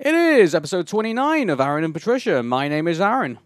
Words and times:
It 0.00 0.14
is 0.14 0.54
episode 0.54 0.86
29 0.86 1.50
of 1.50 1.60
Aaron 1.60 1.82
and 1.82 1.92
Patricia. 1.92 2.40
My 2.40 2.68
name 2.68 2.86
is 2.86 3.00
Aaron. 3.00 3.40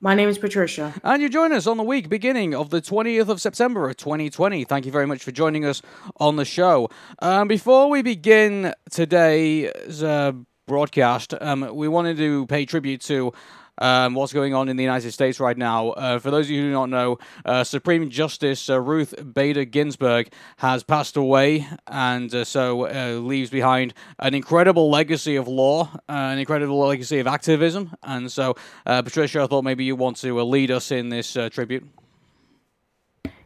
My 0.00 0.14
name 0.14 0.30
is 0.30 0.38
Patricia. 0.38 0.94
And 1.04 1.20
you 1.20 1.28
join 1.28 1.52
us 1.52 1.66
on 1.66 1.76
the 1.76 1.82
week 1.82 2.08
beginning 2.08 2.54
of 2.54 2.70
the 2.70 2.80
20th 2.80 3.28
of 3.28 3.38
September 3.38 3.86
of 3.86 3.98
2020. 3.98 4.64
Thank 4.64 4.86
you 4.86 4.92
very 4.92 5.06
much 5.06 5.22
for 5.22 5.30
joining 5.30 5.66
us 5.66 5.82
on 6.16 6.36
the 6.36 6.46
show. 6.46 6.88
Um, 7.18 7.48
before 7.48 7.90
we 7.90 8.00
begin 8.00 8.72
today's 8.90 10.02
uh, 10.02 10.32
broadcast, 10.66 11.34
um, 11.38 11.68
we 11.74 11.86
wanted 11.86 12.16
to 12.16 12.46
pay 12.46 12.64
tribute 12.64 13.02
to 13.02 13.34
um, 13.80 14.14
what's 14.14 14.32
going 14.32 14.54
on 14.54 14.68
in 14.68 14.76
the 14.76 14.82
United 14.82 15.12
States 15.12 15.40
right 15.40 15.56
now. 15.56 15.90
Uh, 15.90 16.18
for 16.18 16.30
those 16.30 16.46
of 16.46 16.50
you 16.50 16.62
who 16.62 16.68
do 16.68 16.72
not 16.72 16.90
know, 16.90 17.18
uh, 17.44 17.64
Supreme 17.64 18.10
Justice 18.10 18.68
uh, 18.68 18.80
Ruth 18.80 19.14
Bader 19.34 19.64
Ginsburg 19.64 20.32
has 20.58 20.82
passed 20.82 21.16
away, 21.16 21.66
and 21.86 22.34
uh, 22.34 22.44
so 22.44 22.86
uh, 22.86 23.18
leaves 23.18 23.50
behind 23.50 23.94
an 24.18 24.34
incredible 24.34 24.90
legacy 24.90 25.36
of 25.36 25.48
law, 25.48 25.90
an 26.08 26.38
incredible 26.38 26.78
legacy 26.78 27.18
of 27.18 27.26
activism. 27.26 27.94
And 28.02 28.30
so, 28.30 28.56
Patricia, 28.84 29.42
I 29.42 29.46
thought 29.46 29.64
maybe 29.64 29.84
you 29.84 29.96
want 29.96 30.16
to 30.18 30.40
lead 30.42 30.70
us 30.70 30.90
in 30.90 31.08
this 31.08 31.36
tribute. 31.50 31.86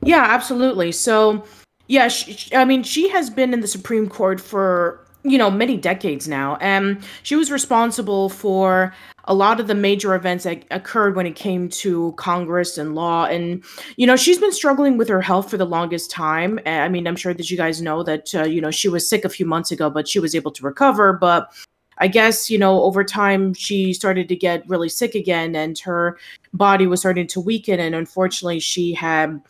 Yeah, 0.02 0.22
absolutely. 0.22 0.92
So, 0.92 1.44
yeah, 1.86 2.08
she, 2.08 2.54
I 2.54 2.64
mean, 2.64 2.82
she 2.82 3.08
has 3.08 3.30
been 3.30 3.54
in 3.54 3.60
the 3.60 3.66
Supreme 3.66 4.08
Court 4.08 4.40
for 4.40 5.03
you 5.24 5.38
know 5.38 5.50
many 5.50 5.76
decades 5.76 6.28
now 6.28 6.56
and 6.60 7.02
she 7.22 7.34
was 7.34 7.50
responsible 7.50 8.28
for 8.28 8.92
a 9.26 9.34
lot 9.34 9.60
of 9.60 9.66
the 9.66 9.74
major 9.74 10.14
events 10.14 10.44
that 10.44 10.64
occurred 10.70 11.16
when 11.16 11.26
it 11.26 11.34
came 11.34 11.68
to 11.68 12.12
Congress 12.12 12.76
and 12.76 12.94
law. 12.94 13.24
And, 13.24 13.64
you 13.96 14.06
know, 14.06 14.16
she's 14.16 14.38
been 14.38 14.52
struggling 14.52 14.98
with 14.98 15.08
her 15.08 15.22
health 15.22 15.50
for 15.50 15.56
the 15.56 15.64
longest 15.64 16.10
time. 16.10 16.60
I 16.66 16.88
mean, 16.88 17.06
I'm 17.06 17.16
sure 17.16 17.32
that 17.32 17.50
you 17.50 17.56
guys 17.56 17.80
know 17.80 18.02
that, 18.02 18.34
uh, 18.34 18.44
you 18.44 18.60
know, 18.60 18.70
she 18.70 18.88
was 18.88 19.08
sick 19.08 19.24
a 19.24 19.30
few 19.30 19.46
months 19.46 19.70
ago, 19.70 19.88
but 19.88 20.08
she 20.08 20.20
was 20.20 20.34
able 20.34 20.50
to 20.52 20.62
recover. 20.62 21.12
But 21.14 21.50
I 21.98 22.08
guess, 22.08 22.50
you 22.50 22.58
know, 22.58 22.82
over 22.82 23.04
time, 23.04 23.54
she 23.54 23.94
started 23.94 24.28
to 24.28 24.36
get 24.36 24.68
really 24.68 24.88
sick 24.88 25.14
again 25.14 25.54
and 25.54 25.78
her 25.80 26.18
body 26.52 26.86
was 26.86 27.00
starting 27.00 27.26
to 27.28 27.40
weaken. 27.40 27.80
And 27.80 27.94
unfortunately, 27.94 28.60
she 28.60 28.92
had 28.92 29.40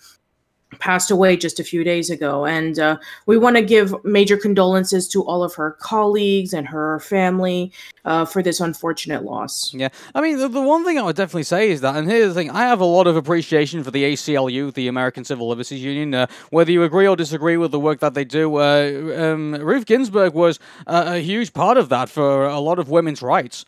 passed 0.79 1.11
away 1.11 1.37
just 1.37 1.61
a 1.61 1.65
few 1.65 1.85
days 1.85 2.11
ago. 2.11 2.45
And 2.45 2.79
uh, 2.79 2.99
we 3.27 3.39
want 3.39 3.57
to 3.57 3.63
give 3.63 3.95
major 4.05 4.37
condolences 4.37 5.09
to 5.09 5.23
all 5.23 5.43
of 5.43 5.55
her 5.55 5.73
colleagues 5.73 6.53
and 6.53 6.67
her 6.69 7.01
family 7.01 7.73
uh, 8.05 8.25
for 8.25 8.43
this 8.43 8.61
unfortunate 8.61 9.25
loss. 9.25 9.73
Yeah. 9.73 9.89
I 10.15 10.21
mean, 10.21 10.39
the, 10.39 10.49
the, 10.49 10.61
one 10.61 10.85
thing 10.85 10.99
I 10.99 11.03
would 11.03 11.17
definitely 11.17 11.45
say 11.45 11.71
is 11.71 11.81
that, 11.81 11.97
and 11.97 12.11
here's 12.11 12.29
the 12.29 12.35
thing 12.35 12.51
I 12.51 12.63
have 12.63 12.81
a 12.81 12.85
lot 12.85 13.07
of 13.07 13.17
appreciation 13.17 13.83
for 13.83 13.91
the 13.91 14.05
ACLU, 14.05 14.73
the 14.75 14.89
American 14.89 15.25
Civil 15.25 15.49
Liberties 15.49 15.83
Union. 15.83 16.15
Uh, 16.15 16.27
whether 16.51 16.71
you 16.71 16.83
agree 16.83 17.07
or 17.07 17.17
disagree 17.17 17.57
with 17.57 17.71
the 17.71 17.81
work 17.81 18.01
that 18.01 18.15
they 18.15 18.25
do, 18.25 18.57
uh, 18.57 19.15
um, 19.17 19.55
Ruth 19.55 19.87
Ginsburg 19.87 20.35
was 20.35 20.59
a 20.87 21.19
huge 21.19 21.53
part 21.53 21.77
of 21.77 21.89
that 21.89 22.09
for 22.09 22.47
a 22.47 22.61
lot 22.61 22.79
of 22.79 22.89
women's 22.91 23.23
rights 23.23 23.65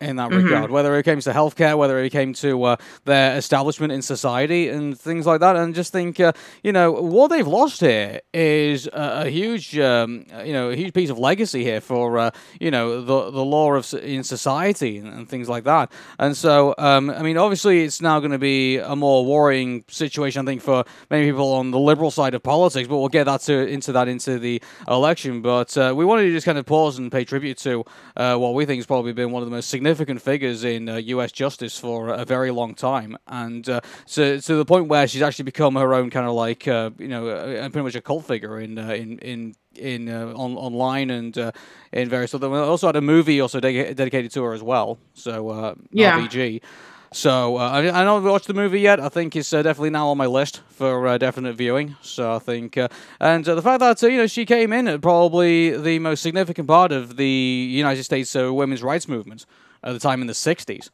in 0.00 0.16
that 0.16 0.28
mm-hmm. 0.28 0.44
regard, 0.44 0.70
whether 0.70 0.94
it 0.98 1.04
came 1.04 1.20
to 1.20 1.30
healthcare, 1.30 1.76
whether 1.76 1.98
it 1.98 2.10
came 2.10 2.34
to 2.34 2.62
uh, 2.64 2.76
their 3.04 3.36
establishment 3.36 3.92
in 3.92 4.02
society 4.02 4.68
and 4.68 4.98
things 4.98 5.24
like 5.24 5.40
that. 5.40 5.56
And 5.56 5.74
just 5.74 5.90
think, 5.90 6.20
uh, 6.20 6.32
you 6.62 6.70
know, 6.70 6.92
what 6.92 7.28
they've 7.28 7.46
lost 7.46 7.80
here 7.80 8.20
is 8.34 8.86
a, 8.88 9.22
a 9.24 9.30
huge, 9.30 9.78
um, 9.78 10.26
you 10.44 10.52
know, 10.52 10.68
a 10.68 10.76
huge 10.76 10.92
piece 10.92 11.08
of 11.08 11.18
legacy 11.18 11.64
here 11.64 11.80
for, 11.80 12.18
uh, 12.18 12.30
you 12.60 12.70
know, 12.70 13.00
the 13.00 13.30
the 13.30 13.44
law 13.44 13.72
of 13.72 13.92
in 13.94 14.22
society 14.22 14.98
and, 14.98 15.08
and 15.08 15.28
things 15.30 15.48
like 15.48 15.64
that. 15.64 15.90
And 16.18 16.36
so, 16.36 16.74
um, 16.76 17.08
I 17.08 17.22
mean, 17.22 17.38
obviously, 17.38 17.82
it's 17.82 18.02
now 18.02 18.20
going 18.20 18.32
to 18.32 18.38
be 18.38 18.76
a 18.76 18.94
more 18.94 19.24
worrying 19.24 19.82
situation, 19.88 20.42
I 20.42 20.44
think, 20.44 20.60
for 20.60 20.84
many 21.10 21.24
people 21.24 21.54
on 21.54 21.70
the 21.70 21.78
liberal 21.78 22.10
side 22.10 22.34
of 22.34 22.42
politics. 22.42 22.86
But 22.86 22.98
we'll 22.98 23.08
get 23.08 23.24
that 23.24 23.40
to 23.42 23.66
into 23.66 23.92
that 23.92 24.08
into 24.08 24.38
the 24.38 24.60
election. 24.88 25.40
But 25.40 25.74
uh, 25.78 25.94
we 25.96 26.04
wanted 26.04 26.24
to 26.24 26.32
just 26.32 26.44
kind 26.44 26.58
of 26.58 26.66
pause 26.66 26.98
and 26.98 27.10
pay 27.10 27.24
tribute 27.24 27.56
to 27.58 27.84
uh, 28.14 28.36
what 28.36 28.52
we 28.52 28.66
think 28.66 28.78
has 28.78 28.86
probably 28.86 29.14
been 29.14 29.30
one 29.30 29.42
of 29.42 29.48
the 29.48 29.56
most 29.56 29.70
significant 29.70 29.85
significant 29.86 30.20
figures 30.20 30.64
in 30.64 30.88
uh, 30.88 30.96
U.S. 30.96 31.30
justice 31.30 31.78
for 31.78 32.08
a 32.08 32.24
very 32.24 32.50
long 32.50 32.74
time, 32.74 33.16
and 33.28 33.68
uh, 33.68 33.80
to 34.06 34.40
to 34.40 34.56
the 34.56 34.64
point 34.64 34.88
where 34.88 35.06
she's 35.06 35.22
actually 35.22 35.44
become 35.44 35.76
her 35.76 35.94
own 35.94 36.10
kind 36.10 36.26
of 36.26 36.34
like 36.34 36.66
uh, 36.66 36.90
you 36.98 37.06
know 37.06 37.22
pretty 37.70 37.84
much 37.84 37.94
a 37.94 38.00
cult 38.00 38.24
figure 38.24 38.58
in 38.58 38.78
uh, 38.78 38.88
in 38.88 39.18
in 39.20 39.54
in 39.76 40.08
uh, 40.08 40.34
on, 40.34 40.56
online 40.56 41.10
and 41.10 41.38
uh, 41.38 41.52
in 41.92 42.08
various 42.08 42.34
other. 42.34 42.50
We 42.50 42.58
also 42.58 42.88
had 42.88 42.96
a 42.96 43.00
movie 43.00 43.40
also 43.40 43.60
de- 43.60 43.94
dedicated 43.94 44.32
to 44.32 44.42
her 44.42 44.54
as 44.54 44.62
well. 44.62 44.98
So 45.14 45.50
uh, 45.50 45.74
yeah. 45.92 46.18
RBG. 46.18 46.62
So 47.12 47.56
uh, 47.56 47.70
I, 47.70 47.78
I 47.78 48.04
haven't 48.04 48.24
watched 48.24 48.48
the 48.48 48.54
movie 48.54 48.80
yet. 48.80 48.98
I 48.98 49.08
think 49.08 49.36
it's 49.36 49.52
uh, 49.52 49.62
definitely 49.62 49.90
now 49.90 50.08
on 50.08 50.18
my 50.18 50.26
list 50.26 50.62
for 50.68 51.06
uh, 51.06 51.16
definite 51.16 51.54
viewing. 51.54 51.94
So 52.02 52.34
I 52.34 52.40
think, 52.40 52.76
and 53.20 53.44
the 53.44 53.62
fact 53.62 53.80
that 53.80 54.02
you 54.02 54.18
know 54.18 54.26
she 54.26 54.44
came 54.44 54.72
in 54.72 54.88
at 54.88 55.00
probably 55.00 55.78
the 55.78 56.00
most 56.00 56.22
significant 56.22 56.66
part 56.66 56.90
of 56.90 57.16
the 57.16 57.68
United 57.84 58.02
States 58.02 58.34
women's 58.34 58.82
rights 58.82 59.06
movement 59.06 59.46
at 59.86 59.92
the 59.92 60.00
time 60.00 60.20
in 60.20 60.26
the 60.26 60.34
60s. 60.34 60.90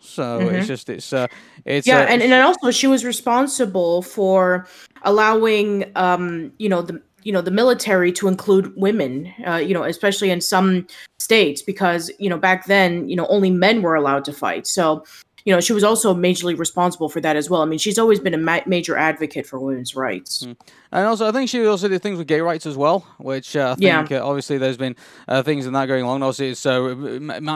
So 0.00 0.40
mm-hmm. 0.40 0.56
it's 0.56 0.66
just 0.66 0.88
it's 0.88 1.12
uh 1.12 1.28
it's 1.64 1.86
yeah, 1.86 2.00
uh, 2.00 2.06
and 2.06 2.22
and 2.22 2.32
also 2.32 2.72
she 2.72 2.88
was 2.88 3.04
responsible 3.04 4.02
for 4.02 4.66
allowing 5.02 5.92
um 5.94 6.52
you 6.58 6.68
know 6.68 6.82
the 6.82 7.00
you 7.22 7.32
know 7.32 7.40
the 7.40 7.52
military 7.52 8.10
to 8.10 8.26
include 8.26 8.72
women 8.76 9.32
uh, 9.46 9.54
you 9.56 9.72
know 9.72 9.84
especially 9.84 10.30
in 10.30 10.40
some 10.40 10.88
states 11.20 11.62
because 11.62 12.10
you 12.18 12.28
know 12.28 12.36
back 12.36 12.66
then 12.66 13.08
you 13.08 13.14
know 13.14 13.28
only 13.28 13.48
men 13.48 13.80
were 13.80 13.94
allowed 13.94 14.24
to 14.24 14.32
fight 14.32 14.66
so 14.66 15.04
you 15.44 15.52
know, 15.52 15.60
she 15.60 15.72
was 15.72 15.84
also 15.84 16.14
majorly 16.14 16.58
responsible 16.58 17.08
for 17.08 17.20
that 17.20 17.36
as 17.36 17.50
well. 17.50 17.62
I 17.62 17.64
mean, 17.64 17.78
she's 17.78 17.98
always 17.98 18.20
been 18.20 18.34
a 18.34 18.38
ma- 18.38 18.60
major 18.66 18.96
advocate 18.96 19.46
for 19.46 19.58
women's 19.58 19.96
rights. 19.96 20.44
Mm. 20.44 20.56
And 20.92 21.06
also, 21.06 21.26
I 21.26 21.32
think 21.32 21.48
she 21.48 21.66
also 21.66 21.88
did 21.88 22.02
things 22.02 22.18
with 22.18 22.26
gay 22.26 22.40
rights 22.40 22.66
as 22.66 22.76
well, 22.76 23.06
which 23.18 23.56
uh, 23.56 23.72
I 23.72 23.74
think 23.74 24.10
yeah. 24.10 24.18
uh, 24.18 24.26
obviously 24.26 24.58
there's 24.58 24.76
been 24.76 24.94
uh, 25.26 25.42
things 25.42 25.66
in 25.66 25.72
that 25.72 25.86
going 25.86 26.04
along. 26.04 26.22
Obviously, 26.22 26.50
it's, 26.50 26.66
uh, 26.66 26.94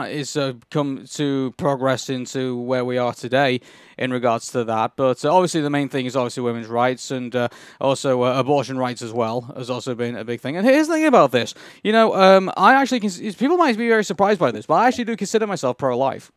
it's 0.09 0.35
uh, 0.35 0.53
come 0.71 1.05
to 1.13 1.53
progress 1.57 2.09
into 2.09 2.57
where 2.57 2.83
we 2.83 2.97
are 2.97 3.13
today 3.13 3.61
in 3.97 4.11
regards 4.11 4.51
to 4.51 4.63
that. 4.63 4.93
But 4.95 5.23
uh, 5.23 5.33
obviously, 5.33 5.61
the 5.61 5.69
main 5.69 5.89
thing 5.89 6.05
is 6.05 6.15
obviously 6.15 6.43
women's 6.43 6.67
rights 6.67 7.11
and 7.11 7.35
uh, 7.35 7.49
also 7.79 8.23
uh, 8.23 8.39
abortion 8.39 8.77
rights 8.77 9.01
as 9.01 9.13
well 9.13 9.41
has 9.55 9.69
also 9.69 9.95
been 9.95 10.15
a 10.15 10.25
big 10.25 10.41
thing. 10.41 10.57
And 10.57 10.65
here's 10.65 10.87
the 10.87 10.93
thing 10.93 11.05
about 11.05 11.31
this: 11.31 11.53
you 11.83 11.91
know, 11.91 12.15
um, 12.15 12.51
I 12.57 12.73
actually 12.73 13.01
cons- 13.01 13.35
people 13.35 13.57
might 13.57 13.77
be 13.77 13.87
very 13.87 14.03
surprised 14.03 14.39
by 14.39 14.51
this, 14.51 14.65
but 14.65 14.75
I 14.75 14.87
actually 14.87 15.05
do 15.05 15.15
consider 15.15 15.47
myself 15.47 15.77
pro-life. 15.77 16.31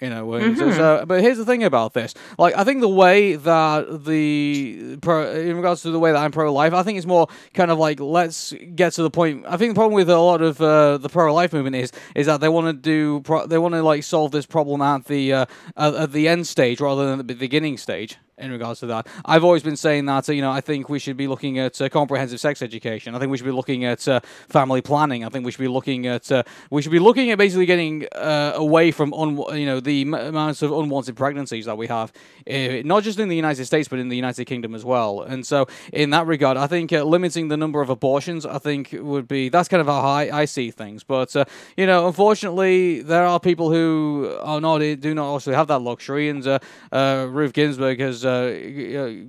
You 0.00 0.08
know, 0.08 0.26
mm-hmm. 0.26 0.58
so, 0.58 0.70
so, 0.72 1.04
but 1.06 1.20
here's 1.20 1.36
the 1.36 1.44
thing 1.44 1.62
about 1.62 1.92
this. 1.92 2.14
Like, 2.38 2.56
I 2.56 2.64
think 2.64 2.80
the 2.80 2.88
way 2.88 3.36
that 3.36 4.04
the 4.06 4.96
pro, 5.02 5.30
in 5.30 5.56
regards 5.56 5.82
to 5.82 5.90
the 5.90 5.98
way 5.98 6.10
that 6.10 6.18
I'm 6.18 6.32
pro-life, 6.32 6.72
I 6.72 6.82
think 6.82 6.96
it's 6.96 7.06
more 7.06 7.28
kind 7.52 7.70
of 7.70 7.78
like 7.78 8.00
let's 8.00 8.54
get 8.74 8.94
to 8.94 9.02
the 9.02 9.10
point. 9.10 9.44
I 9.46 9.58
think 9.58 9.72
the 9.72 9.78
problem 9.78 9.94
with 9.94 10.08
a 10.08 10.18
lot 10.18 10.40
of 10.40 10.58
uh, 10.58 10.96
the 10.96 11.10
pro-life 11.10 11.52
movement 11.52 11.76
is 11.76 11.92
is 12.14 12.26
that 12.26 12.40
they 12.40 12.48
want 12.48 12.68
to 12.68 12.72
do 12.72 13.20
pro- 13.20 13.46
they 13.46 13.58
want 13.58 13.74
to 13.74 13.82
like 13.82 14.02
solve 14.02 14.32
this 14.32 14.46
problem 14.46 14.80
at 14.80 15.04
the 15.04 15.34
uh, 15.34 15.46
at, 15.76 15.94
at 15.94 16.12
the 16.12 16.28
end 16.28 16.46
stage 16.46 16.80
rather 16.80 17.04
than 17.04 17.26
the 17.26 17.34
beginning 17.34 17.76
stage 17.76 18.16
in 18.40 18.50
regards 18.50 18.80
to 18.80 18.86
that. 18.86 19.06
I've 19.24 19.44
always 19.44 19.62
been 19.62 19.76
saying 19.76 20.06
that, 20.06 20.28
uh, 20.28 20.32
you 20.32 20.42
know, 20.42 20.50
I 20.50 20.60
think 20.60 20.88
we 20.88 20.98
should 20.98 21.16
be 21.16 21.28
looking 21.28 21.58
at 21.58 21.80
uh, 21.80 21.88
comprehensive 21.88 22.40
sex 22.40 22.62
education. 22.62 23.14
I 23.14 23.18
think 23.18 23.30
we 23.30 23.36
should 23.36 23.44
be 23.46 23.52
looking 23.52 23.84
at 23.84 24.06
uh, 24.08 24.20
family 24.48 24.80
planning. 24.80 25.24
I 25.24 25.28
think 25.28 25.44
we 25.44 25.52
should 25.52 25.60
be 25.60 25.68
looking 25.68 26.06
at 26.06 26.30
uh, 26.32 26.42
we 26.70 26.82
should 26.82 26.92
be 26.92 26.98
looking 26.98 27.30
at 27.30 27.38
basically 27.38 27.66
getting 27.66 28.06
uh, 28.12 28.52
away 28.54 28.90
from 28.90 29.12
un- 29.14 29.36
you 29.58 29.66
know 29.66 29.80
the 29.80 30.02
m- 30.02 30.14
amounts 30.14 30.62
of 30.62 30.72
unwanted 30.72 31.16
pregnancies 31.16 31.66
that 31.66 31.76
we 31.76 31.86
have, 31.86 32.12
uh, 32.50 32.82
not 32.84 33.02
just 33.02 33.18
in 33.18 33.28
the 33.28 33.36
United 33.36 33.64
States 33.66 33.88
but 33.88 33.98
in 33.98 34.08
the 34.08 34.16
United 34.16 34.44
Kingdom 34.46 34.74
as 34.74 34.84
well. 34.84 35.22
And 35.22 35.46
so, 35.46 35.66
in 35.92 36.10
that 36.10 36.26
regard, 36.26 36.56
I 36.56 36.66
think 36.66 36.90
limiting 36.90 37.48
the 37.48 37.56
number 37.56 37.80
of 37.80 37.90
abortions, 37.90 38.46
I 38.46 38.58
think 38.58 38.94
would 38.98 39.28
be 39.28 39.48
that's 39.48 39.68
kind 39.68 39.80
of 39.80 39.86
how 39.86 40.00
I, 40.00 40.40
I 40.40 40.44
see 40.46 40.70
things. 40.70 41.04
But 41.04 41.34
you 41.76 41.86
know, 41.86 42.06
unfortunately, 42.06 43.02
there 43.02 43.26
are 43.26 43.38
people 43.38 43.70
who 43.70 44.36
are 44.40 44.60
not 44.60 44.78
do 44.78 45.14
not 45.14 45.26
also 45.26 45.52
have 45.52 45.68
that 45.68 45.80
luxury, 45.80 46.28
and 46.28 46.46
Ruth 46.92 47.52
Ginsburg 47.52 48.00
has 48.00 48.24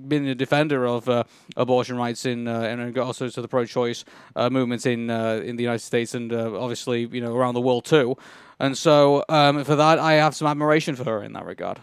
been 0.08 0.26
a 0.26 0.34
defender 0.34 0.86
of 0.86 1.08
uh, 1.08 1.24
abortion 1.56 1.96
rights 1.96 2.26
in 2.26 2.48
uh, 2.48 2.60
and 2.60 2.98
also 2.98 3.28
to 3.28 3.42
the 3.42 3.48
pro-choice 3.48 4.04
movements 4.50 4.86
in 4.86 5.10
in 5.10 5.56
the 5.56 5.62
United 5.62 5.84
States 5.84 6.14
and 6.14 6.32
obviously 6.32 7.06
you 7.06 7.20
know 7.20 7.34
around 7.34 7.54
the 7.54 7.60
world 7.60 7.84
too. 7.84 8.16
And 8.58 8.78
so 8.78 9.24
um, 9.28 9.64
for 9.64 9.76
that, 9.76 9.98
I 9.98 10.14
have 10.14 10.34
some 10.34 10.46
admiration 10.46 10.94
for 10.94 11.04
her 11.04 11.22
in 11.22 11.32
that 11.32 11.44
regard. 11.44 11.80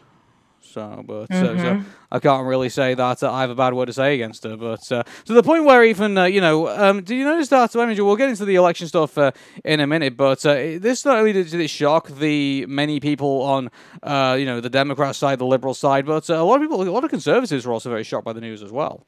So, 0.69 1.03
but 1.05 1.29
mm-hmm. 1.29 1.83
so, 1.83 1.89
I 2.11 2.19
can't 2.19 2.45
really 2.45 2.69
say 2.69 2.93
that 2.93 3.23
uh, 3.23 3.31
I 3.31 3.41
have 3.41 3.49
a 3.49 3.55
bad 3.55 3.73
word 3.73 3.87
to 3.87 3.93
say 3.93 4.15
against 4.15 4.43
her. 4.43 4.55
But 4.55 4.91
uh, 4.91 5.03
to 5.25 5.33
the 5.33 5.43
point 5.43 5.65
where 5.65 5.83
even 5.83 6.17
uh, 6.17 6.25
you 6.25 6.41
know, 6.41 6.67
um, 6.67 7.01
do 7.01 7.15
you 7.15 7.25
notice 7.25 7.49
that? 7.49 7.75
I 7.75 7.85
mean, 7.85 8.03
we'll 8.05 8.15
get 8.15 8.29
into 8.29 8.45
the 8.45 8.55
election 8.55 8.87
stuff 8.87 9.17
uh, 9.17 9.31
in 9.65 9.79
a 9.79 9.87
minute, 9.87 10.15
but 10.15 10.45
uh, 10.45 10.53
this 10.53 11.05
not 11.05 11.17
only 11.17 11.33
did 11.33 11.53
it 11.53 11.69
shock 11.69 12.09
the 12.09 12.65
many 12.67 12.99
people 12.99 13.41
on 13.41 13.69
uh, 14.03 14.35
you 14.39 14.45
know 14.45 14.61
the 14.61 14.69
Democrat 14.69 15.15
side, 15.15 15.39
the 15.39 15.45
liberal 15.45 15.73
side, 15.73 16.05
but 16.05 16.29
a 16.29 16.43
lot 16.43 16.55
of 16.55 16.61
people, 16.61 16.81
a 16.81 16.89
lot 16.89 17.03
of 17.03 17.09
conservatives 17.09 17.65
were 17.65 17.73
also 17.73 17.89
very 17.89 18.03
shocked 18.03 18.25
by 18.25 18.33
the 18.33 18.41
news 18.41 18.61
as 18.61 18.71
well. 18.71 19.07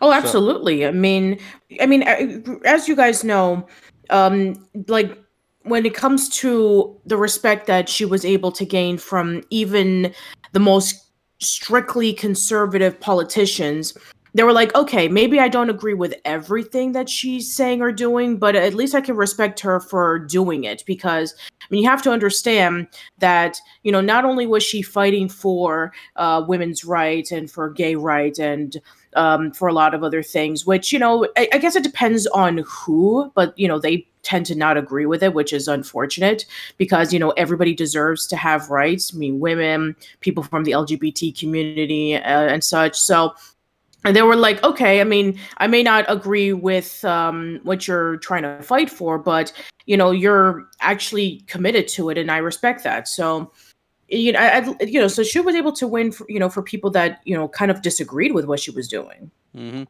Oh, 0.00 0.12
absolutely. 0.12 0.82
So. 0.82 0.88
I 0.88 0.92
mean, 0.92 1.38
I 1.80 1.86
mean, 1.86 2.02
as 2.64 2.88
you 2.88 2.96
guys 2.96 3.24
know, 3.24 3.66
um, 4.10 4.66
like 4.88 5.18
when 5.64 5.86
it 5.86 5.94
comes 5.94 6.28
to 6.28 6.96
the 7.06 7.16
respect 7.16 7.66
that 7.66 7.88
she 7.88 8.04
was 8.04 8.24
able 8.24 8.52
to 8.52 8.64
gain 8.64 8.98
from 8.98 9.42
even 9.50 10.12
the 10.52 10.60
most 10.60 11.10
strictly 11.38 12.12
conservative 12.12 12.98
politicians 13.00 13.96
they 14.34 14.42
were 14.44 14.52
like, 14.52 14.74
okay, 14.74 15.08
maybe 15.08 15.38
I 15.38 15.48
don't 15.48 15.70
agree 15.70 15.94
with 15.94 16.14
everything 16.24 16.92
that 16.92 17.08
she's 17.08 17.54
saying 17.54 17.82
or 17.82 17.92
doing, 17.92 18.38
but 18.38 18.56
at 18.56 18.74
least 18.74 18.94
I 18.94 19.00
can 19.00 19.16
respect 19.16 19.60
her 19.60 19.78
for 19.80 20.18
doing 20.18 20.64
it. 20.64 20.82
Because 20.86 21.34
I 21.60 21.66
mean, 21.70 21.82
you 21.82 21.88
have 21.88 22.02
to 22.02 22.10
understand 22.10 22.88
that 23.18 23.58
you 23.82 23.92
know 23.92 24.00
not 24.00 24.24
only 24.24 24.46
was 24.46 24.62
she 24.62 24.82
fighting 24.82 25.28
for 25.28 25.92
uh, 26.16 26.44
women's 26.46 26.84
rights 26.84 27.30
and 27.30 27.50
for 27.50 27.70
gay 27.70 27.94
rights 27.94 28.38
and 28.38 28.80
um, 29.14 29.52
for 29.52 29.68
a 29.68 29.72
lot 29.72 29.94
of 29.94 30.02
other 30.02 30.22
things, 30.22 30.66
which 30.66 30.92
you 30.92 30.98
know 30.98 31.26
I, 31.36 31.48
I 31.52 31.58
guess 31.58 31.76
it 31.76 31.82
depends 31.82 32.26
on 32.28 32.64
who, 32.66 33.30
but 33.34 33.58
you 33.58 33.68
know 33.68 33.78
they 33.78 34.06
tend 34.22 34.46
to 34.46 34.54
not 34.54 34.76
agree 34.76 35.06
with 35.06 35.22
it, 35.22 35.34
which 35.34 35.52
is 35.52 35.68
unfortunate 35.68 36.46
because 36.78 37.12
you 37.12 37.18
know 37.18 37.30
everybody 37.30 37.74
deserves 37.74 38.26
to 38.28 38.36
have 38.36 38.70
rights. 38.70 39.12
I 39.14 39.18
mean, 39.18 39.40
women, 39.40 39.96
people 40.20 40.42
from 40.42 40.64
the 40.64 40.72
LGBT 40.72 41.38
community, 41.38 42.16
uh, 42.16 42.20
and 42.20 42.62
such. 42.62 42.98
So 42.98 43.34
and 44.04 44.16
they 44.16 44.22
were 44.22 44.36
like 44.36 44.62
okay 44.64 45.00
i 45.00 45.04
mean 45.04 45.38
i 45.58 45.66
may 45.66 45.82
not 45.82 46.04
agree 46.08 46.52
with 46.52 47.04
um, 47.04 47.60
what 47.62 47.86
you're 47.86 48.16
trying 48.18 48.42
to 48.42 48.60
fight 48.62 48.90
for 48.90 49.18
but 49.18 49.52
you 49.86 49.96
know 49.96 50.10
you're 50.10 50.68
actually 50.80 51.42
committed 51.46 51.88
to 51.88 52.10
it 52.10 52.18
and 52.18 52.30
i 52.30 52.38
respect 52.38 52.82
that 52.84 53.06
so 53.06 53.50
you 54.12 54.32
know 54.32 54.38
I, 54.38 54.84
you 54.84 55.00
know 55.00 55.08
so 55.08 55.22
she 55.22 55.40
was 55.40 55.54
able 55.54 55.72
to 55.72 55.86
win 55.86 56.12
for 56.12 56.26
you 56.28 56.38
know 56.38 56.48
for 56.48 56.62
people 56.62 56.90
that 56.90 57.20
you 57.24 57.36
know 57.36 57.48
kind 57.48 57.70
of 57.70 57.82
disagreed 57.82 58.32
with 58.32 58.44
what 58.44 58.60
she 58.60 58.70
was 58.70 58.88
doing 58.88 59.30
Mm-hmm. 59.56 59.82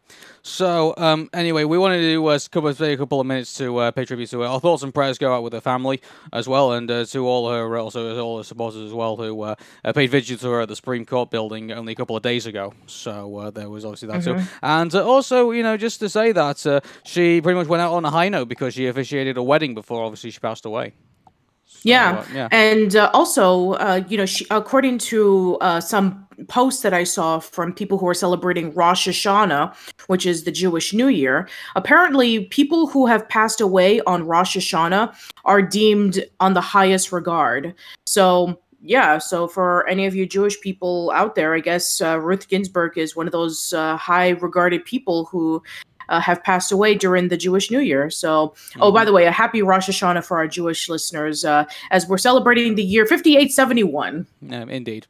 So, 0.43 0.93
um, 0.97 1.31
anyway, 1.33 1.63
we 1.63 1.79
wanted 1.79 1.99
to 1.99 2.03
do 2.15 2.27
uh, 2.27 2.35
a 2.35 2.49
couple 2.49 2.69
of, 2.69 2.81
a 2.81 2.97
couple 2.97 3.21
of 3.21 3.27
minutes 3.27 3.55
to 3.59 3.77
uh, 3.79 3.91
pay 3.93 4.05
tribute 4.05 4.29
to 4.31 4.41
her. 4.41 4.47
Our 4.47 4.59
thoughts 4.59 4.83
and 4.83 4.93
prayers 4.93 5.19
go 5.19 5.33
out 5.33 5.45
with 5.45 5.53
her 5.53 5.61
family 5.61 6.03
as 6.33 6.49
well, 6.49 6.73
and 6.73 6.91
uh, 6.91 7.05
to 7.05 7.27
all 7.27 7.49
her 7.49 7.79
also 7.79 8.21
all 8.21 8.39
her 8.39 8.45
supporters 8.45 8.81
as 8.81 8.93
well 8.93 9.17
who 9.17 9.41
uh, 9.43 9.55
uh, 9.85 9.93
paid 9.93 10.11
vigil 10.11 10.37
to 10.39 10.51
her 10.51 10.61
at 10.63 10.69
the 10.69 10.75
Supreme 10.75 11.07
Court 11.07 11.31
building 11.31 11.71
only 11.71 11.93
a 11.93 11.97
couple 11.97 12.17
of 12.17 12.23
days 12.23 12.47
ago. 12.47 12.75
So 12.87 13.37
uh, 13.37 13.51
there 13.51 13.71
was 13.71 13.85
obviously 13.85 14.09
that 14.09 14.23
mm-hmm. 14.23 14.41
too, 14.41 14.51
and 14.63 14.93
uh, 14.95 15.07
also 15.07 15.53
you 15.53 15.63
know 15.63 15.77
just 15.77 16.01
to 16.01 16.09
say 16.09 16.33
that 16.33 16.83
she 17.05 17.41
pretty 17.41 17.59
much 17.59 17.69
went 17.69 17.83
out 17.83 17.93
on 17.93 18.05
a 18.05 18.11
high 18.11 18.29
note 18.29 18.49
because 18.49 18.75
she 18.75 18.87
officiated 18.87 19.37
a 19.37 19.43
wedding 19.43 19.75
before 19.75 20.03
obviously 20.03 20.31
she 20.31 20.41
passed 20.41 20.65
away. 20.65 20.93
Yeah. 21.85 22.25
yeah. 22.33 22.49
and 22.53 22.95
also, 22.97 23.73
uh, 23.73 24.03
you 24.09 24.17
know, 24.17 24.27
she, 24.27 24.47
according 24.51 24.99
to 24.99 25.59
some 25.81 26.27
posts 26.49 26.83
that 26.83 26.95
I 26.95 27.05
saw 27.05 27.39
from 27.39 27.73
people 27.73 27.99
who 27.99 28.09
are 28.09 28.15
celebrating 28.15 28.73
Rosh 28.75 29.09
Hashanah, 29.09 29.75
which 30.07 30.27
is 30.27 30.45
the 30.45 30.53
Jewish 30.53 30.93
New 30.93 31.09
Year. 31.09 31.49
Apparently, 31.77 32.47
people 32.47 32.87
who 32.87 33.07
have 33.07 33.29
passed 33.29 33.61
away 33.61 34.01
on 34.03 34.27
Rosh 34.27 34.57
Hashanah 34.57 35.15
are 35.45 35.63
deemed 35.63 36.25
on 36.41 36.55
the 36.55 36.61
highest 36.61 37.13
regard. 37.13 37.75
So, 38.07 38.61
yeah, 38.81 39.19
so 39.19 39.47
for 39.47 39.87
any 39.87 40.07
of 40.07 40.15
you 40.15 40.27
Jewish 40.27 40.61
people 40.61 41.13
out 41.15 41.37
there, 41.37 41.55
I 41.55 41.61
guess 41.61 42.01
uh, 42.01 42.19
Ruth 42.19 42.49
Ginsburg 42.49 42.99
is 42.99 43.15
one 43.15 43.27
of 43.27 43.33
those 43.33 43.73
uh, 43.73 43.97
high 43.97 44.31
regarded 44.31 44.85
people 44.85 45.27
who 45.27 45.63
uh, 46.09 46.21
have 46.21 46.43
passed 46.43 46.73
away 46.73 46.95
during 46.95 47.29
the 47.29 47.37
Jewish 47.37 47.71
New 47.71 47.81
Year. 47.81 48.11
So, 48.11 48.49
mm-hmm. 48.49 48.83
oh, 48.83 48.93
by 48.93 49.01
mm-hmm. 49.01 49.07
the 49.07 49.13
way, 49.13 49.27
a 49.27 49.33
happy 49.33 49.63
Rosh 49.63 49.89
Hashanah 49.89 50.25
for 50.25 50.37
our 50.37 50.49
Jewish 50.49 50.89
listeners 50.89 51.45
uh, 51.45 51.65
as 51.91 52.07
we're 52.07 52.19
celebrating 52.19 52.75
the 52.75 52.83
year 52.83 53.07
5871. 53.07 54.27
Um, 54.51 54.71
indeed. 54.71 55.07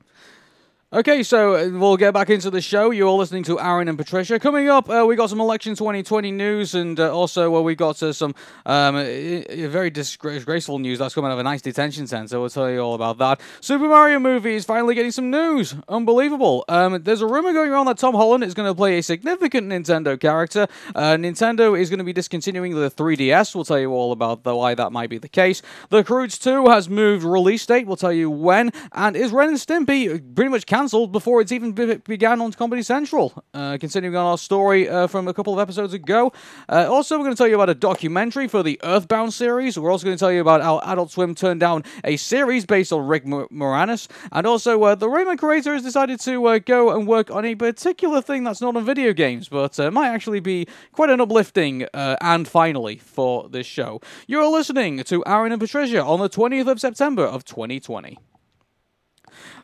Okay, 0.95 1.23
so 1.23 1.55
uh, 1.55 1.71
we'll 1.71 1.97
get 1.97 2.13
back 2.13 2.29
into 2.29 2.51
the 2.51 2.61
show. 2.61 2.91
You're 2.91 3.09
all 3.09 3.17
listening 3.17 3.45
to 3.45 3.59
Aaron 3.59 3.89
and 3.89 3.97
Patricia. 3.97 4.39
Coming 4.39 4.69
up, 4.69 4.91
uh, 4.91 5.07
we 5.09 5.17
got 5.17 5.31
some 5.31 5.41
election 5.41 5.75
2020 5.75 6.31
news, 6.33 6.75
and 6.75 7.01
uh, 7.01 7.11
also 7.11 7.49
well, 7.49 7.65
we 7.65 7.75
got 7.75 8.03
uh, 8.03 8.13
some 8.13 8.35
um, 8.67 8.97
very 8.97 9.89
disgraceful 9.89 10.79
news 10.79 10.99
that's 10.99 11.15
coming 11.15 11.31
out 11.31 11.33
of 11.33 11.39
an 11.39 11.47
ICE 11.47 11.63
detention 11.63 12.07
center. 12.07 12.39
We'll 12.39 12.51
tell 12.51 12.71
you 12.71 12.81
all 12.81 12.93
about 12.93 13.17
that. 13.17 13.41
Super 13.63 13.89
Mario 13.89 14.19
movie 14.19 14.55
is 14.55 14.67
finally 14.67 14.95
getting 14.95 15.13
some 15.13 15.31
news. 15.31 15.75
Unbelievable. 15.89 16.63
Um, 16.69 17.03
there's 17.03 17.23
a 17.23 17.27
rumor 17.27 17.55
going 17.55 17.71
around 17.71 17.87
that 17.87 17.97
Tom 17.97 18.15
Holland 18.15 18.45
is 18.45 18.53
going 18.53 18.69
to 18.69 18.75
play 18.75 18.99
a 18.99 19.03
significant 19.03 19.71
Nintendo 19.71 20.21
character. 20.21 20.69
Uh, 20.95 21.13
Nintendo 21.13 21.81
is 21.81 21.89
going 21.89 22.01
to 22.01 22.05
be 22.05 22.13
discontinuing 22.13 22.75
the 22.75 22.91
3DS. 22.91 23.55
We'll 23.55 23.65
tell 23.65 23.81
you 23.81 23.93
all 23.93 24.13
about 24.13 24.43
the, 24.43 24.55
why 24.55 24.75
that 24.75 24.93
might 24.93 25.09
be 25.09 25.17
the 25.17 25.27
case. 25.31 25.63
The 25.89 26.05
Croods 26.05 26.39
2 26.39 26.67
has 26.67 26.91
moved 26.91 27.25
release 27.25 27.65
date. 27.65 27.87
We'll 27.87 27.97
tell 27.97 28.13
you 28.13 28.31
when. 28.31 28.73
And 28.93 29.17
is 29.17 29.33
Ren 29.33 29.49
and 29.49 29.57
Stimpy 29.57 30.35
pretty 30.35 30.51
much 30.51 30.67
cancelled 30.83 31.13
before 31.13 31.41
it's 31.41 31.53
even 31.53 31.71
be- 31.71 31.95
began 31.99 32.41
on 32.41 32.51
Comedy 32.53 32.83
Central. 32.83 33.45
Uh, 33.55 33.79
continuing 33.79 34.17
on 34.17 34.27
our 34.27 34.37
story 34.37 34.89
uh, 34.89 35.07
from 35.07 35.29
a 35.29 35.35
couple 35.35 35.53
of 35.53 35.61
episodes 35.61 35.95
ago. 35.95 36.33
Uh, 36.69 36.89
also, 36.91 37.17
we're 37.17 37.23
going 37.23 37.37
to 37.37 37.39
tell 37.39 37.47
you 37.47 37.55
about 37.55 37.71
a 37.71 37.75
documentary 37.75 38.49
for 38.49 38.65
the 38.65 38.81
Earthbound 38.83 39.33
series. 39.33 39.79
We're 39.79 39.93
also 39.93 40.05
going 40.05 40.17
to 40.17 40.19
tell 40.19 40.33
you 40.33 40.41
about 40.41 40.61
how 40.61 40.81
Adult 40.81 41.13
Swim 41.13 41.37
turned 41.37 41.61
down 41.61 41.85
a 42.03 42.17
series 42.17 42.67
based 42.67 42.93
on 42.93 43.07
Rick 43.07 43.27
Moranis. 43.27 44.09
And 44.33 44.45
also, 44.45 44.83
uh, 44.83 44.97
the 44.97 45.07
Rayman 45.07 45.39
creator 45.39 45.73
has 45.73 45.85
decided 45.85 46.19
to 46.21 46.47
uh, 46.47 46.59
go 46.59 46.91
and 46.91 47.07
work 47.07 47.31
on 47.31 47.45
a 47.45 47.55
particular 47.55 48.21
thing 48.21 48.43
that's 48.43 48.61
not 48.61 48.77
on 48.77 48.85
video 48.85 49.13
games, 49.13 49.49
but 49.49 49.79
uh, 49.79 49.89
might 49.93 50.09
actually 50.09 50.41
be 50.41 50.67
quite 50.91 51.11
an 51.11 51.21
uplifting 51.21 51.87
and 51.95 52.49
finally 52.49 52.97
for 52.97 53.49
this 53.49 53.69
show. 53.69 54.01
You're 54.27 54.49
listening 54.49 55.05
to 55.05 55.23
Aaron 55.27 55.53
and 55.53 55.61
Patricia 55.61 56.03
on 56.03 56.19
the 56.19 56.29
20th 56.29 56.67
of 56.67 56.81
September 56.81 57.25
of 57.25 57.45
2020. 57.45 58.19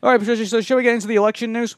All 0.03 0.11
right, 0.11 0.19
Patricia. 0.19 0.47
So, 0.47 0.61
shall 0.61 0.77
we 0.77 0.83
get 0.83 0.95
into 0.95 1.07
the 1.07 1.17
election 1.17 1.53
news? 1.53 1.77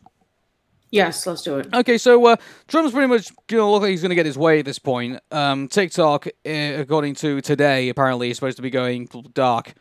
Yes, 0.91 1.27
let's 1.27 1.43
do 1.43 1.59
it. 1.59 1.73
Okay, 1.73 1.99
so 1.99 2.25
uh, 2.27 2.37
Trump's 2.67 2.93
pretty 2.93 3.07
much 3.07 3.31
going 3.47 3.61
to 3.61 3.67
look 3.67 3.83
like 3.83 3.91
he's 3.91 4.03
going 4.03 4.11
to 4.11 4.17
get 4.17 4.27
his 4.27 4.37
way 4.37 4.59
at 4.59 4.65
this 4.65 4.79
point. 4.79 5.21
Um, 5.31 5.69
TikTok, 5.69 6.27
uh, 6.27 6.51
according 6.51 7.15
to 7.17 7.41
today, 7.41 7.89
apparently 7.89 8.31
is 8.31 8.37
supposed 8.37 8.57
to 8.57 8.63
be 8.63 8.71
going 8.71 9.09
dark. 9.33 9.75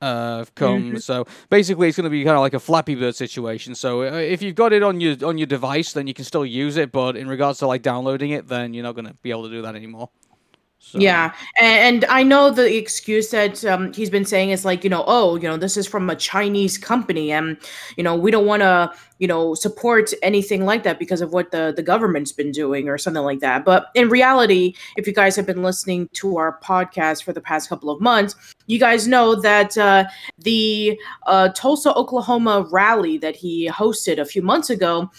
Uh, 0.00 0.44
come 0.56 0.82
mm-hmm. 0.82 0.96
so 0.96 1.24
basically 1.48 1.86
it's 1.86 1.96
going 1.96 2.02
to 2.02 2.10
be 2.10 2.24
kind 2.24 2.34
of 2.34 2.40
like 2.40 2.54
a 2.54 2.58
Flappy 2.58 2.96
Bird 2.96 3.14
situation. 3.14 3.72
So 3.72 4.02
uh, 4.02 4.16
if 4.16 4.42
you've 4.42 4.56
got 4.56 4.72
it 4.72 4.82
on 4.82 5.00
your 5.00 5.16
on 5.24 5.38
your 5.38 5.46
device, 5.46 5.92
then 5.92 6.08
you 6.08 6.14
can 6.14 6.24
still 6.24 6.44
use 6.44 6.76
it. 6.76 6.90
But 6.90 7.16
in 7.16 7.28
regards 7.28 7.60
to 7.60 7.68
like 7.68 7.82
downloading 7.82 8.30
it, 8.30 8.48
then 8.48 8.74
you're 8.74 8.82
not 8.82 8.96
going 8.96 9.06
to 9.06 9.14
be 9.22 9.30
able 9.30 9.44
to 9.44 9.50
do 9.50 9.62
that 9.62 9.76
anymore. 9.76 10.10
So. 10.84 10.98
Yeah, 10.98 11.32
and, 11.58 12.04
I 12.06 12.22
know 12.22 12.50
the 12.50 12.76
excuse 12.76 13.30
that 13.30 13.64
um, 13.64 13.94
he's 13.94 14.10
been 14.10 14.26
saying 14.26 14.50
is 14.50 14.64
like, 14.64 14.84
you 14.84 14.90
know, 14.90 15.04
oh, 15.06 15.36
you 15.36 15.48
know, 15.48 15.56
this 15.56 15.78
is 15.78 15.86
from 15.86 16.10
a 16.10 16.16
Chinese 16.16 16.76
company, 16.76 17.32
and 17.32 17.56
you 17.96 18.02
know, 18.02 18.14
we 18.14 18.30
don't 18.30 18.44
want 18.44 18.60
to, 18.60 18.92
you 19.18 19.26
know, 19.26 19.54
support 19.54 20.12
anything 20.22 20.66
like 20.66 20.82
that 20.82 20.98
because 20.98 21.22
of 21.22 21.32
what 21.32 21.50
the 21.50 21.72
the 21.74 21.82
government's 21.82 22.32
been 22.32 22.50
doing 22.50 22.90
or 22.90 22.98
something 22.98 23.22
like 23.22 23.40
that. 23.40 23.64
But 23.64 23.86
in 23.94 24.10
reality, 24.10 24.74
if 24.96 25.06
you 25.06 25.14
guys 25.14 25.34
have 25.36 25.46
been 25.46 25.62
listening 25.62 26.10
to 26.14 26.36
our 26.36 26.58
podcast 26.62 27.22
for 27.22 27.32
the 27.32 27.40
past 27.40 27.70
couple 27.70 27.88
of 27.88 28.00
months, 28.00 28.34
you 28.66 28.78
guys 28.78 29.08
know 29.08 29.34
that 29.40 29.78
uh, 29.78 30.04
the 30.40 31.00
uh, 31.26 31.50
Tulsa, 31.50 31.94
Oklahoma 31.94 32.66
rally 32.70 33.16
that 33.18 33.36
he 33.36 33.66
hosted 33.68 34.18
a 34.18 34.26
few 34.26 34.42
months 34.42 34.68
ago 34.68 35.10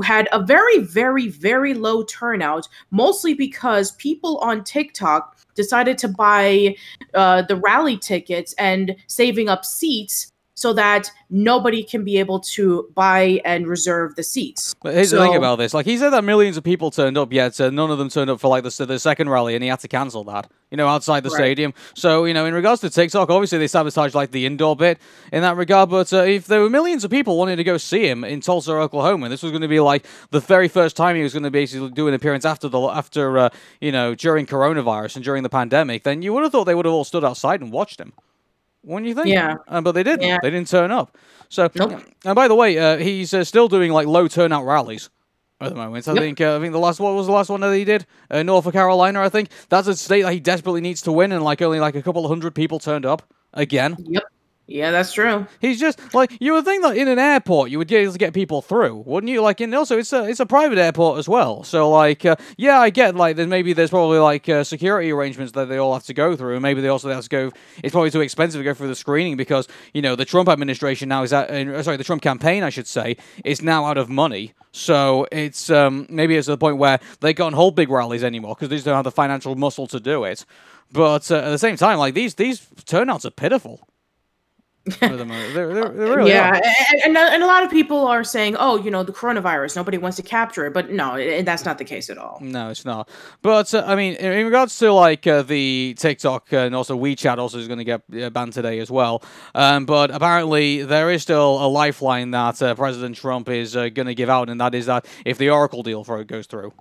had 0.00 0.28
a 0.32 0.42
very, 0.42 0.78
very, 0.78 1.28
very 1.28 1.74
low 1.74 2.04
turnout, 2.04 2.68
mostly 2.90 3.34
because 3.34 3.92
people 3.92 4.38
on 4.38 4.64
TikTok 4.64 5.36
decided 5.54 5.98
to 5.98 6.08
buy 6.08 6.76
uh, 7.14 7.42
the 7.42 7.56
rally 7.56 7.96
tickets 7.96 8.54
and 8.58 8.96
saving 9.06 9.48
up 9.48 9.64
seats 9.64 10.32
so 10.54 10.72
that 10.72 11.10
nobody 11.30 11.82
can 11.82 12.04
be 12.04 12.18
able 12.18 12.40
to 12.40 12.88
buy 12.94 13.40
and 13.44 13.66
reserve 13.66 14.14
the 14.14 14.22
seats. 14.22 14.74
But 14.82 14.94
here's 14.94 15.10
so, 15.10 15.16
the 15.16 15.24
thing 15.24 15.36
about 15.36 15.56
this: 15.56 15.74
like 15.74 15.86
he 15.86 15.98
said 15.98 16.10
that 16.10 16.24
millions 16.24 16.56
of 16.56 16.64
people 16.64 16.90
turned 16.90 17.18
up, 17.18 17.32
yet 17.32 17.60
uh, 17.60 17.70
none 17.70 17.90
of 17.90 17.98
them 17.98 18.08
turned 18.08 18.30
up 18.30 18.40
for 18.40 18.48
like 18.48 18.64
the, 18.64 18.86
the 18.86 18.98
second 18.98 19.28
rally, 19.28 19.54
and 19.54 19.62
he 19.62 19.68
had 19.68 19.80
to 19.80 19.88
cancel 19.88 20.24
that. 20.24 20.50
You 20.70 20.76
know, 20.76 20.88
outside 20.88 21.22
the 21.22 21.30
right. 21.30 21.36
stadium. 21.36 21.74
So 21.94 22.24
you 22.24 22.34
know, 22.34 22.46
in 22.46 22.54
regards 22.54 22.80
to 22.82 22.90
TikTok, 22.90 23.30
obviously 23.30 23.58
they 23.58 23.66
sabotaged 23.66 24.14
like 24.14 24.30
the 24.30 24.46
indoor 24.46 24.76
bit 24.76 24.98
in 25.32 25.42
that 25.42 25.56
regard. 25.56 25.90
But 25.90 26.12
uh, 26.12 26.18
if 26.22 26.46
there 26.46 26.60
were 26.60 26.70
millions 26.70 27.04
of 27.04 27.10
people 27.10 27.36
wanting 27.36 27.56
to 27.56 27.64
go 27.64 27.76
see 27.76 28.08
him 28.08 28.24
in 28.24 28.40
Tulsa, 28.40 28.72
Oklahoma, 28.72 29.28
this 29.28 29.42
was 29.42 29.52
going 29.52 29.62
to 29.62 29.68
be 29.68 29.80
like 29.80 30.06
the 30.30 30.40
very 30.40 30.68
first 30.68 30.96
time 30.96 31.16
he 31.16 31.22
was 31.22 31.32
going 31.32 31.44
to 31.44 31.50
basically 31.50 31.90
do 31.90 32.08
an 32.08 32.14
appearance 32.14 32.44
after 32.44 32.68
the 32.68 32.80
after 32.80 33.38
uh, 33.38 33.48
you 33.80 33.92
know 33.92 34.14
during 34.14 34.46
coronavirus 34.46 35.16
and 35.16 35.24
during 35.24 35.42
the 35.42 35.48
pandemic. 35.48 36.04
Then 36.04 36.22
you 36.22 36.32
would 36.32 36.42
have 36.42 36.52
thought 36.52 36.64
they 36.64 36.74
would 36.74 36.86
have 36.86 36.94
all 36.94 37.04
stood 37.04 37.24
outside 37.24 37.60
and 37.60 37.72
watched 37.72 38.00
him. 38.00 38.12
When 38.84 39.04
you 39.04 39.14
think? 39.14 39.28
Yeah. 39.28 39.56
Uh, 39.66 39.80
but 39.80 39.92
they 39.92 40.02
didn't. 40.02 40.26
Yeah. 40.26 40.38
They 40.42 40.50
didn't 40.50 40.68
turn 40.68 40.90
up. 40.90 41.16
So, 41.48 41.70
nope. 41.74 42.02
and 42.24 42.34
by 42.34 42.48
the 42.48 42.54
way, 42.54 42.78
uh, 42.78 42.98
he's 42.98 43.32
uh, 43.32 43.44
still 43.44 43.68
doing 43.68 43.92
like 43.92 44.06
low 44.06 44.28
turnout 44.28 44.64
rallies 44.64 45.10
at 45.60 45.70
the 45.70 45.74
moment. 45.74 46.06
I 46.08 46.12
yep. 46.12 46.22
think 46.22 46.40
uh, 46.40 46.56
I 46.56 46.60
think 46.60 46.72
the 46.72 46.78
last 46.78 47.00
what 47.00 47.14
was 47.14 47.26
the 47.26 47.32
last 47.32 47.48
one 47.48 47.60
that 47.60 47.74
he 47.74 47.84
did? 47.84 48.06
Uh, 48.30 48.42
North 48.42 48.70
Carolina, 48.72 49.22
I 49.22 49.28
think. 49.28 49.50
That's 49.68 49.88
a 49.88 49.96
state 49.96 50.22
that 50.22 50.32
he 50.32 50.40
desperately 50.40 50.80
needs 50.80 51.02
to 51.02 51.12
win, 51.12 51.32
and 51.32 51.42
like 51.42 51.62
only 51.62 51.80
like 51.80 51.94
a 51.94 52.02
couple 52.02 52.24
of 52.24 52.28
hundred 52.28 52.54
people 52.54 52.78
turned 52.78 53.06
up 53.06 53.22
again. 53.52 53.96
Yep. 53.98 54.24
Yeah, 54.66 54.92
that's 54.92 55.12
true. 55.12 55.46
He's 55.60 55.78
just 55.78 56.14
like 56.14 56.38
you 56.40 56.54
would 56.54 56.64
think 56.64 56.82
that 56.84 56.96
in 56.96 57.06
an 57.06 57.18
airport 57.18 57.70
you 57.70 57.76
would 57.76 57.92
able 57.92 58.12
to 58.12 58.18
get 58.18 58.32
people 58.32 58.62
through, 58.62 59.02
wouldn't 59.04 59.30
you? 59.30 59.42
Like, 59.42 59.60
and 59.60 59.74
also 59.74 59.98
it's 59.98 60.12
a 60.14 60.24
it's 60.24 60.40
a 60.40 60.46
private 60.46 60.78
airport 60.78 61.18
as 61.18 61.28
well. 61.28 61.64
So 61.64 61.90
like, 61.90 62.24
uh, 62.24 62.36
yeah, 62.56 62.80
I 62.80 62.88
get 62.88 63.14
like 63.14 63.36
then 63.36 63.50
maybe 63.50 63.74
there's 63.74 63.90
probably 63.90 64.18
like 64.18 64.48
uh, 64.48 64.64
security 64.64 65.12
arrangements 65.12 65.52
that 65.52 65.66
they 65.66 65.76
all 65.76 65.92
have 65.92 66.04
to 66.04 66.14
go 66.14 66.34
through, 66.34 66.54
and 66.54 66.62
maybe 66.62 66.80
they 66.80 66.88
also 66.88 67.10
have 67.10 67.24
to 67.24 67.28
go. 67.28 67.52
It's 67.82 67.92
probably 67.92 68.10
too 68.10 68.22
expensive 68.22 68.58
to 68.58 68.64
go 68.64 68.72
through 68.72 68.88
the 68.88 68.94
screening 68.94 69.36
because 69.36 69.68
you 69.92 70.00
know 70.00 70.16
the 70.16 70.24
Trump 70.24 70.48
administration 70.48 71.10
now 71.10 71.22
is 71.24 71.32
at 71.34 71.50
uh, 71.50 71.82
sorry 71.82 71.98
the 71.98 72.04
Trump 72.04 72.22
campaign 72.22 72.62
I 72.62 72.70
should 72.70 72.86
say 72.86 73.18
is 73.44 73.60
now 73.60 73.84
out 73.84 73.98
of 73.98 74.08
money. 74.08 74.54
So 74.72 75.26
it's 75.30 75.68
um, 75.68 76.06
maybe 76.08 76.36
it's 76.36 76.46
to 76.46 76.52
the 76.52 76.58
point 76.58 76.78
where 76.78 77.00
they 77.20 77.34
can't 77.34 77.54
hold 77.54 77.76
big 77.76 77.90
rallies 77.90 78.24
anymore 78.24 78.54
because 78.54 78.70
they 78.70 78.76
just 78.76 78.86
don't 78.86 78.96
have 78.96 79.04
the 79.04 79.10
financial 79.10 79.56
muscle 79.56 79.86
to 79.88 80.00
do 80.00 80.24
it. 80.24 80.46
But 80.90 81.30
uh, 81.30 81.36
at 81.36 81.50
the 81.50 81.58
same 81.58 81.76
time, 81.76 81.98
like 81.98 82.14
these 82.14 82.36
these 82.36 82.66
turnouts 82.86 83.26
are 83.26 83.30
pitiful. 83.30 83.86
For 84.92 85.16
the 85.16 85.24
moment. 85.24 85.54
They're, 85.54 85.72
they're, 85.72 85.88
they're 85.88 86.16
really 86.16 86.30
yeah, 86.30 86.60
and, 87.04 87.04
and, 87.04 87.16
and 87.16 87.42
a 87.42 87.46
lot 87.46 87.62
of 87.62 87.70
people 87.70 88.06
are 88.06 88.22
saying, 88.22 88.56
"Oh, 88.58 88.76
you 88.76 88.90
know, 88.90 89.02
the 89.02 89.12
coronavirus, 89.12 89.76
nobody 89.76 89.98
wants 89.98 90.16
to 90.18 90.22
capture 90.22 90.66
it," 90.66 90.74
but 90.74 90.90
no, 90.90 91.14
it, 91.14 91.44
that's 91.44 91.64
not 91.64 91.78
the 91.78 91.84
case 91.84 92.10
at 92.10 92.18
all. 92.18 92.38
No, 92.40 92.70
it's 92.70 92.84
not. 92.84 93.08
But 93.40 93.72
uh, 93.72 93.84
I 93.86 93.96
mean, 93.96 94.14
in, 94.14 94.32
in, 94.32 94.44
regards 94.44 94.78
to 94.78 94.92
like 94.92 95.26
uh, 95.26 95.42
the 95.42 95.94
TikTok 95.98 96.52
and 96.52 96.74
also 96.74 96.98
WeChat, 96.98 97.38
also 97.38 97.58
is 97.58 97.66
going 97.66 97.78
to 97.78 97.84
get 97.84 98.02
uh, 98.22 98.30
banned 98.30 98.52
today 98.52 98.78
as 98.78 98.90
well. 98.90 99.22
Um, 99.54 99.86
but 99.86 100.10
apparently, 100.10 100.82
there 100.82 101.10
is 101.10 101.22
still 101.22 101.64
a 101.64 101.68
lifeline 101.68 102.30
that 102.32 102.60
uh, 102.60 102.74
President 102.74 103.16
Trump 103.16 103.48
is 103.48 103.76
uh, 103.76 103.88
going 103.88 104.06
to 104.06 104.14
give 104.14 104.28
out, 104.28 104.50
and 104.50 104.60
that 104.60 104.74
is 104.74 104.86
that 104.86 105.06
if 105.24 105.38
the 105.38 105.50
Oracle 105.50 105.82
deal 105.82 106.04
for 106.04 106.20
it 106.20 106.26
goes 106.26 106.46
through. 106.46 106.72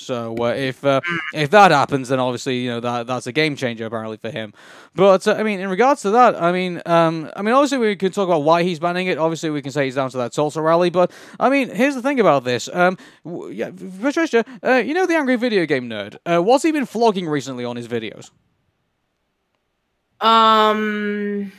So 0.00 0.34
uh, 0.40 0.54
if 0.56 0.84
uh, 0.84 1.00
if 1.34 1.50
that 1.50 1.70
happens, 1.70 2.08
then 2.08 2.18
obviously 2.18 2.58
you 2.60 2.70
know 2.70 2.80
that 2.80 3.06
that's 3.06 3.26
a 3.26 3.32
game 3.32 3.54
changer 3.54 3.84
apparently 3.86 4.16
for 4.16 4.30
him. 4.30 4.52
But 4.94 5.28
uh, 5.28 5.34
I 5.34 5.42
mean, 5.42 5.60
in 5.60 5.68
regards 5.68 6.02
to 6.02 6.10
that, 6.10 6.40
I 6.40 6.52
mean, 6.52 6.80
um, 6.86 7.30
I 7.36 7.42
mean, 7.42 7.54
obviously 7.54 7.78
we 7.78 7.96
can 7.96 8.10
talk 8.10 8.26
about 8.26 8.42
why 8.42 8.62
he's 8.62 8.78
banning 8.78 9.08
it. 9.08 9.18
Obviously, 9.18 9.50
we 9.50 9.62
can 9.62 9.72
say 9.72 9.84
he's 9.84 9.96
down 9.96 10.10
to 10.10 10.16
that 10.16 10.32
Tulsa 10.32 10.62
rally. 10.62 10.90
But 10.90 11.12
I 11.38 11.50
mean, 11.50 11.68
here's 11.68 11.94
the 11.94 12.02
thing 12.02 12.18
about 12.18 12.44
this. 12.44 12.68
Um, 12.72 12.96
w- 13.24 13.52
yeah, 13.52 13.70
Patricia, 14.00 14.44
uh, 14.64 14.76
you 14.76 14.94
know 14.94 15.06
the 15.06 15.16
angry 15.16 15.36
video 15.36 15.66
game 15.66 15.88
nerd. 15.88 16.16
Uh, 16.24 16.40
what's 16.42 16.64
he 16.64 16.72
been 16.72 16.86
flogging 16.86 17.28
recently 17.28 17.64
on 17.64 17.76
his 17.76 17.86
videos? 17.86 18.30
Um. 20.20 21.52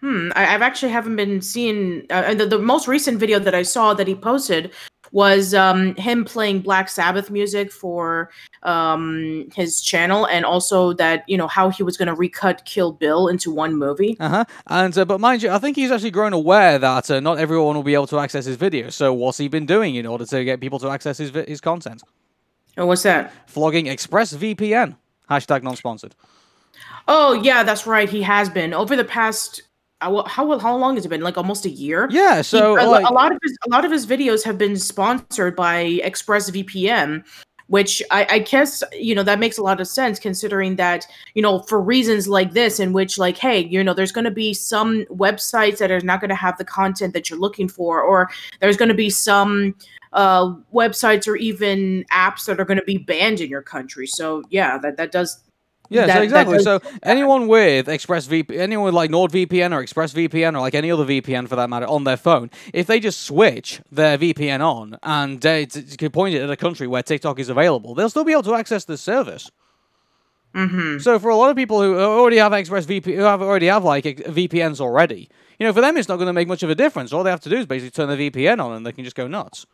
Hmm. 0.00 0.30
I, 0.36 0.44
have 0.44 0.62
actually 0.62 0.92
haven't 0.92 1.16
been 1.16 1.42
seeing 1.42 2.06
uh, 2.10 2.34
the, 2.34 2.46
the 2.46 2.58
most 2.58 2.86
recent 2.86 3.18
video 3.18 3.38
that 3.40 3.54
I 3.54 3.62
saw 3.62 3.94
that 3.94 4.06
he 4.06 4.14
posted 4.14 4.72
was 5.12 5.54
um, 5.54 5.94
him 5.96 6.24
playing 6.24 6.60
Black 6.60 6.88
Sabbath 6.88 7.30
music 7.30 7.72
for 7.72 8.30
um, 8.62 9.48
his 9.54 9.80
channel, 9.80 10.26
and 10.26 10.44
also 10.44 10.92
that 10.94 11.24
you 11.28 11.36
know 11.36 11.48
how 11.48 11.70
he 11.70 11.82
was 11.82 11.96
going 11.96 12.08
to 12.08 12.14
recut 12.14 12.64
Kill 12.64 12.92
Bill 12.92 13.28
into 13.28 13.52
one 13.52 13.76
movie. 13.76 14.16
Uh 14.20 14.28
huh. 14.28 14.44
And 14.66 14.96
uh, 14.96 15.04
but 15.04 15.18
mind 15.20 15.42
you, 15.42 15.50
I 15.50 15.58
think 15.58 15.76
he's 15.76 15.90
actually 15.90 16.10
grown 16.10 16.32
aware 16.32 16.78
that 16.78 17.10
uh, 17.10 17.20
not 17.20 17.38
everyone 17.38 17.74
will 17.74 17.82
be 17.82 17.94
able 17.94 18.06
to 18.08 18.18
access 18.18 18.44
his 18.44 18.56
videos. 18.56 18.92
So 18.92 19.12
what's 19.12 19.38
he 19.38 19.48
been 19.48 19.66
doing 19.66 19.94
in 19.94 20.06
order 20.06 20.26
to 20.26 20.44
get 20.44 20.60
people 20.60 20.78
to 20.80 20.90
access 20.90 21.18
his 21.18 21.30
his 21.30 21.60
content? 21.60 22.02
And 22.76 22.86
what's 22.86 23.02
that? 23.02 23.32
Flogging 23.48 23.86
ExpressVPN. 23.86 24.96
Hashtag 25.28 25.62
non-sponsored. 25.62 26.14
Oh 27.06 27.32
yeah, 27.32 27.62
that's 27.62 27.86
right. 27.86 28.08
He 28.08 28.22
has 28.22 28.48
been 28.48 28.72
over 28.72 28.94
the 28.94 29.04
past 29.04 29.62
how 30.00 30.58
how 30.58 30.76
long 30.76 30.94
has 30.94 31.04
it 31.04 31.08
been? 31.08 31.20
Like 31.20 31.36
almost 31.36 31.64
a 31.64 31.70
year. 31.70 32.08
Yeah. 32.10 32.42
So 32.42 32.76
he, 32.76 32.86
like, 32.86 33.08
a, 33.08 33.12
lot 33.12 33.32
of 33.32 33.38
his 33.42 33.56
a 33.66 33.70
lot 33.70 33.84
of 33.84 33.90
his 33.90 34.06
videos 34.06 34.44
have 34.44 34.58
been 34.58 34.76
sponsored 34.76 35.56
by 35.56 36.00
ExpressVPN, 36.04 37.24
which 37.66 38.02
I, 38.10 38.26
I 38.30 38.38
guess 38.40 38.82
you 38.92 39.14
know 39.14 39.22
that 39.24 39.38
makes 39.38 39.58
a 39.58 39.62
lot 39.62 39.80
of 39.80 39.88
sense 39.88 40.18
considering 40.18 40.76
that 40.76 41.06
you 41.34 41.42
know 41.42 41.60
for 41.60 41.80
reasons 41.80 42.28
like 42.28 42.52
this, 42.52 42.78
in 42.78 42.92
which 42.92 43.18
like 43.18 43.36
hey 43.36 43.64
you 43.66 43.82
know 43.82 43.94
there's 43.94 44.12
going 44.12 44.24
to 44.24 44.30
be 44.30 44.54
some 44.54 45.04
websites 45.06 45.78
that 45.78 45.90
are 45.90 46.00
not 46.00 46.20
going 46.20 46.30
to 46.30 46.36
have 46.36 46.58
the 46.58 46.64
content 46.64 47.12
that 47.14 47.28
you're 47.28 47.38
looking 47.38 47.68
for, 47.68 48.00
or 48.00 48.30
there's 48.60 48.76
going 48.76 48.90
to 48.90 48.94
be 48.94 49.10
some 49.10 49.74
uh, 50.12 50.54
websites 50.72 51.26
or 51.26 51.36
even 51.36 52.04
apps 52.12 52.46
that 52.46 52.60
are 52.60 52.64
going 52.64 52.78
to 52.78 52.84
be 52.84 52.98
banned 52.98 53.40
in 53.40 53.50
your 53.50 53.62
country. 53.62 54.06
So 54.06 54.42
yeah, 54.48 54.78
that 54.78 54.96
that 54.96 55.12
does 55.12 55.42
yeah, 55.88 56.06
that, 56.06 56.16
so 56.16 56.22
exactly. 56.22 56.58
So 56.60 56.80
anyone 57.02 57.48
with 57.48 57.86
ExpressVPN, 57.86 58.58
anyone 58.58 58.86
with 58.86 58.94
like 58.94 59.10
NordVPN 59.10 59.72
or 59.72 59.82
ExpressVPN 59.82 60.54
or 60.54 60.60
like 60.60 60.74
any 60.74 60.90
other 60.90 61.04
VPN 61.04 61.48
for 61.48 61.56
that 61.56 61.70
matter 61.70 61.86
on 61.86 62.04
their 62.04 62.16
phone, 62.16 62.50
if 62.74 62.86
they 62.86 63.00
just 63.00 63.22
switch 63.22 63.80
their 63.90 64.18
VPN 64.18 64.60
on 64.60 64.98
and 65.02 65.40
they 65.40 65.66
can 65.66 66.10
point 66.10 66.34
it 66.34 66.42
at 66.42 66.50
a 66.50 66.56
country 66.56 66.86
where 66.86 67.02
TikTok 67.02 67.38
is 67.38 67.48
available, 67.48 67.94
they'll 67.94 68.10
still 68.10 68.24
be 68.24 68.32
able 68.32 68.42
to 68.44 68.54
access 68.54 68.84
the 68.84 68.96
service. 68.98 69.50
Mm-hmm. 70.54 70.98
So 70.98 71.18
for 71.18 71.28
a 71.30 71.36
lot 71.36 71.50
of 71.50 71.56
people 71.56 71.80
who 71.82 71.98
already 71.98 72.38
have 72.38 72.52
ExpressVPN, 72.52 73.16
who 73.16 73.22
have 73.22 73.42
already 73.42 73.66
have 73.66 73.84
like 73.84 74.04
VPNs 74.04 74.80
already, 74.80 75.28
you 75.58 75.66
know, 75.66 75.72
for 75.72 75.80
them 75.80 75.96
it's 75.96 76.08
not 76.08 76.16
going 76.16 76.26
to 76.26 76.32
make 76.32 76.48
much 76.48 76.62
of 76.62 76.70
a 76.70 76.74
difference. 76.74 77.12
All 77.12 77.22
they 77.22 77.30
have 77.30 77.40
to 77.40 77.50
do 77.50 77.56
is 77.56 77.66
basically 77.66 77.90
turn 77.90 78.08
the 78.08 78.30
VPN 78.30 78.62
on 78.62 78.72
and 78.72 78.86
they 78.86 78.92
can 78.92 79.04
just 79.04 79.16
go 79.16 79.26
nuts. 79.26 79.66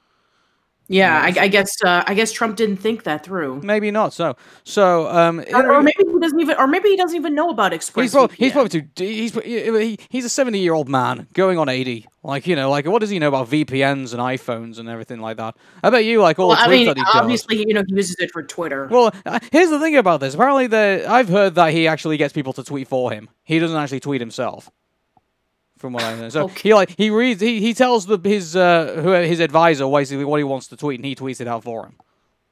Yeah, 0.86 1.18
I, 1.18 1.44
I, 1.44 1.48
guess 1.48 1.70
uh, 1.82 2.04
I 2.06 2.12
guess 2.12 2.30
Trump 2.30 2.56
didn't 2.56 2.76
think 2.76 3.04
that 3.04 3.24
through. 3.24 3.62
Maybe 3.62 3.90
not. 3.90 4.12
So 4.12 4.36
so 4.64 5.08
um, 5.10 5.42
or, 5.52 5.72
or, 5.72 5.82
maybe 5.82 6.04
he 6.06 6.18
doesn't 6.20 6.38
even, 6.38 6.56
or 6.58 6.66
maybe 6.66 6.90
he 6.90 6.96
doesn't 6.96 7.16
even 7.16 7.34
know 7.34 7.48
about 7.48 7.72
Express. 7.72 8.04
He's 8.04 8.12
probably, 8.12 8.36
he's 8.36 8.52
probably 8.52 8.82
too. 8.82 8.88
He's 8.96 9.98
he's 10.10 10.24
a 10.26 10.28
seventy 10.28 10.58
year 10.58 10.74
old 10.74 10.88
man 10.88 11.26
going 11.32 11.58
on 11.58 11.70
eighty. 11.70 12.06
Like 12.22 12.46
you 12.46 12.54
know, 12.54 12.68
like 12.68 12.86
what 12.86 13.00
does 13.00 13.08
he 13.08 13.18
know 13.18 13.28
about 13.28 13.48
VPNs 13.48 14.12
and 14.12 14.20
iPhones 14.20 14.78
and 14.78 14.88
everything 14.88 15.20
like 15.20 15.38
that? 15.38 15.56
I 15.82 15.88
bet 15.88 16.04
you 16.04 16.20
like 16.20 16.38
all 16.38 16.48
well, 16.48 16.56
the 16.56 16.62
tweets 16.62 16.66
I 16.66 16.70
mean, 16.70 16.86
that 16.86 16.96
he 16.98 17.04
obviously 17.14 17.56
does. 17.56 17.64
you 17.66 17.74
know 17.74 17.82
he 17.86 17.94
uses 17.94 18.16
it 18.18 18.30
for 18.30 18.42
Twitter. 18.42 18.86
Well, 18.90 19.14
uh, 19.24 19.40
here's 19.52 19.70
the 19.70 19.80
thing 19.80 19.96
about 19.96 20.20
this. 20.20 20.34
Apparently, 20.34 20.66
the 20.66 21.06
I've 21.08 21.28
heard 21.30 21.54
that 21.54 21.72
he 21.72 21.88
actually 21.88 22.18
gets 22.18 22.34
people 22.34 22.52
to 22.54 22.64
tweet 22.64 22.88
for 22.88 23.10
him. 23.10 23.30
He 23.42 23.58
doesn't 23.58 23.76
actually 23.76 24.00
tweet 24.00 24.20
himself 24.20 24.70
from 25.84 25.92
what 25.92 26.02
I 26.02 26.18
know. 26.18 26.30
So 26.30 26.44
okay. 26.44 26.70
he 26.70 26.72
like 26.72 26.94
he 26.96 27.10
reads 27.10 27.42
he, 27.42 27.60
he 27.60 27.74
tells 27.74 28.06
the 28.06 28.18
his 28.24 28.56
uh 28.56 29.02
who 29.02 29.10
his 29.10 29.38
advisor 29.38 29.86
basically 29.86 30.24
what 30.24 30.38
he 30.38 30.44
wants 30.44 30.68
to 30.68 30.78
tweet 30.78 30.98
and 30.98 31.04
he 31.04 31.14
tweets 31.14 31.42
it 31.42 31.46
out 31.46 31.62
for 31.62 31.84
him. 31.84 31.96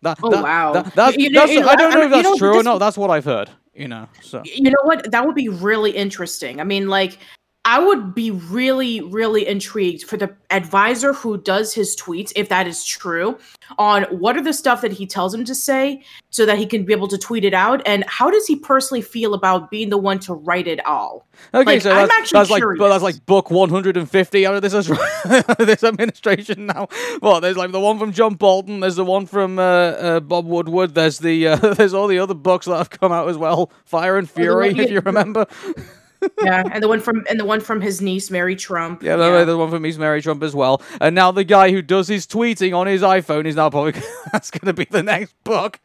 That, 0.03 0.19
oh 0.23 0.31
that, 0.31 0.45
wow! 0.45 0.73
That, 0.75 0.95
that's, 0.95 1.17
you 1.17 1.31
know, 1.31 1.41
that's, 1.41 1.53
you 1.53 1.61
know, 1.61 1.69
I 1.69 1.77
don't 1.77 1.95
know 1.95 2.03
if 2.03 2.11
that's 2.11 2.25
you 2.25 2.31
know, 2.33 2.37
true 2.37 2.61
or 2.61 2.63
not. 2.63 2.77
That's 2.77 2.99
what 2.99 3.09
I've 3.09 3.25
heard. 3.25 3.49
You 3.73 3.89
know, 3.89 4.07
so 4.21 4.43
you 4.45 4.65
know 4.65 4.83
what? 4.83 5.11
That 5.11 5.25
would 5.25 5.35
be 5.35 5.49
really 5.49 5.93
interesting. 5.93 6.61
I 6.61 6.65
mean, 6.65 6.89
like 6.89 7.17
I 7.65 7.79
would 7.79 8.13
be 8.13 8.33
really, 8.33 9.01
really 9.01 9.47
intrigued 9.47 10.03
for 10.03 10.17
the 10.17 10.35
advisor 10.51 11.13
who 11.13 11.39
does 11.39 11.73
his 11.73 11.95
tweets, 11.95 12.33
if 12.35 12.49
that 12.49 12.67
is 12.67 12.85
true, 12.85 13.39
on 13.79 14.03
what 14.05 14.37
are 14.37 14.43
the 14.43 14.53
stuff 14.53 14.81
that 14.81 14.91
he 14.91 15.07
tells 15.07 15.33
him 15.33 15.45
to 15.45 15.55
say 15.55 16.03
so 16.31 16.45
that 16.45 16.59
he 16.59 16.67
can 16.67 16.85
be 16.85 16.93
able 16.93 17.07
to 17.07 17.17
tweet 17.17 17.45
it 17.45 17.55
out, 17.55 17.81
and 17.87 18.03
how 18.09 18.31
does 18.33 18.49
he 18.49 18.57
personally 18.57 19.01
feel 19.01 19.33
about 19.33 19.71
being 19.71 19.91
the 19.91 19.99
one 19.99 20.19
to 20.21 20.35
write 20.35 20.67
it 20.67 20.85
all? 20.85 21.29
Okay, 21.55 21.75
like, 21.75 21.83
so 21.83 21.91
that's, 21.91 22.13
I'm 22.13 22.21
actually 22.21 22.39
that's 22.39 22.51
like 22.51 22.91
that's 22.91 23.03
like 23.03 23.27
book 23.27 23.51
150 23.51 24.47
out 24.47 24.55
of 24.57 24.63
this 24.63 24.73
this 25.59 25.85
administration 25.85 26.67
now. 26.67 26.89
Well, 27.21 27.41
there's 27.41 27.57
like 27.57 27.71
the 27.71 27.81
one 27.81 27.97
from 27.97 28.13
John 28.13 28.35
Bolton, 28.35 28.81
there's 28.81 28.97
the 28.97 29.05
one 29.05 29.27
from 29.27 29.61
uh, 29.61 29.63
uh, 29.63 30.21
Bob 30.21 30.47
Woodward, 30.47 30.97
there's 30.97 31.21
the 31.21 31.47
uh, 31.47 31.57
there's 31.75 31.95
all 31.95 32.09
the 32.09 32.19
other 32.19 32.35
books 32.35 32.67
that 32.67 32.77
have 32.77 32.91
come 32.91 33.13
out 33.13 33.29
as 33.29 33.37
well, 33.37 33.71
Fire 33.85 34.19
and 34.19 34.29
Fury, 34.29 34.71
if 34.71 34.91
you 34.91 35.01
remember 35.01 35.47
yeah, 36.43 36.65
and 36.71 36.83
the 36.83 36.89
one 36.89 37.01
from 37.01 37.25
and 37.29 37.39
the 37.39 37.45
one 37.45 37.61
from 37.61 37.81
his 37.81 38.01
niece 38.01 38.31
Mary 38.31 38.57
Trump. 38.57 39.03
Yeah, 39.03 39.17
yeah. 39.17 39.45
the 39.45 39.57
one 39.57 39.71
from 39.71 39.83
his 39.85 39.99
Mary 39.99 40.23
Trump 40.23 40.43
as 40.43 40.55
well. 40.55 40.83
And 41.01 41.15
now 41.15 41.31
the 41.31 41.45
guy 41.45 41.71
who 41.71 41.83
does 41.83 42.09
his 42.09 42.27
tweeting 42.27 42.77
on 42.77 42.87
his 42.87 43.03
iPhone 43.03 43.47
is 43.47 43.57
now 43.57 43.71
probably 43.71 44.01
that's 44.33 44.51
going 44.51 44.67
to 44.67 44.73
be 44.73 44.85
the 44.85 45.03
next 45.03 45.35
book. 45.45 45.81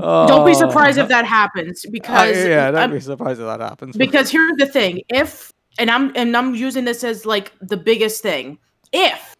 oh. 0.00 0.26
Don't 0.28 0.46
be 0.46 0.52
oh. 0.52 0.54
surprised 0.54 0.98
if 0.98 1.08
that 1.08 1.24
happens 1.24 1.86
because 1.90 2.36
yeah, 2.36 2.70
don't 2.70 2.80
I'm, 2.80 2.90
be 2.92 3.00
surprised 3.00 3.40
if 3.40 3.46
that 3.46 3.60
happens. 3.60 3.96
Because 3.96 4.30
here's 4.30 4.56
the 4.56 4.66
thing: 4.66 5.02
if 5.08 5.52
and 5.78 5.90
I'm 5.90 6.12
and 6.14 6.36
I'm 6.36 6.54
using 6.54 6.84
this 6.84 7.04
as 7.04 7.26
like 7.26 7.52
the 7.60 7.76
biggest 7.76 8.22
thing, 8.22 8.58
if 8.92 9.34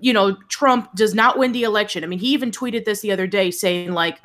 you 0.00 0.12
know 0.12 0.36
Trump 0.48 0.94
does 0.94 1.14
not 1.14 1.38
win 1.38 1.52
the 1.52 1.62
election. 1.64 2.04
I 2.04 2.06
mean, 2.06 2.18
he 2.18 2.32
even 2.32 2.50
tweeted 2.50 2.84
this 2.84 3.00
the 3.00 3.12
other 3.12 3.26
day 3.26 3.50
saying 3.50 3.92
like 3.92 4.20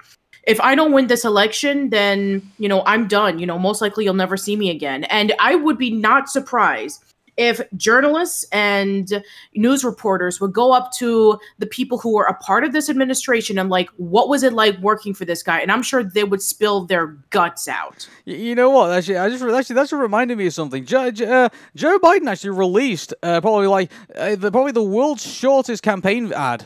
if 0.47 0.61
I 0.61 0.75
don't 0.75 0.93
win 0.93 1.07
this 1.07 1.25
election, 1.25 1.89
then, 1.89 2.41
you 2.57 2.69
know, 2.69 2.81
I'm 2.85 3.07
done. 3.07 3.37
You 3.37 3.45
know, 3.45 3.59
most 3.59 3.81
likely 3.81 4.05
you'll 4.05 4.13
never 4.13 4.37
see 4.37 4.55
me 4.55 4.69
again. 4.69 5.03
And 5.05 5.33
I 5.39 5.55
would 5.55 5.77
be 5.77 5.91
not 5.91 6.29
surprised 6.29 7.03
if 7.35 7.61
journalists 7.75 8.45
and 8.51 9.21
news 9.53 9.83
reporters 9.83 10.41
would 10.41 10.53
go 10.53 10.71
up 10.71 10.91
to 10.93 11.37
the 11.59 11.67
people 11.67 11.99
who 11.99 12.15
were 12.15 12.23
a 12.23 12.33
part 12.33 12.63
of 12.63 12.71
this 12.71 12.89
administration 12.89 13.59
and 13.59 13.69
like 13.69 13.89
what 13.97 14.27
was 14.27 14.41
it 14.41 14.53
like 14.53 14.75
working 14.79 15.13
for 15.13 15.23
this 15.23 15.43
guy 15.43 15.59
and 15.59 15.71
i'm 15.71 15.83
sure 15.83 16.03
they 16.03 16.23
would 16.23 16.41
spill 16.41 16.85
their 16.85 17.15
guts 17.29 17.67
out 17.67 18.09
you 18.25 18.55
know 18.55 18.71
what 18.71 18.91
actually 18.91 19.17
i 19.17 19.29
just 19.29 19.43
actually 19.43 19.75
that's 19.75 19.93
reminded 19.93 20.35
me 20.35 20.47
of 20.47 20.53
something 20.55 20.83
joe, 20.83 21.09
uh, 21.09 21.49
joe 21.75 21.99
biden 21.99 22.27
actually 22.27 22.49
released 22.49 23.13
uh, 23.21 23.39
probably 23.39 23.67
like 23.67 23.91
uh, 24.15 24.35
the, 24.35 24.51
probably 24.51 24.71
the 24.71 24.81
world's 24.81 25.23
shortest 25.23 25.83
campaign 25.83 26.33
ad 26.33 26.65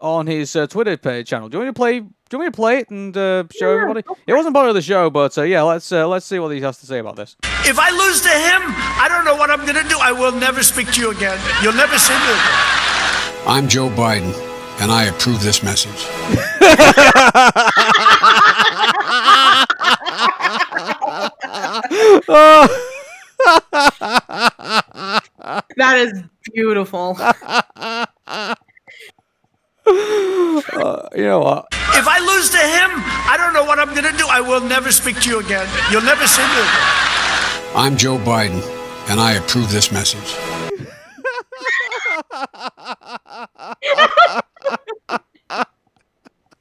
on 0.00 0.26
his 0.26 0.56
uh, 0.56 0.66
Twitter 0.66 0.96
page 0.96 1.28
channel. 1.28 1.48
Do 1.48 1.58
you 1.58 1.64
want 1.64 1.76
to 1.76 1.78
play? 1.78 2.02
Do 2.30 2.36
you 2.36 2.42
want 2.42 2.46
me 2.46 2.52
to 2.52 2.56
play 2.56 2.78
it 2.78 2.90
and 2.90 3.16
uh, 3.16 3.42
show 3.50 3.74
yeah, 3.74 3.82
everybody? 3.82 4.04
It 4.24 4.34
wasn't 4.34 4.54
part 4.54 4.68
of 4.68 4.76
the 4.76 4.82
show, 4.82 5.10
but 5.10 5.36
uh, 5.36 5.42
yeah, 5.42 5.62
let's 5.62 5.90
uh, 5.90 6.06
let's 6.06 6.24
see 6.24 6.38
what 6.38 6.50
he 6.50 6.60
has 6.60 6.78
to 6.78 6.86
say 6.86 7.00
about 7.00 7.16
this. 7.16 7.34
If 7.64 7.76
I 7.76 7.90
lose 7.90 8.20
to 8.20 8.28
him, 8.28 8.62
I 9.02 9.08
don't 9.08 9.24
know 9.24 9.34
what 9.34 9.50
I'm 9.50 9.66
gonna 9.66 9.82
do. 9.88 9.98
I 10.00 10.12
will 10.12 10.30
never 10.30 10.62
speak 10.62 10.92
to 10.92 11.00
you 11.00 11.10
again. 11.10 11.40
You'll 11.60 11.72
never 11.72 11.98
see 11.98 12.12
me 12.12 12.20
again. 12.20 12.38
I'm 13.48 13.66
Joe 13.66 13.88
Biden, 13.88 14.32
and 14.80 14.92
I 14.92 15.06
approve 15.06 15.42
this 15.42 15.64
message. 15.64 15.90
that 25.76 25.96
is 25.96 26.22
beautiful. 26.54 27.18
Uh, 29.90 31.08
you 31.16 31.24
know 31.24 31.40
what? 31.40 31.66
If 31.94 32.06
I 32.06 32.18
lose 32.20 32.50
to 32.50 32.58
him, 32.58 32.90
I 33.28 33.36
don't 33.36 33.52
know 33.52 33.64
what 33.64 33.78
I'm 33.78 33.88
going 33.88 34.10
to 34.10 34.16
do. 34.16 34.26
I 34.28 34.40
will 34.40 34.60
never 34.60 34.92
speak 34.92 35.20
to 35.22 35.28
you 35.28 35.40
again. 35.40 35.68
You'll 35.90 36.02
never 36.02 36.26
see 36.26 36.42
me 36.42 36.48
again. 36.48 37.74
I'm 37.74 37.96
Joe 37.96 38.18
Biden, 38.18 38.62
and 39.10 39.20
I 39.20 39.32
approve 39.32 39.70
this 39.70 39.90
message. 39.90 40.36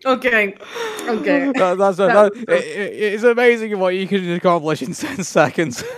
okay, 0.06 0.56
Okay. 0.56 0.56
Okay. 1.08 1.52
That, 1.54 1.78
that's 1.78 2.00
a, 2.00 2.08
that, 2.08 2.32
it, 2.36 3.14
it's 3.14 3.24
amazing 3.24 3.78
what 3.80 3.96
you 3.96 4.08
can 4.08 4.32
accomplish 4.32 4.82
in 4.82 4.94
ten 4.94 5.24
seconds. 5.24 5.84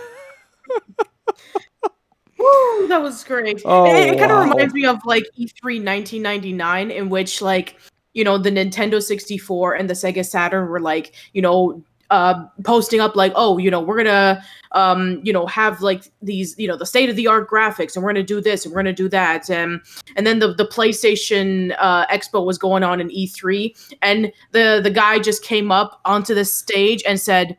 Woo, 2.41 2.87
that 2.87 3.01
was 3.01 3.23
great. 3.23 3.61
Oh, 3.65 3.85
it, 3.85 4.13
it 4.13 4.17
kind 4.17 4.31
of 4.31 4.43
reminds 4.43 4.73
me 4.73 4.85
of 4.85 4.99
like 5.05 5.25
E 5.35 5.45
E3 5.45 5.83
1999, 5.83 6.91
in 6.91 7.09
which 7.09 7.41
like 7.41 7.77
you 8.13 8.23
know 8.23 8.37
the 8.37 8.51
Nintendo 8.51 9.01
64 9.01 9.75
and 9.75 9.89
the 9.89 9.93
Sega 9.93 10.25
Saturn 10.25 10.67
were 10.67 10.79
like 10.79 11.13
you 11.33 11.41
know 11.41 11.83
uh, 12.09 12.45
posting 12.65 12.99
up 12.99 13.15
like 13.15 13.31
oh 13.35 13.57
you 13.57 13.71
know 13.71 13.79
we're 13.79 13.97
gonna 13.97 14.43
um, 14.73 15.21
you 15.23 15.31
know 15.31 15.45
have 15.47 15.81
like 15.81 16.11
these 16.21 16.55
you 16.57 16.67
know 16.67 16.75
the 16.75 16.85
state 16.85 17.09
of 17.09 17.15
the 17.15 17.27
art 17.27 17.49
graphics 17.49 17.95
and 17.95 18.03
we're 18.03 18.11
gonna 18.11 18.23
do 18.23 18.41
this 18.41 18.65
and 18.65 18.73
we're 18.73 18.81
gonna 18.81 18.91
do 18.91 19.07
that 19.07 19.49
and 19.49 19.81
and 20.17 20.27
then 20.27 20.39
the 20.39 20.53
the 20.53 20.65
PlayStation 20.65 21.73
uh, 21.79 22.05
Expo 22.07 22.45
was 22.45 22.57
going 22.57 22.83
on 22.83 22.99
in 22.99 23.09
E3 23.09 23.95
and 24.01 24.31
the 24.51 24.81
the 24.83 24.89
guy 24.89 25.19
just 25.19 25.43
came 25.43 25.71
up 25.71 26.01
onto 26.03 26.35
the 26.35 26.43
stage 26.43 27.01
and 27.07 27.19
said 27.19 27.57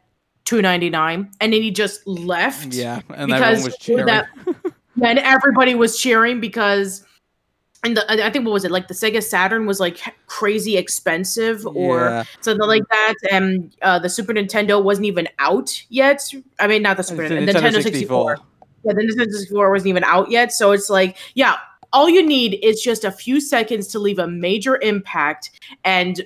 299 0.58 1.30
and 1.40 1.52
then 1.52 1.62
he 1.62 1.70
just 1.70 2.06
left 2.06 2.74
yeah, 2.74 3.00
and 3.14 3.28
because 3.28 3.40
everyone 3.42 3.64
was 3.64 3.76
cheering. 3.78 4.06
that 4.06 4.28
and 5.02 5.18
everybody 5.18 5.74
was 5.74 5.96
cheering 5.98 6.40
because 6.40 7.04
and 7.84 7.96
the, 7.96 8.24
I 8.24 8.30
think 8.30 8.44
what 8.44 8.52
was 8.52 8.64
it 8.64 8.70
like 8.70 8.86
the 8.86 8.94
Sega 8.94 9.20
Saturn 9.22 9.66
was 9.66 9.80
like 9.80 9.98
crazy 10.26 10.76
expensive 10.76 11.66
or 11.66 12.00
Yeah. 12.00 12.24
something 12.40 12.68
like 12.68 12.84
that, 12.90 13.14
and 13.32 13.74
uh, 13.82 13.98
the 13.98 14.08
Super 14.08 14.32
Nintendo 14.32 14.80
wasn't 14.80 15.06
even 15.06 15.26
out 15.40 15.82
yet. 15.88 16.22
I 16.60 16.68
mean, 16.68 16.82
not 16.82 16.96
the 16.96 17.02
Super 17.02 17.28
the 17.28 17.34
Nintendo, 17.34 17.54
Nintendo 17.60 17.82
64. 17.82 18.38
Yeah, 18.84 18.92
the 18.92 19.00
Nintendo 19.02 19.32
64 19.32 19.70
wasn't 19.72 19.88
even 19.88 20.04
out 20.04 20.30
yet, 20.30 20.52
so 20.52 20.70
it's 20.70 20.90
like, 20.90 21.16
yeah, 21.34 21.56
all 21.92 22.08
you 22.08 22.24
need 22.24 22.60
is 22.62 22.80
just 22.80 23.04
a 23.04 23.10
few 23.10 23.40
seconds 23.40 23.88
to 23.88 23.98
leave 23.98 24.20
a 24.20 24.28
major 24.28 24.78
impact, 24.80 25.50
and 25.82 26.20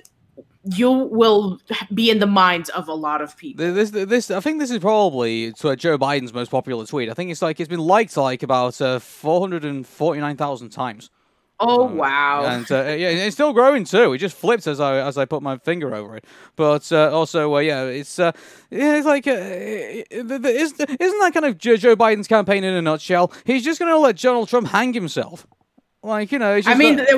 you 0.75 0.91
will 0.91 1.59
be 1.93 2.09
in 2.09 2.19
the 2.19 2.27
minds 2.27 2.69
of 2.69 2.87
a 2.87 2.93
lot 2.93 3.21
of 3.21 3.37
people. 3.37 3.63
Th- 3.65 3.73
This, 3.73 4.05
this, 4.05 4.31
I 4.31 4.39
think 4.39 4.59
this 4.59 4.71
is 4.71 4.79
probably 4.79 5.51
Joe 5.53 5.97
Biden's 5.97 6.33
most 6.33 6.51
popular 6.51 6.85
tweet. 6.85 7.09
I 7.09 7.13
think 7.13 7.31
it's 7.31 7.41
like 7.41 7.59
it's 7.59 7.69
been 7.69 7.79
liked 7.79 8.17
like 8.17 8.43
about 8.43 8.79
uh, 8.81 8.99
four 8.99 9.39
hundred 9.39 9.65
and 9.65 9.85
forty 9.85 10.19
nine 10.19 10.37
thousand 10.37 10.69
times. 10.69 11.09
Oh 11.59 11.85
Um, 11.87 11.97
wow! 11.97 12.45
And 12.45 12.71
uh, 12.71 12.83
yeah, 12.97 13.09
it's 13.09 13.35
still 13.35 13.51
growing 13.51 13.83
too. 13.83 14.13
It 14.13 14.19
just 14.19 14.37
flipped 14.37 14.67
as 14.67 14.79
I 14.79 14.97
as 14.99 15.17
I 15.17 15.25
put 15.25 15.41
my 15.41 15.57
finger 15.57 15.95
over 15.95 16.15
it. 16.15 16.25
But 16.55 16.91
uh, 16.91 17.09
also, 17.11 17.55
uh, 17.55 17.59
yeah, 17.59 17.83
it's 17.85 18.19
uh, 18.19 18.31
yeah, 18.69 18.97
it's 18.97 19.07
like 19.07 19.25
uh, 19.25 19.31
uh, 19.31 20.35
uh, 20.35 20.47
is, 20.49 20.73
isn't 20.73 21.19
that 21.19 21.31
kind 21.33 21.45
of 21.47 21.57
Joe 21.57 21.95
Biden's 21.95 22.27
campaign 22.27 22.63
in 22.63 22.75
a 22.75 22.81
nutshell? 22.83 23.31
He's 23.43 23.63
just 23.63 23.79
going 23.79 23.91
to 23.91 23.97
let 23.97 24.17
Donald 24.17 24.49
Trump 24.49 24.67
hang 24.67 24.93
himself. 24.93 25.47
Like 26.03 26.31
you 26.31 26.37
know, 26.37 26.53
it's 26.55 26.67
I 26.67 26.75
mean, 26.75 26.97
like- 26.97 27.09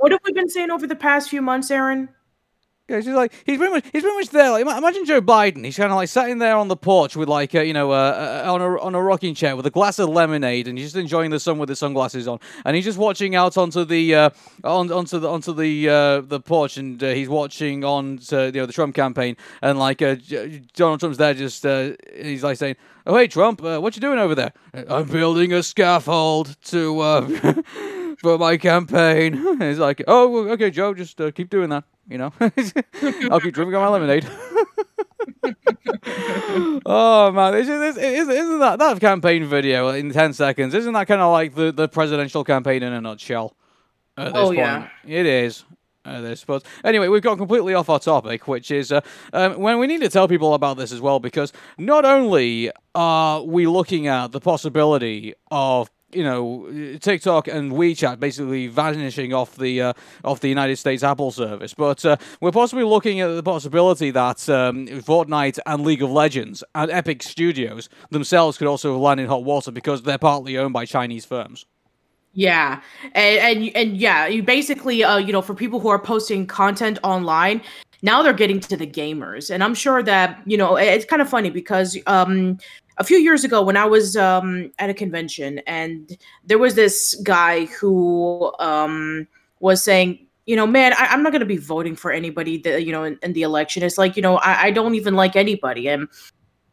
what 0.00 0.12
have 0.12 0.20
we 0.24 0.32
been 0.34 0.50
saying 0.50 0.70
over 0.70 0.86
the 0.86 0.94
past 0.94 1.30
few 1.30 1.40
months, 1.40 1.70
Aaron? 1.70 2.10
Yeah, 2.88 3.00
just 3.00 3.14
like 3.14 3.34
he's 3.44 3.58
pretty 3.58 3.74
much 3.74 3.84
he's 3.92 4.02
pretty 4.02 4.16
much 4.16 4.30
there. 4.30 4.50
Like 4.50 4.62
imagine 4.62 5.04
Joe 5.04 5.20
Biden. 5.20 5.62
He's 5.62 5.76
kind 5.76 5.92
of 5.92 5.96
like 5.96 6.08
sitting 6.08 6.38
there 6.38 6.56
on 6.56 6.68
the 6.68 6.76
porch 6.76 7.16
with 7.16 7.28
like 7.28 7.54
uh, 7.54 7.60
you 7.60 7.74
know 7.74 7.92
uh, 7.92 8.42
uh, 8.46 8.50
on 8.50 8.62
a 8.62 8.80
on 8.80 8.94
a 8.94 9.02
rocking 9.02 9.34
chair 9.34 9.56
with 9.56 9.66
a 9.66 9.70
glass 9.70 9.98
of 9.98 10.08
lemonade, 10.08 10.66
and 10.66 10.78
he's 10.78 10.86
just 10.86 10.96
enjoying 10.96 11.30
the 11.30 11.38
sun 11.38 11.58
with 11.58 11.68
his 11.68 11.78
sunglasses 11.78 12.26
on, 12.26 12.40
and 12.64 12.76
he's 12.76 12.86
just 12.86 12.96
watching 12.96 13.34
out 13.34 13.58
onto 13.58 13.84
the 13.84 14.14
uh, 14.14 14.30
on 14.64 14.90
onto 14.90 15.18
the 15.18 15.28
onto 15.28 15.52
the 15.52 15.86
uh, 15.86 16.20
the 16.22 16.40
porch, 16.40 16.78
and 16.78 16.98
he's 17.02 17.28
watching 17.28 17.84
on 17.84 18.16
to, 18.18 18.46
you 18.46 18.52
know 18.52 18.64
the 18.64 18.72
Trump 18.72 18.94
campaign, 18.94 19.36
and 19.60 19.78
like 19.78 19.98
Donald 19.98 21.00
Trump's 21.00 21.18
there, 21.18 21.34
just 21.34 21.66
he's 22.16 22.42
like 22.42 22.56
saying, 22.56 22.76
"Oh 23.04 23.16
hey 23.18 23.28
Trump, 23.28 23.60
what 23.60 23.96
you 23.96 24.00
doing 24.00 24.18
over 24.18 24.34
there? 24.34 24.52
I'm 24.88 25.08
building 25.08 25.52
a 25.52 25.62
scaffold 25.62 26.56
to." 26.66 27.64
Uh, 28.18 28.22
For 28.22 28.38
my 28.38 28.56
campaign, 28.56 29.34
he's 29.60 29.78
like, 29.78 30.02
"Oh, 30.08 30.48
okay, 30.50 30.70
Joe, 30.70 30.94
just 30.94 31.20
uh, 31.20 31.30
keep 31.30 31.50
doing 31.50 31.70
that." 31.70 31.84
You 32.08 32.18
know, 32.18 32.32
I'll 32.40 33.40
keep 33.40 33.54
drinking 33.54 33.72
my 33.72 33.88
lemonade. 33.88 34.26
oh 36.86 37.30
man, 37.32 37.54
isn't, 37.54 37.82
isn't, 37.82 38.02
isn't 38.30 38.58
that 38.60 38.78
that 38.78 39.00
campaign 39.00 39.44
video 39.44 39.88
in 39.88 40.10
ten 40.12 40.32
seconds? 40.32 40.74
Isn't 40.74 40.92
that 40.94 41.06
kind 41.06 41.20
of 41.20 41.32
like 41.32 41.54
the, 41.54 41.72
the 41.72 41.88
presidential 41.88 42.44
campaign 42.44 42.82
in 42.82 42.92
a 42.92 43.00
nutshell? 43.00 43.54
At 44.16 44.32
this 44.32 44.34
Oh, 44.36 44.46
point? 44.46 44.58
yeah. 44.58 44.88
it 45.06 45.26
is. 45.26 45.64
At 46.04 46.22
this. 46.22 46.44
Anyway, 46.84 47.08
we've 47.08 47.22
gone 47.22 47.36
completely 47.36 47.74
off 47.74 47.90
our 47.90 48.00
topic, 48.00 48.48
which 48.48 48.70
is 48.70 48.90
uh, 48.90 49.00
um, 49.34 49.58
when 49.60 49.78
we 49.78 49.86
need 49.86 50.00
to 50.00 50.08
tell 50.08 50.26
people 50.26 50.54
about 50.54 50.78
this 50.78 50.90
as 50.90 51.00
well, 51.02 51.20
because 51.20 51.52
not 51.76 52.04
only 52.06 52.70
are 52.94 53.42
we 53.42 53.66
looking 53.66 54.06
at 54.06 54.32
the 54.32 54.40
possibility 54.40 55.34
of 55.50 55.90
you 56.12 56.22
know 56.22 56.66
TikTok 57.00 57.48
and 57.48 57.72
WeChat 57.72 58.18
basically 58.20 58.66
vanishing 58.66 59.32
off 59.34 59.56
the 59.56 59.82
uh, 59.82 59.92
off 60.24 60.40
the 60.40 60.48
United 60.48 60.76
States 60.76 61.02
Apple 61.02 61.30
service, 61.30 61.74
but 61.74 62.04
uh, 62.04 62.16
we're 62.40 62.52
possibly 62.52 62.84
looking 62.84 63.20
at 63.20 63.28
the 63.28 63.42
possibility 63.42 64.10
that 64.10 64.48
um, 64.48 64.86
Fortnite 64.86 65.58
and 65.66 65.84
League 65.84 66.02
of 66.02 66.10
Legends 66.10 66.64
and 66.74 66.90
Epic 66.90 67.22
Studios 67.22 67.88
themselves 68.10 68.58
could 68.58 68.66
also 68.66 68.96
land 68.98 69.20
in 69.20 69.26
hot 69.26 69.44
water 69.44 69.70
because 69.70 70.02
they're 70.02 70.18
partly 70.18 70.56
owned 70.56 70.72
by 70.72 70.84
Chinese 70.84 71.24
firms. 71.24 71.66
Yeah, 72.32 72.80
and 73.14 73.62
and, 73.64 73.76
and 73.76 73.96
yeah, 73.96 74.26
you 74.26 74.42
basically, 74.42 75.02
uh, 75.02 75.16
you 75.16 75.32
know, 75.32 75.42
for 75.42 75.54
people 75.54 75.80
who 75.80 75.88
are 75.88 75.98
posting 75.98 76.46
content 76.46 76.98
online, 77.02 77.60
now 78.02 78.22
they're 78.22 78.32
getting 78.32 78.60
to 78.60 78.76
the 78.76 78.86
gamers, 78.86 79.50
and 79.50 79.64
I'm 79.64 79.74
sure 79.74 80.02
that 80.02 80.40
you 80.46 80.56
know 80.56 80.76
it's 80.76 81.04
kind 81.04 81.20
of 81.20 81.28
funny 81.28 81.50
because 81.50 81.98
um, 82.06 82.58
a 82.98 83.04
few 83.04 83.18
years 83.18 83.44
ago 83.44 83.62
when 83.62 83.76
I 83.76 83.84
was 83.84 84.16
um 84.16 84.70
at 84.78 84.90
a 84.90 84.94
convention 84.94 85.60
and 85.66 86.16
there 86.44 86.58
was 86.58 86.74
this 86.74 87.14
guy 87.22 87.66
who 87.66 88.52
um 88.58 89.26
was 89.60 89.82
saying. 89.82 90.24
You 90.46 90.56
know, 90.56 90.66
man, 90.66 90.94
I, 90.94 91.08
I'm 91.08 91.22
not 91.22 91.32
gonna 91.32 91.44
be 91.44 91.58
voting 91.58 91.94
for 91.94 92.10
anybody 92.10 92.56
that 92.62 92.82
you 92.86 92.90
know 92.90 93.04
in, 93.04 93.18
in 93.22 93.34
the 93.34 93.42
election. 93.42 93.82
It's 93.82 93.98
like, 93.98 94.16
you 94.16 94.22
know, 94.22 94.38
I, 94.38 94.68
I 94.68 94.70
don't 94.70 94.94
even 94.94 95.14
like 95.14 95.36
anybody, 95.36 95.90
and 95.90 96.08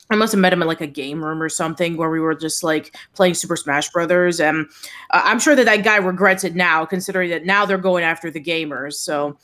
I 0.10 0.16
must 0.16 0.34
have 0.34 0.40
met 0.40 0.54
him 0.54 0.62
in 0.62 0.68
like 0.68 0.82
a 0.82 0.88
game 0.88 1.24
room 1.24 1.42
or 1.42 1.50
something 1.50 1.98
where 1.98 2.10
we 2.10 2.20
were 2.20 2.36
just 2.36 2.64
like 2.64 2.96
playing 3.16 3.34
Super 3.34 3.58
Smash 3.58 3.90
Brothers, 3.90 4.40
and 4.40 4.68
uh, 5.10 5.22
I'm 5.24 5.40
sure 5.40 5.56
that 5.56 5.66
that 5.66 5.84
guy 5.84 5.98
regrets 5.98 6.44
it 6.44 6.56
now, 6.56 6.86
considering 6.86 7.32
that 7.32 7.46
now 7.46 7.66
they're 7.66 7.78
going 7.78 8.04
after 8.04 8.30
the 8.30 8.42
gamers. 8.42 8.94
So, 8.94 9.38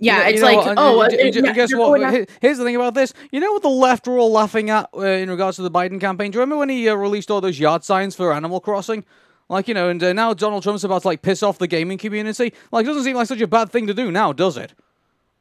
yeah, 0.00 0.16
You 0.16 0.22
know- 0.22 0.28
it's 0.28 0.36
you 0.36 0.42
know 0.42 0.56
like, 0.56 0.66
and- 0.68 0.78
oh, 0.78 1.00
and- 1.00 1.12
uh, 1.12 1.16
and- 1.16 1.36
and 1.46 1.54
guess 1.54 1.74
what? 1.74 2.02
after- 2.02 2.26
Here's 2.40 2.58
the 2.58 2.64
thing 2.64 2.76
about 2.76 2.94
this. 2.94 3.12
You 3.32 3.40
know 3.40 3.52
what 3.52 3.62
the 3.62 3.68
left 3.68 4.06
were 4.06 4.18
all 4.18 4.30
laughing 4.32 4.70
at 4.70 4.88
uh, 4.96 5.00
in 5.00 5.30
regards 5.30 5.56
to 5.56 5.62
the 5.62 5.70
Biden 5.70 6.00
campaign? 6.00 6.30
Do 6.30 6.36
you 6.36 6.40
remember 6.40 6.58
when 6.58 6.68
he 6.68 6.88
uh, 6.88 6.94
released 6.94 7.30
all 7.30 7.40
those 7.40 7.58
yard 7.58 7.84
signs 7.84 8.14
for 8.14 8.32
Animal 8.32 8.60
Crossing? 8.60 9.04
Like 9.48 9.68
you 9.68 9.74
know, 9.74 9.88
and 9.88 10.02
uh, 10.02 10.12
now 10.12 10.34
Donald 10.34 10.62
Trump's 10.64 10.82
about 10.84 11.02
to 11.02 11.08
like 11.08 11.22
piss 11.22 11.42
off 11.42 11.58
the 11.58 11.68
gaming 11.68 11.98
community. 11.98 12.52
Like, 12.72 12.84
it 12.84 12.88
doesn't 12.88 13.04
seem 13.04 13.14
like 13.16 13.28
such 13.28 13.40
a 13.40 13.46
bad 13.46 13.70
thing 13.70 13.86
to 13.86 13.94
do 13.94 14.10
now, 14.10 14.32
does 14.32 14.56
it? 14.56 14.74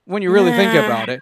When 0.06 0.22
you 0.22 0.30
really 0.32 0.52
think 0.52 0.74
about 0.76 1.10
it, 1.10 1.22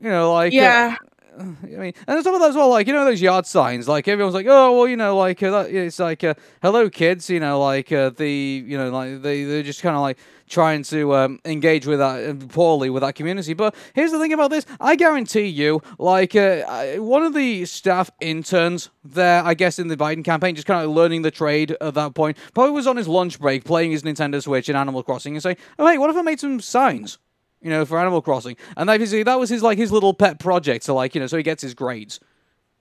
you 0.00 0.08
know, 0.08 0.32
like 0.32 0.52
uh, 0.52 0.56
yeah, 0.56 0.96
I 1.38 1.44
mean, 1.66 1.92
and 2.08 2.24
some 2.24 2.34
of 2.34 2.40
that 2.40 2.48
as 2.50 2.56
well, 2.56 2.70
like 2.70 2.86
you 2.86 2.94
know 2.94 3.04
those 3.04 3.20
yard 3.20 3.44
signs, 3.46 3.86
like 3.88 4.08
everyone's 4.08 4.34
like, 4.34 4.46
oh 4.48 4.76
well, 4.78 4.88
you 4.88 4.96
know, 4.96 5.16
like 5.18 5.42
uh, 5.42 5.50
that, 5.50 5.70
it's 5.70 5.98
like, 5.98 6.24
uh, 6.24 6.32
hello 6.62 6.88
kids, 6.88 7.28
you 7.28 7.40
know, 7.40 7.60
like 7.60 7.92
uh, 7.92 8.08
the, 8.08 8.30
you 8.66 8.78
know, 8.78 8.90
like 8.90 9.20
they 9.20 9.44
they're 9.44 9.62
just 9.62 9.82
kind 9.82 9.94
of 9.94 10.00
like 10.00 10.16
trying 10.48 10.82
to 10.84 11.14
um, 11.14 11.40
engage 11.44 11.86
with 11.86 11.98
that 11.98 12.28
uh, 12.28 12.46
poorly 12.48 12.90
with 12.90 13.02
that 13.02 13.14
community. 13.14 13.54
But 13.54 13.74
here's 13.94 14.12
the 14.12 14.18
thing 14.18 14.32
about 14.32 14.50
this: 14.50 14.66
I 14.80 14.96
guarantee 14.96 15.46
you, 15.46 15.82
like 15.98 16.34
uh, 16.34 16.94
one 16.96 17.22
of 17.22 17.34
the 17.34 17.64
staff 17.64 18.10
interns 18.20 18.90
there, 19.04 19.42
I 19.44 19.54
guess 19.54 19.78
in 19.78 19.88
the 19.88 19.96
Biden 19.96 20.24
campaign, 20.24 20.54
just 20.54 20.66
kind 20.66 20.84
of 20.84 20.90
learning 20.90 21.22
the 21.22 21.30
trade 21.30 21.76
at 21.80 21.94
that 21.94 22.14
point, 22.14 22.36
probably 22.54 22.72
was 22.72 22.86
on 22.86 22.96
his 22.96 23.08
lunch 23.08 23.38
break 23.38 23.64
playing 23.64 23.90
his 23.90 24.02
Nintendo 24.02 24.42
Switch 24.42 24.68
in 24.68 24.76
Animal 24.76 25.02
Crossing 25.02 25.34
and 25.34 25.42
saying, 25.42 25.56
oh 25.78 25.86
hey, 25.86 25.98
what 25.98 26.10
if 26.10 26.16
I 26.16 26.22
made 26.22 26.40
some 26.40 26.60
signs? 26.60 27.18
you 27.62 27.70
know, 27.70 27.84
for 27.84 27.98
Animal 27.98 28.22
Crossing. 28.22 28.56
And 28.76 28.88
obviously 28.88 29.24
that 29.24 29.38
was 29.40 29.50
his 29.50 29.62
like 29.62 29.76
his 29.78 29.90
little 29.90 30.14
pet 30.14 30.38
project, 30.38 30.84
so 30.84 30.94
like 30.94 31.14
you 31.14 31.20
know, 31.20 31.26
so 31.26 31.36
he 31.36 31.42
gets 31.42 31.62
his 31.62 31.74
grades, 31.74 32.20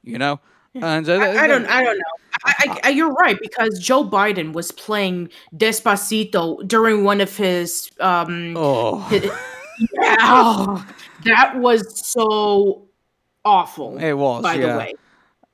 you 0.03 0.19
know. 0.19 0.39
And 0.75 1.07
uh, 1.09 1.13
I, 1.13 1.43
I 1.43 1.47
don't, 1.47 1.65
I 1.67 1.83
don't 1.83 1.97
know. 1.97 2.03
I, 2.43 2.53
I, 2.57 2.79
I, 2.85 2.89
you're 2.89 3.13
right 3.13 3.37
because 3.39 3.79
Joe 3.79 4.03
Biden 4.03 4.53
was 4.53 4.71
playing 4.71 5.29
Despacito 5.55 6.67
during 6.67 7.03
one 7.03 7.21
of 7.21 7.35
his 7.35 7.89
um. 7.99 8.55
Oh, 8.57 8.97
hi- 8.99 9.29
yeah, 9.93 10.83
that 11.23 11.57
was 11.57 12.07
so 12.07 12.87
awful. 13.43 13.97
it 13.97 14.13
was. 14.13 14.43
by 14.43 14.55
yeah. 14.55 14.73
the 14.73 14.77
way. 14.77 14.93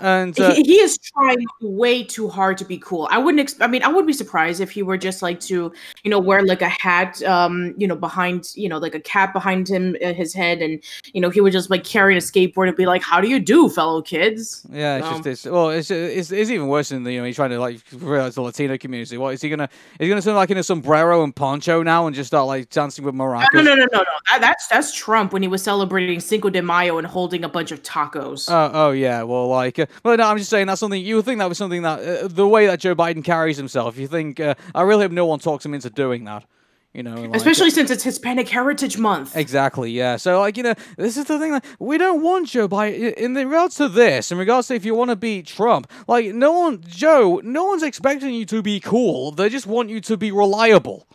And 0.02 0.38
uh, 0.40 0.54
he, 0.56 0.64
he 0.64 0.80
is 0.80 0.98
trying 0.98 1.46
way 1.62 2.04
too 2.04 2.28
hard 2.28 2.58
to 2.58 2.66
be 2.66 2.78
cool. 2.78 3.08
I 3.12 3.18
wouldn't. 3.20 3.40
Ex- 3.40 3.62
I 3.62 3.68
mean, 3.68 3.84
I 3.84 3.88
would 3.88 4.08
be 4.08 4.14
surprised 4.14 4.60
if 4.60 4.72
he 4.72 4.82
were 4.82 4.98
just 4.98 5.22
like 5.22 5.40
to, 5.42 5.72
you 6.04 6.12
know, 6.12 6.20
wear 6.20 6.44
like 6.44 6.62
a 6.62 6.70
hat, 6.70 7.22
um, 7.24 7.74
you 7.78 7.88
know, 7.88 7.96
behind, 7.96 8.52
you 8.56 8.68
know, 8.68 8.78
like 8.80 8.96
a 8.96 9.00
cap 9.00 9.32
behind 9.32 9.70
him, 9.70 9.96
uh, 10.04 10.14
his 10.14 10.34
head, 10.34 10.62
and 10.62 10.84
you 11.14 11.22
know, 11.22 11.30
he 11.30 11.40
would 11.40 11.54
just 11.54 11.70
like 11.70 11.84
carry 11.84 12.18
a 12.18 12.20
skateboard 12.20 12.68
and 12.68 12.76
be 12.76 12.86
like, 12.86 13.04
"How 13.04 13.22
do 13.22 13.28
you 13.28 13.40
do, 13.40 13.70
fellow 13.70 14.02
kids?" 14.02 14.66
yeah, 14.72 14.98
it's 14.98 15.08
Um, 15.08 15.14
just 15.24 15.28
it's 15.28 15.46
well, 15.46 15.70
it's, 15.70 15.92
it's 15.92 16.32
it's 16.32 16.50
even 16.50 16.68
worse 16.68 16.90
than 16.90 17.04
the, 17.04 17.14
you 17.14 17.20
know 17.20 17.26
he's 17.26 17.36
trying 17.36 17.52
to 17.52 17.60
like 17.60 17.82
realize 17.94 18.36
the 18.36 18.42
Latino 18.42 18.78
community. 18.78 19.18
What 19.18 19.34
is 19.34 19.42
he 19.42 19.50
gonna? 19.50 19.70
Is 20.00 20.06
he 20.06 20.10
gonna 20.10 20.22
sound 20.22 20.38
like 20.38 20.50
in 20.50 20.58
a 20.58 20.64
sombrero 20.64 21.24
and 21.24 21.36
poncho 21.36 21.84
now 21.84 22.08
and 22.08 22.16
just 22.16 22.28
start 22.28 22.48
like 22.48 22.70
dancing 22.70 23.06
with 23.06 23.14
maracas? 23.16 23.48
No, 23.54 23.62
no, 23.62 23.76
no, 23.76 23.86
no, 23.92 24.00
no. 24.00 24.04
That, 24.32 24.42
that's 24.42 24.68
that's 24.68 24.96
Trump 24.96 25.34
when 25.34 25.42
he 25.42 25.48
was 25.48 25.62
celebrating 25.62 26.20
Cinco 26.20 26.50
de 26.50 26.62
Mayo 26.62 26.98
and 26.98 27.06
holding 27.06 27.44
a 27.44 27.50
bunch 27.50 27.72
of 27.72 27.84
tacos. 27.84 28.50
Oh, 28.50 28.72
oh 28.74 28.92
yeah. 28.92 29.24
Well, 29.24 29.48
like, 29.48 29.80
uh, 29.80 29.86
well, 30.04 30.18
no, 30.18 30.24
I'm 30.24 30.38
just 30.38 30.50
saying 30.50 30.68
that's 30.68 30.80
something 30.80 31.02
you 31.04 31.18
would 31.18 31.26
think 31.26 31.40
that 31.40 31.50
was 31.50 31.58
something 31.58 31.82
that 31.82 32.00
uh, 32.00 32.28
the 32.28 32.48
way 32.48 32.68
that 32.68 32.80
Joe 32.80 32.96
Biden 32.96 33.24
carries 33.24 33.58
himself. 33.58 33.98
You 33.98 34.08
think 34.08 34.40
uh, 34.40 34.56
I 34.74 34.82
really 34.84 35.04
hope 35.04 35.12
no 35.12 35.26
one 35.26 35.40
talks 35.40 35.66
him 35.66 35.74
into 35.74 35.90
doing 35.90 36.26
that. 36.26 36.46
You 36.94 37.04
know, 37.04 37.16
like, 37.16 37.36
especially 37.36 37.70
since 37.70 37.90
it's 37.90 38.04
Hispanic 38.04 38.50
Heritage 38.50 38.98
Month. 38.98 39.38
Exactly. 39.38 39.92
Yeah. 39.92 40.18
So, 40.18 40.42
like, 40.42 40.58
you 40.58 40.64
know, 40.64 40.74
this 40.98 41.16
is 41.16 41.24
the 41.24 41.40
thing. 41.40 41.54
Like, 41.54 41.64
we 41.80 41.98
don't 41.98 42.22
want 42.22 42.50
Joe 42.50 42.68
Biden 42.68 43.14
in 43.14 43.34
regards 43.34 43.76
to 43.76 43.88
this. 43.88 44.30
In 44.30 44.38
regards 44.38 44.68
to 44.68 44.76
if 44.76 44.84
you 44.84 44.94
want 44.94 45.10
to 45.10 45.16
beat 45.16 45.48
Trump, 45.48 45.90
like, 46.10 46.36
no 46.36 46.52
one, 46.52 46.84
Joe, 46.86 47.40
no 47.46 47.64
one's 47.64 47.84
expecting 47.84 48.34
you 48.34 48.46
to 48.48 48.62
be 48.62 48.82
cool. 48.82 49.32
They 49.32 49.48
just 49.48 49.68
want 49.68 49.90
you 49.90 50.02
to 50.02 50.18
be 50.18 50.34
reliable. 50.34 51.08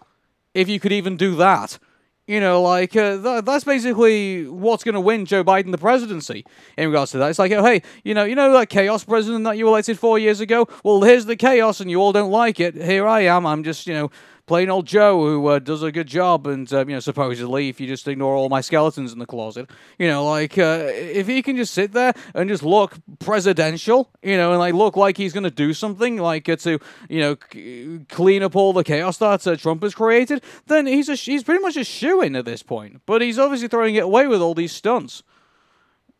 If 0.55 0.71
you 0.71 0.81
could 0.81 0.93
even 0.93 1.19
do 1.19 1.37
that. 1.37 1.79
You 2.27 2.41
know, 2.41 2.61
like 2.61 2.97
uh, 2.97 3.23
th- 3.23 3.45
that's 3.45 3.62
basically 3.62 4.49
what's 4.49 4.83
going 4.83 4.97
to 4.97 5.01
win 5.01 5.27
Joe 5.27 5.45
Biden 5.45 5.71
the 5.71 5.79
presidency. 5.79 6.45
In 6.77 6.89
regards 6.89 7.12
to 7.12 7.19
that, 7.19 7.31
it's 7.31 7.39
like, 7.39 7.53
oh, 7.53 7.65
hey, 7.65 7.83
you 8.03 8.15
know, 8.15 8.25
you 8.25 8.35
know 8.35 8.53
that 8.53 8.69
chaos 8.69 9.05
president 9.05 9.45
that 9.45 9.57
you 9.57 9.69
elected 9.69 9.97
four 9.97 10.19
years 10.19 10.41
ago. 10.41 10.67
Well, 10.83 11.03
here's 11.03 11.27
the 11.27 11.37
chaos, 11.37 11.79
and 11.79 11.89
you 11.89 12.01
all 12.01 12.12
don't 12.12 12.33
like 12.33 12.59
it. 12.59 12.75
Here 12.75 13.07
I 13.07 13.21
am. 13.21 13.47
I'm 13.47 13.62
just, 13.62 13.87
you 13.87 13.95
know, 13.95 14.11
plain 14.46 14.70
old 14.70 14.87
Joe 14.87 15.20
who 15.20 15.46
uh, 15.48 15.59
does 15.59 15.82
a 15.82 15.92
good 15.92 16.06
job, 16.06 16.46
and 16.46 16.72
uh, 16.72 16.80
you 16.80 16.94
know, 16.94 17.00
supposedly, 17.00 17.68
if 17.68 17.80
you 17.80 17.87
just 17.87 18.06
ignore 18.09 18.35
all 18.35 18.48
my 18.48 18.61
skeletons 18.61 19.12
in 19.12 19.18
the 19.18 19.26
closet, 19.26 19.68
you 19.98 20.09
know, 20.09 20.24
like 20.24 20.56
uh, 20.56 20.87
if 20.90 21.26
he 21.26 21.42
can 21.42 21.56
just 21.56 21.74
sit 21.74 21.92
there 21.92 22.14
and 22.35 22.48
just 22.48 22.62
look 22.62 22.94
presidential, 23.18 24.11
you 24.22 24.37
know, 24.37 24.50
and 24.50 24.59
like 24.59 24.74
look 24.74 24.96
like 24.96 25.16
he's 25.16 25.32
gonna 25.32 25.50
do 25.50 25.74
something, 25.74 26.16
like 26.16 26.48
uh, 26.48 26.56
to 26.56 26.78
you 27.09 27.20
know 27.20 27.37
c- 27.52 28.00
clean 28.09 28.42
up 28.42 28.56
all 28.56 28.72
the 28.72 28.85
chaos 28.85 29.18
that 29.18 29.46
uh, 29.46 29.56
Trump 29.56 29.82
has 29.82 29.94
created, 29.94 30.42
then 30.66 30.87
he's 30.87 31.09
a 31.09 31.14
he's 31.14 31.42
pretty 31.42 31.62
much 31.62 31.76
a 31.76 31.85
shoo 31.85 32.22
in 32.22 32.37
at 32.37 32.44
this 32.44 32.62
point. 32.62 33.02
But 33.06 33.22
he's 33.22 33.38
obviously 33.38 33.68
throwing 33.68 33.96
it 33.96 34.04
away 34.04 34.26
with 34.26 34.40
all 34.40 34.54
these 34.54 34.72
stunts. 34.72 35.22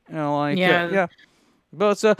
You 0.08 0.16
know, 0.16 0.36
like 0.38 0.58
uh, 0.58 0.60
yeah, 0.60 0.90
yeah. 0.90 1.06
But 1.72 2.02
uh, 2.04 2.14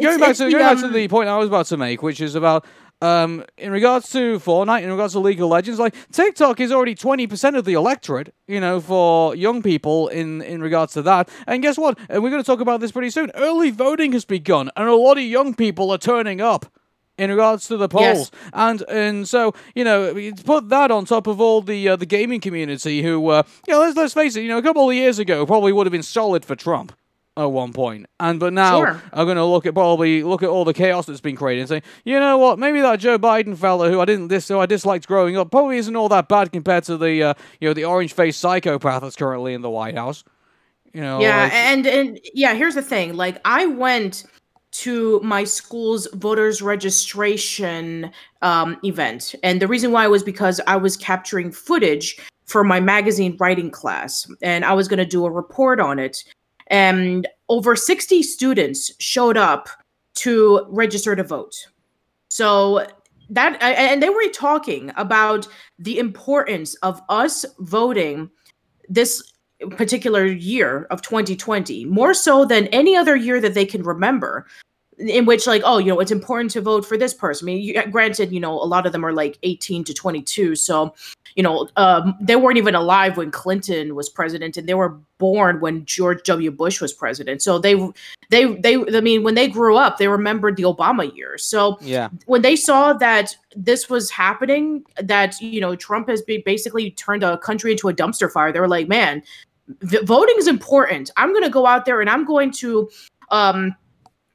going 0.00 0.18
back 0.18 0.36
to 0.36 0.50
going 0.50 0.58
back 0.58 0.78
to 0.78 0.88
the 0.88 1.08
point 1.08 1.28
I 1.28 1.36
was 1.36 1.48
about 1.48 1.66
to 1.66 1.76
make, 1.76 2.02
which 2.02 2.20
is 2.20 2.34
about 2.34 2.64
um, 3.02 3.44
in 3.58 3.72
regards 3.72 4.10
to 4.10 4.38
Fortnite, 4.38 4.84
in 4.84 4.90
regards 4.90 5.14
to 5.14 5.18
League 5.18 5.40
of 5.40 5.48
Legends, 5.48 5.80
like 5.80 5.94
TikTok 6.12 6.60
is 6.60 6.70
already 6.70 6.94
20% 6.94 7.56
of 7.56 7.64
the 7.64 7.72
electorate, 7.72 8.32
you 8.46 8.60
know, 8.60 8.80
for 8.80 9.34
young 9.34 9.60
people 9.60 10.06
in, 10.08 10.40
in 10.42 10.62
regards 10.62 10.92
to 10.92 11.02
that. 11.02 11.28
And 11.48 11.62
guess 11.62 11.76
what? 11.76 11.98
And 12.08 12.22
we're 12.22 12.30
going 12.30 12.42
to 12.42 12.46
talk 12.46 12.60
about 12.60 12.80
this 12.80 12.92
pretty 12.92 13.10
soon. 13.10 13.32
Early 13.34 13.70
voting 13.70 14.12
has 14.12 14.24
begun, 14.24 14.70
and 14.76 14.88
a 14.88 14.94
lot 14.94 15.18
of 15.18 15.24
young 15.24 15.54
people 15.54 15.90
are 15.90 15.98
turning 15.98 16.40
up 16.40 16.72
in 17.18 17.28
regards 17.28 17.66
to 17.68 17.76
the 17.76 17.88
polls. 17.88 18.30
Yes. 18.32 18.50
And 18.52 18.82
and 18.88 19.28
so 19.28 19.52
you 19.74 19.82
know, 19.82 20.14
put 20.44 20.68
that 20.68 20.92
on 20.92 21.04
top 21.04 21.26
of 21.26 21.40
all 21.40 21.60
the 21.60 21.88
uh, 21.88 21.96
the 21.96 22.06
gaming 22.06 22.40
community 22.40 23.02
who, 23.02 23.28
uh, 23.28 23.42
you 23.66 23.74
know, 23.74 23.80
let's 23.80 23.96
let's 23.96 24.14
face 24.14 24.36
it, 24.36 24.42
you 24.42 24.48
know, 24.48 24.58
a 24.58 24.62
couple 24.62 24.88
of 24.88 24.94
years 24.94 25.18
ago 25.18 25.44
probably 25.44 25.72
would 25.72 25.86
have 25.86 25.92
been 25.92 26.04
solid 26.04 26.44
for 26.44 26.54
Trump 26.54 26.92
at 27.36 27.44
one 27.44 27.72
point. 27.72 28.06
And 28.20 28.38
but 28.38 28.52
now 28.52 28.84
sure. 28.84 29.02
I'm 29.12 29.26
going 29.26 29.36
to 29.36 29.44
look 29.44 29.66
at 29.66 29.74
probably 29.74 30.22
look 30.22 30.42
at 30.42 30.48
all 30.48 30.64
the 30.64 30.74
chaos 30.74 31.06
that's 31.06 31.20
been 31.20 31.36
created 31.36 31.60
and 31.62 31.68
say, 31.68 31.82
you 32.04 32.18
know 32.18 32.38
what, 32.38 32.58
maybe 32.58 32.80
that 32.80 33.00
Joe 33.00 33.18
Biden 33.18 33.56
fella 33.56 33.90
who 33.90 34.00
I 34.00 34.04
didn't 34.04 34.28
this 34.28 34.48
who 34.48 34.58
I 34.58 34.66
disliked 34.66 35.06
growing 35.06 35.36
up 35.36 35.50
probably 35.50 35.78
isn't 35.78 35.96
all 35.96 36.08
that 36.10 36.28
bad 36.28 36.52
compared 36.52 36.84
to 36.84 36.96
the 36.96 37.22
uh, 37.22 37.34
you 37.60 37.68
know 37.68 37.74
the 37.74 37.84
orange 37.84 38.12
faced 38.12 38.40
psychopath 38.40 39.02
that's 39.02 39.16
currently 39.16 39.54
in 39.54 39.62
the 39.62 39.70
White 39.70 39.96
House. 39.96 40.24
You 40.92 41.00
know, 41.00 41.20
yeah, 41.20 41.44
like, 41.44 41.52
and 41.52 41.86
and 41.86 42.20
yeah, 42.34 42.54
here's 42.54 42.74
the 42.74 42.82
thing. 42.82 43.14
Like 43.14 43.40
I 43.44 43.66
went 43.66 44.24
to 44.72 45.20
my 45.20 45.44
school's 45.44 46.06
voters 46.14 46.60
registration 46.60 48.10
um, 48.42 48.78
event, 48.84 49.34
and 49.42 49.60
the 49.60 49.68
reason 49.68 49.90
why 49.90 50.06
was 50.06 50.22
because 50.22 50.60
I 50.66 50.76
was 50.76 50.98
capturing 50.98 51.50
footage 51.50 52.18
for 52.44 52.62
my 52.62 52.78
magazine 52.78 53.38
writing 53.40 53.70
class, 53.70 54.30
and 54.42 54.66
I 54.66 54.74
was 54.74 54.86
going 54.86 54.98
to 54.98 55.06
do 55.06 55.24
a 55.24 55.30
report 55.30 55.80
on 55.80 55.98
it 55.98 56.24
and 56.72 57.28
over 57.50 57.76
60 57.76 58.22
students 58.22 58.90
showed 58.98 59.36
up 59.36 59.68
to 60.14 60.66
register 60.70 61.14
to 61.14 61.22
vote. 61.22 61.54
So 62.28 62.86
that 63.30 63.62
and 63.62 64.02
they 64.02 64.08
were 64.08 64.28
talking 64.32 64.90
about 64.96 65.46
the 65.78 65.98
importance 65.98 66.74
of 66.76 67.00
us 67.08 67.44
voting 67.60 68.30
this 68.88 69.32
particular 69.76 70.26
year 70.26 70.86
of 70.90 71.02
2020 71.02 71.84
more 71.84 72.14
so 72.14 72.44
than 72.44 72.66
any 72.68 72.96
other 72.96 73.14
year 73.14 73.40
that 73.40 73.54
they 73.54 73.64
can 73.64 73.82
remember 73.82 74.46
in 75.08 75.26
which 75.26 75.46
like 75.46 75.62
oh 75.64 75.78
you 75.78 75.86
know 75.86 76.00
it's 76.00 76.10
important 76.10 76.50
to 76.52 76.60
vote 76.60 76.86
for 76.86 76.96
this 76.96 77.14
person. 77.14 77.44
I 77.44 77.52
mean 77.52 77.62
you, 77.62 77.86
granted 77.90 78.32
you 78.32 78.40
know 78.40 78.52
a 78.52 78.64
lot 78.64 78.86
of 78.86 78.92
them 78.92 79.04
are 79.04 79.12
like 79.12 79.38
18 79.42 79.84
to 79.84 79.94
22 79.94 80.54
so 80.56 80.94
you 81.34 81.42
know 81.42 81.68
um, 81.76 82.14
they 82.20 82.36
weren't 82.36 82.58
even 82.58 82.74
alive 82.74 83.16
when 83.16 83.30
clinton 83.30 83.94
was 83.94 84.08
president 84.08 84.56
and 84.56 84.68
they 84.68 84.74
were 84.74 84.98
born 85.18 85.60
when 85.60 85.84
george 85.84 86.22
w. 86.24 86.50
Bush 86.50 86.80
was 86.80 86.92
president. 86.92 87.42
So 87.42 87.58
they 87.58 87.74
they 88.30 88.54
they 88.56 88.76
i 88.96 89.00
mean 89.00 89.22
when 89.22 89.34
they 89.34 89.48
grew 89.48 89.76
up 89.76 89.98
they 89.98 90.08
remembered 90.08 90.56
the 90.56 90.64
obama 90.64 91.14
years. 91.16 91.44
So 91.44 91.78
yeah. 91.80 92.08
when 92.26 92.42
they 92.42 92.56
saw 92.56 92.92
that 92.94 93.36
this 93.56 93.88
was 93.88 94.10
happening 94.10 94.84
that 95.02 95.40
you 95.40 95.60
know 95.60 95.76
trump 95.76 96.08
has 96.08 96.22
basically 96.22 96.90
turned 96.92 97.22
a 97.22 97.38
country 97.38 97.72
into 97.72 97.88
a 97.88 97.94
dumpster 97.94 98.30
fire 98.30 98.52
they 98.52 98.60
were 98.60 98.68
like 98.68 98.88
man 98.88 99.22
v- 99.80 100.04
voting 100.04 100.34
is 100.38 100.48
important. 100.48 101.10
I'm 101.16 101.30
going 101.30 101.44
to 101.44 101.50
go 101.50 101.66
out 101.66 101.84
there 101.84 102.00
and 102.00 102.10
i'm 102.10 102.24
going 102.24 102.50
to 102.52 102.90
um 103.30 103.74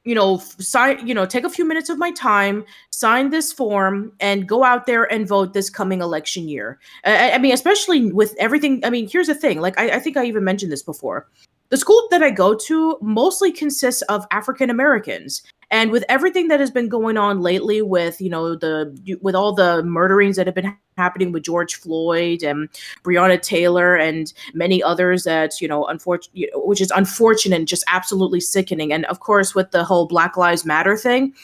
you 0.08 0.14
know, 0.14 0.38
sign, 0.38 1.06
you 1.06 1.12
know, 1.12 1.26
take 1.26 1.44
a 1.44 1.50
few 1.50 1.66
minutes 1.66 1.90
of 1.90 1.98
my 1.98 2.10
time, 2.12 2.64
sign 2.88 3.28
this 3.28 3.52
form, 3.52 4.10
and 4.20 4.48
go 4.48 4.64
out 4.64 4.86
there 4.86 5.04
and 5.12 5.28
vote 5.28 5.52
this 5.52 5.68
coming 5.68 6.00
election 6.00 6.48
year. 6.48 6.78
I, 7.04 7.32
I 7.32 7.38
mean, 7.38 7.52
especially 7.52 8.10
with 8.10 8.34
everything. 8.38 8.82
I 8.86 8.88
mean, 8.88 9.06
here's 9.06 9.26
the 9.26 9.34
thing. 9.34 9.60
Like, 9.60 9.78
I, 9.78 9.96
I 9.96 9.98
think 9.98 10.16
I 10.16 10.24
even 10.24 10.44
mentioned 10.44 10.72
this 10.72 10.82
before. 10.82 11.28
The 11.68 11.76
school 11.76 12.08
that 12.10 12.22
I 12.22 12.30
go 12.30 12.54
to 12.54 12.96
mostly 13.02 13.52
consists 13.52 14.00
of 14.02 14.24
African 14.30 14.70
Americans, 14.70 15.42
and 15.70 15.90
with 15.90 16.04
everything 16.08 16.48
that 16.48 16.60
has 16.60 16.70
been 16.70 16.88
going 16.88 17.16
on 17.18 17.40
lately, 17.40 17.82
with 17.82 18.20
you 18.20 18.30
know 18.30 18.56
the 18.56 19.18
with 19.20 19.34
all 19.34 19.52
the 19.52 19.82
murderings 19.82 20.36
that 20.36 20.46
have 20.46 20.54
been 20.54 20.74
happening 20.96 21.30
with 21.30 21.42
George 21.42 21.74
Floyd 21.74 22.42
and 22.42 22.68
Breonna 23.04 23.40
Taylor 23.40 23.94
and 23.94 24.32
many 24.54 24.82
others 24.82 25.24
that 25.24 25.60
you 25.60 25.68
know, 25.68 25.84
unfortunately, 25.86 26.48
which 26.54 26.80
is 26.80 26.90
unfortunate 26.92 27.56
and 27.56 27.68
just 27.68 27.84
absolutely 27.86 28.40
sickening. 28.40 28.92
And 28.92 29.04
of 29.06 29.20
course, 29.20 29.54
with 29.54 29.70
the 29.70 29.84
whole 29.84 30.06
Black 30.06 30.36
Lives 30.36 30.64
Matter 30.64 30.96
thing, 30.96 31.34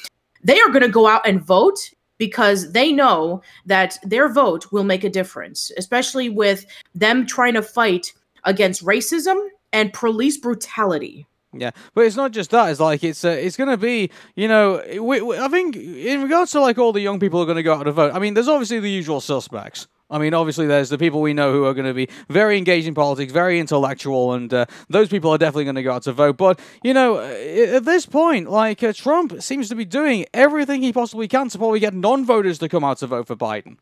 they 0.42 0.58
are 0.60 0.70
going 0.70 0.82
to 0.82 0.88
go 0.88 1.06
out 1.06 1.26
and 1.26 1.44
vote 1.44 1.78
because 2.16 2.72
they 2.72 2.92
know 2.92 3.42
that 3.66 3.98
their 4.02 4.28
vote 4.28 4.72
will 4.72 4.84
make 4.84 5.04
a 5.04 5.10
difference, 5.10 5.70
especially 5.76 6.28
with 6.28 6.64
them 6.94 7.26
trying 7.26 7.54
to 7.54 7.62
fight 7.62 8.12
against 8.44 8.84
racism 8.84 9.36
and 9.72 9.92
police 9.92 10.38
brutality. 10.38 11.26
Yeah, 11.56 11.70
but 11.94 12.04
it's 12.04 12.16
not 12.16 12.32
just 12.32 12.50
that. 12.50 12.70
It's 12.70 12.80
like 12.80 13.04
it's 13.04 13.24
uh, 13.24 13.28
it's 13.28 13.56
going 13.56 13.70
to 13.70 13.76
be 13.76 14.10
you 14.34 14.48
know 14.48 14.82
we, 15.00 15.20
we, 15.20 15.38
I 15.38 15.48
think 15.48 15.76
in 15.76 16.22
regards 16.22 16.50
to 16.52 16.60
like 16.60 16.78
all 16.78 16.92
the 16.92 17.00
young 17.00 17.20
people 17.20 17.38
who 17.38 17.44
are 17.44 17.46
going 17.46 17.56
to 17.56 17.62
go 17.62 17.74
out 17.74 17.84
to 17.84 17.92
vote. 17.92 18.14
I 18.14 18.18
mean, 18.18 18.34
there's 18.34 18.48
obviously 18.48 18.80
the 18.80 18.90
usual 18.90 19.20
suspects. 19.20 19.86
I 20.10 20.18
mean, 20.18 20.34
obviously, 20.34 20.66
there's 20.66 20.90
the 20.90 20.98
people 20.98 21.22
we 21.22 21.32
know 21.32 21.50
who 21.50 21.64
are 21.64 21.72
going 21.72 21.86
to 21.86 21.94
be 21.94 22.08
very 22.28 22.58
engaged 22.58 22.86
in 22.86 22.94
politics, 22.94 23.32
very 23.32 23.58
intellectual, 23.58 24.34
and 24.34 24.52
uh, 24.52 24.66
those 24.90 25.08
people 25.08 25.30
are 25.30 25.38
definitely 25.38 25.64
going 25.64 25.76
to 25.76 25.82
go 25.82 25.92
out 25.92 26.02
to 26.02 26.12
vote. 26.12 26.36
But, 26.36 26.60
you 26.82 26.92
know, 26.92 27.18
at 27.18 27.84
this 27.84 28.04
point, 28.04 28.50
like, 28.50 28.82
uh, 28.82 28.92
Trump 28.92 29.42
seems 29.42 29.68
to 29.70 29.74
be 29.74 29.86
doing 29.86 30.26
everything 30.34 30.82
he 30.82 30.92
possibly 30.92 31.26
can 31.26 31.48
to 31.48 31.58
probably 31.58 31.80
get 31.80 31.94
non 31.94 32.24
voters 32.26 32.58
to 32.58 32.68
come 32.68 32.84
out 32.84 32.98
to 32.98 33.06
vote 33.06 33.26
for 33.26 33.34
Biden. 33.34 33.78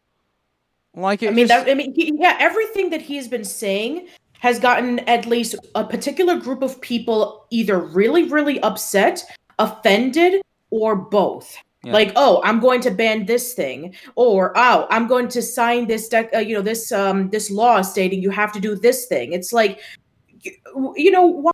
Like, 0.95 1.23
I 1.23 1.31
mean, 1.31 1.49
just... 1.49 1.67
that, 1.67 1.71
I 1.71 1.75
mean, 1.75 1.93
he, 1.95 2.13
yeah, 2.17 2.37
everything 2.39 2.91
that 2.91 3.03
he's 3.03 3.27
been 3.27 3.45
saying 3.45 4.07
has 4.43 4.59
gotten 4.59 4.99
at 5.01 5.25
least 5.25 5.55
a 5.77 5.85
particular 5.85 6.37
group 6.37 6.63
of 6.63 6.81
people 6.81 7.47
either 7.51 7.79
really, 7.79 8.25
really 8.25 8.59
upset, 8.63 9.25
offended, 9.61 10.43
or 10.71 10.97
both. 10.97 11.57
Yeah. 11.85 11.93
Like, 11.93 12.13
oh, 12.17 12.41
I'm 12.43 12.59
going 12.59 12.81
to 12.81 12.91
ban 12.91 13.27
this 13.27 13.55
thing, 13.55 13.95
or 14.17 14.53
oh, 14.57 14.89
I'm 14.91 15.07
going 15.07 15.29
to 15.29 15.43
sign 15.43 15.87
this, 15.87 16.09
dec- 16.09 16.35
uh, 16.35 16.39
you 16.39 16.57
know, 16.57 16.63
this 16.63 16.91
um 16.91 17.31
this 17.31 17.51
law 17.53 17.83
stating 17.83 18.21
you 18.21 18.31
have 18.31 18.53
to 18.53 18.61
do 18.61 18.75
this 18.75 19.07
thing. 19.07 19.33
It's 19.33 19.53
like, 19.53 19.79
you 20.97 21.11
know, 21.13 21.27
why 21.27 21.53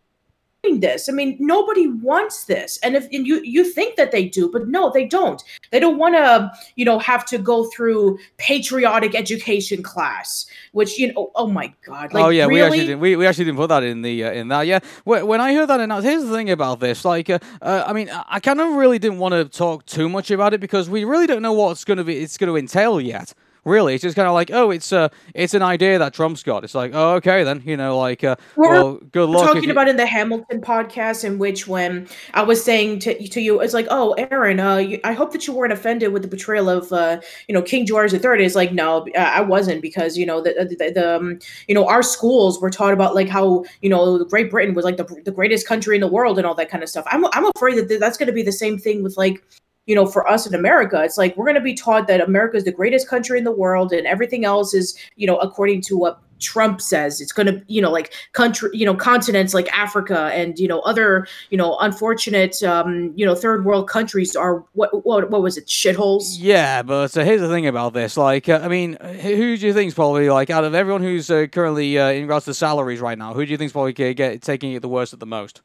this. 0.63 1.09
I 1.09 1.13
mean, 1.13 1.37
nobody 1.39 1.87
wants 1.87 2.45
this. 2.45 2.77
And 2.83 2.95
if 2.95 3.05
and 3.11 3.25
you 3.25 3.41
you 3.43 3.63
think 3.63 3.95
that 3.95 4.11
they 4.11 4.25
do, 4.25 4.49
but 4.51 4.67
no, 4.67 4.91
they 4.91 5.05
don't. 5.05 5.41
They 5.71 5.79
don't 5.79 5.97
want 5.97 6.15
to, 6.15 6.51
you 6.75 6.85
know, 6.85 6.99
have 6.99 7.25
to 7.27 7.37
go 7.37 7.65
through 7.69 8.19
patriotic 8.37 9.15
education 9.15 9.81
class, 9.81 10.45
which 10.73 10.99
you 10.99 11.13
know, 11.13 11.31
oh 11.35 11.47
my 11.47 11.73
god. 11.85 12.13
Like, 12.13 12.23
oh 12.23 12.29
yeah, 12.29 12.45
really? 12.45 12.53
we 12.53 12.61
actually 12.61 12.79
didn't. 12.79 12.99
We, 12.99 13.15
we 13.15 13.25
actually 13.25 13.45
didn't 13.45 13.57
put 13.57 13.69
that 13.69 13.83
in 13.83 14.01
the 14.01 14.25
uh, 14.25 14.31
in 14.31 14.49
that. 14.49 14.67
Yeah, 14.67 14.79
when 15.05 15.41
I 15.41 15.53
heard 15.53 15.67
that 15.67 15.79
announced, 15.79 16.05
here's 16.05 16.25
the 16.25 16.31
thing 16.35 16.49
about 16.49 16.79
this. 16.79 17.05
Like, 17.05 17.29
uh, 17.29 17.39
uh, 17.61 17.85
I 17.87 17.93
mean, 17.93 18.09
I 18.09 18.39
kind 18.39 18.59
of 18.59 18.73
really 18.73 18.99
didn't 18.99 19.19
want 19.19 19.33
to 19.33 19.45
talk 19.45 19.85
too 19.85 20.09
much 20.09 20.29
about 20.29 20.53
it 20.53 20.59
because 20.59 20.89
we 20.89 21.05
really 21.05 21.25
don't 21.25 21.41
know 21.41 21.53
what's 21.53 21.85
going 21.85 21.97
to 21.97 22.03
be. 22.03 22.17
It's 22.17 22.37
going 22.37 22.49
to 22.49 22.57
entail 22.57 22.99
yet 22.99 23.33
really. 23.65 23.93
It's 23.93 24.01
just 24.01 24.15
kind 24.15 24.27
of 24.27 24.33
like, 24.33 24.51
oh, 24.51 24.71
it's 24.71 24.91
uh, 24.91 25.09
it's 25.33 25.53
an 25.53 25.61
idea 25.61 25.99
that 25.99 26.13
Trump's 26.13 26.43
got. 26.43 26.63
It's 26.63 26.75
like, 26.75 26.91
oh, 26.93 27.15
okay, 27.15 27.43
then 27.43 27.61
you 27.65 27.77
know, 27.77 27.97
like, 27.97 28.23
uh, 28.23 28.35
we're 28.55 28.69
well, 28.69 28.95
good 29.11 29.29
luck. 29.29 29.53
Talking 29.53 29.69
about 29.69 29.87
in 29.87 29.97
the 29.97 30.05
Hamilton 30.05 30.61
podcast, 30.61 31.23
in 31.23 31.37
which 31.37 31.67
when 31.67 32.07
I 32.33 32.43
was 32.43 32.63
saying 32.63 32.99
to 32.99 33.27
to 33.27 33.41
you, 33.41 33.61
it's 33.61 33.73
like, 33.73 33.87
oh, 33.89 34.13
Aaron, 34.13 34.59
uh, 34.59 34.77
you, 34.77 34.99
I 35.03 35.13
hope 35.13 35.31
that 35.33 35.47
you 35.47 35.53
weren't 35.53 35.73
offended 35.73 36.13
with 36.13 36.21
the 36.21 36.27
portrayal 36.27 36.69
of, 36.69 36.91
uh, 36.91 37.21
you 37.47 37.53
know, 37.53 37.61
King 37.61 37.85
George 37.85 38.13
III. 38.13 38.43
It's 38.43 38.55
like, 38.55 38.73
no, 38.73 39.07
I 39.17 39.41
wasn't 39.41 39.81
because 39.81 40.17
you 40.17 40.25
know 40.25 40.41
the 40.41 40.53
the, 40.77 40.91
the 40.91 41.15
um, 41.15 41.39
you 41.67 41.75
know 41.75 41.87
our 41.87 42.03
schools 42.03 42.59
were 42.59 42.69
taught 42.69 42.93
about 42.93 43.15
like 43.15 43.29
how 43.29 43.63
you 43.81 43.89
know 43.89 44.23
Great 44.25 44.49
Britain 44.49 44.75
was 44.75 44.85
like 44.85 44.97
the 44.97 45.05
the 45.25 45.31
greatest 45.31 45.67
country 45.67 45.95
in 45.95 46.01
the 46.01 46.07
world 46.07 46.37
and 46.37 46.47
all 46.47 46.55
that 46.55 46.69
kind 46.69 46.83
of 46.83 46.89
stuff. 46.89 47.05
I'm 47.09 47.25
I'm 47.33 47.49
afraid 47.55 47.77
that 47.77 47.99
that's 47.99 48.17
going 48.17 48.27
to 48.27 48.33
be 48.33 48.43
the 48.43 48.51
same 48.51 48.77
thing 48.77 49.03
with 49.03 49.17
like 49.17 49.43
you 49.89 49.95
know, 49.95 50.05
for 50.05 50.27
us 50.29 50.45
in 50.45 50.53
America, 50.53 51.01
it's 51.03 51.17
like 51.17 51.35
we're 51.35 51.45
going 51.45 51.55
to 51.55 51.61
be 51.61 51.73
taught 51.73 52.05
that 52.05 52.21
America 52.21 52.55
is 52.55 52.63
the 52.63 52.71
greatest 52.71 53.09
country 53.09 53.39
in 53.39 53.43
the 53.43 53.51
world 53.51 53.91
and 53.91 54.05
everything 54.05 54.45
else 54.45 54.71
is, 54.71 54.95
you 55.15 55.25
know, 55.25 55.37
according 55.37 55.81
to 55.81 55.97
what 55.97 56.21
Trump 56.39 56.79
says 56.79 57.19
it's 57.19 57.31
going 57.31 57.47
to, 57.47 57.59
you 57.67 57.81
know, 57.81 57.89
like 57.89 58.13
country, 58.33 58.69
you 58.71 58.85
know, 58.85 58.93
continents 58.93 59.55
like 59.55 59.67
Africa 59.73 60.29
and 60.31 60.59
you 60.59 60.67
know 60.67 60.79
other, 60.81 61.27
you 61.49 61.57
know, 61.57 61.75
unfortunate, 61.79 62.61
um, 62.61 63.11
you 63.15 63.25
know, 63.25 63.33
third 63.33 63.65
world 63.65 63.89
countries 63.89 64.35
are 64.35 64.63
what 64.73 65.03
what 65.03 65.31
what 65.31 65.41
was 65.41 65.57
it, 65.57 65.65
shitholes? 65.65 66.37
Yeah, 66.37 66.83
but 66.83 67.17
uh, 67.17 67.23
here's 67.23 67.41
the 67.41 67.49
thing 67.49 67.65
about 67.65 67.93
this. 67.93 68.15
Like, 68.15 68.47
uh, 68.47 68.59
I 68.61 68.67
mean, 68.67 68.95
who 69.01 69.57
do 69.57 69.65
you 69.65 69.73
think's 69.73 69.95
probably 69.95 70.29
like 70.29 70.51
out 70.51 70.65
of 70.65 70.75
everyone 70.75 71.01
who's 71.01 71.31
uh, 71.31 71.47
currently 71.51 71.97
uh, 71.97 72.11
in 72.11 72.21
regards 72.21 72.45
to 72.45 72.53
salaries 72.53 73.01
right 73.01 73.17
now? 73.17 73.33
Who 73.33 73.43
do 73.43 73.51
you 73.51 73.57
think's 73.57 73.73
probably 73.73 73.93
get, 73.93 74.43
taking 74.43 74.73
it 74.73 74.83
the 74.83 74.87
worst 74.87 75.13
at 75.13 75.19
the 75.19 75.25
most? 75.25 75.63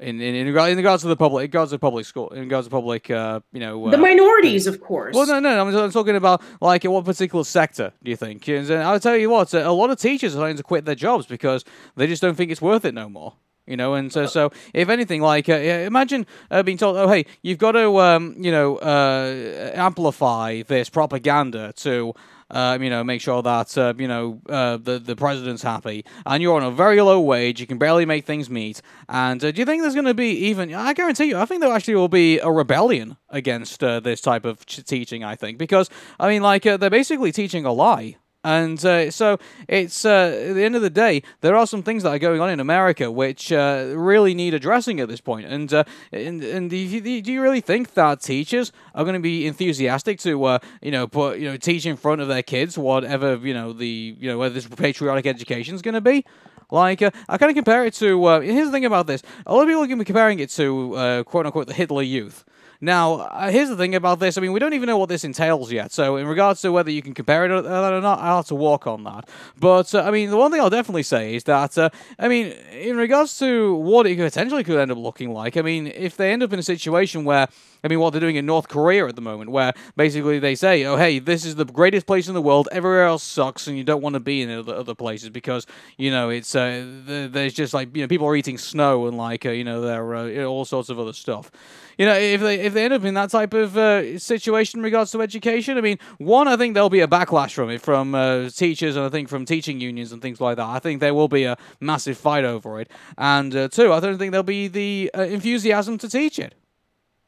In 0.00 0.20
in, 0.20 0.34
in, 0.34 0.46
in 0.48 0.76
regards 0.76 1.02
to 1.02 1.08
the 1.08 1.16
public, 1.16 1.44
in 1.44 1.48
regards 1.48 1.70
to 1.70 1.78
public 1.78 2.06
school, 2.06 2.28
in 2.30 2.40
regards 2.40 2.66
to 2.66 2.70
public, 2.70 3.10
uh, 3.10 3.40
you 3.52 3.60
know, 3.60 3.86
uh, 3.86 3.90
the 3.90 3.98
minorities, 3.98 4.66
of 4.66 4.80
course. 4.80 5.14
Well, 5.14 5.26
no, 5.26 5.40
no, 5.40 5.60
I'm, 5.60 5.74
I'm, 5.74 5.90
talking 5.90 6.16
about 6.16 6.42
like 6.60 6.84
in 6.84 6.90
what 6.90 7.04
particular 7.04 7.44
sector 7.44 7.92
do 8.02 8.10
you 8.10 8.16
think? 8.16 8.48
And 8.48 8.70
I'll 8.72 9.00
tell 9.00 9.16
you 9.16 9.30
what, 9.30 9.54
a 9.54 9.70
lot 9.72 9.90
of 9.90 9.98
teachers 9.98 10.34
are 10.34 10.38
starting 10.38 10.56
to 10.56 10.62
quit 10.62 10.84
their 10.84 10.94
jobs 10.94 11.26
because 11.26 11.64
they 11.96 12.06
just 12.06 12.22
don't 12.22 12.34
think 12.34 12.50
it's 12.50 12.62
worth 12.62 12.84
it 12.84 12.94
no 12.94 13.08
more. 13.08 13.34
You 13.66 13.78
know, 13.78 13.94
and 13.94 14.12
so, 14.12 14.26
so 14.26 14.52
if 14.74 14.90
anything, 14.90 15.22
like 15.22 15.48
uh, 15.48 15.54
imagine 15.54 16.26
uh, 16.50 16.62
being 16.62 16.76
told, 16.76 16.98
"Oh, 16.98 17.08
hey, 17.08 17.24
you've 17.40 17.56
got 17.56 17.72
to, 17.72 17.98
um, 17.98 18.34
you 18.38 18.50
know, 18.50 18.76
uh, 18.76 19.72
amplify 19.74 20.62
this 20.62 20.90
propaganda 20.90 21.72
to 21.76 22.12
um, 22.50 22.82
you 22.82 22.90
know, 22.90 23.02
make 23.04 23.20
sure 23.20 23.42
that 23.42 23.76
uh, 23.76 23.94
you 23.96 24.08
know 24.08 24.40
uh, 24.48 24.76
the 24.76 24.98
the 24.98 25.16
president's 25.16 25.62
happy, 25.62 26.04
and 26.26 26.42
you're 26.42 26.56
on 26.56 26.62
a 26.62 26.70
very 26.70 27.00
low 27.00 27.20
wage, 27.20 27.60
you 27.60 27.66
can 27.66 27.78
barely 27.78 28.06
make 28.06 28.24
things 28.24 28.50
meet. 28.50 28.80
And 29.08 29.42
uh, 29.44 29.50
do 29.50 29.60
you 29.60 29.64
think 29.64 29.82
there's 29.82 29.94
going 29.94 30.06
to 30.06 30.14
be 30.14 30.30
even? 30.48 30.74
I 30.74 30.92
guarantee 30.92 31.24
you, 31.24 31.38
I 31.38 31.46
think 31.46 31.60
there 31.60 31.72
actually 31.72 31.96
will 31.96 32.08
be 32.08 32.38
a 32.38 32.50
rebellion 32.50 33.16
against 33.30 33.82
uh, 33.82 34.00
this 34.00 34.20
type 34.20 34.44
of 34.44 34.64
teaching. 34.66 35.24
I 35.24 35.36
think 35.36 35.58
because 35.58 35.90
I 36.18 36.28
mean, 36.28 36.42
like 36.42 36.66
uh, 36.66 36.76
they're 36.76 36.90
basically 36.90 37.32
teaching 37.32 37.64
a 37.64 37.72
lie. 37.72 38.16
And 38.44 38.84
uh, 38.84 39.10
so 39.10 39.38
it's 39.68 40.04
uh, 40.04 40.48
at 40.48 40.52
the 40.52 40.62
end 40.62 40.76
of 40.76 40.82
the 40.82 40.90
day, 40.90 41.22
there 41.40 41.56
are 41.56 41.66
some 41.66 41.82
things 41.82 42.02
that 42.02 42.10
are 42.10 42.18
going 42.18 42.42
on 42.42 42.50
in 42.50 42.60
America 42.60 43.10
which 43.10 43.50
uh, 43.50 43.92
really 43.94 44.34
need 44.34 44.52
addressing 44.52 45.00
at 45.00 45.08
this 45.08 45.22
point. 45.22 45.46
And 45.46 45.72
uh, 45.72 45.84
and, 46.12 46.44
and 46.44 46.68
do, 46.68 46.76
you, 46.76 47.22
do 47.22 47.32
you 47.32 47.40
really 47.40 47.62
think 47.62 47.94
that 47.94 48.20
teachers 48.20 48.70
are 48.94 49.02
going 49.04 49.14
to 49.14 49.20
be 49.20 49.46
enthusiastic 49.46 50.18
to 50.20 50.44
uh, 50.44 50.58
you 50.82 50.90
know 50.90 51.06
put 51.06 51.38
you 51.38 51.50
know 51.50 51.56
teach 51.56 51.86
in 51.86 51.96
front 51.96 52.20
of 52.20 52.28
their 52.28 52.42
kids 52.42 52.76
whatever 52.76 53.36
you 53.36 53.54
know 53.54 53.72
the 53.72 54.14
you 54.20 54.30
know 54.30 54.36
whether 54.36 54.54
this 54.54 54.66
patriotic 54.66 55.26
education 55.26 55.74
is 55.74 55.80
going 55.80 55.94
to 55.94 56.02
be? 56.02 56.24
Like, 56.70 57.02
uh, 57.02 57.10
I 57.28 57.38
kind 57.38 57.50
of 57.50 57.54
compare 57.54 57.84
it 57.84 57.94
to. 57.94 58.24
Uh, 58.24 58.40
here's 58.40 58.66
the 58.66 58.72
thing 58.72 58.84
about 58.84 59.06
this: 59.06 59.22
a 59.46 59.54
lot 59.54 59.62
of 59.62 59.68
people 59.68 59.82
are 59.82 59.86
going 59.86 59.98
to 59.98 60.04
be 60.04 60.06
comparing 60.06 60.40
it 60.40 60.50
to 60.50 60.94
uh, 60.96 61.22
"quote 61.22 61.46
unquote" 61.46 61.66
the 61.66 61.74
Hitler 61.74 62.02
Youth. 62.02 62.44
Now, 62.84 63.14
uh, 63.14 63.50
here's 63.50 63.70
the 63.70 63.76
thing 63.76 63.94
about 63.94 64.20
this. 64.20 64.36
I 64.36 64.42
mean, 64.42 64.52
we 64.52 64.60
don't 64.60 64.74
even 64.74 64.88
know 64.88 64.98
what 64.98 65.08
this 65.08 65.24
entails 65.24 65.72
yet. 65.72 65.90
So, 65.90 66.16
in 66.16 66.26
regards 66.26 66.60
to 66.62 66.70
whether 66.70 66.90
you 66.90 67.00
can 67.00 67.14
compare 67.14 67.46
it 67.46 67.50
or 67.50 67.62
not, 67.62 68.18
I'll 68.20 68.36
have 68.36 68.46
to 68.48 68.54
walk 68.54 68.86
on 68.86 69.04
that. 69.04 69.26
But, 69.58 69.94
uh, 69.94 70.02
I 70.02 70.10
mean, 70.10 70.28
the 70.28 70.36
one 70.36 70.50
thing 70.50 70.60
I'll 70.60 70.68
definitely 70.68 71.02
say 71.02 71.34
is 71.34 71.44
that, 71.44 71.78
uh, 71.78 71.88
I 72.18 72.28
mean, 72.28 72.48
in 72.72 72.98
regards 72.98 73.38
to 73.38 73.74
what 73.74 74.06
it 74.06 74.18
potentially 74.18 74.64
could 74.64 74.78
end 74.78 74.92
up 74.92 74.98
looking 74.98 75.32
like, 75.32 75.56
I 75.56 75.62
mean, 75.62 75.86
if 75.86 76.18
they 76.18 76.30
end 76.30 76.42
up 76.42 76.52
in 76.52 76.58
a 76.58 76.62
situation 76.62 77.24
where, 77.24 77.48
I 77.84 77.88
mean, 77.88 78.00
what 78.00 78.10
they're 78.10 78.20
doing 78.20 78.36
in 78.36 78.46
North 78.46 78.68
Korea 78.68 79.06
at 79.06 79.14
the 79.14 79.22
moment, 79.22 79.50
where 79.50 79.72
basically 79.96 80.38
they 80.38 80.54
say, 80.54 80.84
oh, 80.84 80.96
hey, 80.96 81.18
this 81.18 81.44
is 81.44 81.54
the 81.54 81.64
greatest 81.64 82.06
place 82.06 82.26
in 82.26 82.34
the 82.34 82.42
world, 82.42 82.68
everywhere 82.72 83.04
else 83.04 83.22
sucks, 83.22 83.66
and 83.66 83.76
you 83.76 83.84
don't 83.84 84.02
want 84.02 84.14
to 84.14 84.20
be 84.20 84.42
in 84.42 84.50
other, 84.50 84.74
other 84.74 84.94
places 84.94 85.30
because, 85.30 85.66
you 85.98 86.10
know, 86.10 86.30
it's, 86.30 86.54
uh, 86.54 86.84
there's 87.06 87.54
just 87.54 87.74
like, 87.74 87.94
you 87.94 88.02
know, 88.02 88.08
people 88.08 88.26
are 88.26 88.36
eating 88.36 88.58
snow 88.58 89.06
and 89.06 89.16
like, 89.16 89.46
uh, 89.46 89.50
you 89.50 89.64
know, 89.64 89.80
there 89.80 90.02
are 90.14 90.44
all 90.44 90.64
sorts 90.64 90.88
of 90.88 90.98
other 90.98 91.12
stuff 91.12 91.50
you 91.98 92.06
know, 92.06 92.14
if 92.14 92.40
they 92.40 92.60
if 92.60 92.74
they 92.74 92.84
end 92.84 92.94
up 92.94 93.04
in 93.04 93.14
that 93.14 93.30
type 93.30 93.54
of 93.54 93.76
uh, 93.76 94.18
situation 94.18 94.80
in 94.80 94.84
regards 94.84 95.10
to 95.12 95.22
education, 95.22 95.78
I 95.78 95.80
mean, 95.80 95.98
one, 96.18 96.48
I 96.48 96.56
think 96.56 96.74
there'll 96.74 96.90
be 96.90 97.00
a 97.00 97.06
backlash 97.06 97.52
from 97.52 97.70
it 97.70 97.80
from 97.80 98.14
uh, 98.14 98.48
teachers 98.50 98.96
and 98.96 99.04
I 99.04 99.08
think 99.08 99.28
from 99.28 99.44
teaching 99.44 99.80
unions 99.80 100.12
and 100.12 100.20
things 100.20 100.40
like 100.40 100.56
that. 100.56 100.66
I 100.66 100.78
think 100.78 101.00
there 101.00 101.14
will 101.14 101.28
be 101.28 101.44
a 101.44 101.56
massive 101.80 102.18
fight 102.18 102.44
over 102.44 102.80
it, 102.80 102.90
and 103.16 103.54
uh, 103.54 103.68
two, 103.68 103.92
I 103.92 104.00
don't 104.00 104.18
think 104.18 104.32
there'll 104.32 104.42
be 104.42 104.68
the 104.68 105.10
uh, 105.16 105.22
enthusiasm 105.22 105.98
to 105.98 106.08
teach 106.08 106.38
it. 106.38 106.54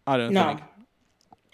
I 0.07 0.17
don't 0.17 0.33
no. 0.33 0.49
think. 0.49 0.63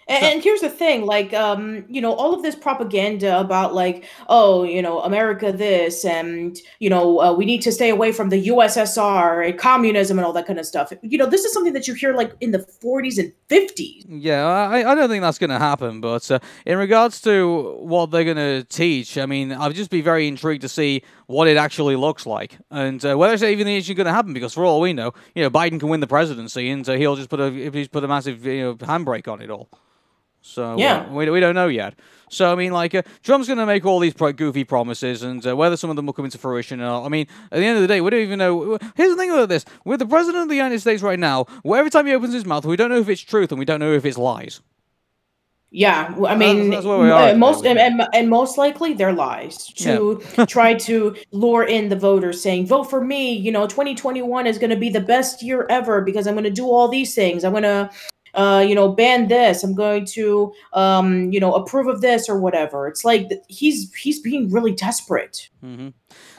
And, 0.07 0.25
and, 0.25 0.43
here's 0.43 0.59
the 0.59 0.69
thing, 0.69 1.05
like, 1.05 1.33
um, 1.33 1.85
you 1.87 2.01
know, 2.01 2.13
all 2.13 2.33
of 2.33 2.41
this 2.41 2.55
propaganda 2.55 3.39
about 3.39 3.73
like, 3.73 4.05
oh, 4.27 4.63
you 4.63 4.81
know, 4.81 4.99
America 5.01 5.51
this, 5.51 6.03
and 6.03 6.59
you 6.79 6.89
know, 6.89 7.21
uh, 7.21 7.33
we 7.33 7.45
need 7.45 7.61
to 7.61 7.71
stay 7.71 7.89
away 7.89 8.11
from 8.11 8.29
the 8.29 8.47
USSR 8.47 9.47
and 9.47 9.57
communism 9.57 10.19
and 10.19 10.25
all 10.25 10.33
that 10.33 10.45
kind 10.45 10.59
of 10.59 10.65
stuff. 10.65 10.91
You 11.01 11.17
know, 11.17 11.25
this 11.25 11.45
is 11.45 11.53
something 11.53 11.73
that 11.73 11.87
you 11.87 11.93
hear 11.93 12.13
like 12.13 12.33
in 12.41 12.51
the 12.51 12.59
40s 12.59 13.17
and 13.17 13.31
50s. 13.49 14.03
Yeah, 14.09 14.45
I, 14.45 14.91
I 14.91 14.95
don't 14.95 15.09
think 15.09 15.21
that's 15.21 15.39
going 15.39 15.51
to 15.51 15.59
happen. 15.59 16.01
But 16.01 16.29
uh, 16.29 16.39
in 16.65 16.77
regards 16.77 17.21
to 17.21 17.77
what 17.79 18.11
they're 18.11 18.25
going 18.25 18.37
to 18.37 18.65
teach, 18.65 19.17
I 19.17 19.25
mean, 19.25 19.53
I'd 19.53 19.73
just 19.73 19.89
be 19.89 20.01
very 20.01 20.27
intrigued 20.27 20.63
to 20.63 20.69
see 20.69 21.03
what 21.33 21.47
it 21.47 21.57
actually 21.57 21.95
looks 21.95 22.25
like 22.25 22.57
and 22.71 23.03
uh, 23.05 23.17
whether 23.17 23.33
it's 23.33 23.43
even 23.43 23.67
actually 23.67 23.95
going 23.95 24.05
to 24.05 24.13
happen. 24.13 24.33
Because 24.33 24.53
for 24.53 24.63
all 24.63 24.79
we 24.79 24.93
know, 24.93 25.13
you 25.35 25.43
know, 25.43 25.49
Biden 25.49 25.79
can 25.79 25.89
win 25.89 25.99
the 25.99 26.07
presidency, 26.07 26.69
and 26.69 26.87
uh, 26.87 26.93
he'll 26.93 27.15
just 27.15 27.29
put 27.29 27.39
a 27.39 27.45
if 27.53 27.73
he's 27.73 27.87
put 27.87 28.03
a 28.03 28.07
massive 28.07 28.45
you 28.45 28.63
know 28.63 28.75
handbrake 28.75 29.27
on 29.27 29.41
it 29.41 29.49
all. 29.49 29.69
So 30.41 30.73
uh, 30.73 30.77
yeah, 30.77 30.97
uh, 30.97 31.13
we, 31.13 31.29
we 31.29 31.39
don't 31.39 31.55
know 31.55 31.67
yet. 31.67 31.95
So 32.29 32.51
I 32.51 32.55
mean, 32.55 32.73
like 32.73 32.93
uh, 32.93 33.03
Trump's 33.23 33.47
going 33.47 33.59
to 33.59 33.65
make 33.65 33.85
all 33.85 33.99
these 33.99 34.13
pro- 34.13 34.33
goofy 34.33 34.65
promises, 34.65 35.23
and 35.23 35.45
uh, 35.47 35.55
whether 35.55 35.77
some 35.77 35.89
of 35.89 35.95
them 35.95 36.05
will 36.05 36.13
come 36.13 36.25
into 36.25 36.37
fruition 36.37 36.81
or 36.81 36.83
not. 36.83 37.05
I 37.05 37.09
mean, 37.09 37.27
at 37.51 37.59
the 37.59 37.65
end 37.65 37.77
of 37.77 37.81
the 37.81 37.87
day, 37.87 38.01
we 38.01 38.09
don't 38.09 38.19
even 38.19 38.39
know. 38.39 38.77
Here's 38.95 39.09
the 39.09 39.15
thing 39.15 39.31
about 39.31 39.49
this: 39.49 39.63
with 39.85 39.99
the 39.99 40.05
president 40.05 40.43
of 40.43 40.49
the 40.49 40.55
United 40.55 40.81
States 40.81 41.01
right 41.01 41.19
now, 41.19 41.45
every 41.65 41.89
time 41.89 42.05
he 42.05 42.13
opens 42.13 42.33
his 42.33 42.45
mouth, 42.45 42.65
we 42.65 42.75
don't 42.75 42.89
know 42.89 42.99
if 42.99 43.09
it's 43.09 43.21
truth 43.21 43.51
and 43.51 43.59
we 43.59 43.65
don't 43.65 43.79
know 43.79 43.93
if 43.93 44.05
it's 44.05 44.17
lies. 44.17 44.61
Yeah, 45.75 46.13
I 46.27 46.35
mean, 46.35 46.69
that's, 46.69 46.85
that's 46.85 47.33
uh, 47.33 47.35
most 47.35 47.65
and, 47.65 47.79
and, 47.79 48.07
and, 48.13 48.29
most 48.29 48.59
likely 48.59 48.93
they're 48.93 49.11
lies 49.11 49.65
to 49.73 50.21
yeah. 50.37 50.45
try 50.47 50.75
to 50.75 51.15
lure 51.31 51.63
in 51.63 51.89
the 51.89 51.95
voters, 51.95 52.39
saying, 52.39 52.67
"Vote 52.67 52.83
for 52.83 53.03
me." 53.03 53.33
You 53.33 53.51
know, 53.51 53.65
2021 53.65 54.45
is 54.45 54.59
going 54.59 54.69
to 54.69 54.75
be 54.75 54.89
the 54.89 54.99
best 54.99 55.41
year 55.41 55.65
ever 55.71 56.01
because 56.01 56.27
I'm 56.27 56.35
going 56.35 56.43
to 56.43 56.51
do 56.51 56.67
all 56.67 56.87
these 56.89 57.15
things. 57.15 57.43
I'm 57.43 57.53
going 57.53 57.63
to 57.63 57.89
uh, 58.35 58.63
you 58.67 58.75
know, 58.75 58.89
ban 58.89 59.27
this. 59.27 59.63
I'm 59.63 59.73
going 59.73 60.05
to, 60.05 60.53
um, 60.73 61.31
you 61.31 61.39
know, 61.39 61.53
approve 61.53 61.87
of 61.87 62.01
this 62.01 62.29
or 62.29 62.39
whatever. 62.39 62.87
It's 62.87 63.03
like 63.03 63.31
he's 63.47 63.91
he's 63.95 64.19
being 64.19 64.51
really 64.51 64.73
desperate. 64.73 65.49
Mm-hmm. 65.63 65.89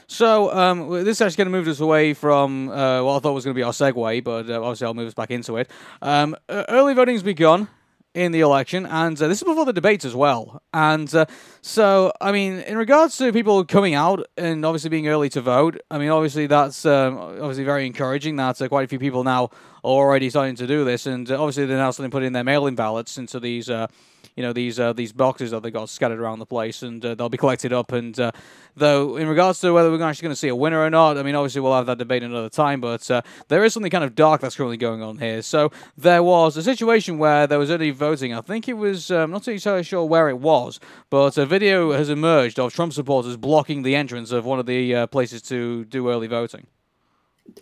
So 0.07 0.53
um, 0.53 0.89
this 0.91 1.17
is 1.17 1.21
actually 1.21 1.43
going 1.43 1.51
to 1.51 1.57
move 1.57 1.67
us 1.67 1.81
away 1.81 2.13
from 2.13 2.69
uh, 2.69 3.03
what 3.03 3.17
I 3.17 3.19
thought 3.19 3.33
was 3.33 3.43
going 3.43 3.53
to 3.55 3.59
be 3.59 3.63
our 3.63 3.73
segue, 3.73 4.23
but 4.23 4.49
uh, 4.49 4.61
obviously 4.61 4.87
I'll 4.87 4.93
move 4.93 5.07
us 5.07 5.13
back 5.13 5.31
into 5.31 5.57
it. 5.57 5.69
Um, 6.01 6.37
early 6.47 6.93
voting's 6.93 7.23
begun 7.23 7.67
in 8.15 8.31
the 8.31 8.39
election, 8.39 8.85
and 8.85 9.21
uh, 9.21 9.27
this 9.27 9.39
is 9.39 9.43
before 9.43 9.65
the 9.65 9.73
debates 9.73 10.05
as 10.05 10.15
well. 10.15 10.63
And 10.73 11.13
uh, 11.13 11.25
so, 11.61 12.13
I 12.21 12.31
mean, 12.31 12.59
in 12.61 12.77
regards 12.77 13.17
to 13.17 13.31
people 13.33 13.65
coming 13.65 13.93
out 13.93 14.25
and 14.37 14.65
obviously 14.65 14.89
being 14.89 15.07
early 15.09 15.27
to 15.29 15.41
vote, 15.41 15.81
I 15.91 15.97
mean, 15.97 16.09
obviously 16.09 16.47
that's 16.47 16.85
um, 16.85 17.17
obviously 17.17 17.65
very 17.65 17.85
encouraging. 17.85 18.37
That 18.37 18.61
uh, 18.61 18.69
quite 18.69 18.85
a 18.85 18.87
few 18.87 18.99
people 18.99 19.25
now 19.25 19.43
are 19.43 19.51
already 19.83 20.29
starting 20.29 20.55
to 20.55 20.65
do 20.65 20.85
this, 20.85 21.05
and 21.05 21.29
uh, 21.29 21.39
obviously 21.39 21.65
they're 21.65 21.77
now 21.77 21.91
starting 21.91 22.09
to 22.09 22.15
put 22.15 22.23
in 22.23 22.31
their 22.31 22.45
mail-in 22.45 22.75
ballots 22.75 23.17
into 23.17 23.39
these 23.39 23.69
uh, 23.69 23.87
you 24.35 24.43
know 24.43 24.53
these 24.53 24.79
uh, 24.79 24.93
these 24.93 25.13
boxes 25.13 25.51
that 25.51 25.63
they 25.63 25.71
got 25.71 25.89
scattered 25.89 26.19
around 26.19 26.39
the 26.39 26.45
place, 26.45 26.83
and 26.83 27.03
uh, 27.05 27.15
they'll 27.15 27.29
be 27.29 27.37
collected 27.37 27.71
up. 27.71 27.91
And 27.91 28.19
uh, 28.19 28.31
though, 28.75 29.17
in 29.17 29.27
regards 29.27 29.59
to 29.61 29.71
whether 29.71 29.89
we're 29.89 30.01
actually 30.03 30.23
going 30.23 30.33
to 30.33 30.39
see 30.39 30.49
a 30.49 30.55
winner 30.55 30.79
or 30.79 30.89
not, 30.89 31.17
I 31.17 31.23
mean, 31.23 31.35
obviously 31.35 31.61
we'll 31.61 31.75
have 31.75 31.85
that 31.85 31.97
debate 31.97 32.23
another 32.23 32.49
time. 32.49 32.81
But 32.81 33.09
uh, 33.09 33.21
there 33.47 33.63
is 33.63 33.73
something 33.73 33.91
kind 33.91 34.03
of 34.03 34.15
dark 34.15 34.41
that's 34.41 34.55
currently 34.55 34.77
going 34.77 35.01
on 35.01 35.17
here. 35.19 35.41
So 35.41 35.71
there 35.97 36.21
was 36.23 36.57
a 36.57 36.63
situation 36.63 37.17
where 37.17 37.47
there 37.47 37.59
was 37.59 37.71
early 37.71 37.91
voting. 37.91 38.33
I 38.33 38.41
think 38.41 38.67
it 38.67 38.73
was 38.73 39.09
I'm 39.09 39.31
not 39.31 39.47
entirely 39.47 39.83
sure 39.83 40.03
where 40.03 40.29
it 40.29 40.39
was, 40.39 40.79
but 41.09 41.37
a 41.37 41.45
video 41.45 41.93
has 41.93 42.09
emerged 42.09 42.59
of 42.59 42.73
Trump 42.73 42.93
supporters 42.93 43.37
blocking 43.37 43.83
the 43.83 43.95
entrance 43.95 44.31
of 44.31 44.45
one 44.45 44.59
of 44.59 44.65
the 44.65 44.95
uh, 44.95 45.07
places 45.07 45.41
to 45.43 45.85
do 45.85 46.09
early 46.09 46.27
voting. 46.27 46.67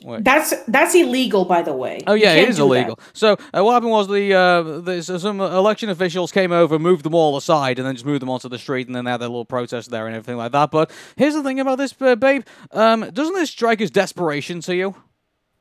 Wait. 0.02 0.24
That's 0.24 0.54
that's 0.68 0.96
illegal, 0.96 1.46
by 1.46 1.62
the 1.62 1.74
way. 1.74 2.00
Oh 2.08 2.14
yeah, 2.14 2.34
it 2.34 2.50
is 2.50 2.60
illegal. 2.60 2.96
That. 2.96 3.18
So 3.18 3.34
uh, 3.54 3.64
what 3.64 3.74
happened 3.74 3.92
was 3.92 4.08
the, 4.08 4.34
uh, 4.34 4.80
the 4.80 5.02
some 5.02 5.40
election 5.42 5.90
officials 5.90 6.32
came 6.32 6.52
over, 6.52 6.80
moved 6.80 7.04
them 7.04 7.14
all 7.14 7.36
aside, 7.38 7.80
and 7.80 7.88
then 7.88 7.94
just 7.94 8.06
moved 8.06 8.22
them 8.22 8.30
onto 8.30 8.50
the 8.50 8.58
street, 8.58 8.88
and 8.88 8.96
then 8.96 9.06
they 9.06 9.12
had 9.12 9.22
their 9.22 9.30
little 9.30 9.46
protest 9.46 9.92
there 9.92 10.08
and 10.08 10.16
everything 10.16 10.38
like 10.38 10.54
that. 10.54 10.72
But 10.72 10.90
here's 11.18 11.34
the 11.34 11.44
thing 11.44 11.60
about 11.60 11.78
this, 11.78 11.94
uh, 12.00 12.16
babe. 12.16 12.44
Um, 12.72 13.10
doesn't 13.12 13.36
this 13.36 13.50
strike 13.50 13.82
as 13.82 13.92
desperation 13.92 14.62
to 14.62 14.76
you? 14.76 14.96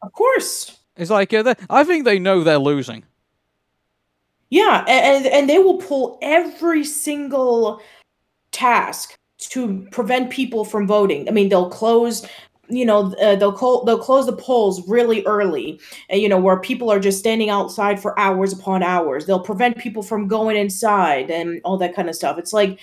Of 0.03 0.13
course. 0.13 0.79
It's 0.97 1.11
like 1.11 1.33
uh, 1.35 1.55
I 1.69 1.85
think 1.85 2.05
they 2.05 2.19
know 2.19 2.43
they're 2.43 2.59
losing. 2.59 3.05
Yeah, 4.51 4.85
and 4.87 5.27
and 5.27 5.49
they 5.49 5.59
will 5.59 5.79
pull 5.79 6.19
every 6.23 6.85
single 6.85 7.83
task 8.53 9.17
to 9.51 9.87
prevent 9.91 10.31
people 10.31 10.65
from 10.65 10.87
voting. 10.87 11.29
I 11.29 11.33
mean, 11.33 11.49
they'll 11.49 11.71
close 11.71 12.27
you 12.69 12.85
know 12.85 13.13
uh, 13.15 13.37
they'll 13.37 13.53
call 13.53 13.85
they'll 13.85 13.99
close 13.99 14.27
the 14.27 14.37
polls 14.37 14.87
really 14.89 15.25
early 15.27 15.81
uh, 16.13 16.17
you 16.17 16.29
know 16.29 16.39
where 16.39 16.59
people 16.61 16.91
are 16.91 17.01
just 17.01 17.19
standing 17.19 17.51
outside 17.51 18.01
for 18.01 18.19
hours 18.19 18.53
upon 18.53 18.83
hours. 18.83 19.27
They'll 19.27 19.41
prevent 19.41 19.79
people 19.79 20.03
from 20.03 20.29
going 20.29 20.57
inside 20.57 21.31
and 21.31 21.61
all 21.65 21.77
that 21.79 21.95
kind 21.95 22.09
of 22.09 22.15
stuff. 22.15 22.39
It's 22.39 22.53
like 22.53 22.79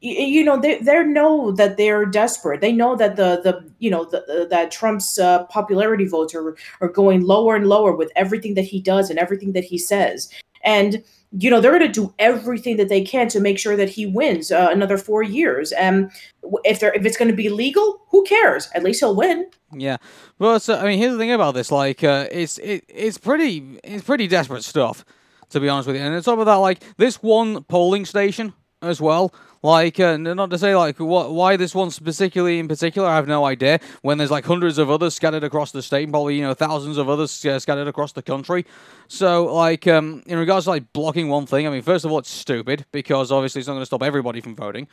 you, 0.00 0.12
you 0.12 0.44
know 0.44 0.60
they 0.60 0.78
they 0.78 1.02
know 1.04 1.50
that 1.52 1.76
they're 1.76 2.06
desperate. 2.06 2.60
They 2.60 2.72
know 2.72 2.96
that 2.96 3.16
the 3.16 3.40
the 3.42 3.68
you 3.78 3.90
know 3.90 4.04
the, 4.04 4.24
the 4.26 4.46
that 4.50 4.70
trump's 4.70 5.18
uh, 5.18 5.44
popularity 5.46 6.06
votes 6.06 6.34
are 6.34 6.56
are 6.80 6.88
going 6.88 7.22
lower 7.22 7.56
and 7.56 7.66
lower 7.66 7.94
with 7.94 8.12
everything 8.16 8.54
that 8.54 8.64
he 8.64 8.80
does 8.80 9.10
and 9.10 9.18
everything 9.18 9.52
that 9.52 9.64
he 9.64 9.78
says 9.78 10.30
and 10.66 11.02
you 11.38 11.48
know 11.48 11.60
they're 11.60 11.78
going 11.78 11.90
to 11.90 12.00
do 12.00 12.12
everything 12.18 12.76
that 12.76 12.88
they 12.88 13.02
can 13.02 13.28
to 13.28 13.40
make 13.40 13.58
sure 13.58 13.76
that 13.76 13.88
he 13.88 14.04
wins 14.04 14.52
uh, 14.52 14.68
another 14.70 14.98
four 14.98 15.22
years. 15.22 15.72
And 15.72 16.10
if 16.64 16.80
they're 16.80 16.92
if 16.92 17.06
it's 17.06 17.16
going 17.16 17.30
to 17.30 17.36
be 17.36 17.48
legal, 17.48 18.02
who 18.10 18.24
cares? 18.24 18.68
At 18.74 18.82
least 18.82 19.00
he'll 19.00 19.16
win. 19.16 19.46
Yeah, 19.72 19.96
well, 20.38 20.60
so, 20.60 20.76
I 20.76 20.84
mean, 20.86 20.98
here's 20.98 21.12
the 21.12 21.18
thing 21.18 21.32
about 21.32 21.54
this: 21.54 21.72
like, 21.72 22.04
uh, 22.04 22.26
it's 22.30 22.58
it, 22.58 22.84
it's 22.88 23.18
pretty 23.18 23.78
it's 23.82 24.04
pretty 24.04 24.26
desperate 24.26 24.64
stuff, 24.64 25.04
to 25.50 25.60
be 25.60 25.68
honest 25.68 25.86
with 25.86 25.96
you. 25.96 26.02
And 26.02 26.14
it's 26.14 26.28
over 26.28 26.44
that 26.44 26.54
like 26.54 26.82
this 26.98 27.22
one 27.22 27.64
polling 27.64 28.04
station 28.04 28.52
as 28.82 29.00
well. 29.00 29.34
Like, 29.66 29.98
uh, 29.98 30.16
not 30.16 30.50
to 30.50 30.58
say 30.58 30.76
like 30.76 31.00
what 31.00 31.32
why 31.32 31.56
this 31.56 31.74
one 31.74 31.90
particularly 31.90 32.60
in 32.60 32.68
particular, 32.68 33.08
I 33.08 33.16
have 33.16 33.26
no 33.26 33.44
idea. 33.44 33.80
When 34.00 34.16
there's 34.16 34.30
like 34.30 34.44
hundreds 34.44 34.78
of 34.78 34.92
others 34.92 35.12
scattered 35.16 35.42
across 35.42 35.72
the 35.72 35.82
state, 35.82 36.04
and 36.04 36.12
probably 36.12 36.36
you 36.36 36.42
know 36.42 36.54
thousands 36.54 36.98
of 36.98 37.08
others 37.08 37.44
uh, 37.44 37.58
scattered 37.58 37.88
across 37.88 38.12
the 38.12 38.22
country. 38.22 38.64
So, 39.08 39.52
like, 39.52 39.88
um, 39.88 40.22
in 40.26 40.38
regards 40.38 40.66
to 40.66 40.70
like 40.70 40.92
blocking 40.92 41.28
one 41.28 41.46
thing, 41.46 41.66
I 41.66 41.70
mean, 41.70 41.82
first 41.82 42.04
of 42.04 42.12
all, 42.12 42.20
it's 42.20 42.30
stupid 42.30 42.86
because 42.92 43.32
obviously 43.32 43.58
it's 43.58 43.66
not 43.66 43.74
going 43.74 43.82
to 43.82 43.86
stop 43.86 44.04
everybody 44.04 44.40
from 44.40 44.54
voting. 44.54 44.86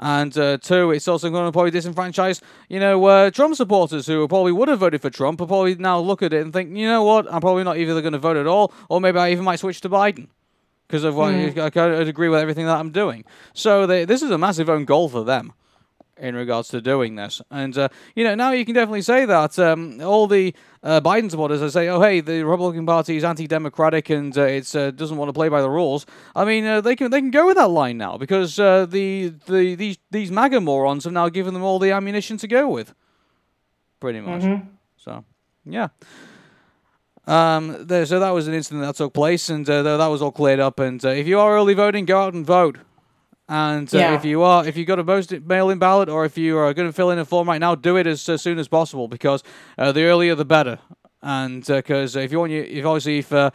And 0.00 0.36
uh, 0.36 0.58
two, 0.58 0.90
it's 0.90 1.06
also 1.06 1.30
going 1.30 1.46
to 1.46 1.52
probably 1.52 1.70
disenfranchise, 1.70 2.42
you 2.68 2.80
know, 2.80 3.04
uh, 3.04 3.30
Trump 3.30 3.54
supporters 3.54 4.08
who 4.08 4.26
probably 4.26 4.50
would 4.50 4.66
have 4.66 4.80
voted 4.80 5.02
for 5.02 5.08
Trump, 5.08 5.38
will 5.38 5.46
probably 5.46 5.76
now 5.76 6.00
look 6.00 6.24
at 6.24 6.32
it 6.32 6.42
and 6.42 6.52
think, 6.52 6.76
you 6.76 6.88
know 6.88 7.04
what, 7.04 7.32
I'm 7.32 7.40
probably 7.40 7.62
not 7.62 7.78
either 7.78 8.00
going 8.00 8.12
to 8.12 8.18
vote 8.18 8.36
at 8.36 8.48
all, 8.48 8.74
or 8.90 9.00
maybe 9.00 9.20
I 9.20 9.30
even 9.30 9.44
might 9.44 9.60
switch 9.60 9.80
to 9.82 9.88
Biden 9.88 10.26
because 10.86 11.04
of 11.04 11.16
what 11.16 11.34
mm. 11.34 11.76
I, 11.76 11.80
I 11.80 12.02
agree 12.02 12.28
with 12.28 12.40
everything 12.40 12.66
that 12.66 12.78
I'm 12.78 12.90
doing. 12.90 13.24
So 13.54 13.86
they, 13.86 14.04
this 14.04 14.22
is 14.22 14.30
a 14.30 14.38
massive 14.38 14.68
own 14.68 14.84
goal 14.84 15.08
for 15.08 15.24
them 15.24 15.52
in 16.18 16.34
regards 16.34 16.68
to 16.68 16.80
doing 16.80 17.16
this. 17.16 17.42
And 17.50 17.76
uh, 17.76 17.88
you 18.14 18.24
know 18.24 18.34
now 18.34 18.52
you 18.52 18.64
can 18.64 18.74
definitely 18.74 19.02
say 19.02 19.24
that 19.26 19.58
um, 19.58 20.00
all 20.00 20.26
the 20.26 20.54
uh, 20.82 21.00
Biden 21.00 21.30
supporters 21.30 21.60
that 21.60 21.70
say, 21.72 21.88
"Oh, 21.88 22.00
hey, 22.00 22.20
the 22.20 22.42
Republican 22.42 22.86
Party 22.86 23.16
is 23.16 23.24
anti-democratic 23.24 24.10
and 24.10 24.36
uh, 24.36 24.42
it 24.42 24.74
uh, 24.74 24.90
doesn't 24.90 25.16
want 25.16 25.28
to 25.28 25.32
play 25.32 25.48
by 25.48 25.60
the 25.60 25.70
rules." 25.70 26.06
I 26.34 26.44
mean, 26.44 26.64
uh, 26.64 26.80
they 26.80 26.96
can 26.96 27.10
they 27.10 27.20
can 27.20 27.30
go 27.30 27.46
with 27.46 27.56
that 27.56 27.68
line 27.68 27.98
now 27.98 28.16
because 28.16 28.58
uh, 28.58 28.86
the 28.86 29.34
the 29.46 29.74
these 29.74 29.98
these 30.10 30.30
MAGA 30.30 30.60
morons 30.60 31.04
have 31.04 31.12
now 31.12 31.28
given 31.28 31.54
them 31.54 31.62
all 31.62 31.78
the 31.78 31.90
ammunition 31.90 32.36
to 32.38 32.48
go 32.48 32.68
with, 32.68 32.94
pretty 34.00 34.20
much. 34.20 34.42
Mm-hmm. 34.42 34.68
So 34.96 35.24
yeah. 35.64 35.88
Um, 37.26 37.86
there, 37.86 38.06
so 38.06 38.20
that 38.20 38.30
was 38.30 38.46
an 38.46 38.54
incident 38.54 38.84
that 38.84 38.94
took 38.96 39.12
place, 39.12 39.48
and 39.48 39.68
uh, 39.68 39.96
that 39.96 40.06
was 40.06 40.22
all 40.22 40.30
cleared 40.30 40.60
up. 40.60 40.78
And 40.78 41.04
uh, 41.04 41.08
if 41.08 41.26
you 41.26 41.40
are 41.40 41.54
early 41.54 41.74
voting, 41.74 42.04
go 42.04 42.20
out 42.20 42.34
and 42.34 42.46
vote. 42.46 42.78
And 43.48 43.92
uh, 43.94 43.98
yeah. 43.98 44.14
if 44.14 44.24
you 44.24 44.42
are, 44.42 44.66
if 44.66 44.76
you 44.76 44.84
got 44.84 44.98
a 44.98 45.40
mail-in 45.44 45.78
ballot, 45.78 46.08
or 46.08 46.24
if 46.24 46.36
you 46.36 46.58
are 46.58 46.72
going 46.74 46.88
to 46.88 46.92
fill 46.92 47.10
in 47.10 47.18
a 47.18 47.24
form 47.24 47.48
right 47.48 47.60
now, 47.60 47.74
do 47.74 47.96
it 47.96 48.06
as, 48.06 48.28
as 48.28 48.42
soon 48.42 48.58
as 48.58 48.68
possible 48.68 49.08
because 49.08 49.42
uh, 49.78 49.92
the 49.92 50.04
earlier 50.04 50.34
the 50.34 50.44
better. 50.44 50.78
And 51.22 51.64
because 51.64 52.16
uh, 52.16 52.20
if 52.20 52.32
you 52.32 52.38
want, 52.38 52.52
you 52.52 52.62
if 52.62 52.84
obviously 52.84 53.18
if 53.18 53.32
uh, 53.32 53.50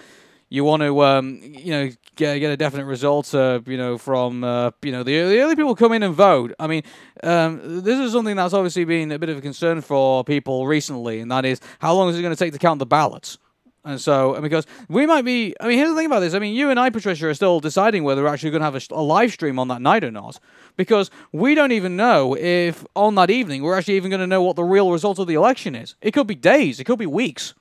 you 0.49 0.63
want 0.65 0.81
to, 0.81 1.01
um, 1.03 1.39
you 1.41 1.71
know, 1.71 1.89
get, 2.15 2.39
get 2.39 2.51
a 2.51 2.57
definite 2.57 2.85
result, 2.85 3.33
you 3.33 3.77
know, 3.77 3.97
from 3.97 4.43
you 4.81 4.91
know 4.91 5.03
the, 5.03 5.23
the 5.23 5.39
early 5.39 5.55
people 5.55 5.75
come 5.75 5.93
in 5.93 6.03
and 6.03 6.13
vote. 6.13 6.53
I 6.59 6.67
mean, 6.67 6.83
um, 7.23 7.83
this 7.83 7.99
is 7.99 8.11
something 8.11 8.35
that's 8.35 8.53
obviously 8.53 8.83
been 8.83 9.11
a 9.11 9.19
bit 9.19 9.29
of 9.29 9.37
a 9.37 9.41
concern 9.41 9.79
for 9.79 10.25
people 10.25 10.67
recently, 10.67 11.21
and 11.21 11.31
that 11.31 11.45
is 11.45 11.61
how 11.79 11.93
long 11.93 12.09
is 12.09 12.17
it 12.17 12.21
going 12.21 12.35
to 12.35 12.39
take 12.39 12.51
to 12.53 12.59
count 12.59 12.79
the 12.79 12.85
ballots? 12.85 13.37
And 13.83 13.99
so, 13.99 14.39
because 14.39 14.67
we 14.89 15.07
might 15.07 15.25
be, 15.25 15.55
I 15.59 15.67
mean, 15.67 15.77
here's 15.77 15.89
the 15.89 15.95
thing 15.95 16.05
about 16.05 16.19
this. 16.19 16.35
I 16.35 16.39
mean, 16.39 16.53
you 16.53 16.69
and 16.69 16.79
I, 16.79 16.91
Patricia, 16.91 17.27
are 17.27 17.33
still 17.33 17.59
deciding 17.59 18.03
whether 18.03 18.21
we're 18.21 18.29
actually 18.29 18.51
going 18.51 18.61
to 18.61 18.65
have 18.65 18.75
a, 18.75 18.81
a, 18.91 19.01
live 19.01 19.31
stream 19.31 19.57
on 19.57 19.69
that 19.69 19.81
night 19.81 20.03
or 20.03 20.11
not. 20.11 20.39
Because 20.77 21.09
we 21.31 21.55
don't 21.55 21.71
even 21.71 21.95
know 21.95 22.35
if 22.37 22.85
on 22.95 23.15
that 23.15 23.31
evening 23.31 23.63
we're 23.63 23.75
actually 23.75 23.95
even 23.95 24.11
going 24.11 24.19
to 24.21 24.27
know 24.27 24.43
what 24.43 24.55
the 24.55 24.63
real 24.63 24.91
result 24.91 25.17
of 25.17 25.25
the 25.25 25.33
election 25.33 25.73
is. 25.73 25.95
It 25.99 26.11
could 26.11 26.27
be 26.27 26.35
days, 26.35 26.79
it 26.79 26.83
could 26.83 26.99
be 26.99 27.07
weeks. 27.07 27.55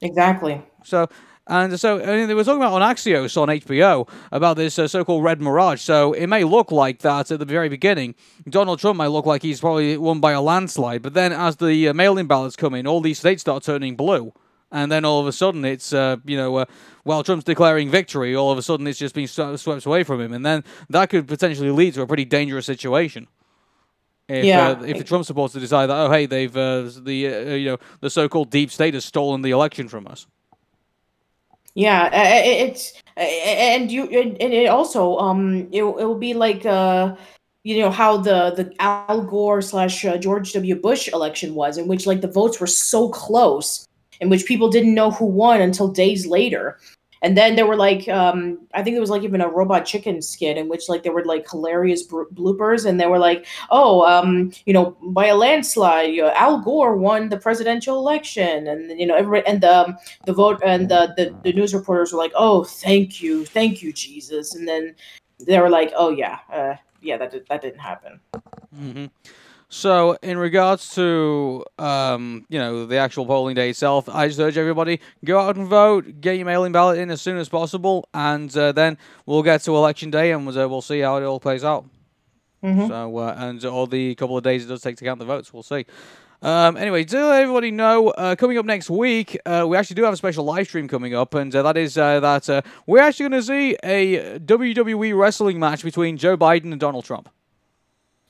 Exactly. 0.00 0.62
So, 0.82 1.08
and 1.46 1.78
so 1.78 2.02
I 2.02 2.16
mean, 2.16 2.28
they 2.28 2.34
were 2.34 2.44
talking 2.44 2.62
about 2.62 2.80
on 2.80 2.94
Axios 2.94 3.36
on 3.36 3.48
HBO 3.48 4.08
about 4.32 4.56
this 4.56 4.78
uh, 4.78 4.88
so-called 4.88 5.22
red 5.22 5.42
mirage. 5.42 5.82
So 5.82 6.14
it 6.14 6.26
may 6.26 6.44
look 6.44 6.72
like 6.72 7.00
that 7.00 7.30
at 7.30 7.38
the 7.38 7.44
very 7.44 7.68
beginning. 7.68 8.14
Donald 8.48 8.78
Trump 8.78 8.96
might 8.96 9.08
look 9.08 9.26
like 9.26 9.42
he's 9.42 9.60
probably 9.60 9.98
won 9.98 10.20
by 10.20 10.32
a 10.32 10.40
landslide, 10.40 11.02
but 11.02 11.12
then 11.12 11.32
as 11.32 11.56
the 11.56 11.88
uh, 11.88 11.92
mail-in 11.92 12.26
ballots 12.26 12.56
come 12.56 12.74
in, 12.74 12.86
all 12.86 13.02
these 13.02 13.18
states 13.18 13.42
start 13.42 13.62
turning 13.62 13.94
blue 13.94 14.32
and 14.74 14.90
then 14.90 15.04
all 15.04 15.20
of 15.20 15.26
a 15.26 15.32
sudden 15.32 15.64
it's 15.64 15.94
uh, 15.94 16.16
you 16.26 16.36
know 16.36 16.56
uh, 16.56 16.64
while 17.04 17.22
Trump's 17.22 17.44
declaring 17.44 17.88
victory, 17.88 18.34
all 18.34 18.50
of 18.50 18.58
a 18.58 18.62
sudden 18.62 18.86
it's 18.86 18.98
just 18.98 19.14
being 19.14 19.28
swept 19.28 19.86
away 19.86 20.02
from 20.02 20.20
him, 20.20 20.34
and 20.34 20.44
then 20.44 20.64
that 20.90 21.08
could 21.08 21.26
potentially 21.26 21.70
lead 21.70 21.94
to 21.94 22.02
a 22.02 22.06
pretty 22.06 22.24
dangerous 22.24 22.66
situation. 22.66 23.28
If, 24.28 24.44
yeah. 24.44 24.70
Uh, 24.70 24.82
if 24.82 24.98
the 24.98 25.04
Trump 25.04 25.24
supporters 25.26 25.60
decide 25.60 25.86
that 25.86 25.96
oh 25.96 26.10
hey 26.10 26.26
they've 26.26 26.54
uh, 26.56 26.90
the 27.02 27.28
uh, 27.28 27.54
you 27.54 27.70
know 27.70 27.78
the 28.00 28.10
so-called 28.10 28.50
deep 28.50 28.70
state 28.70 28.94
has 28.94 29.04
stolen 29.04 29.42
the 29.42 29.52
election 29.52 29.88
from 29.88 30.06
us. 30.06 30.26
Yeah, 31.74 32.08
it's 32.12 32.92
and 33.16 33.90
you 33.90 34.04
and 34.04 34.40
it 34.40 34.68
also 34.68 35.18
um 35.18 35.68
it 35.72 35.82
it 35.82 35.84
will 35.84 36.18
be 36.18 36.34
like 36.34 36.66
uh 36.66 37.16
you 37.64 37.80
know 37.80 37.90
how 37.90 38.16
the 38.16 38.52
the 38.56 38.72
Al 38.80 39.22
Gore 39.22 39.62
slash 39.62 40.04
uh, 40.04 40.16
George 40.16 40.52
W. 40.52 40.74
Bush 40.74 41.08
election 41.08 41.54
was, 41.54 41.78
in 41.78 41.86
which 41.88 42.06
like 42.06 42.20
the 42.20 42.28
votes 42.28 42.60
were 42.60 42.66
so 42.66 43.08
close 43.08 43.86
in 44.20 44.28
which 44.28 44.46
people 44.46 44.68
didn't 44.68 44.94
know 44.94 45.10
who 45.10 45.26
won 45.26 45.60
until 45.60 45.88
days 45.88 46.26
later. 46.26 46.78
And 47.24 47.38
then 47.38 47.56
there 47.56 47.66
were 47.66 47.74
like, 47.74 48.06
um, 48.06 48.58
I 48.74 48.82
think 48.82 48.94
there 48.94 49.00
was 49.00 49.08
like 49.08 49.22
even 49.22 49.40
a 49.40 49.48
robot 49.48 49.86
chicken 49.86 50.20
skit 50.20 50.58
in 50.58 50.68
which 50.68 50.90
like 50.90 51.04
there 51.04 51.12
were 51.12 51.24
like 51.24 51.50
hilarious 51.50 52.06
bloopers, 52.06 52.84
and 52.84 53.00
they 53.00 53.06
were 53.06 53.18
like, 53.18 53.46
"Oh, 53.70 54.04
um, 54.04 54.52
you 54.66 54.74
know, 54.74 54.94
by 55.00 55.28
a 55.28 55.34
landslide, 55.34 56.12
you 56.12 56.20
know, 56.20 56.32
Al 56.34 56.60
Gore 56.60 56.98
won 56.98 57.30
the 57.30 57.38
presidential 57.38 57.96
election," 57.96 58.68
and 58.68 59.00
you 59.00 59.06
know, 59.06 59.14
everybody 59.14 59.46
and 59.50 59.62
the 59.62 59.74
um, 59.74 59.96
the 60.26 60.34
vote 60.34 60.60
and 60.62 60.90
the, 60.90 61.14
the 61.16 61.34
the 61.44 61.54
news 61.54 61.72
reporters 61.72 62.12
were 62.12 62.18
like, 62.18 62.32
"Oh, 62.34 62.62
thank 62.62 63.22
you, 63.22 63.46
thank 63.46 63.80
you, 63.80 63.90
Jesus," 63.90 64.54
and 64.54 64.68
then 64.68 64.94
they 65.40 65.58
were 65.58 65.70
like, 65.70 65.94
"Oh 65.96 66.10
yeah, 66.10 66.40
uh, 66.52 66.76
yeah, 67.00 67.16
that 67.16 67.30
did, 67.30 67.46
that 67.48 67.62
didn't 67.62 67.80
happen." 67.80 68.20
Mm-hmm. 68.78 69.06
So, 69.76 70.16
in 70.22 70.38
regards 70.38 70.94
to 70.94 71.64
um, 71.80 72.46
you 72.48 72.60
know 72.60 72.86
the 72.86 72.96
actual 72.98 73.26
polling 73.26 73.56
day 73.56 73.70
itself, 73.70 74.08
I 74.08 74.28
just 74.28 74.38
urge 74.38 74.56
everybody 74.56 75.00
go 75.24 75.40
out 75.40 75.56
and 75.56 75.66
vote, 75.66 76.20
get 76.20 76.36
your 76.36 76.46
mail-in 76.46 76.70
ballot 76.70 76.96
in 76.96 77.10
as 77.10 77.20
soon 77.20 77.38
as 77.38 77.48
possible, 77.48 78.08
and 78.14 78.56
uh, 78.56 78.70
then 78.70 78.96
we'll 79.26 79.42
get 79.42 79.62
to 79.62 79.74
election 79.74 80.12
day 80.12 80.30
and 80.30 80.46
we'll, 80.46 80.56
uh, 80.56 80.68
we'll 80.68 80.80
see 80.80 81.00
how 81.00 81.16
it 81.16 81.24
all 81.24 81.40
plays 81.40 81.64
out. 81.64 81.86
Mm-hmm. 82.62 82.86
So, 82.86 83.18
uh, 83.18 83.34
and 83.36 83.64
all 83.64 83.88
the 83.88 84.14
couple 84.14 84.38
of 84.38 84.44
days 84.44 84.64
it 84.64 84.68
does 84.68 84.80
take 84.80 84.96
to 84.98 85.04
count 85.04 85.18
the 85.18 85.24
votes, 85.24 85.52
we'll 85.52 85.64
see. 85.64 85.86
Um, 86.40 86.76
anyway, 86.76 87.02
to 87.02 87.26
let 87.26 87.42
everybody 87.42 87.72
know, 87.72 88.10
uh, 88.10 88.36
coming 88.36 88.58
up 88.58 88.64
next 88.66 88.88
week, 88.88 89.36
uh, 89.44 89.66
we 89.68 89.76
actually 89.76 89.96
do 89.96 90.04
have 90.04 90.14
a 90.14 90.16
special 90.16 90.44
live 90.44 90.68
stream 90.68 90.86
coming 90.86 91.16
up, 91.16 91.34
and 91.34 91.54
uh, 91.54 91.64
that 91.64 91.76
is 91.76 91.98
uh, 91.98 92.20
that 92.20 92.48
uh, 92.48 92.62
we're 92.86 93.00
actually 93.00 93.28
going 93.28 93.42
to 93.42 93.46
see 93.46 93.76
a 93.82 94.38
WWE 94.38 95.18
wrestling 95.18 95.58
match 95.58 95.82
between 95.82 96.16
Joe 96.16 96.36
Biden 96.36 96.70
and 96.70 96.78
Donald 96.78 97.04
Trump. 97.04 97.28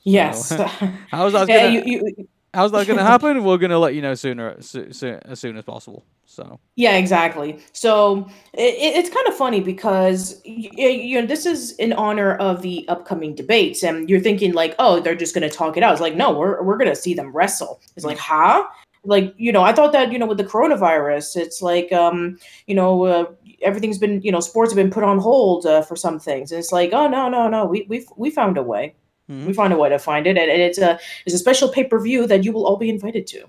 Yes. 0.05 0.49
how's 1.09 1.33
that 1.33 1.47
gonna, 1.47 1.69
you, 1.69 1.83
you, 1.85 2.27
how's 2.53 2.71
that 2.71 2.87
going 2.87 2.97
to 2.99 3.03
happen? 3.03 3.43
We're 3.43 3.57
going 3.57 3.71
to 3.71 3.79
let 3.79 3.95
you 3.95 4.01
know 4.01 4.13
sooner, 4.13 4.55
so, 4.61 4.91
so, 4.91 5.19
as 5.25 5.39
soon 5.39 5.57
as 5.57 5.65
possible. 5.65 6.05
So. 6.25 6.59
Yeah, 6.75 6.95
exactly. 6.95 7.59
So 7.73 8.29
it, 8.53 8.75
it's 8.77 9.09
kind 9.09 9.27
of 9.27 9.35
funny 9.35 9.61
because 9.61 10.41
you, 10.45 10.69
you 10.89 11.21
know 11.21 11.27
this 11.27 11.45
is 11.45 11.73
in 11.73 11.93
honor 11.93 12.35
of 12.35 12.61
the 12.61 12.87
upcoming 12.87 13.35
debates, 13.35 13.83
and 13.83 14.09
you're 14.09 14.21
thinking 14.21 14.53
like, 14.53 14.75
oh, 14.79 14.99
they're 14.99 15.15
just 15.15 15.35
going 15.35 15.47
to 15.47 15.55
talk 15.55 15.75
it 15.75 15.83
out. 15.83 15.91
It's 15.91 16.01
like, 16.01 16.15
no, 16.15 16.31
we're 16.31 16.61
we're 16.63 16.77
going 16.77 16.89
to 16.89 16.95
see 16.95 17.13
them 17.13 17.35
wrestle. 17.35 17.81
It's 17.95 18.05
like, 18.05 18.17
huh? 18.17 18.65
Like 19.03 19.33
you 19.37 19.51
know, 19.51 19.63
I 19.63 19.71
thought 19.71 19.91
that 19.93 20.11
you 20.11 20.19
know 20.19 20.25
with 20.25 20.37
the 20.37 20.43
coronavirus, 20.43 21.37
it's 21.37 21.61
like 21.61 21.91
um, 21.91 22.37
you 22.67 22.75
know. 22.75 23.03
Uh, 23.05 23.25
everything's 23.61 23.97
been 23.97 24.21
you 24.21 24.31
know 24.31 24.41
sports 24.41 24.71
have 24.71 24.75
been 24.75 24.91
put 24.91 25.03
on 25.03 25.17
hold 25.17 25.65
uh, 25.65 25.81
for 25.81 25.95
some 25.95 26.19
things 26.19 26.51
and 26.51 26.59
it's 26.59 26.73
like 26.73 26.91
oh 26.91 27.07
no 27.07 27.29
no 27.29 27.47
no 27.47 27.65
we 27.65 27.85
we 27.87 28.05
we 28.17 28.29
found 28.29 28.57
a 28.57 28.61
way 28.61 28.93
Mm-hmm. 29.29 29.47
We 29.47 29.53
find 29.53 29.73
a 29.73 29.77
way 29.77 29.89
to 29.89 29.97
find 29.97 30.27
it, 30.27 30.37
and, 30.37 30.51
and 30.51 30.61
it's 30.61 30.77
a 30.77 30.99
it's 31.25 31.33
a 31.33 31.39
special 31.39 31.69
pay 31.69 31.83
per 31.83 31.99
view 31.99 32.27
that 32.27 32.43
you 32.43 32.51
will 32.51 32.67
all 32.67 32.77
be 32.77 32.89
invited 32.89 33.25
to. 33.27 33.45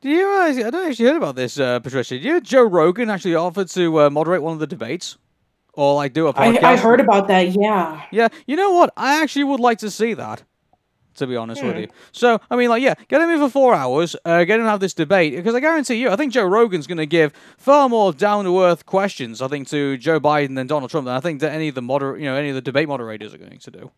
Do 0.00 0.08
you 0.08 0.26
realize? 0.26 0.56
I 0.56 0.70
don't 0.70 0.88
actually 0.88 1.06
heard 1.06 1.18
about 1.18 1.36
this, 1.36 1.60
uh, 1.60 1.80
Patricia. 1.80 2.14
Did 2.14 2.24
you 2.24 2.40
Joe 2.40 2.62
Rogan 2.62 3.10
actually 3.10 3.34
offered 3.34 3.68
to 3.68 4.00
uh, 4.00 4.10
moderate 4.10 4.42
one 4.42 4.54
of 4.54 4.58
the 4.58 4.66
debates, 4.66 5.18
or 5.74 5.94
like 5.96 6.14
do 6.14 6.28
a 6.28 6.32
podcast? 6.32 6.62
I, 6.62 6.72
I, 6.72 6.76
heard 6.76 6.98
about 6.98 7.28
that. 7.28 7.48
Yeah. 7.52 8.02
Yeah. 8.10 8.28
You 8.46 8.56
know 8.56 8.72
what? 8.72 8.94
I 8.96 9.22
actually 9.22 9.44
would 9.44 9.60
like 9.60 9.78
to 9.78 9.90
see 9.90 10.14
that. 10.14 10.44
To 11.16 11.26
be 11.26 11.36
honest 11.36 11.62
with 11.62 11.74
hmm. 11.74 11.80
you, 11.80 11.88
so 12.10 12.40
I 12.50 12.56
mean, 12.56 12.70
like, 12.70 12.82
yeah, 12.82 12.94
get 13.08 13.20
him 13.20 13.28
in 13.28 13.38
for 13.38 13.50
four 13.50 13.74
hours, 13.74 14.16
uh, 14.24 14.44
get 14.44 14.58
him 14.58 14.64
to 14.64 14.70
have 14.70 14.80
this 14.80 14.94
debate 14.94 15.36
because 15.36 15.54
I 15.54 15.60
guarantee 15.60 15.96
you, 15.96 16.08
I 16.08 16.16
think 16.16 16.32
Joe 16.32 16.46
Rogan's 16.46 16.86
going 16.86 16.96
to 16.96 17.04
give 17.04 17.34
far 17.58 17.90
more 17.90 18.14
down 18.14 18.46
to 18.46 18.62
earth 18.62 18.86
questions, 18.86 19.42
I 19.42 19.48
think, 19.48 19.68
to 19.68 19.98
Joe 19.98 20.18
Biden 20.20 20.54
than 20.54 20.66
Donald 20.66 20.90
Trump 20.90 21.04
than 21.04 21.14
I 21.14 21.20
think 21.20 21.40
that 21.40 21.52
any 21.52 21.68
of 21.68 21.74
the 21.74 21.82
moder, 21.82 22.16
you 22.16 22.24
know, 22.24 22.34
any 22.34 22.48
of 22.48 22.54
the 22.54 22.62
debate 22.62 22.88
moderators 22.88 23.34
are 23.34 23.38
going 23.38 23.58
to 23.58 23.70
do. 23.70 23.90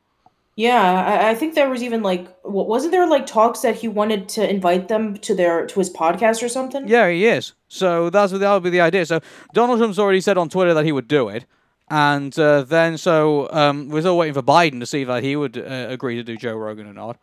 Yeah, 0.56 1.04
I, 1.04 1.30
I 1.30 1.34
think 1.34 1.54
there 1.54 1.68
was 1.68 1.82
even 1.82 2.02
like, 2.02 2.28
wasn't 2.44 2.92
there 2.92 3.08
like 3.08 3.26
talks 3.26 3.60
that 3.60 3.74
he 3.74 3.88
wanted 3.88 4.28
to 4.30 4.48
invite 4.48 4.86
them 4.86 5.16
to 5.18 5.34
their 5.34 5.66
to 5.66 5.78
his 5.80 5.90
podcast 5.90 6.42
or 6.42 6.48
something? 6.48 6.86
Yeah, 6.86 7.08
he 7.10 7.26
is. 7.26 7.54
So 7.68 8.08
that's 8.08 8.32
that 8.32 8.52
would 8.52 8.62
be 8.62 8.70
the 8.70 8.80
idea. 8.80 9.04
So 9.04 9.20
Donald 9.52 9.78
Trump's 9.80 9.98
already 9.98 10.20
said 10.20 10.38
on 10.38 10.48
Twitter 10.48 10.72
that 10.74 10.84
he 10.84 10.92
would 10.92 11.08
do 11.08 11.28
it, 11.28 11.44
and 11.90 12.36
uh, 12.38 12.62
then 12.62 12.98
so 12.98 13.48
um, 13.50 13.88
we're 13.88 14.02
still 14.02 14.16
waiting 14.16 14.34
for 14.34 14.42
Biden 14.42 14.78
to 14.78 14.86
see 14.86 15.02
if 15.02 15.08
that 15.08 15.24
he 15.24 15.34
would 15.34 15.58
uh, 15.58 15.86
agree 15.88 16.14
to 16.16 16.22
do 16.22 16.36
Joe 16.36 16.54
Rogan 16.54 16.86
or 16.86 16.94
not. 16.94 17.18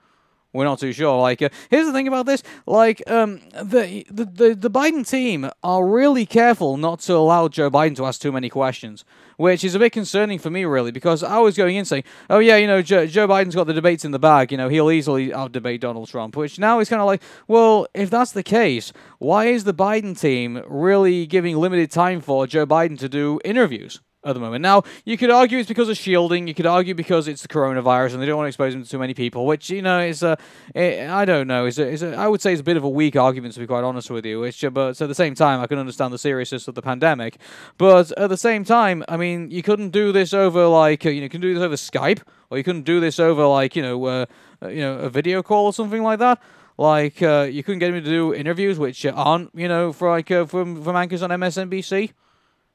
We're 0.53 0.65
not 0.65 0.79
too 0.79 0.91
sure. 0.91 1.21
Like, 1.21 1.41
uh, 1.41 1.49
here's 1.69 1.85
the 1.85 1.93
thing 1.93 2.07
about 2.07 2.25
this: 2.25 2.43
like, 2.65 3.01
um, 3.09 3.39
the, 3.53 4.05
the 4.11 4.25
the 4.25 4.55
the 4.55 4.69
Biden 4.69 5.07
team 5.07 5.49
are 5.63 5.87
really 5.87 6.25
careful 6.25 6.75
not 6.75 6.99
to 7.01 7.13
allow 7.13 7.47
Joe 7.47 7.71
Biden 7.71 7.95
to 7.95 8.05
ask 8.05 8.19
too 8.19 8.33
many 8.33 8.49
questions, 8.49 9.05
which 9.37 9.63
is 9.63 9.75
a 9.75 9.79
bit 9.79 9.93
concerning 9.93 10.39
for 10.39 10.49
me, 10.49 10.65
really, 10.65 10.91
because 10.91 11.23
I 11.23 11.39
was 11.39 11.55
going 11.55 11.77
in 11.77 11.85
saying, 11.85 12.03
"Oh 12.29 12.39
yeah, 12.39 12.57
you 12.57 12.67
know, 12.67 12.81
Joe, 12.81 13.05
Joe 13.05 13.27
Biden's 13.29 13.55
got 13.55 13.67
the 13.67 13.73
debates 13.73 14.03
in 14.03 14.11
the 14.11 14.19
bag. 14.19 14.51
You 14.51 14.57
know, 14.57 14.67
he'll 14.67 14.91
easily 14.91 15.33
out 15.33 15.53
debate 15.53 15.79
Donald 15.79 16.09
Trump." 16.09 16.35
Which 16.35 16.59
now 16.59 16.79
is 16.79 16.89
kind 16.89 17.01
of 17.01 17.05
like, 17.05 17.23
well, 17.47 17.87
if 17.93 18.09
that's 18.09 18.33
the 18.33 18.43
case, 18.43 18.91
why 19.19 19.45
is 19.45 19.63
the 19.63 19.73
Biden 19.73 20.19
team 20.19 20.61
really 20.67 21.25
giving 21.27 21.55
limited 21.55 21.91
time 21.91 22.19
for 22.19 22.45
Joe 22.45 22.65
Biden 22.65 22.99
to 22.99 23.07
do 23.07 23.39
interviews? 23.45 24.01
At 24.23 24.33
the 24.33 24.39
moment. 24.39 24.61
Now, 24.61 24.83
you 25.03 25.17
could 25.17 25.31
argue 25.31 25.57
it's 25.59 25.67
because 25.67 25.89
of 25.89 25.97
shielding. 25.97 26.47
You 26.47 26.53
could 26.53 26.65
argue 26.65 26.93
because 26.93 27.27
it's 27.27 27.41
the 27.41 27.47
coronavirus 27.47 28.13
and 28.13 28.21
they 28.21 28.25
don't 28.25 28.37
want 28.37 28.45
to 28.45 28.49
expose 28.49 28.73
him 28.73 28.83
to 28.83 28.89
too 28.89 28.99
many 28.99 29.13
people, 29.13 29.45
which 29.45 29.69
you 29.69 29.81
know 29.81 29.99
is 29.99 30.21
a, 30.23 30.37
I 30.75 31.25
don't 31.25 31.47
know, 31.47 31.65
is 31.65 31.79
a, 31.79 31.87
is 31.87 32.03
a, 32.03 32.15
I 32.15 32.27
would 32.27 32.41
say 32.41 32.51
it's 32.51 32.61
a 32.61 32.63
bit 32.63 32.77
of 32.77 32.83
a 32.83 32.89
weak 32.89 33.15
argument 33.15 33.53
to 33.55 33.59
be 33.59 33.67
quite 33.67 33.83
honest 33.83 34.09
with 34.11 34.25
you. 34.25 34.41
But 34.71 35.01
at 35.01 35.07
the 35.07 35.15
same 35.15 35.35
time, 35.35 35.59
I 35.59 35.67
can 35.67 35.79
understand 35.79 36.13
the 36.13 36.17
seriousness 36.17 36.67
of 36.67 36.75
the 36.75 36.81
pandemic. 36.81 37.37
But 37.77 38.11
at 38.17 38.29
the 38.29 38.37
same 38.37 38.63
time, 38.63 39.03
I 39.07 39.17
mean, 39.17 39.49
you 39.49 39.63
couldn't 39.63 39.89
do 39.89 40.11
this 40.11 40.33
over 40.33 40.67
like 40.67 41.03
you 41.03 41.15
know, 41.15 41.23
you 41.23 41.29
can 41.29 41.41
do 41.41 41.53
this 41.53 41.63
over 41.63 41.75
Skype, 41.75 42.21
or 42.49 42.57
you 42.57 42.63
couldn't 42.63 42.83
do 42.83 42.99
this 42.99 43.19
over 43.19 43.45
like 43.47 43.75
you 43.75 43.81
know, 43.81 44.05
uh, 44.05 44.25
you 44.63 44.81
know, 44.81 44.99
a 44.99 45.09
video 45.09 45.41
call 45.41 45.65
or 45.65 45.73
something 45.73 46.03
like 46.03 46.19
that. 46.19 46.41
Like 46.77 47.21
uh, 47.21 47.47
you 47.49 47.63
couldn't 47.63 47.79
get 47.79 47.93
him 47.93 48.03
to 48.03 48.09
do 48.09 48.33
interviews, 48.33 48.77
which 48.77 49.05
aren't 49.05 49.49
you 49.55 49.67
know 49.67 49.91
for 49.91 50.09
like 50.09 50.29
uh, 50.29 50.45
from 50.45 50.83
from 50.83 50.95
anchors 50.95 51.21
on 51.21 51.29
MSNBC. 51.31 52.11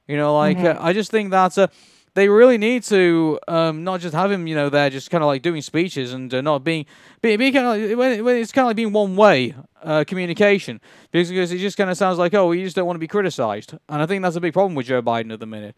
You 0.07 0.16
know, 0.16 0.36
like 0.36 0.59
mm-hmm. 0.59 0.78
uh, 0.78 0.84
I 0.84 0.92
just 0.92 1.11
think 1.11 1.30
that 1.30 1.57
uh, 1.59 1.68
they 2.14 2.28
really 2.28 2.59
need 2.59 2.82
to 2.84 3.38
um, 3.46 3.84
not 3.84 4.00
just 4.00 4.14
have 4.14 4.30
him, 4.30 4.46
you 4.46 4.54
know, 4.54 4.70
there 4.70 4.88
just 4.88 5.11
kind 5.11 5.22
of 5.22 5.28
like 5.28 5.42
doing 5.42 5.61
speeches 5.62 6.12
and 6.12 6.32
uh, 6.32 6.40
not 6.40 6.64
being, 6.64 6.86
being, 7.20 7.38
being 7.38 7.52
kind 7.52 7.66
of 7.66 7.90
like, 7.90 7.98
when, 7.98 8.24
when 8.24 8.36
it's 8.36 8.52
kind 8.52 8.64
of 8.64 8.68
like 8.68 8.76
being 8.76 8.92
one 8.92 9.16
way 9.16 9.54
uh, 9.82 10.04
communication 10.07 10.80
because 11.12 11.52
it 11.52 11.59
just 11.59 11.76
kind 11.76 11.90
of 11.90 11.96
sounds 11.96 12.18
like 12.18 12.34
oh, 12.34 12.52
you 12.52 12.64
just 12.64 12.76
don't 12.76 12.86
want 12.86 12.96
to 12.96 13.00
be 13.00 13.09
criticized, 13.09 13.74
and 13.88 14.02
I 14.02 14.07
think 14.07 14.22
that's 14.22 14.36
a 14.36 14.40
big 14.40 14.52
problem 14.52 14.74
with 14.74 14.86
Joe 14.86 15.02
Biden 15.02 15.32
at 15.32 15.40
the 15.40 15.46
minute. 15.46 15.76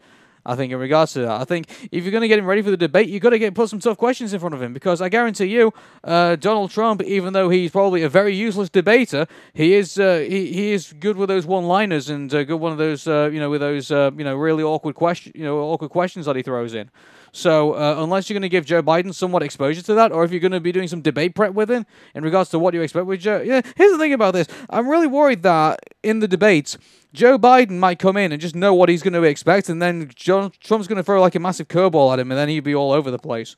I 0.49 0.55
think 0.55 0.73
in 0.73 0.79
regards 0.79 1.13
to 1.13 1.19
that, 1.21 1.41
I 1.41 1.45
think 1.45 1.69
if 1.91 2.03
you're 2.03 2.11
going 2.11 2.23
to 2.23 2.27
get 2.27 2.39
him 2.39 2.45
ready 2.47 2.63
for 2.63 2.71
the 2.71 2.77
debate, 2.77 3.07
you've 3.07 3.21
got 3.21 3.29
to 3.29 3.39
get 3.39 3.53
put 3.53 3.69
some 3.69 3.79
tough 3.79 3.97
questions 3.97 4.33
in 4.33 4.39
front 4.39 4.55
of 4.55 4.61
him 4.61 4.73
because 4.73 4.99
I 4.99 5.07
guarantee 5.07 5.45
you, 5.45 5.71
uh, 6.03 6.37
Donald 6.37 6.71
Trump, 6.71 7.03
even 7.03 7.33
though 7.33 7.49
he's 7.49 7.69
probably 7.69 8.01
a 8.01 8.09
very 8.09 8.35
useless 8.35 8.67
debater, 8.67 9.27
he 9.53 9.75
is 9.75 9.99
uh, 9.99 10.25
he, 10.27 10.51
he 10.51 10.71
is 10.71 10.91
good 10.93 11.17
with 11.17 11.29
those 11.29 11.45
one-liners 11.45 12.09
and 12.09 12.33
uh, 12.33 12.43
good 12.43 12.59
one 12.59 12.71
of 12.71 12.79
those 12.79 13.07
uh, 13.07 13.29
you 13.31 13.39
know 13.39 13.51
with 13.51 13.61
those 13.61 13.91
uh, 13.91 14.09
you 14.17 14.23
know 14.23 14.35
really 14.35 14.63
awkward 14.63 14.95
question 14.95 15.31
you 15.35 15.43
know 15.43 15.59
awkward 15.59 15.91
questions 15.91 16.25
that 16.25 16.35
he 16.35 16.41
throws 16.41 16.73
in. 16.73 16.89
So 17.31 17.73
uh, 17.73 17.95
unless 17.99 18.29
you're 18.29 18.35
going 18.35 18.41
to 18.41 18.49
give 18.49 18.65
Joe 18.65 18.81
Biden 18.81 19.13
somewhat 19.13 19.43
exposure 19.43 19.81
to 19.83 19.93
that, 19.95 20.11
or 20.11 20.23
if 20.23 20.31
you're 20.31 20.39
going 20.39 20.51
to 20.51 20.59
be 20.59 20.71
doing 20.71 20.87
some 20.87 21.01
debate 21.01 21.35
prep 21.35 21.53
with 21.53 21.69
him 21.69 21.85
in 22.15 22.23
regards 22.23 22.49
to 22.51 22.59
what 22.59 22.73
you 22.73 22.81
expect 22.81 23.05
with 23.05 23.21
Joe, 23.21 23.41
yeah. 23.41 23.61
Here's 23.75 23.91
the 23.91 23.97
thing 23.97 24.13
about 24.13 24.33
this: 24.33 24.47
I'm 24.69 24.87
really 24.87 25.07
worried 25.07 25.43
that 25.43 25.79
in 26.03 26.19
the 26.19 26.27
debates, 26.27 26.77
Joe 27.13 27.37
Biden 27.37 27.77
might 27.79 27.99
come 27.99 28.17
in 28.17 28.31
and 28.31 28.41
just 28.41 28.55
know 28.55 28.73
what 28.73 28.89
he's 28.89 29.03
going 29.03 29.13
to 29.13 29.23
expect, 29.23 29.69
and 29.69 29.81
then 29.81 30.09
John 30.15 30.51
Trump's 30.59 30.87
going 30.87 30.97
to 30.97 31.03
throw 31.03 31.21
like 31.21 31.35
a 31.35 31.39
massive 31.39 31.67
curveball 31.67 32.13
at 32.13 32.19
him, 32.19 32.31
and 32.31 32.37
then 32.37 32.49
he'd 32.49 32.61
be 32.61 32.75
all 32.75 32.91
over 32.91 33.11
the 33.11 33.19
place. 33.19 33.55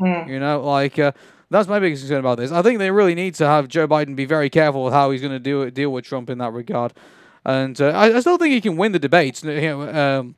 Mm. 0.00 0.28
You 0.28 0.40
know, 0.40 0.62
like. 0.62 0.98
Uh, 0.98 1.12
that's 1.50 1.68
my 1.68 1.78
biggest 1.78 2.02
concern 2.02 2.18
about 2.18 2.38
this. 2.38 2.50
I 2.50 2.62
think 2.62 2.78
they 2.78 2.90
really 2.90 3.14
need 3.14 3.34
to 3.36 3.46
have 3.46 3.68
Joe 3.68 3.86
Biden 3.86 4.16
be 4.16 4.24
very 4.24 4.50
careful 4.50 4.84
with 4.84 4.92
how 4.92 5.10
he's 5.10 5.20
going 5.20 5.32
to 5.32 5.38
deal 5.38 5.70
deal 5.70 5.92
with 5.92 6.04
Trump 6.04 6.28
in 6.28 6.38
that 6.38 6.52
regard, 6.52 6.92
and 7.44 7.80
uh, 7.80 7.90
I, 7.90 8.16
I, 8.16 8.20
still 8.20 8.36
think 8.36 8.52
he 8.52 8.60
can 8.60 8.76
win 8.76 8.90
the 8.92 8.98
debates. 8.98 9.44
You 9.44 9.60
know, 9.60 9.88
um, 9.88 10.34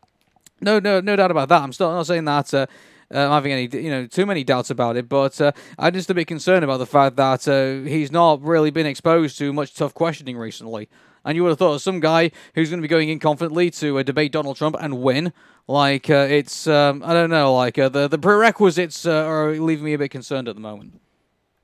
no, 0.60 0.78
no, 0.78 1.00
no 1.00 1.16
doubt 1.16 1.30
about 1.30 1.48
that. 1.48 1.62
I'm 1.62 1.72
still 1.72 1.90
not 1.90 2.06
saying 2.06 2.24
that. 2.24 2.52
Uh, 2.52 2.66
uh, 3.14 3.20
I'm 3.20 3.30
having 3.30 3.52
any, 3.52 3.68
you 3.82 3.90
know, 3.90 4.06
too 4.06 4.26
many 4.26 4.44
doubts 4.44 4.68
about 4.68 4.96
it, 4.96 5.08
but 5.08 5.40
uh, 5.40 5.52
I'm 5.78 5.94
just 5.94 6.10
a 6.10 6.14
bit 6.14 6.26
concerned 6.26 6.62
about 6.62 6.76
the 6.76 6.86
fact 6.86 7.16
that 7.16 7.48
uh, 7.48 7.88
he's 7.88 8.12
not 8.12 8.42
really 8.42 8.70
been 8.70 8.84
exposed 8.84 9.38
to 9.38 9.52
much 9.52 9.74
tough 9.74 9.94
questioning 9.94 10.36
recently. 10.36 10.88
And 11.24 11.34
you 11.34 11.42
would 11.42 11.50
have 11.50 11.58
thought 11.58 11.80
some 11.80 12.00
guy 12.00 12.30
who's 12.54 12.70
going 12.70 12.80
to 12.80 12.82
be 12.82 12.88
going 12.88 13.08
in 13.08 13.18
confidently 13.18 13.70
to 13.72 13.98
uh, 13.98 14.02
debate 14.02 14.32
Donald 14.32 14.56
Trump 14.56 14.76
and 14.78 15.00
win, 15.00 15.32
like 15.66 16.08
uh, 16.10 16.26
it's, 16.28 16.66
um, 16.66 17.02
I 17.04 17.12
don't 17.14 17.30
know, 17.30 17.54
like 17.54 17.78
uh, 17.78 17.88
the 17.88 18.08
the 18.08 18.18
prerequisites 18.18 19.04
are 19.04 19.52
leaving 19.52 19.84
me 19.84 19.94
a 19.94 19.98
bit 19.98 20.10
concerned 20.10 20.48
at 20.48 20.54
the 20.54 20.60
moment. 20.60 21.00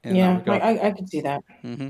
Yeah, 0.03 0.41
I, 0.47 0.89
I 0.89 0.91
can 0.91 1.07
see 1.07 1.23
that. 1.23 1.43
Mm-hmm. 1.63 1.89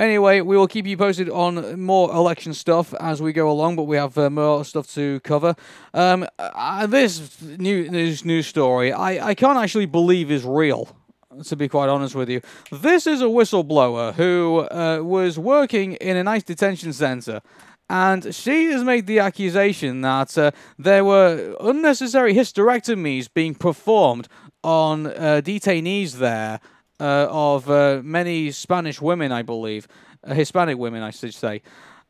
Anyway, 0.00 0.40
we 0.40 0.56
will 0.56 0.66
keep 0.66 0.86
you 0.86 0.96
posted 0.96 1.28
on 1.28 1.78
more 1.78 2.10
election 2.10 2.54
stuff 2.54 2.94
as 3.00 3.20
we 3.20 3.34
go 3.34 3.50
along, 3.50 3.76
but 3.76 3.82
we 3.82 3.98
have 3.98 4.16
uh, 4.16 4.30
more 4.30 4.64
stuff 4.64 4.90
to 4.94 5.20
cover. 5.20 5.54
Um, 5.92 6.26
uh, 6.38 6.86
this 6.86 7.38
new 7.42 7.86
news 7.90 8.24
news 8.24 8.46
story, 8.46 8.94
I, 8.94 9.28
I 9.28 9.34
can't 9.34 9.58
actually 9.58 9.84
believe 9.84 10.30
is 10.30 10.42
real. 10.42 10.96
To 11.44 11.54
be 11.54 11.68
quite 11.68 11.90
honest 11.90 12.14
with 12.14 12.30
you, 12.30 12.40
this 12.72 13.06
is 13.06 13.20
a 13.20 13.26
whistleblower 13.26 14.14
who 14.14 14.66
uh, 14.70 15.00
was 15.02 15.38
working 15.38 15.92
in 15.96 16.16
an 16.16 16.26
ICE 16.26 16.44
detention 16.44 16.94
center 16.94 17.42
and 17.90 18.34
she 18.34 18.66
has 18.66 18.82
made 18.82 19.06
the 19.06 19.18
accusation 19.18 20.00
that 20.00 20.38
uh, 20.38 20.50
there 20.78 21.04
were 21.04 21.54
unnecessary 21.60 22.34
hysterectomies 22.34 23.28
being 23.32 23.54
performed 23.54 24.28
on 24.64 25.08
uh, 25.08 25.40
detainees 25.44 26.14
there 26.14 26.60
of 27.04 27.70
uh, 27.70 28.00
many 28.04 28.50
Spanish 28.50 29.00
women, 29.00 29.32
I 29.32 29.42
believe, 29.42 29.88
uh, 30.24 30.34
Hispanic 30.34 30.78
women, 30.78 31.02
I 31.02 31.10
should 31.10 31.34
say. 31.34 31.62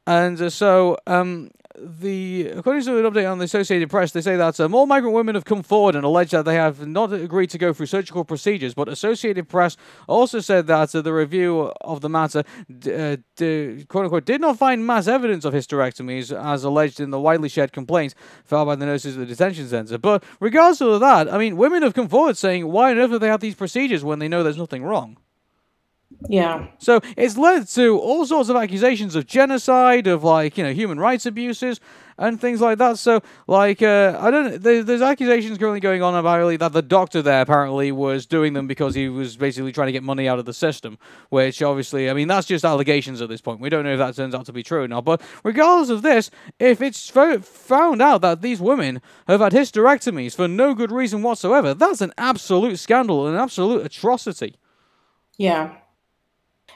And 0.07 0.41
uh, 0.41 0.51
so, 0.51 0.97
um, 1.07 1.51
the 1.83 2.49
according 2.57 2.85
to 2.85 2.99
an 2.99 3.13
update 3.13 3.31
on 3.31 3.39
the 3.39 3.45
Associated 3.45 3.89
Press, 3.89 4.13
they 4.13 4.21
say 4.21 4.37
that 4.37 4.61
uh, 4.61 4.69
more 4.69 4.87
migrant 4.87 5.15
women 5.15 5.35
have 5.35 5.45
come 5.45 5.63
forward 5.63 5.95
and 5.95 6.05
alleged 6.05 6.33
that 6.33 6.45
they 6.45 6.55
have 6.55 6.87
not 6.87 7.13
agreed 7.13 7.51
to 7.51 7.59
go 7.59 7.73
through 7.73 7.87
surgical 7.87 8.25
procedures. 8.25 8.75
But 8.75 8.89
Associated 8.89 9.49
Press 9.49 9.77
also 10.07 10.41
said 10.41 10.67
that 10.67 10.95
uh, 10.95 11.01
the 11.01 11.13
review 11.13 11.73
of 11.81 12.01
the 12.01 12.09
matter, 12.09 12.41
uh, 12.41 13.17
quote 13.89 14.05
unquote, 14.05 14.25
did 14.25 14.41
not 14.41 14.59
find 14.59 14.87
mass 14.87 15.07
evidence 15.07 15.45
of 15.45 15.55
hysterectomies 15.55 16.37
as 16.37 16.65
alleged 16.65 17.01
in 17.01 17.11
the 17.11 17.21
widely 17.21 17.49
shared 17.49 17.73
complaints 17.73 18.15
filed 18.45 18.67
by 18.67 18.77
the 18.77 18.87
nurses 18.87 19.17
at 19.17 19.21
the 19.21 19.27
detention 19.27 19.69
center. 19.69 19.99
But 19.99 20.23
regardless 20.41 20.81
of 20.81 21.01
that, 21.01 21.33
I 21.33 21.39
mean, 21.39 21.57
women 21.57 21.83
have 21.83 21.95
come 21.95 22.09
forward 22.09 22.37
saying, 22.37 22.67
why 22.67 22.91
on 22.91 22.99
earth 22.99 23.11
do 23.11 23.19
they 23.19 23.29
have 23.29 23.41
these 23.41 23.55
procedures 23.55 24.05
when 24.05 24.19
they 24.19 24.29
know 24.29 24.43
there's 24.43 24.59
nothing 24.59 24.85
wrong? 24.85 25.17
Yeah. 26.29 26.67
So 26.79 27.01
it's 27.17 27.37
led 27.37 27.67
to 27.69 27.99
all 27.99 28.27
sorts 28.27 28.49
of 28.49 28.57
accusations 28.57 29.15
of 29.15 29.27
genocide, 29.27 30.07
of 30.07 30.23
like 30.23 30.59
you 30.59 30.65
know 30.65 30.73
human 30.73 30.99
rights 30.99 31.25
abuses 31.27 31.81
and 32.19 32.39
things 32.39 32.61
like 32.61 32.79
that. 32.79 32.99
So 32.99 33.23
like 33.47 33.83
uh, 33.83 34.19
I 34.21 34.31
don't 34.31 34.63
there's, 34.63 34.85
there's 34.85 35.03
accusations 35.03 35.57
currently 35.57 35.81
going 35.81 36.03
on 36.03 36.15
about 36.15 36.37
really 36.37 36.59
that 36.59 36.73
the 36.73 36.83
doctor 36.83 37.23
there 37.23 37.41
apparently 37.41 37.91
was 37.91 38.27
doing 38.27 38.53
them 38.53 38.67
because 38.67 38.95
he 38.95 39.09
was 39.09 39.37
basically 39.37 39.73
trying 39.73 39.87
to 39.87 39.93
get 39.93 40.03
money 40.03 40.29
out 40.29 40.39
of 40.39 40.45
the 40.45 40.53
system, 40.53 40.99
which 41.31 41.63
obviously 41.63 42.11
I 42.11 42.13
mean 42.13 42.29
that's 42.29 42.47
just 42.47 42.65
allegations 42.65 43.23
at 43.23 43.31
this 43.31 43.41
point. 43.41 43.61
We 43.61 43.71
don't 43.71 43.85
know 43.85 43.95
if 43.95 43.99
that 43.99 44.15
turns 44.15 44.35
out 44.35 44.45
to 44.47 44.53
be 44.53 44.63
true 44.63 44.83
or 44.83 44.89
not. 44.89 45.05
But 45.05 45.23
regardless 45.43 45.89
of 45.89 46.03
this, 46.03 46.31
if 46.59 46.83
it's 46.83 47.09
found 47.09 48.03
out 48.03 48.21
that 48.21 48.43
these 48.43 48.61
women 48.61 49.01
have 49.27 49.41
had 49.41 49.53
hysterectomies 49.53 50.37
for 50.37 50.47
no 50.47 50.75
good 50.75 50.93
reason 50.93 51.23
whatsoever, 51.23 51.73
that's 51.73 52.03
an 52.03 52.13
absolute 52.19 52.79
scandal, 52.79 53.27
an 53.27 53.37
absolute 53.37 53.87
atrocity. 53.87 54.57
Yeah. 55.39 55.77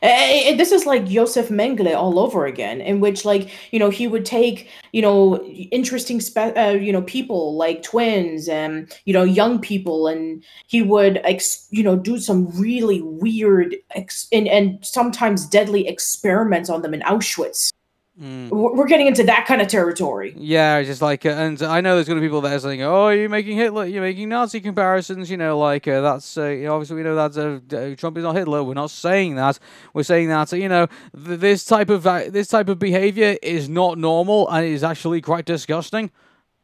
Eh, 0.05 0.51
eh, 0.51 0.57
this 0.57 0.71
is 0.71 0.85
like 0.85 1.07
Josef 1.07 1.49
Mengele 1.49 1.97
all 1.97 2.19
over 2.19 2.45
again, 2.45 2.83
in 2.83 3.01
which 3.01 3.25
like 3.25 3.49
you 3.73 3.79
know 3.79 3.89
he 3.89 4.07
would 4.07 4.27
take 4.27 4.69
you 4.93 5.01
know 5.01 5.43
interesting 5.73 6.21
spe- 6.21 6.55
uh, 6.59 6.77
you 6.79 6.93
know 6.93 7.01
people 7.03 7.57
like 7.57 7.83
twins 7.83 8.47
and 8.47 8.93
you 9.07 9.15
know 9.15 9.25
young 9.25 9.59
people, 9.61 10.07
and 10.07 10.45
he 10.67 10.83
would 10.83 11.23
ex- 11.25 11.67
you 11.71 11.83
know 11.83 11.97
do 11.97 12.19
some 12.19 12.49
really 12.61 13.01
weird 13.01 13.77
ex- 13.95 14.29
and 14.31 14.47
and 14.47 14.85
sometimes 14.85 15.47
deadly 15.47 15.89
experiments 15.89 16.69
on 16.69 16.83
them 16.83 16.93
in 16.93 17.01
Auschwitz. 17.01 17.73
Mm. 18.21 18.51
We're 18.51 18.87
getting 18.87 19.09
into 19.09 19.25
that 19.25 19.45
kind 19.47 19.61
of 19.61 19.67
territory. 19.67 20.35
Yeah, 20.37 20.81
just 20.85 21.03
like, 21.03 21.27
uh, 21.27 21.31
and 21.31 21.61
I 21.63 21.81
know 21.81 21.97
there's 21.97 22.07
going 22.07 22.17
to 22.17 22.21
be 22.21 22.29
people 22.29 22.43
that 22.43 22.53
are 22.53 22.61
saying, 22.61 22.81
"Oh, 22.83 23.09
you're 23.09 23.29
making 23.29 23.57
Hitler, 23.57 23.87
you're 23.87 24.03
making 24.03 24.29
Nazi 24.29 24.61
comparisons." 24.61 25.29
You 25.29 25.37
know, 25.37 25.59
like 25.59 25.89
uh, 25.89 26.01
that's 26.01 26.39
uh, 26.39 26.47
you 26.47 26.65
know, 26.67 26.75
obviously 26.75 26.97
we 26.97 27.03
know 27.03 27.29
that 27.29 27.37
uh, 27.73 27.97
Trump 27.97 28.17
is 28.17 28.23
not 28.23 28.37
Hitler. 28.37 28.63
We're 28.63 28.75
not 28.75 28.93
saying 28.93 29.35
that. 29.35 29.59
We're 29.95 30.05
saying 30.05 30.29
that 30.29 30.53
you 30.53 30.69
know 30.69 30.87
th- 31.27 31.41
this 31.41 31.65
type 31.65 31.91
of 31.91 32.05
this 32.05 32.47
type 32.47 32.69
of 32.69 32.79
behavior 32.79 33.37
is 33.43 33.69
not 33.69 33.99
normal 33.99 34.49
and 34.49 34.65
is 34.65 34.85
actually 34.85 35.21
quite 35.21 35.45
disgusting. 35.45 36.13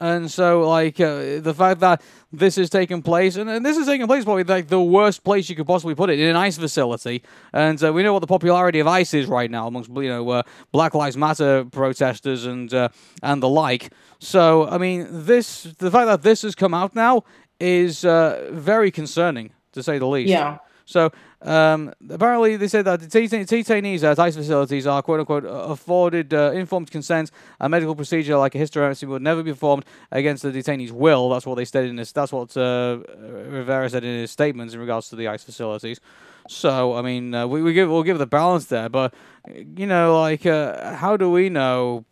And 0.01 0.31
so, 0.31 0.67
like, 0.67 0.99
uh, 0.99 1.41
the 1.41 1.55
fact 1.55 1.81
that 1.81 2.01
this 2.33 2.57
is 2.57 2.71
taking 2.71 3.03
place, 3.03 3.37
and, 3.37 3.51
and 3.51 3.65
this 3.65 3.77
is 3.77 3.87
taking 3.87 4.07
place 4.07 4.25
probably 4.25 4.45
like 4.45 4.69
the 4.69 4.81
worst 4.81 5.25
place 5.25 5.51
you 5.51 5.57
could 5.57 5.67
possibly 5.67 5.95
put 5.95 6.09
it 6.09 6.19
in 6.19 6.27
an 6.29 6.37
ICE 6.37 6.57
facility. 6.57 7.23
And 7.53 7.83
uh, 7.85 7.93
we 7.93 8.03
know 8.03 8.15
what 8.15 8.21
the 8.21 8.27
popularity 8.27 8.79
of 8.79 8.87
ICE 8.87 9.13
is 9.13 9.27
right 9.27 9.51
now 9.51 9.67
amongst 9.67 9.91
you 9.91 10.09
know 10.09 10.29
uh, 10.31 10.43
Black 10.73 10.95
Lives 10.95 11.19
Matter 11.19 11.67
protesters 11.67 12.47
and 12.47 12.73
uh, 12.73 12.89
and 13.23 13.43
the 13.43 13.49
like. 13.49 13.93
So, 14.21 14.67
I 14.69 14.79
mean, 14.79 15.07
this 15.11 15.65
the 15.65 15.91
fact 15.91 16.07
that 16.07 16.23
this 16.23 16.43
has 16.43 16.55
come 16.55 16.73
out 16.73 16.95
now 16.95 17.25
is 17.59 18.05
uh, 18.05 18.49
very 18.53 18.91
concerning 18.91 19.51
to 19.73 19.83
say 19.83 19.99
the 19.99 20.07
least. 20.07 20.31
Yeah. 20.31 20.59
So 20.91 21.13
um, 21.43 21.93
apparently, 22.11 22.57
they 22.57 22.67
said 22.67 22.85
that 22.85 23.01
the 23.01 23.07
detainees 23.07 24.03
at 24.03 24.19
ICE 24.19 24.35
facilities 24.35 24.87
are 24.89 25.01
"quote 25.03 25.21
unquote" 25.21 25.45
afforded 25.47 26.35
uh, 26.35 26.51
informed 26.53 26.91
consent. 26.91 27.31
A 27.61 27.69
medical 27.69 27.95
procedure 27.95 28.37
like 28.37 28.57
a 28.57 28.59
hysterectomy 28.59 29.09
would 29.09 29.23
never 29.23 29.43
be 29.43 29.53
performed 29.53 29.85
against 30.11 30.43
the 30.43 30.51
detainee's 30.51 30.93
will. 30.93 31.31
That's 31.31 31.47
what 31.47 31.55
they 31.55 31.65
stated 31.65 31.91
in 31.91 31.97
this. 31.97 32.11
That's 32.11 32.33
what 32.33 32.57
uh, 32.57 32.99
Rivera 33.19 33.89
said 33.89 34.05
in 34.05 34.19
his 34.21 34.33
statements 34.33 34.75
in 34.75 34.81
regards 34.81 35.09
to 35.11 35.17
the 35.17 35.29
ICE 35.29 35.43
facilities. 35.43 36.01
So 36.49 36.95
I 36.95 37.03
mean, 37.03 37.35
uh, 37.35 37.47
we 37.47 37.63
we 37.63 37.73
give 37.73 37.89
we'll 37.89 38.03
give 38.03 38.19
the 38.19 38.27
balance 38.27 38.67
there, 38.67 38.89
but 38.89 39.15
you 39.55 39.87
know, 39.87 40.21
like 40.21 40.45
uh, 40.45 40.97
how 40.97 41.17
do 41.17 41.31
we 41.31 41.49
know? 41.49 42.05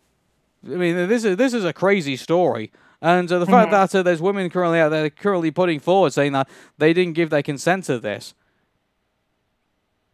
I 0.64 0.76
mean, 0.76 1.08
this 1.08 1.24
is 1.24 1.36
this 1.36 1.52
is 1.52 1.64
a 1.64 1.72
crazy 1.72 2.16
story. 2.16 2.70
And 3.00 3.30
uh, 3.30 3.38
the 3.38 3.44
mm-hmm. 3.44 3.52
fact 3.52 3.70
that 3.72 3.94
uh, 3.94 4.02
there's 4.02 4.20
women 4.20 4.50
currently 4.50 4.80
out 4.80 4.90
there 4.90 5.10
currently 5.10 5.50
putting 5.50 5.80
forward 5.80 6.12
saying 6.12 6.32
that 6.32 6.48
they 6.78 6.92
didn't 6.92 7.14
give 7.14 7.30
their 7.30 7.42
consent 7.42 7.84
to 7.84 7.98
this. 7.98 8.34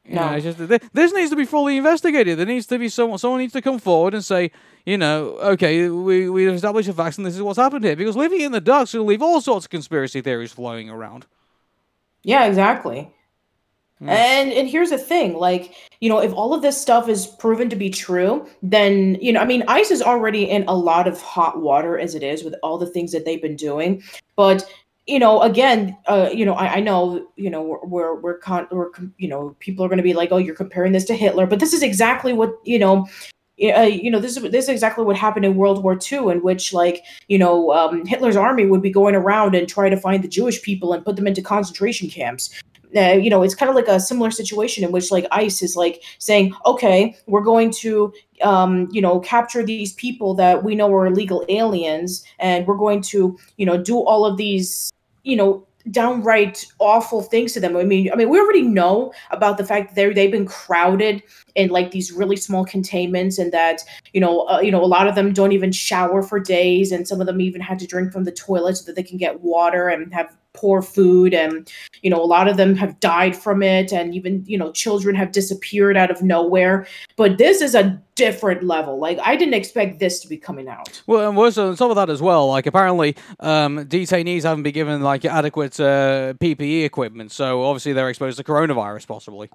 You 0.07 0.17
no. 0.17 0.31
know, 0.31 0.41
just, 0.41 0.59
this 0.93 1.13
needs 1.15 1.31
to 1.31 1.37
be 1.37 1.47
fully 1.47 1.79
investigated. 1.79 2.39
There 2.39 2.45
needs 2.47 2.67
to 2.67 2.79
be 2.79 2.91
someone. 2.91 3.19
Someone 3.19 3.41
needs 3.41 3.55
to 3.55 3.63
come 3.63 3.79
forward 3.79 4.13
and 4.13 4.23
say, 4.23 4.51
you 4.85 4.99
know, 4.99 5.39
okay, 5.39 5.89
we 5.89 6.29
we 6.29 6.47
established 6.47 6.91
a 6.91 6.93
facts 6.93 7.17
and 7.17 7.27
this 7.27 7.35
is 7.35 7.41
what's 7.41 7.59
happened 7.59 7.85
here. 7.85 7.97
Because 7.97 8.15
living 8.15 8.43
in 8.43 8.53
the 8.53 8.61
dark 8.61 8.93
will 8.93 9.05
leave 9.05 9.23
all 9.23 9.41
sorts 9.41 9.65
of 9.65 9.71
conspiracy 9.71 10.21
theories 10.21 10.53
flowing 10.53 10.91
around. 10.91 11.27
Yeah, 12.23 12.45
exactly. 12.45 13.11
Hmm. 13.99 14.09
And 14.11 14.53
and 14.53 14.69
here's 14.69 14.91
the 14.91 14.99
thing, 14.99 15.35
like, 15.35 15.75
you 16.01 16.11
know, 16.11 16.19
if 16.19 16.35
all 16.35 16.53
of 16.53 16.61
this 16.61 16.79
stuff 16.79 17.09
is 17.09 17.27
proven 17.27 17.71
to 17.71 17.77
be 17.77 17.89
true, 17.89 18.47
then, 18.63 19.17
you 19.23 19.33
know, 19.33 19.41
I 19.41 19.47
mean, 19.47 19.63
ICE 19.69 19.91
is 19.91 20.03
already 20.03 20.45
in 20.45 20.65
a 20.69 20.75
lot 20.75 21.09
of 21.09 21.21
hot 21.23 21.63
water 21.63 21.99
as 21.99 22.15
it 22.15 22.23
is 22.23 22.45
with 22.45 22.55
all 22.63 22.77
the 22.77 22.87
things 22.87 23.13
that 23.13 23.25
they've 23.25 23.41
been 23.41 23.57
doing. 23.57 24.03
But 24.37 24.69
you 25.07 25.19
know, 25.19 25.43
again, 25.43 25.97
uh, 26.07 26.31
you 26.33 26.47
know, 26.47 26.55
I, 26.55 26.77
I 26.77 26.81
know, 26.81 27.27
you 27.37 27.51
know, 27.51 27.63
we're 27.63 27.85
we're 27.85 28.21
we're, 28.21 28.39
con- 28.39 28.69
we're 28.71 28.91
you 29.19 29.29
know, 29.29 29.55
people 29.59 29.85
are 29.85 29.89
going 29.89 29.99
to 29.99 30.03
be 30.03 30.15
like, 30.15 30.33
oh, 30.33 30.39
you're 30.39 30.55
comparing 30.55 30.93
this 30.93 31.05
to 31.07 31.15
Hitler, 31.15 31.47
but 31.47 31.61
this 31.61 31.73
is 31.75 31.83
exactly 31.83 32.33
what 32.33 32.55
you 32.65 32.79
know, 32.79 33.07
uh, 33.63 33.83
you 33.83 34.11
know, 34.11 34.19
this 34.19 34.37
is 34.37 34.43
this 34.51 34.65
is 34.65 34.69
exactly 34.71 35.05
what 35.05 35.17
happened 35.17 35.45
in 35.45 35.57
World 35.57 35.83
War 35.83 35.99
II, 36.11 36.31
in 36.31 36.43
which 36.43 36.73
like 36.73 37.05
you 37.29 37.39
know 37.39 37.73
um, 37.73 38.07
Hitler's 38.07 38.37
army 38.37 38.67
would 38.67 38.83
be 38.83 38.91
going 38.91 39.15
around 39.15 39.55
and 39.55 39.69
try 39.69 39.91
to 39.91 39.97
find 39.97 40.25
the 40.25 40.29
Jewish 40.29 40.63
people 40.63 40.95
and 40.95 41.05
put 41.05 41.17
them 41.17 41.27
into 41.27 41.43
concentration 41.43 42.09
camps. 42.09 42.51
Uh, 42.97 43.13
you 43.13 43.29
know, 43.29 43.43
it's 43.43 43.57
kind 43.57 43.69
of 43.69 43.75
like 43.75 43.89
a 43.89 43.99
similar 43.99 44.31
situation 44.31 44.85
in 44.85 44.93
which 44.93 45.11
like 45.11 45.27
ICE 45.33 45.63
is 45.63 45.75
like 45.75 46.01
saying, 46.19 46.55
okay, 46.65 47.17
we're 47.27 47.43
going 47.43 47.71
to 47.73 48.13
um, 48.43 48.89
you 48.91 49.01
know 49.01 49.20
capture 49.20 49.64
these 49.64 49.93
people 49.95 50.35
that 50.35 50.64
we 50.64 50.74
know 50.74 50.93
are 50.93 51.07
illegal 51.07 51.45
aliens, 51.49 52.24
and 52.39 52.66
we're 52.66 52.76
going 52.76 53.03
to 53.03 53.39
you 53.57 53.66
know 53.66 53.82
do 53.82 53.99
all 53.99 54.24
of 54.24 54.37
these 54.37 54.93
you 55.22 55.37
know 55.37 55.66
downright 55.91 56.64
awful 56.78 57.22
things 57.22 57.53
to 57.53 57.61
them. 57.61 57.76
I 57.76 57.85
mean, 57.85 58.11
I 58.11 58.16
mean, 58.16 58.30
we 58.30 58.39
already 58.39 58.62
know 58.62 59.12
about 59.30 59.59
the 59.59 59.64
fact 59.64 59.89
that 59.89 59.95
they 59.95 60.12
they've 60.12 60.30
been 60.30 60.47
crowded 60.47 61.22
in 61.55 61.70
like 61.70 61.91
these 61.91 62.12
really 62.12 62.37
small 62.37 62.64
containments, 62.64 63.39
and 63.39 63.53
that 63.53 63.82
you 64.12 64.20
know, 64.20 64.49
uh, 64.49 64.61
you 64.61 64.70
know, 64.70 64.82
a 64.82 64.87
lot 64.87 65.07
of 65.07 65.14
them 65.14 65.32
don't 65.32 65.53
even 65.53 65.72
shower 65.72 66.22
for 66.22 66.41
days, 66.41 66.93
and 66.93 67.07
some 67.07 67.20
of 67.20 67.26
them 67.26 67.41
even 67.41 67.61
had 67.61 67.78
to 67.78 67.87
drink 67.87 68.12
from 68.12 68.24
the 68.24 68.32
toilet 68.32 68.76
so 68.76 68.85
that 68.87 68.97
they 68.97 69.03
can 69.03 69.18
get 69.18 69.41
water 69.41 69.89
and 69.89 70.12
have 70.14 70.35
poor 70.55 70.81
food 70.81 71.35
and 71.35 71.71
you 72.03 72.09
know 72.09 72.23
a 72.23 72.25
lot 72.25 72.49
of 72.49 72.57
them 72.57 72.75
have 72.75 72.99
died 73.01 73.37
from 73.37 73.63
it 73.63 73.93
and 73.93 74.15
even 74.15 74.43
you 74.47 74.57
know 74.57 74.73
children 74.73 75.15
have 75.15 75.33
disappeared 75.33 75.97
out 75.97 76.11
of 76.11 76.23
nowhere. 76.23 76.87
But 77.17 77.39
this 77.39 77.61
is 77.61 77.75
a 77.75 78.01
different 78.15 78.63
level. 78.63 78.99
Like 78.99 79.19
i 79.23 79.37
didn't 79.37 79.55
expect 79.55 79.99
this 79.99 80.21
to 80.21 80.29
be 80.29 80.37
coming 80.37 80.69
out. 80.69 81.03
Well 81.07 81.29
and 81.29 81.37
worse 81.37 81.59
on 81.59 81.77
top 81.77 81.91
of 81.91 81.97
that 81.97 82.09
as 82.09 82.23
well 82.23 82.49
like 82.49 82.67
apparently 82.67 83.17
um, 83.41 83.85
detainees 83.87 84.45
haven't 84.45 84.63
been 84.63 84.73
given 84.73 85.03
like 85.03 85.25
adequate 85.25 85.79
uh, 85.79 86.35
ppe 86.35 86.85
equipment. 86.85 87.33
So 87.33 87.65
obviously 87.65 87.93
they're 87.93 88.09
exposed 88.09 88.39
to 88.39 88.45
coronavirus 88.45 89.07
possibly. 89.07 89.51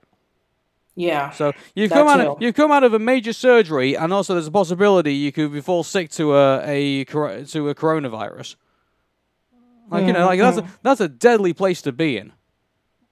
Yeah. 1.00 1.30
So 1.30 1.54
you've 1.76 1.92
come 1.92 2.08
out 2.08 2.20
of, 2.20 2.42
you've 2.42 2.56
come 2.56 2.74
out 2.74 2.84
of 2.84 2.94
a 2.94 3.00
major 3.00 3.32
surgery, 3.32 3.96
and 3.96 4.12
also 4.12 4.34
there's 4.34 4.48
a 4.48 4.52
possibility 4.52 5.14
you 5.14 5.32
could 5.32 5.64
fall 5.64 5.84
sick 5.84 6.10
to 6.12 6.36
a, 6.36 6.62
a 6.66 7.06
to 7.06 7.70
a 7.70 7.76
coronavirus. 7.76 8.56
Like 9.90 10.06
you 10.06 10.14
know, 10.14 10.26
like 10.26 10.40
that's 10.40 10.58
a, 10.58 10.68
that's 10.84 11.02
a 11.02 11.08
deadly 11.08 11.54
place 11.54 11.82
to 11.84 11.92
be 11.92 12.18
in. 12.18 12.34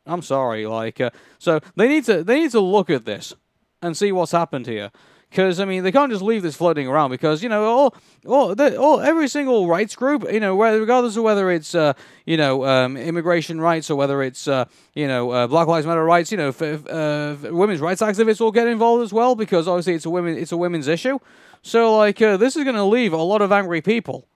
I'm 0.05 0.21
sorry, 0.21 0.65
like 0.65 1.01
uh, 1.01 1.09
so 1.39 1.59
they 1.75 1.87
need 1.87 2.05
to 2.05 2.23
they 2.23 2.39
need 2.39 2.51
to 2.51 2.59
look 2.59 2.89
at 2.89 3.05
this 3.05 3.33
and 3.81 3.95
see 3.95 4.11
what's 4.11 4.31
happened 4.31 4.67
here. 4.67 4.91
Because 5.29 5.59
I 5.59 5.65
mean, 5.65 5.83
they 5.83 5.91
can't 5.91 6.09
just 6.09 6.23
leave 6.23 6.41
this 6.41 6.55
floating 6.55 6.87
around. 6.87 7.09
Because 7.09 7.43
you 7.43 7.49
know, 7.49 7.65
all, 7.65 7.95
all, 8.25 8.61
all 8.61 9.01
every 9.01 9.27
single 9.27 9.67
rights 9.67 9.93
group, 9.95 10.25
you 10.31 10.39
know, 10.39 10.55
whether, 10.55 10.79
regardless 10.79 11.17
of 11.17 11.23
whether 11.23 11.51
it's 11.51 11.75
uh, 11.75 11.93
you 12.25 12.37
know 12.37 12.65
um, 12.65 12.95
immigration 12.95 13.59
rights 13.59 13.89
or 13.89 13.97
whether 13.97 14.21
it's 14.21 14.47
uh, 14.47 14.65
you 14.93 15.07
know 15.07 15.31
uh, 15.31 15.47
Black 15.47 15.67
Lives 15.67 15.85
Matter 15.85 16.03
rights, 16.03 16.31
you 16.31 16.37
know, 16.37 16.49
f- 16.49 16.87
uh, 16.87 17.35
women's 17.51 17.81
rights 17.81 18.01
activists 18.01 18.39
will 18.39 18.53
get 18.53 18.67
involved 18.67 19.03
as 19.03 19.11
well. 19.11 19.35
Because 19.35 19.67
obviously, 19.67 19.95
it's 19.95 20.05
a 20.05 20.09
women 20.09 20.37
it's 20.37 20.53
a 20.53 20.57
women's 20.57 20.87
issue. 20.87 21.19
So 21.61 21.97
like, 21.97 22.21
uh, 22.21 22.37
this 22.37 22.55
is 22.55 22.63
going 22.63 22.77
to 22.77 22.85
leave 22.85 23.11
a 23.11 23.17
lot 23.17 23.41
of 23.41 23.51
angry 23.51 23.81
people 23.81 24.29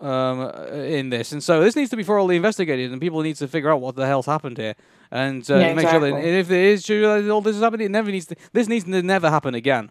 um, 0.00 0.50
in 0.72 1.10
this, 1.10 1.32
and 1.32 1.42
so 1.42 1.62
this 1.62 1.74
needs 1.74 1.90
to 1.90 1.96
be 1.96 2.02
thoroughly 2.02 2.36
investigated, 2.36 2.92
and 2.92 3.00
people 3.00 3.22
need 3.22 3.36
to 3.36 3.48
figure 3.48 3.70
out 3.70 3.80
what 3.80 3.96
the 3.96 4.06
hell's 4.06 4.26
happened 4.26 4.58
here, 4.58 4.74
and 5.10 5.48
uh, 5.50 5.54
yeah, 5.54 5.74
make 5.74 5.84
exactly. 5.84 6.10
sure 6.10 6.20
that 6.20 6.28
if 6.28 6.50
it 6.50 6.64
is 6.64 6.84
true 6.84 7.00
that 7.02 7.30
all 7.30 7.40
this 7.40 7.56
is 7.56 7.62
happening, 7.62 7.86
it 7.86 7.90
never 7.90 8.10
needs 8.10 8.26
to. 8.26 8.36
This 8.52 8.68
needs 8.68 8.84
to 8.84 9.02
never 9.02 9.30
happen 9.30 9.54
again. 9.54 9.90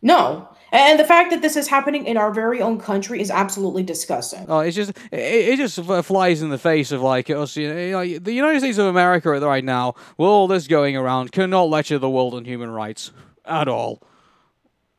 No, 0.00 0.48
and 0.72 0.98
the 0.98 1.04
fact 1.04 1.30
that 1.30 1.42
this 1.42 1.56
is 1.56 1.68
happening 1.68 2.06
in 2.06 2.16
our 2.16 2.32
very 2.32 2.60
own 2.62 2.78
country 2.78 3.20
is 3.20 3.30
absolutely 3.30 3.82
disgusting. 3.82 4.46
Oh, 4.48 4.60
it's 4.60 4.76
just 4.76 4.90
it, 5.10 5.18
it 5.18 5.56
just 5.56 5.80
flies 6.06 6.40
in 6.42 6.50
the 6.50 6.58
face 6.58 6.92
of 6.92 7.02
like 7.02 7.28
us. 7.28 7.56
You 7.56 7.74
know, 7.74 7.98
like 7.98 8.22
the 8.22 8.32
United 8.32 8.60
States 8.60 8.78
of 8.78 8.86
America 8.86 9.30
right 9.30 9.64
now, 9.64 9.94
with 10.16 10.28
all 10.28 10.46
this 10.46 10.68
going 10.68 10.96
around, 10.96 11.32
cannot 11.32 11.64
lecture 11.64 11.98
the 11.98 12.10
world 12.10 12.34
on 12.34 12.44
human 12.44 12.70
rights 12.70 13.10
at 13.44 13.66
all. 13.66 14.02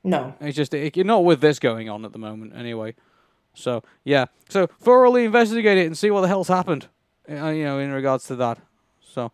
No, 0.04 0.36
it's 0.42 0.58
just 0.58 0.74
it, 0.74 0.98
not 1.06 1.24
with 1.24 1.40
this 1.40 1.60
going 1.60 1.90
on 1.90 2.04
at 2.04 2.12
the 2.12 2.20
moment. 2.20 2.54
Anyway. 2.56 2.96
So 3.54 3.84
yeah, 4.04 4.26
so 4.50 4.68
thoroughly 4.68 5.26
investigate 5.26 5.78
it 5.78 5.86
and 5.86 5.98
see 5.98 6.12
what 6.12 6.22
the 6.22 6.28
hell's 6.28 6.48
happened. 6.48 6.88
Uh, 7.30 7.50
you 7.50 7.64
know, 7.64 7.80
in 7.80 7.92
regards 7.92 8.28
to 8.28 8.36
that. 8.36 8.60
So, 9.02 9.32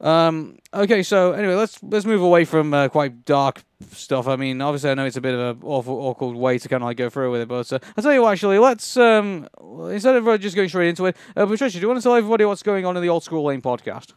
um, 0.00 0.58
okay. 0.72 1.02
So 1.02 1.32
anyway, 1.32 1.54
let's 1.54 1.82
let's 1.82 2.06
move 2.06 2.22
away 2.22 2.44
from 2.44 2.72
uh, 2.72 2.88
quite 2.88 3.24
dark 3.24 3.64
stuff. 3.90 4.28
I 4.28 4.36
mean, 4.36 4.60
obviously, 4.60 4.90
I 4.90 4.94
know 4.94 5.06
it's 5.06 5.16
a 5.16 5.20
bit 5.20 5.34
of 5.34 5.40
an 5.40 5.62
awful, 5.64 5.94
awkward 5.94 6.36
way 6.36 6.58
to 6.58 6.68
kind 6.68 6.82
of 6.82 6.86
like 6.86 6.96
go 6.96 7.10
through 7.10 7.32
with 7.32 7.40
it, 7.40 7.48
but 7.48 7.72
uh, 7.72 7.78
I'll 7.96 8.02
tell 8.02 8.12
you 8.12 8.22
what. 8.22 8.32
Actually, 8.32 8.58
let's 8.58 8.96
um, 8.96 9.48
instead 9.90 10.14
of 10.14 10.40
just 10.40 10.54
going 10.54 10.68
straight 10.68 10.90
into 10.90 11.06
it, 11.06 11.16
uh, 11.36 11.46
Patricia, 11.46 11.78
do 11.78 11.82
you 11.82 11.88
want 11.88 11.98
to 11.98 12.02
tell 12.02 12.14
everybody 12.14 12.44
what's 12.44 12.62
going 12.62 12.86
on 12.86 12.96
in 12.96 13.02
the 13.02 13.08
Old 13.08 13.24
School 13.24 13.44
Lane 13.44 13.62
podcast? 13.62 14.12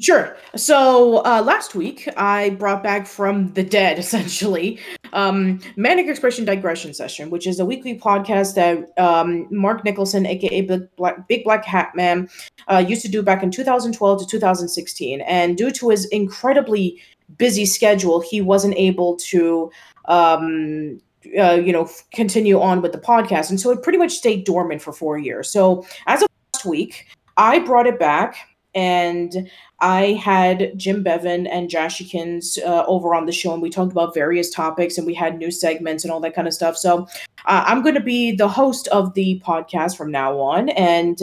Sure. 0.00 0.36
So 0.54 1.24
uh, 1.24 1.42
last 1.42 1.74
week, 1.74 2.08
I 2.16 2.50
brought 2.50 2.84
back 2.84 3.06
from 3.06 3.52
the 3.54 3.64
dead, 3.64 3.98
essentially, 3.98 4.78
um, 5.12 5.60
Manic 5.76 6.06
Expression 6.06 6.44
Digression 6.44 6.94
Session, 6.94 7.30
which 7.30 7.46
is 7.46 7.58
a 7.58 7.64
weekly 7.64 7.98
podcast 7.98 8.54
that 8.54 8.96
um, 9.02 9.48
Mark 9.50 9.84
Nicholson, 9.84 10.24
aka 10.24 10.60
Big 10.60 10.96
Black, 10.96 11.26
Big 11.26 11.42
Black 11.42 11.64
Hat 11.64 11.90
Man, 11.96 12.28
uh, 12.70 12.84
used 12.86 13.02
to 13.02 13.08
do 13.08 13.22
back 13.22 13.42
in 13.42 13.50
2012 13.50 14.20
to 14.20 14.26
2016. 14.26 15.20
And 15.22 15.56
due 15.56 15.72
to 15.72 15.88
his 15.88 16.04
incredibly 16.06 17.02
busy 17.36 17.66
schedule, 17.66 18.20
he 18.20 18.40
wasn't 18.40 18.74
able 18.76 19.16
to. 19.16 19.70
Um, 20.04 21.00
uh, 21.38 21.54
you 21.54 21.72
know, 21.72 21.82
f- 21.82 22.04
continue 22.14 22.58
on 22.58 22.80
with 22.80 22.92
the 22.92 22.98
podcast, 22.98 23.50
and 23.50 23.60
so 23.60 23.70
it 23.70 23.82
pretty 23.82 23.98
much 23.98 24.12
stayed 24.12 24.46
dormant 24.46 24.80
for 24.80 24.92
four 24.94 25.18
years. 25.18 25.50
So, 25.50 25.84
as 26.06 26.22
of 26.22 26.28
last 26.54 26.64
week, 26.64 27.06
I 27.36 27.58
brought 27.58 27.86
it 27.86 27.98
back, 27.98 28.36
and 28.74 29.50
I 29.80 30.12
had 30.14 30.72
Jim 30.76 31.02
Bevan 31.02 31.46
and 31.46 31.70
Jashikins 31.70 32.58
uh, 32.64 32.84
over 32.86 33.14
on 33.14 33.26
the 33.26 33.32
show, 33.32 33.52
and 33.52 33.62
we 33.62 33.70
talked 33.70 33.92
about 33.92 34.14
various 34.14 34.50
topics, 34.50 34.98
and 34.98 35.06
we 35.06 35.14
had 35.14 35.38
new 35.38 35.50
segments 35.50 36.04
and 36.04 36.12
all 36.12 36.20
that 36.20 36.34
kind 36.34 36.48
of 36.48 36.54
stuff. 36.54 36.76
So 36.76 37.06
uh, 37.46 37.64
I'm 37.66 37.82
going 37.82 37.94
to 37.94 38.00
be 38.00 38.32
the 38.32 38.48
host 38.48 38.88
of 38.88 39.14
the 39.14 39.40
podcast 39.44 39.96
from 39.96 40.10
now 40.10 40.38
on, 40.38 40.68
and 40.70 41.20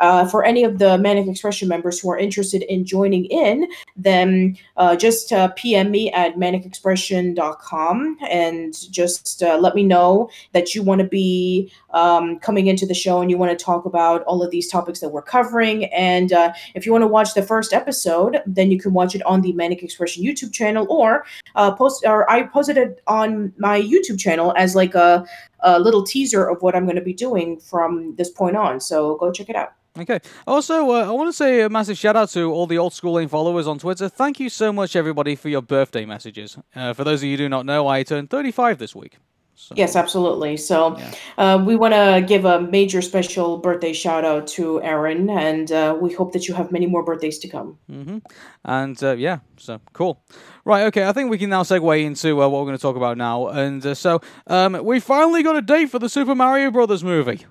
uh, 0.00 0.26
for 0.26 0.44
any 0.44 0.64
of 0.64 0.78
the 0.78 0.96
Manic 0.98 1.26
Expression 1.26 1.68
members 1.68 1.98
who 2.00 2.10
are 2.10 2.18
interested 2.18 2.62
in 2.62 2.84
joining 2.84 3.24
in, 3.26 3.68
then 3.96 4.56
uh, 4.76 4.94
just 4.96 5.32
uh, 5.32 5.48
PM 5.56 5.90
me 5.90 6.10
at 6.12 6.36
manicexpression.com 6.36 8.18
and 8.30 8.92
just 8.92 9.42
uh, 9.42 9.58
let 9.58 9.74
me 9.74 9.82
know 9.82 10.30
that 10.52 10.74
you 10.74 10.82
want 10.82 11.00
to 11.00 11.06
be 11.06 11.70
um, 11.90 12.38
coming 12.38 12.68
into 12.68 12.86
the 12.86 12.94
show 12.94 13.20
and 13.20 13.30
you 13.30 13.36
want 13.36 13.56
to 13.56 13.64
talk 13.64 13.84
about 13.84 14.22
all 14.22 14.42
of 14.42 14.50
these 14.50 14.70
topics 14.70 15.00
that 15.00 15.08
we're 15.08 15.22
covering. 15.22 15.86
And 15.86 16.32
if 16.74 16.86
you 16.86 16.92
want 16.92 17.02
to 17.02 17.08
watch 17.08 17.34
the 17.34 17.42
first 17.42 17.72
episode, 17.72 17.97
then 18.46 18.70
you 18.70 18.78
can 18.78 18.92
watch 18.92 19.14
it 19.14 19.22
on 19.22 19.40
the 19.40 19.52
Manic 19.52 19.82
Expression 19.82 20.24
YouTube 20.24 20.52
channel 20.52 20.86
or 20.88 21.24
uh, 21.54 21.72
post 21.72 22.04
or 22.06 22.30
I 22.30 22.44
posted 22.44 22.76
it 22.76 23.02
on 23.06 23.52
my 23.58 23.80
YouTube 23.80 24.18
channel 24.18 24.52
as 24.56 24.74
like 24.74 24.94
a, 24.94 25.26
a 25.60 25.78
little 25.78 26.02
teaser 26.02 26.48
of 26.48 26.62
what 26.62 26.74
I'm 26.74 26.84
going 26.84 26.96
to 26.96 27.02
be 27.02 27.14
doing 27.14 27.58
from 27.60 28.14
this 28.16 28.30
point 28.30 28.56
on. 28.56 28.80
So 28.80 29.16
go 29.16 29.30
check 29.32 29.48
it 29.48 29.56
out. 29.56 29.72
Okay. 29.98 30.20
Also, 30.46 30.90
uh, 30.90 31.08
I 31.08 31.10
want 31.10 31.28
to 31.28 31.32
say 31.32 31.62
a 31.62 31.68
massive 31.68 31.98
shout 31.98 32.14
out 32.14 32.28
to 32.30 32.52
all 32.52 32.66
the 32.66 32.78
old 32.78 32.92
school 32.92 33.14
lane 33.14 33.28
followers 33.28 33.66
on 33.66 33.78
Twitter. 33.78 34.08
Thank 34.08 34.38
you 34.38 34.48
so 34.48 34.72
much, 34.72 34.94
everybody, 34.94 35.34
for 35.34 35.48
your 35.48 35.62
birthday 35.62 36.04
messages. 36.04 36.56
Uh, 36.74 36.92
for 36.92 37.02
those 37.02 37.20
of 37.20 37.24
you 37.24 37.32
who 37.32 37.44
do 37.44 37.48
not 37.48 37.66
know, 37.66 37.88
I 37.88 38.04
turned 38.04 38.30
35 38.30 38.78
this 38.78 38.94
week. 38.94 39.16
So, 39.60 39.74
yes, 39.76 39.96
absolutely. 39.96 40.56
So 40.56 40.96
yeah. 40.96 41.14
uh, 41.36 41.58
we 41.64 41.74
want 41.74 41.92
to 41.92 42.24
give 42.24 42.44
a 42.44 42.60
major 42.60 43.02
special 43.02 43.58
birthday 43.58 43.92
shout 43.92 44.24
out 44.24 44.46
to 44.48 44.80
Aaron, 44.84 45.28
and 45.28 45.72
uh, 45.72 45.98
we 46.00 46.14
hope 46.14 46.32
that 46.34 46.46
you 46.46 46.54
have 46.54 46.70
many 46.70 46.86
more 46.86 47.02
birthdays 47.02 47.40
to 47.40 47.48
come. 47.48 47.76
Mm-hmm. 47.90 48.18
And 48.64 49.02
uh, 49.02 49.16
yeah, 49.16 49.40
so 49.56 49.80
cool. 49.92 50.22
Right, 50.64 50.84
okay, 50.84 51.08
I 51.08 51.12
think 51.12 51.28
we 51.28 51.38
can 51.38 51.50
now 51.50 51.64
segue 51.64 52.04
into 52.04 52.40
uh, 52.40 52.48
what 52.48 52.60
we're 52.60 52.66
going 52.66 52.76
to 52.76 52.82
talk 52.82 52.94
about 52.94 53.18
now. 53.18 53.48
And 53.48 53.84
uh, 53.84 53.94
so 53.94 54.20
um, 54.46 54.84
we 54.84 55.00
finally 55.00 55.42
got 55.42 55.56
a 55.56 55.62
date 55.62 55.90
for 55.90 55.98
the 55.98 56.08
Super 56.08 56.36
Mario 56.36 56.70
Brothers 56.70 57.02
movie. 57.02 57.44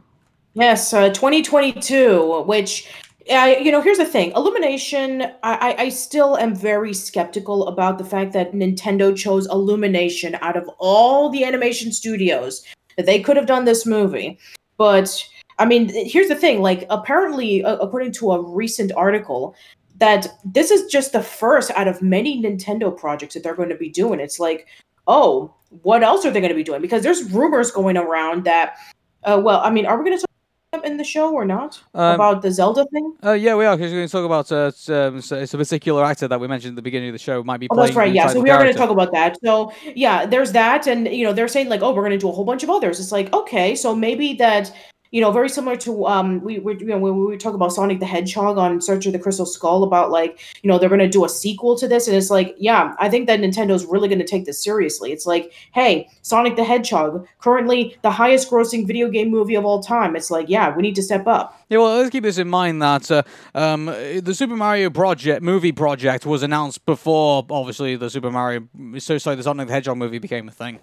Yes, 0.54 0.94
uh, 0.94 1.10
2022, 1.10 2.46
which 2.48 2.90
I, 3.30 3.58
you 3.58 3.72
know, 3.72 3.82
here's 3.82 3.98
the 3.98 4.06
thing. 4.06 4.32
Illumination, 4.36 5.24
I, 5.44 5.76
I 5.78 5.90
still 5.90 6.38
am 6.38 6.56
very 6.56 6.94
skeptical 6.94 7.68
about 7.68 7.98
the 7.98 8.06
fact 8.06 8.34
that 8.34 8.54
Nintendo 8.54 9.16
chose 9.16 9.48
Illumination 9.48 10.38
out 10.42 10.56
of 10.56 10.70
all 10.78 11.30
the 11.30 11.44
animation 11.44 11.92
studios 11.92 12.64
that 12.96 13.06
they 13.06 13.20
could 13.20 13.38
have 13.38 13.46
done 13.46 13.66
this 13.66 13.86
movie. 13.86 14.40
But 14.78 15.28
I 15.60 15.66
mean, 15.66 15.90
here's 15.90 16.28
the 16.28 16.36
thing. 16.36 16.62
Like, 16.62 16.86
apparently, 16.90 17.64
uh, 17.64 17.78
according 17.78 18.12
to 18.14 18.32
a 18.32 18.42
recent 18.42 18.92
article, 18.94 19.56
that 19.98 20.28
this 20.46 20.70
is 20.70 20.92
just 20.92 21.12
the 21.12 21.24
first 21.24 21.72
out 21.72 21.88
of 21.88 22.02
many 22.02 22.42
Nintendo 22.42 22.96
projects 22.96 23.34
that 23.34 23.44
they're 23.44 23.56
going 23.56 23.70
to 23.70 23.76
be 23.76 23.90
doing. 23.90 24.20
It's 24.20 24.40
like, 24.40 24.68
oh, 25.08 25.54
what 25.82 26.04
else 26.04 26.26
are 26.26 26.32
they 26.32 26.40
going 26.40 26.52
to 26.52 26.56
be 26.56 26.64
doing? 26.64 26.82
Because 26.82 27.04
there's 27.04 27.32
rumors 27.32 27.72
going 27.72 27.98
around 27.98 28.46
that. 28.46 28.76
Uh, 29.24 29.42
well, 29.44 29.60
I 29.62 29.72
mean, 29.72 29.86
are 29.86 29.98
we 29.98 30.06
going 30.06 30.18
to 30.18 30.27
in 30.84 30.98
the 30.98 31.04
show 31.04 31.34
or 31.34 31.46
not 31.46 31.82
um, 31.94 32.16
about 32.16 32.42
the 32.42 32.52
Zelda 32.52 32.86
thing? 32.92 33.16
Uh, 33.24 33.32
yeah, 33.32 33.56
we 33.56 33.66
are 33.66 33.78
because 33.78 33.92
we're 33.92 34.00
going 34.00 34.08
to 34.08 34.12
talk 34.12 34.26
about 34.26 34.52
uh, 34.52 34.72
um, 34.94 35.18
it's 35.18 35.54
a 35.54 35.58
particular 35.58 36.04
actor 36.04 36.28
that 36.28 36.40
we 36.40 36.48
mentioned 36.48 36.74
at 36.74 36.76
the 36.76 36.82
beginning 36.82 37.10
of 37.10 37.14
the 37.14 37.20
show 37.20 37.44
might 37.44 37.60
be. 37.60 37.68
Oh, 37.72 37.76
that's 37.76 37.96
right. 37.96 38.14
Yeah, 38.14 38.28
so 38.28 38.42
we 38.42 38.50
are 38.50 38.60
going 38.60 38.72
to 38.72 38.78
talk 38.78 38.90
about 38.90 39.12
that. 39.14 39.38
So 39.44 39.72
yeah, 39.96 40.26
there's 40.26 40.52
that, 40.52 40.88
and 40.88 41.08
you 41.08 41.24
know 41.24 41.34
they're 41.34 41.48
saying 41.48 41.70
like, 41.70 41.82
oh, 41.82 41.94
we're 41.94 42.02
going 42.02 42.12
to 42.12 42.18
do 42.18 42.30
a 42.30 42.34
whole 42.34 42.46
bunch 42.46 42.64
of 42.64 42.70
others. 42.70 43.00
It's 43.00 43.12
like 43.12 43.34
okay, 43.34 43.76
so 43.76 43.96
maybe 43.96 44.34
that 44.36 44.74
you 45.12 45.22
know, 45.22 45.32
very 45.32 45.50
similar 45.50 45.76
to 45.78 46.06
um, 46.08 46.42
we, 46.44 46.60
we 46.60 46.78
you 46.80 46.86
know 46.86 46.98
when 46.98 47.26
we 47.26 47.38
talk 47.38 47.54
about 47.54 47.74
Sonic 47.74 48.00
the 48.00 48.06
Hedgehog 48.06 48.58
on 48.58 48.82
Search 48.82 49.06
of 49.06 49.14
the 49.14 49.20
Crystal 49.20 49.46
Skull 49.46 49.84
about 49.84 50.12
like 50.12 50.40
you 50.62 50.68
know 50.68 50.78
they're 50.78 50.90
going 50.90 51.00
to 51.00 51.08
do 51.08 51.26
a 51.26 51.30
sequel 51.30 51.78
to 51.78 51.88
this, 51.88 52.08
and 52.08 52.16
it's 52.16 52.30
like 52.30 52.56
yeah, 52.58 52.94
I 53.00 53.10
think 53.10 53.28
that 53.28 53.40
Nintendo's 53.40 53.86
really 53.86 54.08
going 54.08 54.20
to 54.20 54.26
take 54.26 54.46
this 54.46 54.62
seriously. 54.64 55.12
It's 55.12 55.26
like 55.26 55.54
hey, 55.74 56.10
Sonic 56.22 56.56
the 56.56 56.64
Hedgehog, 56.64 57.28
currently 57.40 57.98
the 58.02 58.12
highest 58.12 58.50
grossing 58.50 58.86
video 58.86 59.10
game 59.10 59.30
movie 59.30 59.56
of 59.56 59.66
all 59.66 59.82
time. 59.82 60.16
It's 60.16 60.32
like 60.32 60.50
yeah, 60.50 60.76
we 60.76 60.82
need 60.82 60.96
to 60.96 61.04
step 61.04 61.28
up. 61.28 61.60
Yeah, 61.70 61.80
well, 61.80 61.98
let's 61.98 62.10
keep 62.10 62.24
this 62.24 62.38
in 62.38 62.48
mind 62.48 62.82
that 62.82 63.12
uh, 63.12 63.24
um, 63.54 63.86
the 63.86 64.34
Super 64.34 64.56
Mario 64.56 64.90
project 64.90 65.42
movie 65.42 65.74
project 65.74 66.26
was 66.26 66.42
announced 66.44 66.86
before 66.86 67.46
obviously 67.50 67.96
the 67.96 68.10
Super 68.10 68.32
Mario 68.32 68.68
so 69.00 69.18
sorry 69.18 69.36
the 69.36 69.44
Sonic 69.44 69.68
the 69.68 69.74
Hedgehog 69.74 69.98
movie 69.98 70.20
became 70.20 70.48
a 70.48 70.52
thing. 70.52 70.80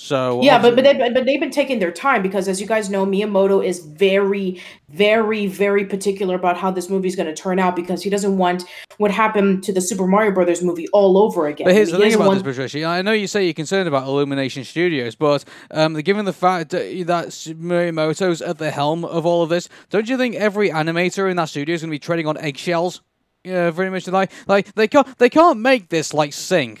So 0.00 0.40
yeah, 0.44 0.62
but 0.62 0.76
but 0.76 0.84
they 0.84 0.94
but 0.94 1.24
they've 1.26 1.40
been 1.40 1.50
taking 1.50 1.80
their 1.80 1.90
time 1.90 2.22
because 2.22 2.46
as 2.46 2.60
you 2.60 2.68
guys 2.68 2.88
know, 2.88 3.04
Miyamoto 3.04 3.66
is 3.66 3.80
very 3.80 4.62
very 4.88 5.48
very 5.48 5.84
particular 5.84 6.36
about 6.36 6.56
how 6.56 6.70
this 6.70 6.88
movie 6.88 7.08
is 7.08 7.16
going 7.16 7.26
to 7.26 7.34
turn 7.34 7.58
out 7.58 7.74
because 7.74 8.00
he 8.04 8.08
doesn't 8.08 8.38
want 8.38 8.62
what 8.98 9.10
happened 9.10 9.64
to 9.64 9.72
the 9.72 9.80
Super 9.80 10.06
Mario 10.06 10.30
Brothers 10.30 10.62
movie 10.62 10.86
all 10.92 11.18
over 11.18 11.48
again. 11.48 11.64
But 11.64 11.74
here's 11.74 11.90
the 11.90 11.98
thing 11.98 12.14
about 12.14 12.28
want... 12.28 12.44
this, 12.44 12.56
Patricia. 12.56 12.84
I 12.84 13.02
know 13.02 13.10
you 13.10 13.26
say 13.26 13.42
you're 13.42 13.54
concerned 13.54 13.88
about 13.88 14.06
Illumination 14.06 14.62
Studios, 14.62 15.16
but 15.16 15.44
um, 15.72 15.94
given 15.94 16.26
the 16.26 16.32
fact 16.32 16.70
that 16.70 16.84
Miyamoto's 16.84 18.40
at 18.40 18.58
the 18.58 18.70
helm 18.70 19.04
of 19.04 19.26
all 19.26 19.42
of 19.42 19.48
this, 19.48 19.68
don't 19.90 20.08
you 20.08 20.16
think 20.16 20.36
every 20.36 20.70
animator 20.70 21.28
in 21.28 21.36
that 21.38 21.48
studio 21.48 21.74
is 21.74 21.80
going 21.80 21.90
to 21.90 21.94
be 21.94 21.98
treading 21.98 22.28
on 22.28 22.36
eggshells? 22.38 23.02
Yeah, 23.42 23.72
very 23.72 23.90
much 23.90 24.06
like 24.06 24.30
like 24.46 24.72
they 24.74 24.86
can't 24.86 25.18
they 25.18 25.28
can't 25.28 25.58
make 25.58 25.88
this 25.88 26.14
like 26.14 26.32
sing. 26.32 26.78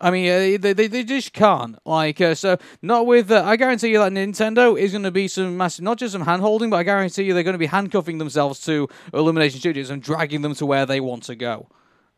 I 0.00 0.10
mean, 0.10 0.28
uh, 0.28 0.58
they, 0.60 0.72
they, 0.72 0.86
they 0.86 1.04
just 1.04 1.32
can't. 1.32 1.76
Like, 1.84 2.20
uh, 2.20 2.34
so 2.34 2.58
not 2.82 3.06
with. 3.06 3.30
Uh, 3.30 3.42
I 3.44 3.56
guarantee 3.56 3.88
you 3.88 3.98
that 3.98 4.12
Nintendo 4.12 4.78
is 4.78 4.92
going 4.92 5.02
to 5.02 5.10
be 5.10 5.26
some 5.26 5.56
massive, 5.56 5.84
not 5.84 5.98
just 5.98 6.12
some 6.12 6.22
hand 6.22 6.40
holding, 6.40 6.70
but 6.70 6.76
I 6.76 6.82
guarantee 6.84 7.24
you 7.24 7.34
they're 7.34 7.42
going 7.42 7.54
to 7.54 7.58
be 7.58 7.66
handcuffing 7.66 8.18
themselves 8.18 8.60
to 8.66 8.88
Illumination 9.12 9.58
Studios 9.58 9.90
and 9.90 10.02
dragging 10.02 10.42
them 10.42 10.54
to 10.54 10.66
where 10.66 10.86
they 10.86 11.00
want 11.00 11.24
to 11.24 11.34
go. 11.34 11.68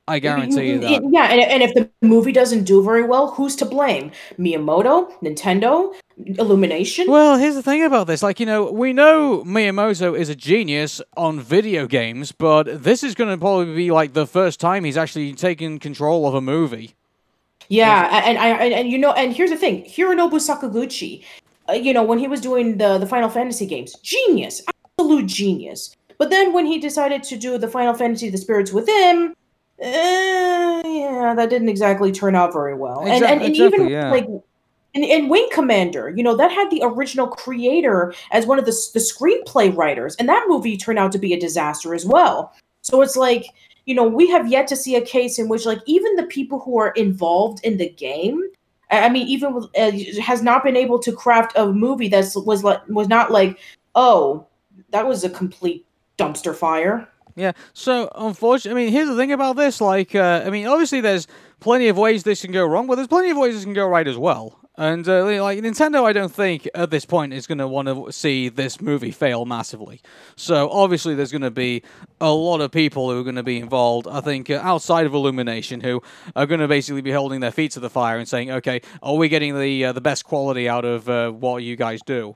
I 0.09 0.19
guarantee 0.19 0.71
you 0.71 0.81
that. 0.81 1.03
Yeah, 1.11 1.27
and, 1.27 1.41
and 1.41 1.63
if 1.63 1.73
the 1.75 1.89
movie 2.03 2.33
doesn't 2.33 2.65
do 2.65 2.83
very 2.83 3.05
well, 3.05 3.31
who's 3.31 3.55
to 3.57 3.65
blame? 3.65 4.11
Miyamoto, 4.39 5.13
Nintendo, 5.23 5.95
Illumination? 6.17 7.07
Well, 7.09 7.39
here's 7.39 7.55
the 7.55 7.63
thing 7.63 7.85
about 7.85 8.09
this. 8.09 8.23
Like, 8.23 8.41
you 8.41 8.47
know, 8.47 8.73
we 8.73 8.93
know 8.93 9.45
Miyamoto 9.45 10.19
is 10.19 10.29
a 10.29 10.35
genius 10.35 11.01
on 11.17 11.39
video 11.39 11.87
games, 11.87 12.33
but 12.33 12.83
this 12.83 13.05
is 13.05 13.15
going 13.15 13.31
to 13.31 13.39
probably 13.39 13.75
be 13.75 13.91
like 13.93 14.13
the 14.13 14.27
first 14.27 14.59
time 14.59 14.85
he's 14.85 14.97
actually 14.97 15.33
taken 15.33 15.79
control 15.79 16.27
of 16.27 16.35
a 16.35 16.41
movie. 16.41 16.95
Yeah, 17.71 18.23
and 18.25 18.37
I 18.37 18.49
and, 18.49 18.75
and, 18.75 18.91
you 18.91 18.99
know, 18.99 19.13
and 19.13 19.33
here's 19.33 19.51
the 19.51 19.57
thing: 19.57 19.85
Hironobu 19.85 20.41
Sakaguchi, 20.41 21.23
uh, 21.69 21.73
you 21.73 21.93
know, 21.93 22.03
when 22.03 22.19
he 22.19 22.27
was 22.27 22.41
doing 22.41 22.79
the 22.79 22.99
the 22.99 23.07
Final 23.07 23.31
Fantasy 23.31 23.65
games, 23.65 23.95
genius, 24.03 24.61
absolute 24.99 25.27
genius. 25.27 25.97
But 26.19 26.31
then 26.31 26.53
when 26.53 26.67
he 26.67 26.81
decided 26.81 27.23
to 27.23 27.37
do 27.37 27.59
the 27.59 27.69
Final 27.69 27.95
Fantasy: 27.95 28.29
The 28.29 28.39
Spirits 28.39 28.73
Within, 28.73 29.35
uh, 29.81 30.83
yeah, 30.85 31.33
that 31.37 31.49
didn't 31.49 31.69
exactly 31.69 32.11
turn 32.11 32.35
out 32.35 32.53
very 32.53 32.75
well. 32.75 33.03
Exactly, 33.03 33.15
and 33.15 33.25
and, 33.25 33.43
and 33.43 33.51
exactly, 33.55 33.79
even 33.79 33.89
yeah. 33.89 34.11
like 34.11 34.27
and, 34.95 35.05
and 35.05 35.31
Wing 35.31 35.49
Commander, 35.53 36.11
you 36.11 36.25
know, 36.25 36.37
that 36.37 36.51
had 36.51 36.71
the 36.71 36.83
original 36.83 37.29
creator 37.29 38.13
as 38.33 38.47
one 38.47 38.59
of 38.59 38.67
the 38.67 38.77
the 38.95 38.99
screenplay 38.99 39.75
writers, 39.75 40.17
and 40.17 40.29
that 40.29 40.45
movie 40.49 40.77
turned 40.77 40.99
out 40.99 41.13
to 41.13 41.19
be 41.19 41.33
a 41.33 41.39
disaster 41.39 41.95
as 41.95 42.05
well. 42.05 42.53
So 42.83 43.01
it's 43.01 43.17
like 43.17 43.47
you 43.87 43.95
know, 43.95 44.07
we 44.07 44.29
have 44.29 44.49
yet 44.49 44.67
to 44.69 44.77
see 44.77 44.97
a 44.97 45.01
case 45.01 45.39
in 45.39 45.49
which, 45.49 45.67
like, 45.67 45.81
even 45.87 46.17
the 46.17 46.27
people 46.27 46.61
who 46.61 46.79
are 46.79 46.91
involved 46.91 47.65
in 47.65 47.77
the 47.77 47.89
game, 47.89 48.43
I 48.91 49.09
mean, 49.09 49.27
even 49.29 49.69
uh, 49.77 49.93
has 50.21 50.43
not 50.43 50.65
been 50.65 50.77
able 50.77 50.99
to 51.01 51.13
craft 51.13 51.53
a 51.57 51.73
movie 51.73 52.09
that 52.09 52.33
was 52.35 52.65
like 52.65 52.81
was 52.89 53.09
not 53.09 53.31
like, 53.31 53.59
oh, 53.95 54.47
that 54.91 55.07
was 55.07 55.25
a 55.25 55.31
complete 55.31 55.87
dumpster 56.19 56.55
fire. 56.55 57.09
Yeah. 57.37 57.53
So 57.73 58.11
unfortunately, 58.17 58.83
I 58.83 58.85
mean, 58.85 58.93
here's 58.93 59.09
the 59.09 59.17
thing 59.17 59.33
about 59.33 59.57
this. 59.57 59.81
Like, 59.81 60.15
uh, 60.15 60.43
I 60.45 60.51
mean, 60.51 60.67
obviously, 60.67 61.01
there's 61.01 61.27
plenty 61.61 61.89
of 61.89 61.97
ways 61.97 62.25
this 62.25 62.43
can 62.43 62.53
go 62.53 62.67
wrong, 62.67 62.87
but 62.87 62.97
there's 62.97 63.09
plenty 63.09 63.31
of 63.31 63.37
ways 63.37 63.55
this 63.55 63.65
can 63.65 63.75
go 63.75 63.87
right 63.87 64.07
as 64.07 64.19
well. 64.19 64.60
And 64.81 65.07
uh, 65.07 65.43
like 65.43 65.59
Nintendo, 65.59 66.07
I 66.07 66.15
don't 66.15 66.33
think 66.33 66.67
at 66.75 66.89
this 66.89 67.05
point 67.05 67.35
is 67.35 67.47
going 67.47 67.59
to 67.59 67.69
want 67.69 67.89
to 67.89 68.11
see 68.11 68.49
this 68.49 68.81
movie 68.81 69.11
fail 69.11 69.45
massively. 69.45 70.01
So 70.37 70.71
obviously, 70.71 71.15
there's 71.15 71.31
going 71.31 71.43
to 71.43 71.51
be 71.51 71.83
a 72.19 72.33
lot 72.33 72.63
of 72.63 72.71
people 72.71 73.11
who 73.11 73.21
are 73.21 73.23
going 73.23 73.35
to 73.35 73.43
be 73.43 73.59
involved. 73.59 74.09
I 74.09 74.23
think 74.23 74.49
uh, 74.49 74.59
outside 74.63 75.05
of 75.05 75.13
Illumination, 75.13 75.83
who 75.83 76.03
are 76.35 76.47
going 76.47 76.61
to 76.61 76.69
basically 76.69 77.03
be 77.03 77.13
holding 77.13 77.41
their 77.41 77.51
feet 77.51 77.73
to 77.73 77.81
the 77.81 77.91
fire 77.91 78.17
and 78.17 78.27
saying, 78.27 78.51
"Okay, 78.53 78.81
are 79.03 79.17
we 79.17 79.29
getting 79.29 79.61
the 79.61 79.85
uh, 79.85 79.93
the 79.93 80.01
best 80.01 80.25
quality 80.25 80.67
out 80.67 80.87
of 80.87 81.11
uh, 81.11 81.31
what 81.31 81.63
you 81.63 81.77
guys 81.77 82.01
do?" 82.07 82.35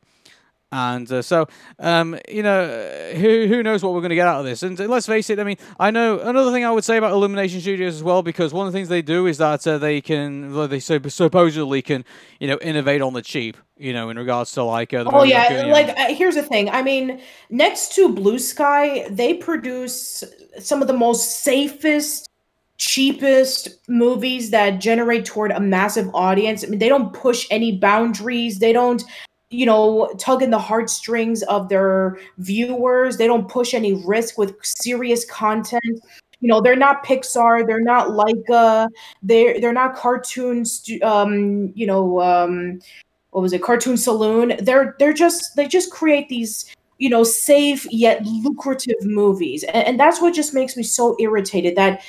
And 0.74 1.10
uh, 1.12 1.22
so, 1.22 1.46
um, 1.78 2.18
you 2.28 2.42
know, 2.42 2.66
who 3.14 3.46
who 3.46 3.62
knows 3.62 3.84
what 3.84 3.92
we're 3.92 4.00
going 4.00 4.10
to 4.10 4.16
get 4.16 4.26
out 4.26 4.40
of 4.40 4.44
this? 4.44 4.64
And 4.64 4.76
let's 4.76 5.06
face 5.06 5.30
it. 5.30 5.38
I 5.38 5.44
mean, 5.44 5.56
I 5.78 5.92
know 5.92 6.18
another 6.18 6.50
thing 6.50 6.64
I 6.64 6.72
would 6.72 6.82
say 6.82 6.96
about 6.96 7.12
Illumination 7.12 7.60
Studios 7.60 7.94
as 7.94 8.02
well, 8.02 8.24
because 8.24 8.52
one 8.52 8.66
of 8.66 8.72
the 8.72 8.76
things 8.76 8.88
they 8.88 9.00
do 9.00 9.28
is 9.28 9.38
that 9.38 9.64
uh, 9.68 9.78
they 9.78 10.00
can, 10.00 10.52
well, 10.52 10.66
they 10.66 10.80
supposedly 10.80 11.80
can, 11.80 12.04
you 12.40 12.48
know, 12.48 12.58
innovate 12.60 13.02
on 13.02 13.12
the 13.12 13.22
cheap. 13.22 13.56
You 13.76 13.92
know, 13.92 14.08
in 14.10 14.16
regards 14.16 14.50
to 14.52 14.64
like. 14.64 14.92
Uh, 14.92 15.04
oh 15.06 15.22
yeah, 15.22 15.64
like 15.66 15.88
uh, 15.96 16.12
here's 16.12 16.34
the 16.34 16.42
thing. 16.42 16.70
I 16.70 16.82
mean, 16.82 17.20
next 17.50 17.94
to 17.94 18.08
Blue 18.08 18.40
Sky, 18.40 19.06
they 19.10 19.34
produce 19.34 20.24
some 20.58 20.82
of 20.82 20.88
the 20.88 20.94
most 20.94 21.42
safest 21.44 22.28
cheapest 22.78 23.68
movies 23.88 24.50
that 24.50 24.80
generate 24.80 25.24
toward 25.24 25.52
a 25.52 25.60
massive 25.60 26.08
audience. 26.14 26.64
I 26.64 26.68
mean, 26.68 26.80
they 26.80 26.88
don't 26.88 27.12
push 27.12 27.46
any 27.50 27.78
boundaries. 27.78 28.58
They 28.58 28.72
don't 28.72 29.04
you 29.50 29.66
know, 29.66 30.12
tugging 30.18 30.50
the 30.50 30.58
heartstrings 30.58 31.42
of 31.44 31.68
their 31.68 32.18
viewers. 32.38 33.16
They 33.16 33.26
don't 33.26 33.48
push 33.48 33.74
any 33.74 34.04
risk 34.04 34.38
with 34.38 34.54
serious 34.62 35.24
content. 35.24 36.00
You 36.40 36.48
know, 36.48 36.60
they're 36.60 36.76
not 36.76 37.04
Pixar. 37.04 37.66
They're 37.66 37.80
not 37.80 38.08
Laika. 38.08 38.88
They're 39.22 39.60
they're 39.60 39.72
not 39.72 39.94
cartoons. 39.94 40.88
Um, 41.02 41.72
you 41.74 41.86
know, 41.86 42.20
um, 42.20 42.80
what 43.30 43.42
was 43.42 43.52
it? 43.52 43.62
Cartoon 43.62 43.96
Saloon. 43.96 44.54
They're 44.60 44.94
they're 44.98 45.12
just 45.12 45.56
they 45.56 45.66
just 45.66 45.90
create 45.90 46.28
these 46.28 46.74
you 46.98 47.10
know 47.10 47.24
safe 47.24 47.86
yet 47.90 48.24
lucrative 48.24 49.02
movies 49.02 49.64
and, 49.64 49.84
and, 49.84 50.00
that's 50.00 50.20
what 50.20 50.32
just 50.32 50.54
makes 50.54 50.76
me 50.76 50.82
so 50.84 51.16
irritated 51.18 51.74
that 51.74 52.00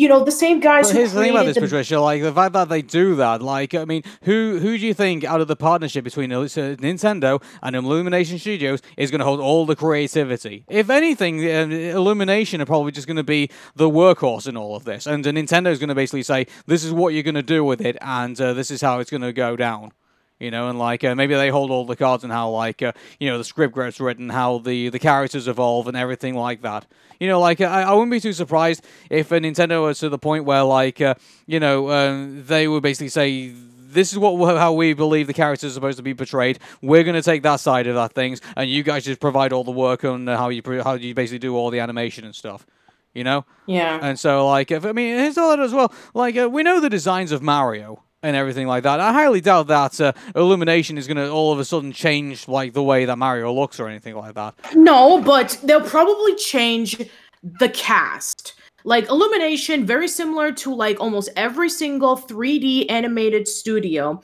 you 0.00 0.08
know 0.08 0.24
the 0.24 0.32
same 0.32 0.60
guys. 0.60 0.86
Well, 0.86 0.94
here's 0.94 1.12
the 1.12 1.20
thing 1.20 1.30
about 1.30 1.46
this. 1.46 1.58
Patricia. 1.58 2.00
Like 2.00 2.22
the 2.22 2.32
fact 2.32 2.54
that 2.54 2.68
they 2.68 2.82
do 2.82 3.14
that. 3.16 3.42
Like 3.42 3.74
I 3.74 3.84
mean, 3.84 4.02
who 4.22 4.58
who 4.58 4.78
do 4.78 4.86
you 4.86 4.94
think 4.94 5.24
out 5.24 5.40
of 5.40 5.48
the 5.48 5.56
partnership 5.56 6.04
between 6.04 6.30
Nintendo 6.30 7.42
and 7.62 7.76
Illumination 7.76 8.38
Studios 8.38 8.80
is 8.96 9.10
going 9.10 9.18
to 9.18 9.24
hold 9.24 9.40
all 9.40 9.66
the 9.66 9.76
creativity? 9.76 10.64
If 10.68 10.88
anything, 10.88 11.40
uh, 11.40 11.68
Illumination 11.96 12.60
are 12.62 12.66
probably 12.66 12.92
just 12.92 13.06
going 13.06 13.18
to 13.18 13.22
be 13.22 13.50
the 13.76 13.90
workhorse 13.90 14.48
in 14.48 14.56
all 14.56 14.74
of 14.74 14.84
this, 14.84 15.06
and 15.06 15.26
uh, 15.26 15.30
Nintendo 15.30 15.68
is 15.68 15.78
going 15.78 15.88
to 15.88 15.94
basically 15.94 16.22
say, 16.22 16.46
"This 16.66 16.82
is 16.82 16.92
what 16.92 17.12
you're 17.12 17.22
going 17.22 17.34
to 17.34 17.42
do 17.42 17.62
with 17.62 17.80
it, 17.82 17.98
and 18.00 18.40
uh, 18.40 18.54
this 18.54 18.70
is 18.70 18.80
how 18.80 19.00
it's 19.00 19.10
going 19.10 19.22
to 19.22 19.32
go 19.32 19.54
down." 19.54 19.92
You 20.40 20.50
know, 20.50 20.68
and 20.68 20.78
like 20.78 21.04
uh, 21.04 21.14
maybe 21.14 21.34
they 21.34 21.50
hold 21.50 21.70
all 21.70 21.84
the 21.84 21.94
cards 21.94 22.24
and 22.24 22.32
how 22.32 22.50
like 22.50 22.82
uh, 22.82 22.92
you 23.20 23.28
know 23.28 23.38
the 23.38 23.44
script 23.44 23.76
gets 23.76 24.00
written, 24.00 24.30
how 24.30 24.58
the 24.58 24.88
the 24.88 24.98
characters 24.98 25.46
evolve, 25.46 25.86
and 25.86 25.96
everything 25.96 26.34
like 26.34 26.62
that. 26.62 26.86
You 27.20 27.28
know, 27.28 27.38
like 27.38 27.60
I, 27.60 27.82
I 27.82 27.92
wouldn't 27.92 28.10
be 28.10 28.20
too 28.20 28.32
surprised 28.32 28.84
if 29.10 29.30
a 29.30 29.38
Nintendo 29.38 29.82
was 29.82 29.98
to 30.00 30.08
the 30.08 30.18
point 30.18 30.46
where 30.46 30.64
like 30.64 31.00
uh, 31.00 31.14
you 31.46 31.60
know 31.60 31.90
um, 31.90 32.42
they 32.46 32.66
would 32.66 32.82
basically 32.82 33.10
say 33.10 33.52
this 33.90 34.12
is 34.12 34.18
what 34.18 34.56
how 34.56 34.72
we 34.72 34.94
believe 34.94 35.26
the 35.26 35.34
characters 35.34 35.72
are 35.72 35.74
supposed 35.74 35.98
to 35.98 36.02
be 36.02 36.14
portrayed. 36.14 36.58
We're 36.80 37.04
going 37.04 37.16
to 37.16 37.22
take 37.22 37.42
that 37.42 37.60
side 37.60 37.86
of 37.86 37.94
that 37.96 38.14
things, 38.14 38.40
and 38.56 38.70
you 38.70 38.82
guys 38.82 39.04
just 39.04 39.20
provide 39.20 39.52
all 39.52 39.64
the 39.64 39.70
work 39.70 40.04
on 40.04 40.26
how 40.26 40.48
you 40.48 40.62
how 40.82 40.94
you 40.94 41.14
basically 41.14 41.38
do 41.38 41.54
all 41.54 41.70
the 41.70 41.80
animation 41.80 42.24
and 42.24 42.34
stuff. 42.34 42.66
You 43.12 43.24
know? 43.24 43.44
Yeah. 43.66 43.98
And 44.00 44.16
so, 44.20 44.46
like, 44.46 44.70
if, 44.70 44.84
I 44.84 44.92
mean, 44.92 45.18
here's 45.18 45.36
all 45.36 45.50
that 45.50 45.58
as 45.58 45.74
well. 45.74 45.92
Like, 46.14 46.36
uh, 46.36 46.48
we 46.48 46.62
know 46.62 46.78
the 46.78 46.88
designs 46.88 47.32
of 47.32 47.42
Mario 47.42 48.04
and 48.22 48.36
everything 48.36 48.66
like 48.66 48.82
that. 48.82 49.00
I 49.00 49.12
highly 49.12 49.40
doubt 49.40 49.68
that 49.68 50.00
uh, 50.00 50.12
Illumination 50.34 50.98
is 50.98 51.06
going 51.06 51.16
to 51.16 51.30
all 51.30 51.52
of 51.52 51.58
a 51.58 51.64
sudden 51.64 51.92
change 51.92 52.48
like 52.48 52.72
the 52.72 52.82
way 52.82 53.04
that 53.04 53.16
Mario 53.16 53.52
looks 53.52 53.80
or 53.80 53.88
anything 53.88 54.14
like 54.14 54.34
that. 54.34 54.54
No, 54.74 55.22
but 55.22 55.58
they'll 55.64 55.80
probably 55.80 56.34
change 56.36 57.00
the 57.42 57.68
cast. 57.68 58.54
Like 58.84 59.08
Illumination, 59.08 59.84
very 59.84 60.08
similar 60.08 60.52
to 60.52 60.74
like 60.74 61.00
almost 61.00 61.30
every 61.36 61.68
single 61.68 62.16
3D 62.16 62.90
animated 62.90 63.46
studio. 63.46 64.22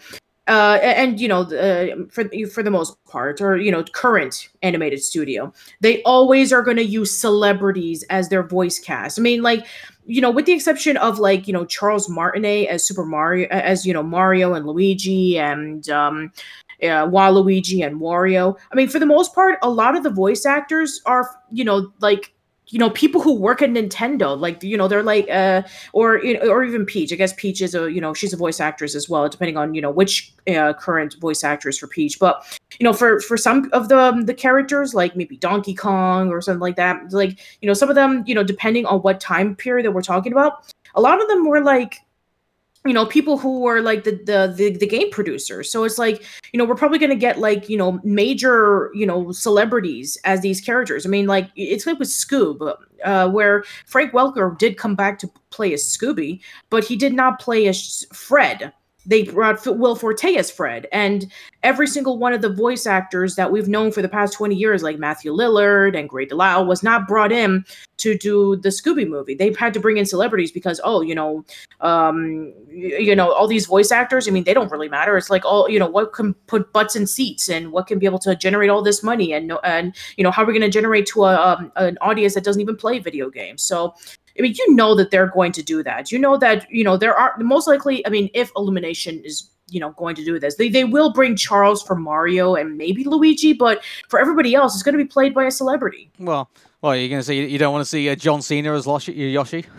Uh, 0.49 0.79
and 0.81 1.21
you 1.21 1.27
know, 1.27 1.41
uh, 1.41 2.07
for 2.09 2.25
for 2.53 2.63
the 2.63 2.71
most 2.71 2.97
part, 3.05 3.41
or 3.41 3.57
you 3.57 3.73
know, 3.73 3.83
current 3.83 4.49
animated 4.63 5.03
studio, 5.03 5.53
they 5.81 6.01
always 6.05 6.53
are 6.53 6.63
going 6.63 6.77
to 6.77 6.85
use 6.85 7.11
celebrities 7.11 8.05
as 8.11 8.29
their 8.29 8.45
voice 8.45 8.79
cast. 8.79 9.19
I 9.19 9.23
mean, 9.23 9.43
like 9.43 9.67
you 10.07 10.21
know, 10.21 10.31
with 10.31 10.47
the 10.47 10.53
exception 10.53 10.97
of 10.97 11.19
like 11.19 11.47
you 11.47 11.53
know 11.53 11.65
Charles 11.65 12.09
Martinet 12.09 12.69
as 12.69 12.85
Super 12.85 13.05
Mario, 13.05 13.49
as 13.51 13.85
you 13.85 13.93
know 13.93 14.03
Mario 14.03 14.55
and 14.55 14.67
Luigi 14.67 15.39
and 15.39 15.89
um, 15.91 16.33
uh, 16.83 17.07
Waluigi 17.07 17.85
and 17.85 18.01
Wario. 18.01 18.57
I 18.73 18.75
mean, 18.77 18.89
for 18.89 18.99
the 18.99 19.07
most 19.07 19.35
part, 19.35 19.59
a 19.63 19.71
lot 19.71 19.97
of 19.97 20.03
the 20.03 20.11
voice 20.11 20.47
actors 20.47 21.01
are 21.07 21.29
you 21.51 21.65
know 21.65 21.93
like 22.01 22.33
you 22.69 22.79
know 22.79 22.91
people 22.91 23.21
who 23.21 23.35
work 23.35 23.63
at 23.63 23.71
Nintendo, 23.71 24.39
like 24.39 24.63
you 24.63 24.77
know 24.77 24.89
they're 24.89 25.03
like 25.03 25.29
uh 25.31 25.63
or 25.93 26.21
or 26.49 26.65
even 26.65 26.85
Peach. 26.85 27.13
I 27.13 27.17
guess 27.17 27.33
Peach 27.35 27.63
is 27.63 27.75
a 27.75 27.91
you 27.93 28.01
know 28.01 28.13
she's 28.13 28.33
a 28.33 28.37
voice 28.37 28.61
actress 28.61 28.95
as 28.95 29.09
well, 29.09 29.29
depending 29.29 29.57
on 29.57 29.75
you 29.75 29.81
know 29.81 29.91
which 29.91 30.35
uh, 30.49 30.73
current 30.73 31.17
voice 31.21 31.45
actress 31.45 31.79
for 31.79 31.87
Peach. 31.87 32.19
But 32.19 32.45
you 32.79 32.85
know 32.85 32.93
for 32.93 33.21
for 33.21 33.37
some 33.37 33.71
of 33.73 33.89
the 33.89 33.99
um, 33.99 34.23
the 34.23 34.35
characters 34.35 34.95
like 34.95 35.17
maybe 35.17 35.37
Donkey 35.37 35.75
Kong 35.75 36.31
or 36.31 36.41
something 36.41 36.61
like 36.61 36.77
that, 36.77 37.13
like 37.13 37.39
you 37.61 37.69
know 37.69 37.75
some 37.75 37.89
of 37.89 37.95
them 37.95 38.25
you 38.27 38.35
know 38.35 38.43
depending 38.43 38.85
on 38.87 39.01
what 39.01 39.21
time 39.21 39.55
period 39.55 39.87
that 39.87 39.93
we're 39.93 40.03
talking 40.03 40.33
about, 40.33 40.75
a 40.95 41.01
lot 41.01 41.23
of 41.23 41.29
them 41.29 41.47
were 41.47 41.61
like 41.61 42.01
you 42.87 42.95
know 42.95 43.07
people 43.07 43.39
who 43.39 43.67
are 43.67 43.81
like 43.81 44.05
the, 44.05 44.13
the 44.13 44.55
the 44.57 44.77
the, 44.77 44.87
game 44.87 45.11
producers. 45.11 45.71
So 45.71 45.85
it's 45.85 45.99
like 45.99 46.25
you 46.53 46.59
know 46.59 46.65
we're 46.65 46.77
probably 46.77 46.99
going 46.99 47.11
to 47.11 47.17
get 47.17 47.39
like 47.39 47.69
you 47.69 47.77
know 47.77 48.01
major 48.05 48.91
you 48.95 49.07
know 49.07 49.33
celebrities 49.33 50.17
as 50.25 50.41
these 50.41 50.61
characters. 50.61 51.05
I 51.05 51.09
mean 51.09 51.27
like 51.27 51.51
it's 51.57 51.87
like 51.87 51.99
with 51.99 52.09
scoob 52.09 52.77
uh, 53.05 53.29
where 53.29 53.65
frank 53.87 54.13
welker 54.13 54.57
did 54.59 54.77
come 54.79 54.95
back 54.95 55.19
to 55.19 55.31
play 55.51 55.73
as 55.73 55.83
scooby 55.83 56.41
but 56.71 56.85
he 56.85 56.97
did 56.97 57.13
not 57.13 57.39
play 57.39 57.67
as 57.67 58.07
fred 58.13 58.73
they 59.07 59.23
brought 59.23 59.65
Will 59.67 59.95
Forte 59.95 60.35
as 60.35 60.51
Fred, 60.51 60.87
and 60.93 61.31
every 61.63 61.87
single 61.87 62.19
one 62.19 62.33
of 62.33 62.43
the 62.43 62.53
voice 62.53 62.87
actors 62.87 63.37
that 63.37 63.51
we've 63.51 63.69
known 63.69 63.93
for 63.93 64.03
the 64.03 64.09
past 64.09 64.35
20 64.35 64.55
years, 64.55 64.83
like 64.83 64.99
Matthew 64.99 65.33
Lillard 65.33 65.99
and 65.99 66.09
Grey 66.09 66.27
DeLisle, 66.27 66.67
was 66.67 66.83
not 66.83 67.09
brought 67.09 67.33
in 67.33 67.65
to 67.99 68.17
do 68.17 68.57
the 68.57 68.69
Scooby 68.69 69.09
movie. 69.09 69.35
They've 69.35 69.57
had 69.57 69.73
to 69.75 69.81
bring 69.81 69.97
in 69.97 70.07
celebrities 70.07 70.53
because, 70.53 70.81
oh, 70.85 71.01
you 71.01 71.15
know, 71.15 71.45
um, 71.81 72.53
you 72.69 73.17
know, 73.17 73.33
all 73.33 73.49
these 73.49 73.67
voice 73.67 73.91
actors. 73.91 74.29
I 74.29 74.31
mean, 74.31 74.45
they 74.45 74.55
don't 74.55 74.71
really 74.71 74.89
matter. 74.89 75.17
It's 75.17 75.31
like, 75.31 75.45
all 75.45 75.69
you 75.69 75.79
know, 75.79 75.89
what 75.89 76.13
can 76.13 76.35
put 76.47 76.73
butts 76.73 76.97
in 76.97 77.07
seats, 77.07 77.49
and 77.49 77.73
what 77.73 77.87
can 77.87 77.99
be 77.99 78.07
able 78.07 78.19
to 78.21 78.37
generate 78.37 78.71
all 78.71 78.83
this 78.83 79.03
money, 79.03 79.33
and 79.33 79.53
and 79.65 79.95
you 80.17 80.25
know, 80.25 80.31
how 80.31 80.43
are 80.43 80.47
we 80.47 80.53
going 80.53 80.63
to 80.63 80.71
generate 80.71 81.07
to 81.07 81.25
a 81.25 81.37
um, 81.37 81.73
an 81.77 81.97
audience 82.01 82.35
that 82.35 82.45
doesn't 82.45 82.61
even 82.61 82.77
play 82.77 82.99
video 82.99 83.31
games? 83.31 83.63
So 83.63 83.95
I 84.39 84.43
mean, 84.43 84.55
you 84.57 84.75
know 84.75 84.95
that 84.95 85.11
they're 85.11 85.29
going 85.29 85.53
to 85.53 85.63
do 85.63 85.83
that. 85.83 86.13
You 86.13 86.19
know 86.19 86.37
that, 86.37 86.71
you 86.71 86.85
know, 86.85 86.97
there 86.97 87.15
are 87.15 87.35
most 87.39 87.67
likely, 87.67 88.07
I 88.07 88.11
mean, 88.11 88.31
if 88.35 88.51
Illumination 88.57 89.23
is, 89.25 89.51
you 89.69 89.81
know, 89.81 89.91
going 89.93 90.15
to 90.17 90.25
do 90.25 90.39
this, 90.39 90.57
they, 90.57 90.69
they 90.69 90.85
will 90.85 91.13
bring 91.13 91.37
Charles 91.37 91.83
for 91.83 91.97
Mario 91.97 92.55
and 92.55 92.77
maybe 92.77 93.05
Luigi, 93.05 93.53
but 93.53 93.83
for 94.09 94.21
everybody 94.21 94.55
else, 94.55 94.75
it's 94.75 94.83
going 94.83 94.97
to 94.97 95.03
be 95.03 95.09
played 95.09 95.35
by 95.35 95.45
a 95.45 95.51
celebrity. 95.51 96.11
Well, 96.19 96.51
well, 96.83 96.95
you're 96.95 97.09
going 97.09 97.21
to 97.21 97.25
say 97.25 97.47
you 97.47 97.59
don't 97.59 97.73
want 97.73 97.83
to 97.83 97.89
see 97.89 98.09
uh, 98.09 98.15
John 98.15 98.43
Cena 98.43 98.75
as 98.75 98.87
Yoshi? 99.09 99.65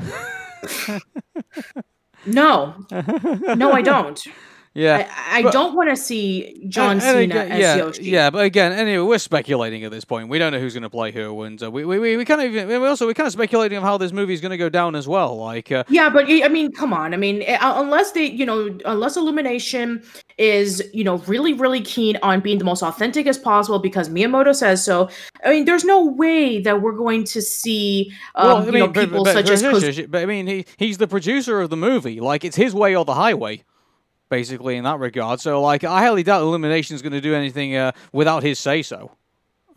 no. 2.26 2.76
No, 3.56 3.72
I 3.72 3.82
don't. 3.82 4.22
Yeah, 4.78 5.12
I, 5.12 5.40
I 5.40 5.42
but, 5.42 5.54
don't 5.54 5.76
want 5.76 5.90
to 5.90 5.96
see 5.96 6.64
John 6.70 7.02
Cena 7.02 7.18
again, 7.18 7.52
as 7.52 7.60
yeah, 7.60 7.76
Yoshi. 7.78 8.04
Yeah, 8.04 8.30
but 8.30 8.46
again, 8.46 8.74
anyway, 8.74 9.08
we're 9.08 9.18
speculating 9.18 9.84
at 9.84 9.90
this 9.90 10.06
point. 10.06 10.30
We 10.30 10.38
don't 10.38 10.54
know 10.54 10.60
who's 10.60 10.76
going 10.76 10.84
to 10.84 10.90
play 10.90 11.12
who, 11.12 11.42
and 11.42 11.62
uh, 11.64 11.72
we, 11.72 11.84
we, 11.84 11.98
we, 11.98 12.16
we 12.16 12.24
kind 12.26 12.42
of 12.42 12.54
even, 12.54 12.68
we 12.68 12.88
also 12.88 13.08
we're 13.08 13.16
kind 13.16 13.26
of 13.26 13.34
speculating 13.34 13.80
of 13.80 13.84
how 13.84 13.98
this 13.98 14.12
movie 14.12 14.36
is 14.36 14.40
going 14.40 14.52
to 14.52 14.58
go 14.58 14.70
down 14.70 14.96
as 14.96 15.08
well. 15.08 15.36
Like, 15.36 15.72
uh, 15.72 15.84
yeah, 15.90 16.12
but 16.12 16.26
I 16.30 16.48
mean, 16.50 16.72
come 16.72 16.94
on. 16.94 17.16
I 17.16 17.18
mean, 17.18 17.42
eh, 17.42 17.58
unless 17.60 18.12
they, 18.12 18.26
you 18.26 18.46
know, 18.46 18.78
unless 18.86 19.18
Illumination 19.18 20.04
is, 20.38 20.88
you 20.94 21.04
know, 21.04 21.18
really 21.26 21.54
really 21.54 21.82
keen 21.82 22.16
on 22.22 22.42
being 22.42 22.60
the 22.60 22.66
most 22.66 22.84
authentic 22.84 23.26
as 23.26 23.40
possible 23.40 23.80
because 23.80 24.10
Miyamoto 24.10 24.56
says 24.56 24.86
so. 24.86 25.10
I 25.44 25.50
mean, 25.50 25.66
there's 25.66 25.86
no 25.86 26.06
way 26.06 26.62
that 26.62 26.84
we're 26.84 26.92
going 26.92 27.24
to 27.24 27.42
see, 27.42 28.14
um, 28.36 28.48
well, 28.48 28.58
I 28.58 28.66
mean, 28.66 28.74
you 28.74 28.80
know, 28.82 28.88
people 28.90 29.24
but, 29.24 29.34
but, 29.34 29.48
such 29.48 29.62
but, 29.64 29.84
as. 29.84 30.02
But 30.06 30.22
I 30.22 30.28
mean, 30.28 30.46
he 30.46 30.66
he's 30.78 31.00
the 31.00 31.08
producer 31.08 31.62
of 31.62 31.72
the 31.72 31.78
movie. 31.78 32.20
Like, 32.20 32.46
it's 32.46 32.56
his 32.56 32.76
way 32.76 32.96
or 32.96 33.04
the 33.04 33.16
highway 33.16 33.64
basically 34.30 34.76
in 34.76 34.84
that 34.84 35.00
regard. 35.00 35.40
So 35.40 35.62
like 35.62 35.84
I 35.84 36.02
highly 36.02 36.24
doubt 36.24 36.42
Illumination 36.42 36.96
is 36.96 37.02
going 37.02 37.14
to 37.14 37.22
do 37.22 37.34
anything 37.34 37.76
uh, 37.76 37.92
without 38.12 38.44
his 38.44 38.60
say 38.60 38.82
so. 38.82 39.12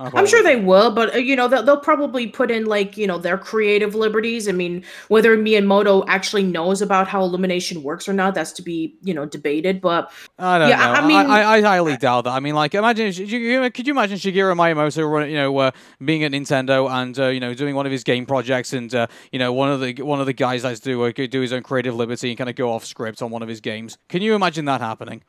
I'm 0.01 0.27
sure 0.27 0.43
they 0.43 0.57
will, 0.57 0.91
but 0.91 1.15
uh, 1.15 1.19
you 1.19 1.37
know 1.37 1.47
they'll, 1.47 1.63
they'll, 1.63 1.77
probably 1.77 2.27
put 2.27 2.51
in 2.51 2.65
like 2.65 2.97
you 2.97 3.07
know 3.07 3.19
their 3.19 3.37
creative 3.37 3.95
liberties. 3.95 4.49
I 4.49 4.53
mean, 4.53 4.83
whether 5.09 5.37
Miyamoto 5.37 6.05
actually 6.09 6.43
knows 6.43 6.81
about 6.81 7.07
how 7.07 7.23
Illumination 7.23 7.83
works 7.83 8.09
or 8.09 8.15
not, 8.15 8.35
that's 8.35 8.53
to 8.53 8.63
be 8.63 8.97
you 9.03 9.13
know 9.13 9.27
debated. 9.27 9.81
But 9.81 10.11
I 10.39 10.59
don't 10.59 10.69
yeah, 10.71 10.77
know. 10.77 10.93
I, 10.93 10.95
I 10.97 11.07
mean, 11.07 11.17
I, 11.31 11.45
I, 11.45 11.61
highly 11.61 11.97
doubt 11.99 12.25
that. 12.25 12.31
I 12.31 12.41
mean, 12.41 12.55
like 12.55 12.75
imagine 12.75 13.13
could 13.13 13.87
you 13.87 13.93
imagine 13.93 14.19
Shigeru 14.19 14.55
Miyamoto, 14.55 15.29
you 15.29 15.37
know, 15.37 15.59
uh, 15.59 15.71
being 16.03 16.25
at 16.25 16.33
Nintendo 16.33 16.91
and 16.91 17.19
uh, 17.19 17.27
you 17.27 17.41
know 17.41 17.53
doing 17.53 17.75
one 17.75 17.85
of 17.85 17.93
his 17.93 18.03
game 18.03 18.25
projects, 18.25 18.73
and 18.73 18.95
uh, 18.95 19.07
you 19.33 19.39
know 19.39 19.53
one 19.53 19.71
of 19.71 19.81
the 19.81 20.01
one 20.03 20.21
of 20.21 20.27
the 20.27 20.33
guys 20.33 20.63
that's 20.63 20.81
do 20.81 21.03
uh, 21.05 21.13
do 21.13 21.41
his 21.41 21.53
own 21.53 21.63
creative 21.63 21.95
liberty 21.95 22.31
and 22.31 22.39
kind 22.39 22.49
of 22.49 22.57
go 22.57 22.73
off 22.73 22.87
script 22.87 23.21
on 23.21 23.31
one 23.31 23.43
of 23.43 23.49
his 23.49 23.61
games. 23.61 23.99
Can 24.09 24.23
you 24.23 24.35
imagine 24.35 24.65
that 24.65 24.81
happening? 24.81 25.23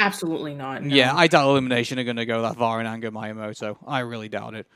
Absolutely 0.00 0.54
not. 0.54 0.82
No. 0.82 0.94
Yeah, 0.94 1.14
I 1.14 1.26
doubt 1.26 1.48
Illumination 1.48 1.98
are 1.98 2.04
going 2.04 2.16
to 2.16 2.26
go 2.26 2.42
that 2.42 2.56
far 2.56 2.80
in 2.80 2.86
anger 2.86 3.10
Miyamoto. 3.10 3.76
I 3.86 4.00
really 4.00 4.28
doubt 4.28 4.54
it. 4.54 4.66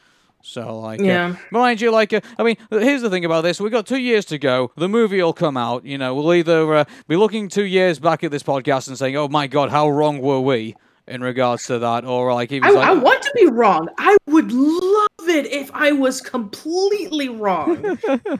So, 0.42 0.78
like, 0.78 1.00
uh, 1.00 1.04
yeah. 1.04 1.26
Uh, 1.28 1.36
mind 1.50 1.80
you, 1.80 1.90
like, 1.90 2.12
uh, 2.12 2.20
I 2.38 2.42
mean, 2.42 2.56
here's 2.68 3.00
the 3.00 3.08
thing 3.08 3.24
about 3.24 3.40
this: 3.40 3.60
we've 3.60 3.72
got 3.72 3.86
two 3.86 3.98
years 3.98 4.26
to 4.26 4.38
go. 4.38 4.72
The 4.76 4.88
movie 4.88 5.22
will 5.22 5.32
come 5.32 5.56
out. 5.56 5.86
You 5.86 5.96
know, 5.96 6.14
we'll 6.14 6.34
either 6.34 6.74
uh, 6.74 6.84
be 7.08 7.16
looking 7.16 7.48
two 7.48 7.64
years 7.64 7.98
back 7.98 8.22
at 8.22 8.30
this 8.30 8.42
podcast 8.42 8.88
and 8.88 8.98
saying, 8.98 9.16
"Oh 9.16 9.28
my 9.28 9.46
God, 9.46 9.70
how 9.70 9.88
wrong 9.88 10.20
were 10.20 10.40
we?" 10.40 10.76
in 11.06 11.22
regards 11.22 11.66
to 11.66 11.78
that, 11.78 12.04
or 12.04 12.32
like, 12.32 12.52
I, 12.52 12.58
like, 12.58 12.88
I 12.88 12.92
want 12.94 13.22
to 13.22 13.32
be 13.34 13.46
wrong. 13.46 13.88
I 13.98 14.16
would 14.26 14.50
love 14.50 15.08
it 15.22 15.46
if 15.46 15.70
I 15.72 15.92
was 15.92 16.20
completely 16.20 17.28
wrong. 17.28 17.82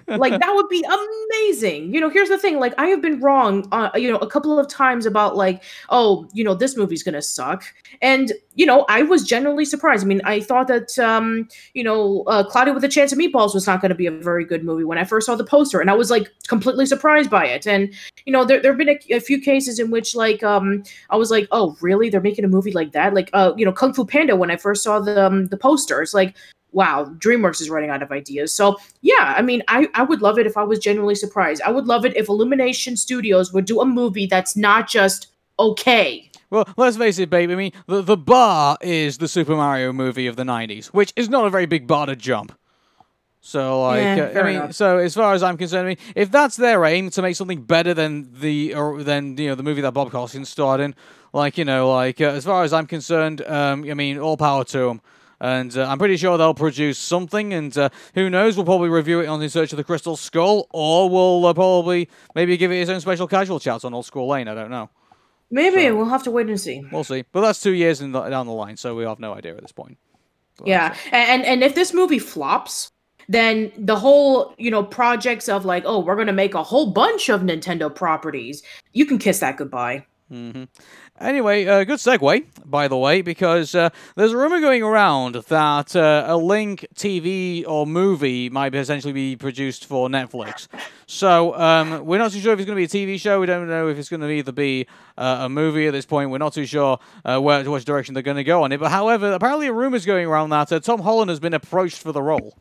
like 0.07 0.41
that 0.41 0.53
would 0.55 0.68
be 0.68 0.85
amazing. 0.85 1.95
You 1.95 2.01
know, 2.01 2.11
here's 2.11 2.29
the 2.29 2.39
thing. 2.39 2.59
Like 2.59 2.75
I 2.79 2.87
have 2.87 3.01
been 3.01 3.20
wrong, 3.20 3.68
uh, 3.72 3.91
you 3.95 4.11
know, 4.11 4.18
a 4.18 4.27
couple 4.27 4.59
of 4.59 4.68
times 4.68 5.07
about 5.07 5.37
like, 5.37 5.62
oh, 5.91 6.29
you 6.33 6.45
know, 6.45 6.55
this 6.55 6.77
movie's 6.77 7.03
gonna 7.03 7.22
suck, 7.22 7.64
and 8.03 8.33
you 8.55 8.66
know, 8.66 8.85
I 8.89 9.03
was 9.03 9.25
genuinely 9.25 9.64
surprised. 9.64 10.05
I 10.05 10.07
mean, 10.07 10.20
I 10.25 10.41
thought 10.41 10.68
that, 10.68 10.97
um, 10.99 11.49
you 11.75 11.83
know, 11.83 12.22
uh, 12.29 12.45
Cloudy 12.45 12.70
with 12.70 12.85
a 12.85 12.89
Chance 12.89 13.12
of 13.12 13.18
Meatballs 13.18 13.53
was 13.53 13.66
not 13.66 13.81
going 13.81 13.89
to 13.89 13.97
be 13.97 14.07
a 14.07 14.12
very 14.12 14.45
good 14.45 14.64
movie 14.64 14.85
when 14.85 14.97
I 14.97 15.05
first 15.05 15.27
saw 15.27 15.35
the 15.35 15.45
poster, 15.45 15.81
and 15.81 15.91
I 15.91 15.95
was 15.95 16.11
like 16.11 16.31
completely 16.49 16.87
surprised 16.87 17.31
by 17.31 17.47
it. 17.47 17.66
And 17.66 17.93
you 18.27 18.33
know, 18.33 18.45
there 18.45 18.61
there 18.61 18.72
have 18.72 18.79
been 18.79 18.91
a, 18.91 18.99
a 19.14 19.20
few 19.20 19.41
cases 19.41 19.79
in 19.79 19.91
which 19.91 20.14
like, 20.14 20.43
um, 20.43 20.83
I 21.11 21.16
was 21.16 21.31
like, 21.31 21.49
oh, 21.51 21.77
really? 21.81 22.11
They're 22.11 22.20
making 22.20 22.45
a 22.45 22.49
movie 22.49 22.72
like 22.72 22.93
that? 22.93 23.14
Like, 23.14 23.31
uh, 23.33 23.53
you 23.57 23.64
know, 23.64 23.72
Kung 23.72 23.95
Fu 23.95 24.05
Panda 24.05 24.37
when 24.37 24.51
I 24.51 24.57
first 24.57 24.83
saw 24.83 25.01
the 25.01 25.25
um, 25.27 25.47
the 25.47 25.57
poster, 25.57 26.03
it's 26.03 26.14
like, 26.14 26.35
wow, 26.75 27.05
DreamWorks 27.18 27.61
is 27.61 27.70
running 27.70 27.91
out 27.91 28.03
of 28.03 28.11
ideas. 28.11 28.53
So 28.53 28.77
yeah, 29.01 29.35
I 29.37 29.43
mean, 29.43 29.62
I, 29.68 29.89
I 29.95 30.03
would 30.03 30.20
love 30.20 30.39
it 30.39 30.47
if 30.47 30.57
I 30.57 30.64
was 30.64 30.79
genuinely 30.79 31.14
surprised. 31.14 31.62
I 31.62 31.70
would 31.70 31.87
love 31.87 32.05
it 32.05 32.16
if 32.16 32.29
Illumination 32.29 32.97
Studios 32.97 33.53
would 33.53 33.64
do 33.64 33.81
a 33.81 33.87
movie 33.87 34.27
that's 34.27 34.57
not 34.57 34.89
just 34.89 35.29
okay. 35.59 36.31
Well, 36.51 36.68
let's 36.77 36.97
face 36.97 37.18
it, 37.18 37.31
babe. 37.31 37.51
I 37.51 37.55
mean, 37.55 37.72
the, 37.87 38.03
the 38.03 38.16
bar 38.16 38.77
is 38.81 39.18
the 39.18 39.29
Super 39.29 39.57
Mario 39.57 39.93
movie 39.93 40.27
of 40.27 40.37
the 40.37 40.45
90s, 40.45 40.87
which 40.87 41.12
is 41.16 41.29
not 41.29 41.47
a 41.47 41.51
very 41.51 41.66
big 41.66 41.87
bar 41.87 42.07
to 42.07 42.14
jump. 42.14 42.57
So, 43.41 43.83
like, 43.83 44.01
yeah, 44.01 44.33
uh, 44.35 44.41
I 44.41 44.43
mean, 44.43 44.57
enough. 44.57 44.75
so 44.75 44.99
as 44.99 45.14
far 45.14 45.35
as 45.35 45.43
I'm 45.43 45.59
concerned, 45.59 45.87
I 45.87 45.89
mean, 45.91 45.99
if 46.14 46.31
that's 46.31 46.57
their 46.57 46.83
aim 46.87 47.11
to 47.11 47.22
make 47.22 47.37
something 47.37 47.61
better 47.61 47.93
than 47.93 48.31
the 48.41 48.75
or 48.75 49.03
than 49.03 49.37
you 49.37 49.49
know 49.49 49.55
the 49.55 49.62
movie 49.62 49.83
that 49.83 49.93
Bob 49.93 50.11
Hoskins 50.12 50.49
starred 50.49 50.81
in, 50.81 50.95
like 51.35 51.59
you 51.59 51.64
know, 51.66 51.93
like 51.93 52.22
uh, 52.22 52.25
as 52.25 52.47
far 52.47 52.64
as 52.64 52.72
I'm 52.72 52.87
concerned, 52.87 53.43
um, 53.47 53.85
I 53.85 53.93
mean, 53.93 54.18
all 54.18 54.39
power 54.39 54.64
to 54.64 54.79
them 54.79 55.03
and 55.41 55.76
uh, 55.76 55.87
I'm 55.89 55.99
pretty 55.99 56.16
sure 56.16 56.39
they'll 56.39 56.55
produce 56.55 56.99
something. 56.99 57.53
And 57.53 57.76
uh, 57.76 57.89
who 58.14 58.30
knows? 58.30 58.57
We'll 58.57 58.66
probably 58.66 58.89
review 58.89 59.20
it 59.20 59.26
on 59.26 59.43
In 59.43 59.49
Search 59.49 59.72
of 59.72 59.76
the 59.76 59.85
Crystal 59.85 60.16
Skull, 60.16 60.66
or 60.70 61.09
we'll 61.09 61.47
uh, 61.47 61.55
probably 61.55 62.09
maybe 62.35 62.57
give 62.57 62.70
it 62.72 62.76
its 62.76 62.91
own 62.91 63.01
special 63.01 63.26
casual 63.26 63.61
chat 63.61 63.85
on 63.85 63.95
Old 63.95 64.07
School 64.07 64.28
Lane. 64.28 64.49
I 64.49 64.55
don't 64.55 64.70
know. 64.70 64.91
Maybe 65.51 65.82
so, 65.82 65.97
we'll 65.97 66.07
have 66.07 66.22
to 66.24 66.30
wait 66.30 66.49
and 66.49 66.61
see. 66.61 66.82
We'll 66.91 67.05
see, 67.05 67.24
but 67.30 67.43
that's 67.43 67.61
two 67.61 67.72
years 67.72 68.01
the, 68.01 68.07
down 68.09 68.47
the 68.47 68.53
line, 68.53 68.76
so 68.76 68.95
we 68.95 69.05
have 69.05 69.20
no 69.20 69.35
idea 69.35 69.55
at 69.55 69.62
this 69.62 69.72
point. 69.72 69.99
Yeah, 70.64 70.97
and 71.12 71.45
and 71.45 71.62
if 71.62 71.74
this 71.74 71.93
movie 71.93 72.18
flops, 72.18 72.91
then 73.28 73.72
the 73.76 73.97
whole 73.97 74.55
you 74.59 74.70
know 74.70 74.82
projects 74.82 75.49
of 75.49 75.64
like, 75.64 75.85
oh, 75.87 76.01
we're 76.01 76.16
gonna 76.16 76.32
make 76.32 76.55
a 76.55 76.62
whole 76.62 76.93
bunch 76.93 77.28
of 77.28 77.43
Nintendo 77.43 77.95
properties, 77.95 78.62
you 78.93 79.07
can 79.07 79.18
kiss 79.18 79.41
that 79.41 79.57
goodbye. 79.57 80.07
Mm-hmm. 80.32 80.64
Anyway, 81.21 81.65
uh, 81.65 81.85
good 81.85 82.01
segue, 82.01 82.45
by 82.65 82.89
the 82.89 82.97
way, 82.97 83.23
because 83.23 83.73
uh, 83.77 83.89
there's 84.17 84.33
a 84.33 84.37
rumor 84.37 84.61
going 84.61 84.83
around 84.83 85.37
that 85.37 85.95
uh, 85.95 86.25
a 86.27 86.37
Link 86.37 86.85
TV 86.97 87.65
or 87.69 87.87
movie 87.87 88.51
might 88.51 88.75
essentially 88.75 89.12
be 89.12 89.37
produced 89.37 89.87
for 89.87 90.09
Netflix. 90.09 90.67
So 91.07 91.55
um, 91.55 92.05
we're 92.05 92.19
not 92.19 92.33
too 92.33 92.41
sure 92.41 92.53
if 92.53 92.59
it's 92.59 92.67
going 92.67 92.85
to 92.85 92.97
be 92.97 93.12
a 93.12 93.17
TV 93.17 93.21
show. 93.21 93.39
We 93.39 93.47
don't 93.47 93.69
know 93.69 93.87
if 93.87 93.97
it's 93.97 94.09
going 94.09 94.23
to 94.23 94.29
either 94.29 94.51
be 94.51 94.89
uh, 95.17 95.43
a 95.43 95.49
movie 95.49 95.87
at 95.87 95.93
this 95.93 96.05
point. 96.05 96.31
We're 96.31 96.39
not 96.39 96.53
too 96.53 96.67
sure 96.67 96.99
uh, 97.25 97.39
where 97.39 97.62
which 97.71 97.85
direction 97.85 98.15
they're 98.15 98.23
going 98.25 98.37
to 98.37 98.45
go 98.45 98.65
on 98.65 98.73
it. 98.73 98.81
But 98.81 98.91
however, 98.91 99.33
apparently 99.33 99.69
a 99.69 99.73
rumor 99.73 99.97
is 99.97 100.07
going 100.07 100.27
around 100.27 100.51
that 100.51 100.73
uh, 100.73 100.81
Tom 100.81 101.01
Holland 101.01 101.29
has 101.29 101.39
been 101.39 101.55
approached 101.55 101.99
for 101.99 102.11
the 102.11 102.23
role. 102.23 102.57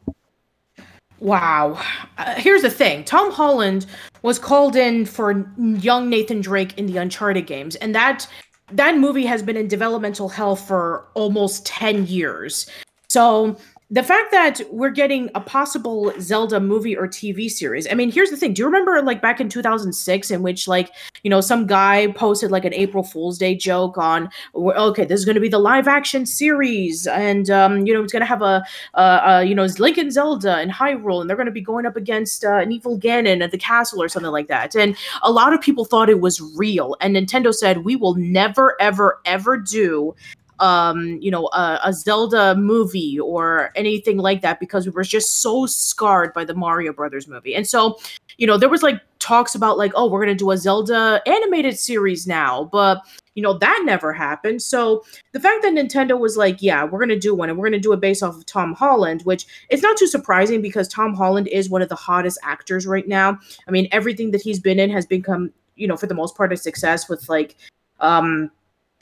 Wow. 1.23 1.81
Uh, 2.17 2.35
here's 2.35 2.63
the 2.63 2.69
thing 2.69 3.05
Tom 3.05 3.31
Holland 3.31 3.85
was 4.23 4.37
called 4.37 4.75
in 4.75 5.05
for 5.05 5.49
young 5.57 6.09
Nathan 6.09 6.41
Drake 6.41 6.77
in 6.77 6.85
the 6.85 6.97
Uncharted 6.97 7.47
games, 7.47 7.77
and 7.77 7.95
that 7.95 8.27
that 8.73 8.97
movie 8.97 9.25
has 9.25 9.41
been 9.41 9.55
in 9.55 9.69
developmental 9.69 10.27
hell 10.27 10.57
for 10.57 11.07
almost 11.13 11.65
10 11.65 12.07
years. 12.07 12.69
So 13.07 13.57
the 13.93 14.01
fact 14.01 14.31
that 14.31 14.59
we're 14.71 14.89
getting 14.89 15.29
a 15.35 15.39
possible 15.39 16.11
Zelda 16.19 16.59
movie 16.59 16.97
or 16.97 17.07
TV 17.07 17.47
series. 17.47 17.87
I 17.91 17.93
mean, 17.93 18.11
here's 18.11 18.31
the 18.31 18.37
thing. 18.37 18.55
Do 18.55 18.63
you 18.63 18.65
remember 18.65 18.99
like 19.03 19.21
back 19.21 19.39
in 19.39 19.49
2006 19.49 20.31
in 20.31 20.41
which 20.41 20.67
like, 20.67 20.91
you 21.21 21.29
know, 21.29 21.41
some 21.41 21.67
guy 21.67 22.07
posted 22.13 22.49
like 22.49 22.65
an 22.65 22.73
April 22.73 23.03
Fool's 23.03 23.37
Day 23.37 23.53
joke 23.53 23.99
on 23.99 24.29
okay, 24.55 25.05
this 25.05 25.19
is 25.19 25.25
going 25.25 25.35
to 25.35 25.41
be 25.41 25.47
the 25.47 25.59
live 25.59 25.87
action 25.87 26.25
series 26.25 27.05
and 27.05 27.51
um, 27.51 27.85
you 27.85 27.93
know, 27.93 28.01
it's 28.01 28.11
going 28.11 28.21
to 28.21 28.25
have 28.25 28.41
a 28.41 29.43
you 29.45 29.53
know, 29.53 29.67
Link 29.77 29.99
and 29.99 30.11
Zelda 30.11 30.55
and 30.55 30.71
Hyrule 30.71 31.21
and 31.21 31.29
they're 31.29 31.37
going 31.37 31.45
to 31.45 31.51
be 31.51 31.61
going 31.61 31.85
up 31.85 31.95
against 31.95 32.43
uh, 32.43 32.55
an 32.55 32.71
evil 32.71 32.97
Ganon 32.97 33.43
at 33.43 33.51
the 33.51 33.59
castle 33.59 34.01
or 34.01 34.09
something 34.09 34.31
like 34.31 34.47
that. 34.47 34.75
And 34.75 34.97
a 35.21 35.31
lot 35.31 35.53
of 35.53 35.61
people 35.61 35.85
thought 35.85 36.09
it 36.09 36.19
was 36.19 36.41
real 36.57 36.95
and 36.99 37.15
Nintendo 37.15 37.53
said, 37.53 37.85
"We 37.85 37.95
will 37.95 38.15
never 38.15 38.75
ever 38.81 39.21
ever 39.23 39.55
do 39.55 40.15
um, 40.63 41.17
you 41.21 41.29
know, 41.29 41.47
a, 41.47 41.79
a, 41.83 41.91
Zelda 41.91 42.55
movie 42.55 43.19
or 43.19 43.71
anything 43.75 44.17
like 44.17 44.41
that 44.43 44.61
because 44.61 44.85
we 44.85 44.91
were 44.91 45.03
just 45.03 45.41
so 45.41 45.65
scarred 45.65 46.33
by 46.33 46.45
the 46.45 46.53
Mario 46.53 46.93
Brothers 46.93 47.27
movie. 47.27 47.53
And 47.53 47.67
so, 47.67 47.99
you 48.37 48.47
know, 48.47 48.57
there 48.57 48.69
was 48.69 48.81
like 48.81 49.01
talks 49.19 49.55
about 49.55 49.77
like, 49.77 49.91
oh, 49.93 50.09
we're 50.09 50.21
gonna 50.21 50.35
do 50.35 50.51
a 50.51 50.57
Zelda 50.57 51.21
animated 51.25 51.77
series 51.77 52.25
now, 52.25 52.69
but 52.71 53.01
you 53.35 53.43
know 53.43 53.57
that 53.57 53.81
never 53.83 54.13
happened. 54.13 54.61
So 54.61 55.03
the 55.33 55.39
fact 55.41 55.63
that 55.63 55.73
Nintendo 55.73 56.17
was 56.17 56.37
like, 56.37 56.61
yeah, 56.61 56.85
we're 56.85 56.99
gonna 56.99 57.19
do 57.19 57.35
one, 57.35 57.49
and 57.49 57.57
we're 57.57 57.67
gonna 57.67 57.79
do 57.79 57.91
it 57.91 57.99
based 57.99 58.23
off 58.23 58.37
of 58.37 58.45
Tom 58.45 58.73
Holland, 58.73 59.23
which 59.23 59.45
is 59.69 59.81
not 59.81 59.97
too 59.97 60.07
surprising 60.07 60.61
because 60.61 60.87
Tom 60.87 61.13
Holland 61.13 61.49
is 61.49 61.69
one 61.69 61.81
of 61.81 61.89
the 61.89 61.95
hottest 61.95 62.39
actors 62.41 62.87
right 62.87 63.07
now. 63.07 63.37
I 63.67 63.71
mean, 63.71 63.89
everything 63.91 64.31
that 64.31 64.41
he's 64.41 64.61
been 64.61 64.79
in 64.79 64.89
has 64.91 65.05
become, 65.05 65.51
you 65.75 65.89
know, 65.89 65.97
for 65.97 66.07
the 66.07 66.15
most 66.15 66.37
part, 66.37 66.53
a 66.53 66.57
success 66.57 67.09
with 67.09 67.27
like 67.27 67.57
um 67.99 68.49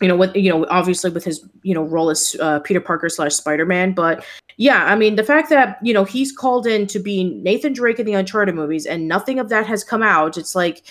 you 0.01 0.07
know 0.07 0.15
what 0.15 0.35
you 0.35 0.49
know 0.49 0.65
obviously 0.69 1.09
with 1.09 1.23
his 1.23 1.45
you 1.63 1.73
know 1.73 1.83
role 1.83 2.09
as 2.09 2.35
uh, 2.39 2.59
peter 2.59 2.81
parker 2.81 3.09
slash 3.09 3.33
spider-man 3.33 3.93
but 3.93 4.23
yeah 4.57 4.85
i 4.85 4.95
mean 4.95 5.15
the 5.15 5.23
fact 5.23 5.49
that 5.49 5.77
you 5.81 5.93
know 5.93 6.03
he's 6.03 6.31
called 6.31 6.67
in 6.67 6.87
to 6.87 6.99
be 6.99 7.23
nathan 7.23 7.73
drake 7.73 7.99
in 7.99 8.05
the 8.05 8.13
uncharted 8.13 8.55
movies 8.55 8.85
and 8.85 9.07
nothing 9.07 9.39
of 9.39 9.49
that 9.49 9.65
has 9.65 9.83
come 9.83 10.03
out 10.03 10.37
it's 10.37 10.55
like 10.55 10.83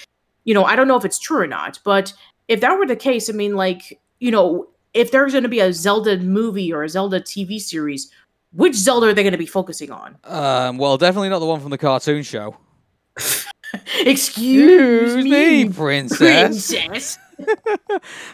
you 0.44 0.54
know 0.54 0.64
i 0.64 0.76
don't 0.76 0.88
know 0.88 0.96
if 0.96 1.04
it's 1.04 1.18
true 1.18 1.38
or 1.38 1.46
not 1.46 1.78
but 1.84 2.12
if 2.48 2.60
that 2.60 2.78
were 2.78 2.86
the 2.86 2.96
case 2.96 3.28
i 3.28 3.32
mean 3.32 3.54
like 3.54 4.00
you 4.18 4.30
know 4.30 4.66
if 4.92 5.12
there's 5.12 5.32
going 5.32 5.42
to 5.42 5.48
be 5.48 5.60
a 5.60 5.72
zelda 5.72 6.18
movie 6.18 6.72
or 6.72 6.82
a 6.82 6.88
zelda 6.88 7.20
tv 7.20 7.60
series 7.60 8.10
which 8.52 8.74
zelda 8.74 9.08
are 9.08 9.14
they 9.14 9.22
going 9.22 9.32
to 9.32 9.38
be 9.38 9.46
focusing 9.46 9.90
on? 9.90 10.16
Um, 10.24 10.78
well 10.78 10.98
definitely 10.98 11.28
not 11.28 11.38
the 11.38 11.46
one 11.46 11.60
from 11.60 11.70
the 11.70 11.78
cartoon 11.78 12.22
show. 12.22 12.56
Excuse, 14.00 15.14
excuse 15.14 15.24
me, 15.24 15.64
me 15.64 15.72
princess, 15.72 16.72
princess. 16.72 17.18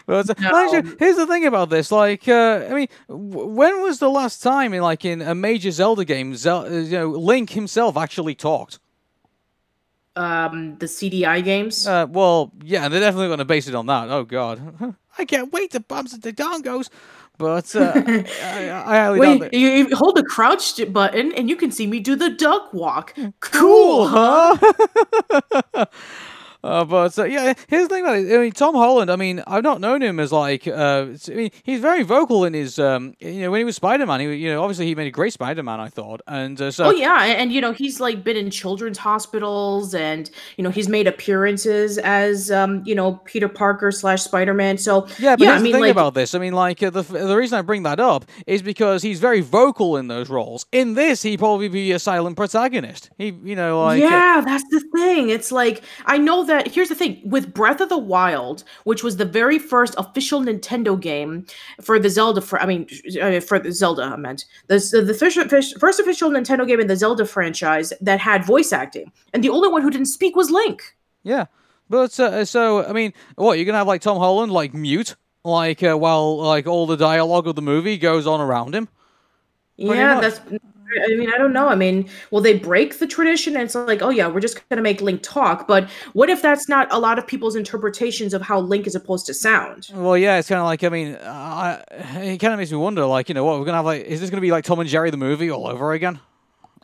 But 0.05 0.39
no. 0.39 0.81
here's 0.99 1.15
the 1.15 1.27
thing 1.27 1.45
about 1.45 1.69
this. 1.69 1.91
Like, 1.91 2.27
uh, 2.27 2.65
I 2.69 2.73
mean, 2.73 2.87
w- 3.07 3.47
when 3.47 3.81
was 3.81 3.99
the 3.99 4.09
last 4.09 4.41
time, 4.41 4.73
in 4.73 4.81
like 4.81 5.05
in 5.05 5.21
a 5.21 5.35
major 5.35 5.71
Zelda 5.71 6.05
game, 6.05 6.35
Zel- 6.35 6.65
uh, 6.65 6.69
you 6.69 6.91
know, 6.91 7.09
Link 7.09 7.51
himself 7.51 7.97
actually 7.97 8.35
talked? 8.35 8.79
Um, 10.15 10.77
the 10.79 10.87
CDI 10.87 11.43
games. 11.43 11.87
Uh, 11.87 12.07
well, 12.09 12.51
yeah, 12.63 12.87
they're 12.87 12.99
definitely 12.99 13.27
going 13.27 13.39
to 13.39 13.45
base 13.45 13.67
it 13.67 13.75
on 13.75 13.85
that. 13.85 14.09
Oh 14.09 14.23
God, 14.23 14.95
I 15.17 15.25
can't 15.25 15.53
wait 15.53 15.71
to 15.71 15.79
bump 15.79 16.09
the 16.09 16.33
dongos. 16.33 16.89
But 17.37 17.75
uh, 17.75 17.93
I, 17.95 18.83
I 18.85 18.97
highly 18.97 19.19
Wait, 19.19 19.53
you, 19.53 19.67
you, 19.67 19.95
hold 19.95 20.15
the 20.15 20.23
crouch 20.23 20.81
button 20.91 21.31
and 21.33 21.47
you 21.47 21.55
can 21.55 21.71
see 21.71 21.85
me 21.85 21.99
do 21.99 22.15
the 22.15 22.31
duck 22.31 22.73
walk. 22.73 23.13
Cool, 23.15 23.33
cool 23.41 24.07
huh? 24.07 24.57
Uh, 26.63 26.83
but 26.83 27.17
uh, 27.19 27.23
yeah, 27.23 27.53
here's 27.67 27.87
the 27.87 27.95
thing 27.95 28.03
about 28.03 28.17
it. 28.17 28.33
I 28.33 28.39
mean, 28.39 28.51
Tom 28.51 28.75
Holland. 28.75 29.11
I 29.11 29.15
mean, 29.15 29.43
I've 29.45 29.63
not 29.63 29.79
known 29.79 30.01
him 30.01 30.19
as 30.19 30.31
like. 30.31 30.67
Uh, 30.67 31.07
I 31.27 31.31
mean, 31.31 31.51
he's 31.63 31.79
very 31.79 32.03
vocal 32.03 32.45
in 32.45 32.53
his. 32.53 32.79
Um, 32.79 33.13
you 33.19 33.41
know, 33.41 33.51
when 33.51 33.59
he 33.59 33.65
was 33.65 33.75
Spider 33.75 34.05
Man, 34.05 34.19
he 34.19 34.33
you 34.33 34.49
know 34.49 34.63
obviously 34.63 34.85
he 34.85 34.95
made 34.95 35.07
a 35.07 35.11
great 35.11 35.33
Spider 35.33 35.63
Man. 35.63 35.79
I 35.79 35.89
thought, 35.89 36.21
and 36.27 36.59
uh, 36.59 36.71
so. 36.71 36.85
Oh 36.85 36.91
yeah, 36.91 37.23
and, 37.23 37.41
and, 37.41 37.51
you 37.53 37.61
know 37.61 37.73
he's 37.73 37.99
like 37.99 38.23
been 38.23 38.37
in 38.37 38.49
children's 38.49 38.97
hospitals, 38.97 39.93
and 39.93 40.29
you 40.57 40.63
know 40.63 40.69
he's 40.69 40.89
made 40.89 41.07
appearances 41.07 41.97
as 41.99 42.49
um 42.49 42.83
you 42.85 42.95
know 42.95 43.13
Peter 43.25 43.47
Parker 43.47 43.91
slash 43.91 44.23
Spider 44.23 44.53
Man. 44.53 44.77
So 44.77 45.07
yeah, 45.19 45.35
but 45.35 45.45
yeah, 45.45 45.51
I 45.51 45.59
mean, 45.59 45.65
the 45.65 45.71
thing 45.73 45.81
like, 45.81 45.91
about 45.91 46.15
this. 46.15 46.33
I 46.33 46.39
mean, 46.39 46.53
like 46.53 46.81
uh, 46.81 46.89
the 46.89 47.03
the 47.03 47.37
reason 47.37 47.59
I 47.59 47.61
bring 47.61 47.83
that 47.83 47.99
up 47.99 48.25
is 48.47 48.61
because 48.61 49.03
he's 49.03 49.19
very 49.19 49.41
vocal 49.41 49.97
in 49.97 50.07
those 50.07 50.29
roles. 50.29 50.65
In 50.71 50.95
this, 50.95 51.21
he'd 51.21 51.39
probably 51.39 51.67
be 51.67 51.91
a 51.91 51.99
silent 51.99 52.35
protagonist. 52.35 53.11
He, 53.17 53.27
you 53.43 53.55
know, 53.55 53.83
like 53.83 54.01
uh, 54.01 54.07
yeah, 54.07 54.41
that's 54.43 54.63
the 54.69 54.83
thing. 54.95 55.29
It's 55.29 55.51
like 55.51 55.83
I 56.05 56.17
know 56.17 56.46
that. 56.47 56.73
Here's 56.73 56.89
the 56.89 56.95
thing 56.95 57.21
with 57.23 57.53
Breath 57.53 57.79
of 57.79 57.89
the 57.89 57.97
Wild, 57.97 58.63
which 58.83 59.03
was 59.03 59.17
the 59.17 59.25
very 59.25 59.59
first 59.59 59.95
official 59.97 60.41
Nintendo 60.41 60.99
game 60.99 61.45
for 61.81 61.99
the 61.99 62.09
Zelda. 62.09 62.41
For 62.41 62.61
I 62.61 62.65
mean, 62.65 62.87
for 63.41 63.59
the 63.59 63.71
Zelda, 63.71 64.03
I 64.03 64.15
meant 64.15 64.45
the 64.67 64.75
the 64.77 65.13
first 65.79 65.99
official 65.99 66.29
Nintendo 66.29 66.67
game 66.67 66.79
in 66.79 66.87
the 66.87 66.95
Zelda 66.95 67.25
franchise 67.25 67.93
that 68.01 68.19
had 68.19 68.45
voice 68.45 68.73
acting, 68.73 69.11
and 69.33 69.43
the 69.43 69.49
only 69.49 69.69
one 69.69 69.81
who 69.81 69.89
didn't 69.89 70.07
speak 70.07 70.35
was 70.35 70.51
Link. 70.51 70.95
Yeah, 71.23 71.45
but 71.89 72.19
uh, 72.19 72.45
so 72.45 72.85
I 72.85 72.93
mean, 72.93 73.13
what 73.35 73.57
you're 73.57 73.65
gonna 73.65 73.77
have 73.77 73.87
like 73.87 74.01
Tom 74.01 74.17
Holland 74.17 74.51
like 74.51 74.73
mute, 74.73 75.15
like 75.43 75.83
uh, 75.83 75.95
while 75.95 76.37
like 76.37 76.67
all 76.67 76.87
the 76.87 76.97
dialogue 76.97 77.47
of 77.47 77.55
the 77.55 77.61
movie 77.61 77.97
goes 77.97 78.27
on 78.27 78.41
around 78.41 78.75
him. 78.75 78.89
Yeah, 79.77 80.19
that's 80.19 80.41
I 81.03 81.15
mean, 81.15 81.31
I 81.31 81.37
don't 81.37 81.53
know. 81.53 81.67
I 81.67 81.75
mean, 81.75 82.09
will 82.31 82.41
they 82.41 82.57
break 82.57 82.99
the 82.99 83.07
tradition? 83.07 83.55
And 83.55 83.63
it's 83.63 83.75
like, 83.75 84.01
oh 84.01 84.09
yeah, 84.09 84.27
we're 84.27 84.39
just 84.39 84.67
gonna 84.69 84.81
make 84.81 85.01
Link 85.01 85.21
talk. 85.23 85.67
But 85.67 85.89
what 86.13 86.29
if 86.29 86.41
that's 86.41 86.69
not 86.69 86.87
a 86.91 86.99
lot 86.99 87.19
of 87.19 87.27
people's 87.27 87.55
interpretations 87.55 88.33
of 88.33 88.41
how 88.41 88.59
Link 88.59 88.87
is 88.87 88.93
supposed 88.93 89.25
to 89.27 89.33
sound? 89.33 89.89
Well, 89.93 90.17
yeah, 90.17 90.37
it's 90.37 90.47
kind 90.49 90.59
of 90.59 90.65
like 90.65 90.83
I 90.83 90.89
mean, 90.89 91.15
uh, 91.15 91.83
it 91.91 92.37
kind 92.37 92.53
of 92.53 92.59
makes 92.59 92.71
me 92.71 92.77
wonder, 92.77 93.05
like, 93.05 93.29
you 93.29 93.35
know, 93.35 93.43
what 93.43 93.59
we're 93.59 93.65
gonna 93.65 93.77
have 93.77 93.85
like, 93.85 94.05
is 94.05 94.21
this 94.21 94.29
gonna 94.29 94.41
be 94.41 94.51
like 94.51 94.63
Tom 94.65 94.79
and 94.79 94.89
Jerry 94.89 95.09
the 95.11 95.17
movie 95.17 95.51
all 95.51 95.67
over 95.67 95.93
again? 95.93 96.19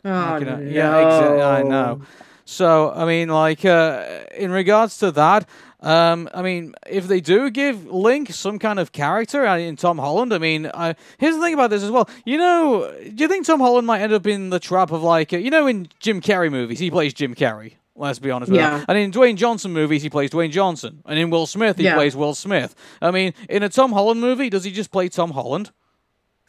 Oh 0.04 0.10
like, 0.10 0.40
you 0.40 0.46
know, 0.46 0.56
no. 0.56 0.70
Yeah, 0.70 0.98
exactly. 0.98 1.42
I 1.42 1.62
know. 1.62 2.02
So 2.44 2.92
I 2.92 3.06
mean, 3.06 3.30
like, 3.30 3.64
uh, 3.64 4.24
in 4.36 4.50
regards 4.50 4.98
to 4.98 5.10
that, 5.12 5.48
um, 5.84 6.30
I 6.32 6.40
mean, 6.40 6.74
if 6.86 7.06
they 7.06 7.20
do 7.20 7.50
give 7.50 7.86
Link 7.86 8.32
some 8.32 8.58
kind 8.58 8.78
of 8.78 8.90
character 8.92 9.44
in 9.44 9.76
Tom 9.76 9.98
Holland, 9.98 10.32
I 10.32 10.38
mean, 10.38 10.66
uh, 10.66 10.94
here's 11.18 11.36
the 11.36 11.42
thing 11.42 11.52
about 11.52 11.68
this 11.68 11.82
as 11.82 11.90
well. 11.90 12.08
You 12.24 12.38
know, 12.38 12.90
do 13.02 13.22
you 13.22 13.28
think 13.28 13.46
Tom 13.46 13.60
Holland 13.60 13.86
might 13.86 14.00
end 14.00 14.12
up 14.12 14.26
in 14.26 14.48
the 14.48 14.58
trap 14.58 14.90
of 14.92 15.02
like, 15.02 15.34
uh, 15.34 15.36
you 15.36 15.50
know, 15.50 15.66
in 15.66 15.88
Jim 16.00 16.22
Carrey 16.22 16.50
movies, 16.50 16.78
he 16.78 16.90
plays 16.90 17.12
Jim 17.12 17.34
Carrey. 17.34 17.74
Let's 17.96 18.18
be 18.18 18.30
honest. 18.30 18.50
Yeah. 18.50 18.84
And 18.88 18.98
in 18.98 19.12
Dwayne 19.12 19.36
Johnson 19.36 19.72
movies, 19.72 20.02
he 20.02 20.10
plays 20.10 20.30
Dwayne 20.30 20.50
Johnson, 20.50 21.02
and 21.06 21.18
in 21.18 21.30
Will 21.30 21.46
Smith, 21.46 21.76
he 21.76 21.84
yeah. 21.84 21.94
plays 21.94 22.16
Will 22.16 22.34
Smith. 22.34 22.74
I 23.00 23.10
mean, 23.10 23.34
in 23.48 23.62
a 23.62 23.68
Tom 23.68 23.92
Holland 23.92 24.20
movie, 24.20 24.50
does 24.50 24.64
he 24.64 24.72
just 24.72 24.90
play 24.90 25.08
Tom 25.08 25.30
Holland? 25.32 25.70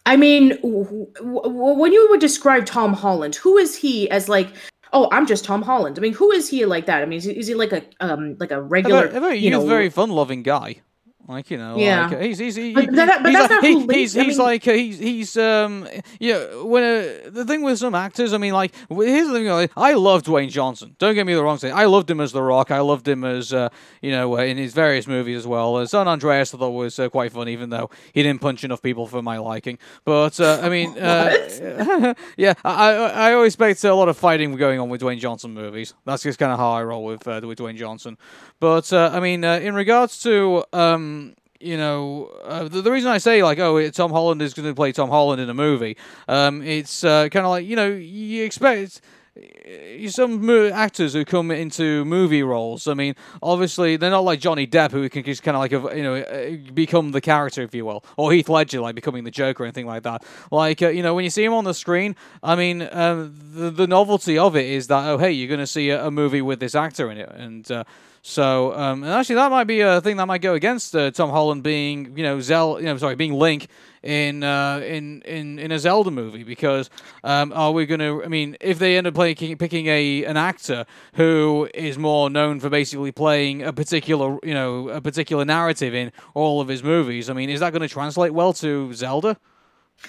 I 0.07 0.17
mean, 0.17 0.49
w- 0.61 1.07
w- 1.15 1.49
when 1.79 1.91
you 1.91 2.07
would 2.09 2.19
describe 2.19 2.65
Tom 2.65 2.93
Holland, 2.93 3.35
who 3.35 3.57
is 3.57 3.75
he 3.75 4.09
as 4.11 4.29
like 4.29 4.49
oh, 4.95 5.09
I'm 5.11 5.27
just 5.27 5.45
Tom 5.45 5.61
Holland. 5.61 5.99
I 5.99 6.01
mean, 6.01 6.13
who 6.13 6.31
is 6.31 6.49
he 6.49 6.65
like 6.65 6.87
that? 6.87 7.03
I 7.03 7.05
mean, 7.05 7.17
is 7.17 7.25
he, 7.25 7.37
is 7.37 7.47
he 7.47 7.53
like 7.53 7.73
a 7.73 7.83
um 7.99 8.37
like 8.39 8.51
a 8.51 8.61
regular? 8.61 9.05
A 9.05 9.19
very, 9.19 9.37
you 9.37 9.51
know, 9.51 9.67
very 9.67 9.89
fun-loving 9.89 10.41
guy. 10.41 10.81
Like 11.27 11.49
you 11.49 11.57
know, 11.57 11.75
yeah. 11.77 12.07
Like, 12.07 12.21
he's 12.21 12.37
he's 12.37 12.55
he, 12.55 12.73
but, 12.73 12.91
that, 12.91 13.23
but 13.23 13.31
he's 13.31 13.49
like, 13.49 13.63
he, 13.63 13.79
he's, 13.79 14.13
he's 14.13 14.13
he's 14.13 14.37
mean, 14.37 14.45
like 14.45 14.63
he's 14.63 14.99
he's 14.99 15.37
um 15.37 15.87
yeah. 16.19 16.61
When 16.61 16.83
uh, 16.83 17.29
the 17.29 17.45
thing 17.47 17.63
with 17.63 17.79
some 17.79 17.95
actors, 17.95 18.31
I 18.31 18.37
mean, 18.37 18.53
like 18.53 18.75
here's 18.89 19.27
the 19.27 19.33
thing. 19.33 19.47
Like, 19.47 19.71
I 19.75 19.93
love 19.93 20.21
Dwayne 20.21 20.51
Johnson. 20.51 20.95
Don't 20.99 21.15
get 21.15 21.25
me 21.25 21.33
the 21.33 21.43
wrong 21.43 21.57
thing. 21.57 21.73
I 21.73 21.85
loved 21.85 22.11
him 22.11 22.21
as 22.21 22.31
The 22.31 22.43
Rock. 22.43 22.69
I 22.69 22.79
loved 22.81 23.07
him 23.07 23.23
as 23.23 23.53
uh, 23.53 23.69
you 24.03 24.11
know 24.11 24.37
uh, 24.37 24.43
in 24.43 24.57
his 24.57 24.73
various 24.73 25.07
movies 25.07 25.37
as 25.37 25.47
well. 25.47 25.77
Uh, 25.77 25.87
San 25.87 26.07
Andreas 26.07 26.53
I 26.53 26.59
thought 26.59 26.69
was 26.69 26.99
uh, 26.99 27.09
quite 27.09 27.31
fun, 27.31 27.49
even 27.49 27.71
though 27.71 27.89
he 28.13 28.21
didn't 28.21 28.41
punch 28.41 28.63
enough 28.63 28.83
people 28.83 29.07
for 29.07 29.23
my 29.23 29.39
liking. 29.39 29.79
But 30.03 30.39
uh, 30.39 30.59
I 30.61 30.69
mean, 30.69 30.95
uh, 30.99 32.13
yeah, 32.37 32.53
I, 32.63 32.93
I 32.93 33.29
I 33.29 33.33
always 33.33 33.55
expect 33.55 33.83
a 33.83 33.95
lot 33.95 34.09
of 34.09 34.17
fighting 34.17 34.55
going 34.57 34.79
on 34.79 34.89
with 34.89 35.01
Dwayne 35.01 35.19
Johnson 35.19 35.55
movies. 35.55 35.95
That's 36.05 36.21
just 36.21 36.37
kind 36.37 36.51
of 36.51 36.59
how 36.59 36.71
I 36.71 36.83
roll 36.83 37.03
with 37.03 37.27
uh, 37.27 37.41
with 37.43 37.57
Dwayne 37.57 37.77
Johnson. 37.77 38.19
But 38.59 38.93
uh, 38.93 39.09
I 39.11 39.19
mean, 39.19 39.43
uh, 39.43 39.57
in 39.57 39.73
regards 39.73 40.21
to 40.21 40.63
um 40.71 41.14
you 41.59 41.77
know, 41.77 42.25
uh, 42.43 42.67
the, 42.67 42.81
the, 42.81 42.91
reason 42.91 43.09
I 43.09 43.17
say 43.17 43.43
like, 43.43 43.59
oh, 43.59 43.89
Tom 43.89 44.11
Holland 44.11 44.41
is 44.41 44.53
going 44.53 44.67
to 44.67 44.75
play 44.75 44.91
Tom 44.91 45.09
Holland 45.09 45.41
in 45.41 45.49
a 45.49 45.53
movie, 45.53 45.97
um, 46.27 46.61
it's 46.61 47.03
uh, 47.03 47.29
kind 47.29 47.45
of 47.45 47.49
like 47.49 47.65
you 47.65 47.75
know 47.75 47.89
you 47.89 48.43
expect 48.43 49.01
uh, 49.37 50.07
some 50.07 50.49
actors 50.71 51.13
who 51.13 51.25
come 51.25 51.51
into 51.51 52.05
movie 52.05 52.43
roles. 52.43 52.87
I 52.87 52.93
mean, 52.93 53.15
obviously 53.43 53.97
they're 53.97 54.09
not 54.09 54.23
like 54.23 54.39
Johnny 54.39 54.65
Depp, 54.65 54.91
who 54.91 55.09
can 55.09 55.23
just 55.23 55.43
kind 55.43 55.57
of 55.57 55.59
like 55.59 55.95
you 55.95 56.03
know 56.03 56.15
uh, 56.15 56.71
become 56.73 57.11
the 57.11 57.21
character, 57.21 57.61
if 57.61 57.75
you 57.75 57.85
will, 57.85 58.03
or 58.15 58.31
Heath 58.31 58.47
Ledger, 58.47 58.79
like 58.79 58.95
becoming 58.95 59.23
the 59.23 59.31
Joker 59.31 59.63
or 59.63 59.65
anything 59.65 59.87
like 59.87 60.03
that. 60.03 60.23
Like 60.51 60.81
uh, 60.81 60.89
you 60.89 61.03
know, 61.03 61.13
when 61.13 61.23
you 61.23 61.29
see 61.29 61.43
him 61.43 61.53
on 61.53 61.63
the 61.63 61.73
screen, 61.73 62.15
I 62.43 62.55
mean, 62.55 62.87
um, 62.91 63.35
the 63.53 63.71
the 63.71 63.87
novelty 63.87 64.37
of 64.37 64.55
it 64.55 64.65
is 64.65 64.87
that 64.87 65.05
oh 65.09 65.17
hey, 65.17 65.31
you're 65.31 65.49
going 65.49 65.59
to 65.59 65.67
see 65.67 65.89
a, 65.89 66.05
a, 66.05 66.11
movie 66.11 66.41
with 66.41 66.59
this 66.59 66.75
actor 66.75 67.11
in 67.11 67.17
it, 67.17 67.29
and 67.29 67.69
uh, 67.71 67.83
So, 68.27 68.73
um, 68.73 69.03
and 69.03 69.13
actually, 69.13 69.35
that 69.35 69.51
might 69.51 69.65
be 69.65 69.81
a 69.81 70.01
thing 70.01 70.17
that 70.17 70.25
might 70.25 70.41
go 70.41 70.55
against 70.55 70.95
uh, 70.95 71.11
Tom 71.11 71.29
Holland 71.29 71.61
being, 71.61 72.17
you 72.17 72.23
know, 72.23 72.39
Zel, 72.39 72.79
you 72.79 72.87
know, 72.87 72.97
sorry, 72.97 73.15
being 73.15 73.33
Link 73.33 73.67
in 74.01 74.43
uh, 74.43 74.79
in 74.79 75.21
in 75.21 75.59
in 75.59 75.71
a 75.71 75.77
Zelda 75.77 76.09
movie 76.09 76.43
because 76.43 76.89
um, 77.23 77.53
are 77.53 77.71
we 77.71 77.85
going 77.85 77.99
to? 77.99 78.23
I 78.25 78.27
mean, 78.27 78.57
if 78.61 78.79
they 78.79 78.97
end 78.97 79.05
up 79.05 79.13
playing 79.13 79.57
picking 79.57 79.85
a 79.85 80.25
an 80.25 80.37
actor 80.37 80.87
who 81.13 81.69
is 81.75 81.99
more 81.99 82.31
known 82.31 82.59
for 82.59 82.67
basically 82.67 83.11
playing 83.11 83.61
a 83.61 83.71
particular 83.71 84.39
you 84.41 84.55
know 84.55 84.89
a 84.89 85.01
particular 85.01 85.45
narrative 85.45 85.93
in 85.93 86.11
all 86.33 86.61
of 86.61 86.67
his 86.67 86.81
movies, 86.81 87.29
I 87.29 87.33
mean, 87.33 87.51
is 87.51 87.59
that 87.59 87.73
going 87.73 87.83
to 87.83 87.87
translate 87.87 88.33
well 88.33 88.53
to 88.53 88.91
Zelda? 88.95 89.37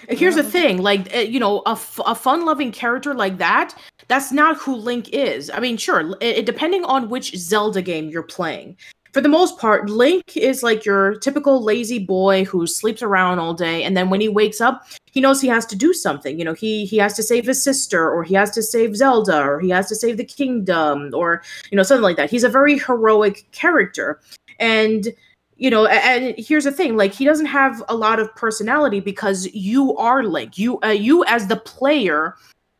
Here's 0.09 0.35
the 0.35 0.43
thing, 0.43 0.83
like 0.83 1.13
eh, 1.15 1.23
you 1.23 1.41
know, 1.41 1.63
a, 1.67 1.71
f- 1.71 2.01
a 2.05 2.15
fun-loving 2.15 2.73
character 2.73 3.15
like 3.15 3.39
that, 3.39 3.75
that's 4.09 4.31
not 4.31 4.57
who 4.59 4.75
Link 4.75 5.09
is. 5.11 5.51
I 5.51 5.61
mean, 5.61 5.77
sure, 5.77 6.15
it, 6.21 6.45
depending 6.45 6.85
on 6.85 7.09
which 7.09 7.35
Zelda 7.37 7.83
game 7.83 8.09
you're 8.11 8.23
playing 8.23 8.77
for 9.17 9.23
the 9.23 9.31
most 9.31 9.59
part, 9.59 9.89
Link 9.89 10.37
is 10.37 10.63
like 10.63 10.85
your 10.85 11.15
typical 11.15 11.65
lazy 11.65 11.99
boy 11.99 12.45
who 12.45 12.67
sleeps 12.67 13.01
around 13.01 13.39
all 13.39 13.55
day, 13.55 13.83
and 13.83 13.97
then 13.97 14.11
when 14.11 14.21
he 14.21 14.29
wakes 14.29 14.61
up, 14.61 14.87
he 15.11 15.23
knows 15.23 15.41
he 15.41 15.49
has 15.49 15.65
to 15.67 15.75
do 15.75 15.95
something. 15.95 16.39
You 16.39 16.45
know, 16.45 16.53
he 16.53 16.85
he 16.85 16.99
has 16.99 17.15
to 17.15 17.23
save 17.23 17.47
his 17.47 17.65
sister, 17.65 18.11
or 18.11 18.25
he 18.25 18.35
has 18.35 18.51
to 18.51 18.63
save 18.63 18.95
Zelda, 18.95 19.41
or 19.41 19.59
he 19.59 19.71
has 19.71 19.89
to 19.89 19.95
save 19.95 20.19
the 20.19 20.25
kingdom, 20.25 21.13
or 21.15 21.43
you 21.71 21.77
know 21.77 21.83
something 21.83 22.03
like 22.03 22.19
that. 22.19 22.29
He's 22.29 22.45
a 22.45 22.51
very 22.51 22.79
heroic 22.79 23.47
character, 23.53 24.21
and 24.61 25.09
you 25.57 25.71
know 25.71 25.87
and 25.87 26.35
here's 26.39 26.65
the 26.65 26.73
thing 26.73 26.97
like 26.97 27.13
he 27.13 27.25
doesn't 27.25 27.47
have 27.47 27.83
a 27.89 27.95
lot 27.95 28.19
of 28.19 28.35
personality 28.35 29.01
because 29.01 29.47
you 29.55 29.97
are 29.97 30.23
link 30.23 30.59
you 30.59 30.79
uh, 30.83 30.89
you 30.89 31.25
as 31.25 31.47
the 31.49 31.57
player 31.57 32.35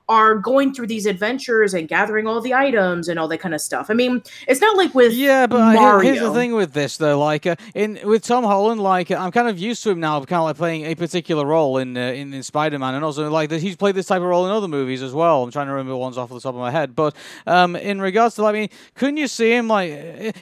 are 0.09 0.37
going 0.37 0.73
through 0.73 0.87
these 0.87 1.07
adventures 1.07 1.75
and 1.75 1.89
gathering 1.89 2.27
all 2.27 2.41
the 2.41 2.55
items 2.55 3.09
and 3.09 3.19
all 3.19 3.27
that 3.29 3.39
kind 3.39 3.55
of 3.55 3.61
stuff. 3.61 3.91
I 3.91 3.95
mean, 3.95 4.23
it's 4.47 4.61
not 4.61 4.77
like 4.77 4.95
with 4.95 5.13
yeah, 5.13 5.47
but 5.47 5.75
Mario. 5.75 5.99
here's 6.01 6.21
the 6.21 6.33
thing 6.33 6.55
with 6.55 6.73
this 6.73 6.97
though, 6.97 7.19
like 7.19 7.47
uh, 7.47 7.57
in 7.75 7.99
with 8.05 8.23
Tom 8.23 8.45
Holland, 8.45 8.81
like 8.81 9.11
I'm 9.11 9.33
kind 9.33 9.49
of 9.49 9.59
used 9.59 9.83
to 9.83 9.91
him 9.91 10.01
now, 10.01 10.19
kind 10.21 10.39
of 10.39 10.45
like 10.45 10.57
playing 10.57 10.85
a 10.85 10.95
particular 10.95 11.45
role 11.45 11.79
in 11.79 11.97
uh, 11.97 12.01
in, 12.01 12.33
in 12.33 12.43
Spider 12.43 12.79
Man, 12.79 12.95
and 12.95 13.05
also 13.05 13.29
like 13.31 13.51
that 13.51 13.61
he's 13.61 13.77
played 13.77 13.95
this 13.95 14.07
type 14.07 14.23
of 14.23 14.29
role 14.29 14.47
in 14.47 14.53
other 14.53 14.69
movies 14.69 15.03
as 15.03 15.13
well. 15.13 15.43
I'm 15.43 15.51
trying 15.51 15.67
to 15.67 15.73
remember 15.73 15.97
ones 15.97 16.19
off 16.19 16.29
the 16.29 16.41
top 16.41 16.55
of 16.55 16.61
my 16.61 16.71
head, 16.71 16.95
but 16.95 17.15
um, 17.47 17.75
in 17.75 18.01
regards 18.01 18.37
to, 18.37 18.43
like, 18.43 18.55
I 18.55 18.59
mean, 18.61 18.69
couldn't 18.95 19.17
you 19.17 19.29
see 19.29 19.53
him? 19.53 19.69
Like, 19.69 19.91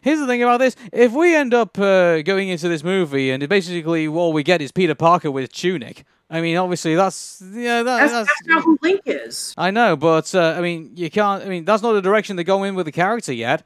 here's 0.03 0.21
the 0.21 0.27
thing 0.27 0.43
about 0.43 0.59
this: 0.59 0.77
if 0.93 1.13
we 1.13 1.35
end 1.35 1.55
up 1.55 1.79
uh, 1.79 2.23
going 2.23 2.49
into 2.49 2.69
this 2.69 2.85
movie 2.85 3.31
and 3.31 3.49
basically 3.49 4.07
all 4.07 4.33
we 4.33 4.43
get 4.43 4.61
is 4.61 4.73
Peter 4.73 4.95
Parker 4.95 5.31
with 5.31 5.53
tunic. 5.53 6.05
I 6.31 6.41
mean, 6.41 6.57
obviously, 6.57 6.95
that's 6.95 7.43
yeah, 7.53 7.83
that, 7.83 7.99
that's, 7.99 8.13
that's, 8.13 8.29
that's, 8.29 8.47
not 8.47 8.65
who 8.65 8.79
Link 8.83 9.03
is. 9.05 9.55
I 9.57 9.71
know, 9.71 9.95
but 9.95 10.35
uh, 10.35 10.55
I 10.57 10.61
mean, 10.61 10.91
you 10.95 11.11
can't. 11.11 11.45
I 11.45 11.49
mean, 11.49 11.65
that's 11.65 11.83
not 11.83 11.93
the 11.93 12.03
direction 12.03 12.37
they 12.37 12.45
go 12.45 12.65
in 12.65 12.75
with 12.75 12.87
the 12.87 12.93
character 12.93 13.33
yet. 13.33 13.63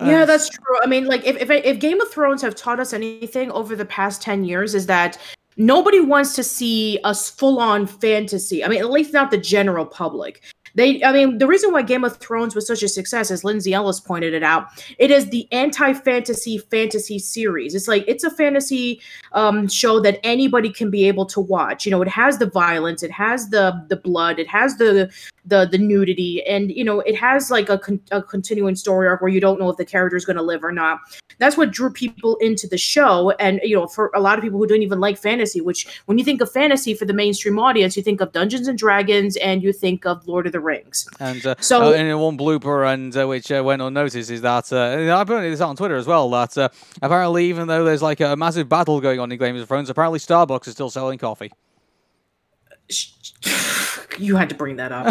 yeah, 0.00 0.24
that's 0.24 0.48
true. 0.48 0.78
I 0.82 0.86
mean, 0.86 1.06
like 1.06 1.26
if, 1.26 1.36
if 1.36 1.50
if 1.50 1.78
Game 1.80 2.00
of 2.00 2.10
Thrones 2.10 2.42
have 2.42 2.54
taught 2.54 2.78
us 2.78 2.92
anything 2.92 3.50
over 3.52 3.74
the 3.74 3.86
past 3.86 4.20
ten 4.22 4.44
years, 4.44 4.74
is 4.74 4.86
that 4.86 5.18
nobody 5.56 6.00
wants 6.00 6.34
to 6.36 6.42
see 6.44 6.98
us 7.04 7.28
full 7.30 7.58
on 7.58 7.86
fantasy. 7.86 8.64
I 8.64 8.68
mean, 8.68 8.80
at 8.80 8.90
least 8.90 9.12
not 9.12 9.30
the 9.30 9.38
general 9.38 9.84
public. 9.84 10.42
They, 10.78 11.02
I 11.02 11.10
mean, 11.10 11.38
the 11.38 11.48
reason 11.48 11.72
why 11.72 11.82
Game 11.82 12.04
of 12.04 12.18
Thrones 12.18 12.54
was 12.54 12.64
such 12.64 12.84
a 12.84 12.88
success, 12.88 13.32
as 13.32 13.42
Lindsay 13.42 13.74
Ellis 13.74 13.98
pointed 13.98 14.32
it 14.32 14.44
out, 14.44 14.68
it 14.98 15.10
is 15.10 15.28
the 15.30 15.48
anti-fantasy 15.50 16.58
fantasy 16.58 17.18
series. 17.18 17.74
It's 17.74 17.88
like 17.88 18.04
it's 18.06 18.22
a 18.22 18.30
fantasy 18.30 19.00
um, 19.32 19.66
show 19.66 19.98
that 19.98 20.20
anybody 20.22 20.70
can 20.70 20.88
be 20.88 21.08
able 21.08 21.26
to 21.26 21.40
watch. 21.40 21.84
You 21.84 21.90
know, 21.90 22.00
it 22.00 22.06
has 22.06 22.38
the 22.38 22.46
violence, 22.46 23.02
it 23.02 23.10
has 23.10 23.48
the 23.48 23.84
the 23.88 23.96
blood, 23.96 24.38
it 24.38 24.46
has 24.46 24.76
the 24.76 25.12
the 25.44 25.66
the 25.66 25.78
nudity, 25.78 26.46
and 26.46 26.70
you 26.70 26.84
know, 26.84 27.00
it 27.00 27.16
has 27.16 27.50
like 27.50 27.68
a, 27.68 27.78
con- 27.78 28.00
a 28.12 28.22
continuing 28.22 28.76
story 28.76 29.08
arc 29.08 29.20
where 29.20 29.30
you 29.30 29.40
don't 29.40 29.58
know 29.58 29.70
if 29.70 29.78
the 29.78 29.84
character 29.84 30.16
is 30.16 30.24
going 30.24 30.36
to 30.36 30.42
live 30.42 30.62
or 30.62 30.72
not. 30.72 31.00
That's 31.38 31.56
what 31.56 31.72
drew 31.72 31.90
people 31.90 32.36
into 32.36 32.68
the 32.68 32.78
show, 32.78 33.30
and 33.40 33.60
you 33.64 33.74
know, 33.74 33.88
for 33.88 34.12
a 34.14 34.20
lot 34.20 34.38
of 34.38 34.44
people 34.44 34.58
who 34.58 34.66
don't 34.66 34.82
even 34.82 35.00
like 35.00 35.18
fantasy, 35.18 35.60
which 35.60 36.00
when 36.06 36.18
you 36.18 36.24
think 36.24 36.40
of 36.40 36.52
fantasy 36.52 36.94
for 36.94 37.04
the 37.04 37.12
mainstream 37.12 37.58
audience, 37.58 37.96
you 37.96 38.02
think 38.02 38.20
of 38.20 38.30
Dungeons 38.30 38.68
and 38.68 38.78
Dragons 38.78 39.36
and 39.38 39.62
you 39.62 39.72
think 39.72 40.06
of 40.06 40.26
Lord 40.28 40.46
of 40.46 40.52
the 40.52 40.60
Rings. 40.68 41.08
And 41.18 41.44
uh, 41.46 41.54
so, 41.60 41.82
uh, 41.82 41.92
and 41.92 42.20
one 42.20 42.36
blooper, 42.36 42.92
and 42.92 43.16
uh, 43.16 43.26
which 43.26 43.50
uh, 43.50 43.62
went 43.64 43.80
unnoticed, 43.82 44.30
is 44.30 44.42
that 44.42 44.72
uh, 44.72 45.16
I 45.16 45.24
put 45.24 45.40
this 45.40 45.60
on 45.60 45.76
Twitter 45.76 45.96
as 45.96 46.06
well. 46.06 46.28
That 46.30 46.56
uh, 46.56 46.68
apparently, 47.00 47.46
even 47.46 47.66
though 47.66 47.84
there's 47.84 48.02
like 48.02 48.20
a 48.20 48.36
massive 48.36 48.68
battle 48.68 49.00
going 49.00 49.18
on 49.18 49.32
in 49.32 49.38
Game 49.38 49.56
of 49.56 49.66
Thrones, 49.66 49.88
apparently 49.88 50.18
Starbucks 50.18 50.68
is 50.68 50.74
still 50.74 50.90
selling 50.90 51.18
coffee. 51.18 51.50
You 54.18 54.34
had 54.34 54.48
to 54.48 54.56
bring 54.56 54.74
that 54.78 54.90
up. 54.90 55.06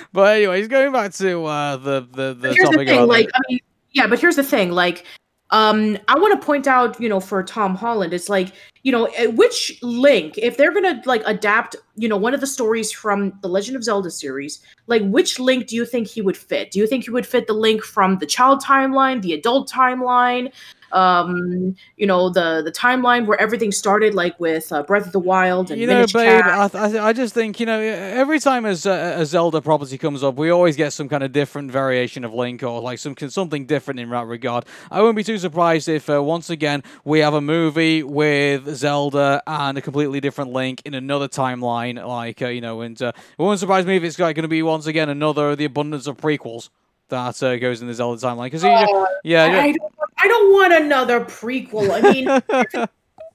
but 0.12 0.36
anyways, 0.36 0.66
going 0.66 0.90
back 0.90 1.12
to 1.12 1.44
uh, 1.44 1.76
the 1.76 2.00
the 2.00 2.34
the 2.34 2.52
here's 2.52 2.68
topic 2.68 2.88
the 2.88 2.96
thing, 2.96 3.06
like. 3.06 3.30
I 3.32 3.38
mean, 3.48 3.60
yeah, 3.92 4.08
but 4.08 4.18
here's 4.18 4.34
the 4.34 4.42
thing, 4.42 4.72
like 4.72 5.04
um, 5.52 5.98
I 6.08 6.18
want 6.18 6.40
to 6.40 6.44
point 6.44 6.66
out, 6.66 6.98
you 7.00 7.08
know, 7.08 7.20
for 7.20 7.42
Tom 7.42 7.74
Holland, 7.74 8.12
it's 8.14 8.28
like, 8.28 8.52
you 8.82 8.90
know, 8.90 9.04
eh, 9.16 9.26
which 9.26 9.78
link, 9.82 10.38
if 10.38 10.56
they're 10.56 10.72
gonna 10.72 11.02
like 11.04 11.22
adapt, 11.26 11.76
you 11.96 12.08
know, 12.08 12.16
one 12.16 12.34
of 12.34 12.40
the 12.40 12.46
stories 12.46 12.90
from 12.92 13.32
the 13.42 13.48
Legend 13.48 13.76
of 13.76 13.84
Zelda 13.84 14.10
series, 14.10 14.60
like 14.86 15.02
which 15.02 15.38
link 15.38 15.68
do 15.68 15.76
you 15.76 15.86
think 15.86 16.08
he 16.08 16.20
would 16.20 16.36
fit? 16.36 16.70
Do 16.70 16.78
you 16.78 16.86
think 16.86 17.04
he 17.04 17.10
would 17.10 17.26
fit 17.26 17.46
the 17.46 17.52
link 17.52 17.82
from 17.82 18.18
the 18.18 18.26
child 18.26 18.62
timeline, 18.62 19.22
the 19.22 19.34
adult 19.34 19.70
timeline? 19.70 20.52
um, 20.92 21.74
you 21.96 22.06
know, 22.06 22.28
the 22.28 22.62
the 22.64 22.72
timeline 22.72 23.26
where 23.26 23.40
everything 23.40 23.72
started, 23.72 24.14
like 24.14 24.38
with 24.38 24.72
uh, 24.72 24.82
Breath 24.82 25.06
of 25.06 25.12
the 25.12 25.18
Wild 25.18 25.70
and 25.70 25.80
you 25.80 25.86
know, 25.86 25.94
Minish 25.94 26.12
babe, 26.12 26.42
I, 26.44 26.68
th- 26.68 26.96
I 26.96 27.12
just 27.12 27.34
think 27.34 27.58
you 27.60 27.66
know 27.66 27.80
every 27.80 28.38
time 28.38 28.64
a, 28.64 28.70
a 28.70 29.26
Zelda 29.26 29.60
property 29.60 29.98
comes 29.98 30.22
up, 30.22 30.36
we 30.36 30.50
always 30.50 30.76
get 30.76 30.92
some 30.92 31.08
kind 31.08 31.22
of 31.22 31.32
different 31.32 31.70
variation 31.70 32.24
of 32.24 32.34
Link 32.34 32.62
or 32.62 32.80
like 32.80 32.98
some 32.98 33.16
something 33.16 33.66
different 33.66 34.00
in 34.00 34.10
that 34.10 34.26
regard. 34.26 34.64
I 34.90 35.00
wouldn't 35.00 35.16
be 35.16 35.24
too 35.24 35.38
surprised 35.38 35.88
if 35.88 36.08
uh, 36.08 36.22
once 36.22 36.50
again 36.50 36.82
we 37.04 37.20
have 37.20 37.34
a 37.34 37.40
movie 37.40 38.02
with 38.02 38.71
Zelda 38.74 39.42
and 39.46 39.78
a 39.78 39.80
completely 39.80 40.20
different 40.20 40.52
Link 40.52 40.82
in 40.84 40.94
another 40.94 41.28
timeline, 41.28 42.04
like 42.06 42.42
uh, 42.42 42.48
you 42.48 42.60
know, 42.60 42.80
and 42.80 43.00
uh, 43.00 43.12
it 43.16 43.42
wouldn't 43.42 43.60
surprise 43.60 43.86
me 43.86 43.96
if 43.96 44.04
it's 44.04 44.18
like, 44.18 44.36
going 44.36 44.42
to 44.42 44.48
be 44.48 44.62
once 44.62 44.86
again 44.86 45.08
another 45.08 45.56
the 45.56 45.64
abundance 45.64 46.06
of 46.06 46.16
prequels 46.16 46.70
that 47.08 47.42
uh, 47.42 47.56
goes 47.56 47.80
in 47.80 47.88
the 47.88 47.94
Zelda 47.94 48.20
timeline. 48.20 48.44
Because 48.44 48.64
uh, 48.64 48.86
yeah, 49.24 49.44
I 49.44 49.72
don't, 49.72 49.92
I 50.18 50.28
don't 50.28 50.52
want 50.52 50.72
another 50.72 51.20
prequel. 51.20 51.90
I 51.90 52.00
mean, 52.00 52.26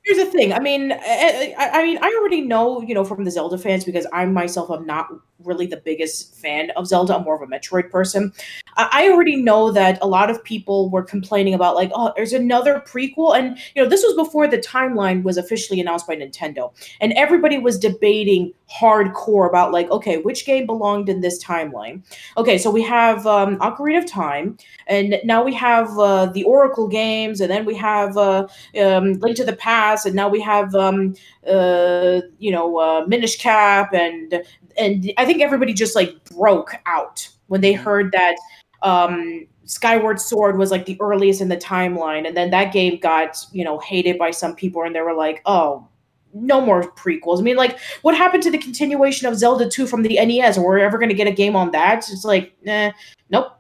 here's 0.04 0.18
the 0.18 0.32
thing. 0.32 0.54
I 0.54 0.60
mean, 0.60 0.92
I, 0.92 1.56
I, 1.58 1.84
mean, 1.84 2.00
I 2.02 2.18
already 2.20 2.42
know, 2.42 2.82
you 2.82 2.94
know, 2.94 3.04
from 3.04 3.24
the 3.24 3.32
Zelda 3.32 3.58
fans 3.58 3.86
because 3.86 4.08
I 4.12 4.26
myself 4.26 4.72
am 4.72 4.86
not 4.86 5.10
really 5.44 5.68
the 5.68 5.78
biggest 5.78 6.36
fan 6.36 6.72
of 6.72 6.88
Zelda. 6.88 7.16
I'm 7.16 7.24
more 7.24 7.36
of 7.36 7.42
a 7.42 7.52
Metroid 7.52 7.90
person. 7.90 8.34
I, 8.76 8.90
I 8.92 9.10
already 9.10 9.36
know 9.36 9.72
that 9.72 10.00
a 10.02 10.08
lot 10.08 10.30
of 10.30 10.44
people 10.44 10.90
were 10.90 11.04
complaining 11.04 11.54
about 11.54 11.76
like, 11.76 11.92
oh, 11.94 12.14
there's 12.16 12.34
another 12.34 12.84
prequel, 12.88 13.38
and 13.38 13.58
you 13.76 13.84
know, 13.84 13.90
this 13.90 14.04
was 14.04 14.16
before 14.16 14.48
the 14.48 14.58
timeline 14.58 15.24
was 15.24 15.38
officially 15.38 15.80
announced 15.80 16.08
by 16.08 16.16
Nintendo, 16.16 16.74
and 17.02 17.14
everybody 17.14 17.58
was 17.58 17.78
debating 17.78 18.54
hardcore 18.70 19.48
about 19.48 19.72
like, 19.72 19.90
okay, 19.92 20.18
which 20.18 20.46
game 20.46 20.66
belonged 20.66 21.10
in 21.10 21.22
this 21.22 21.44
timeline? 21.44 22.04
Okay, 22.38 22.58
so 22.58 22.70
we 22.70 22.84
have 22.84 23.26
um, 23.26 23.58
Ocarina 23.58 24.00
of 24.00 24.06
Time, 24.06 24.58
and 24.88 25.20
now 25.24 25.44
we 25.44 25.54
have 25.54 25.98
uh, 25.98 26.28
the 26.28 26.44
Oracle 26.44 26.88
games, 26.88 27.42
and 27.42 27.52
then 27.52 27.66
we 27.66 27.76
have 27.76 28.18
uh, 28.18 28.48
um, 28.82 29.14
Link 29.14 29.38
to 29.38 29.46
the 29.46 29.56
Past, 29.56 30.06
and 30.06 30.16
now 30.16 30.30
we 30.30 30.42
have 30.42 30.74
um, 30.76 31.16
uh, 31.48 32.22
you 32.40 32.52
know 32.52 32.78
uh, 32.78 33.06
Minish 33.08 33.38
Cap, 33.38 33.94
and 33.94 34.44
and 34.78 35.12
I 35.18 35.26
think 35.26 35.42
everybody 35.42 35.74
just 35.74 35.96
like 35.96 36.24
broke 36.26 36.76
out 36.86 37.28
when 37.48 37.62
they 37.62 37.74
mm-hmm. 37.74 37.84
heard 37.84 38.12
that 38.12 38.36
um, 38.82 39.48
Skyward 39.66 40.20
Sword 40.20 40.58
was 40.58 40.72
like 40.72 40.86
the 40.86 40.98
earliest 41.00 41.42
in 41.42 41.50
the 41.50 41.58
timeline, 41.58 42.28
and 42.28 42.36
then 42.36 42.50
that 42.52 42.72
game 42.72 43.00
got 43.00 43.38
you 43.52 43.64
know 43.64 43.80
hated 43.80 44.18
by 44.18 44.32
some 44.32 44.56
people, 44.56 44.84
and 44.84 44.96
they 44.96 45.02
were 45.02 45.16
like, 45.16 45.42
oh 45.46 45.88
no 46.34 46.62
more 46.62 46.84
prequels. 46.94 47.40
I 47.40 47.42
mean, 47.42 47.56
like, 47.56 47.80
what 48.02 48.16
happened 48.16 48.44
to 48.44 48.52
the 48.52 48.58
continuation 48.58 49.28
of 49.28 49.36
Zelda 49.38 49.68
2 49.68 49.88
from 49.88 50.04
the 50.04 50.24
NES? 50.24 50.58
Are 50.58 50.76
we 50.76 50.82
ever 50.82 50.98
going 50.98 51.10
to 51.10 51.16
get 51.16 51.28
a 51.28 51.32
game 51.32 51.56
on 51.56 51.72
that? 51.72 52.10
It's 52.10 52.26
like, 52.26 52.54
eh, 52.66 52.92
nope. 53.30 53.57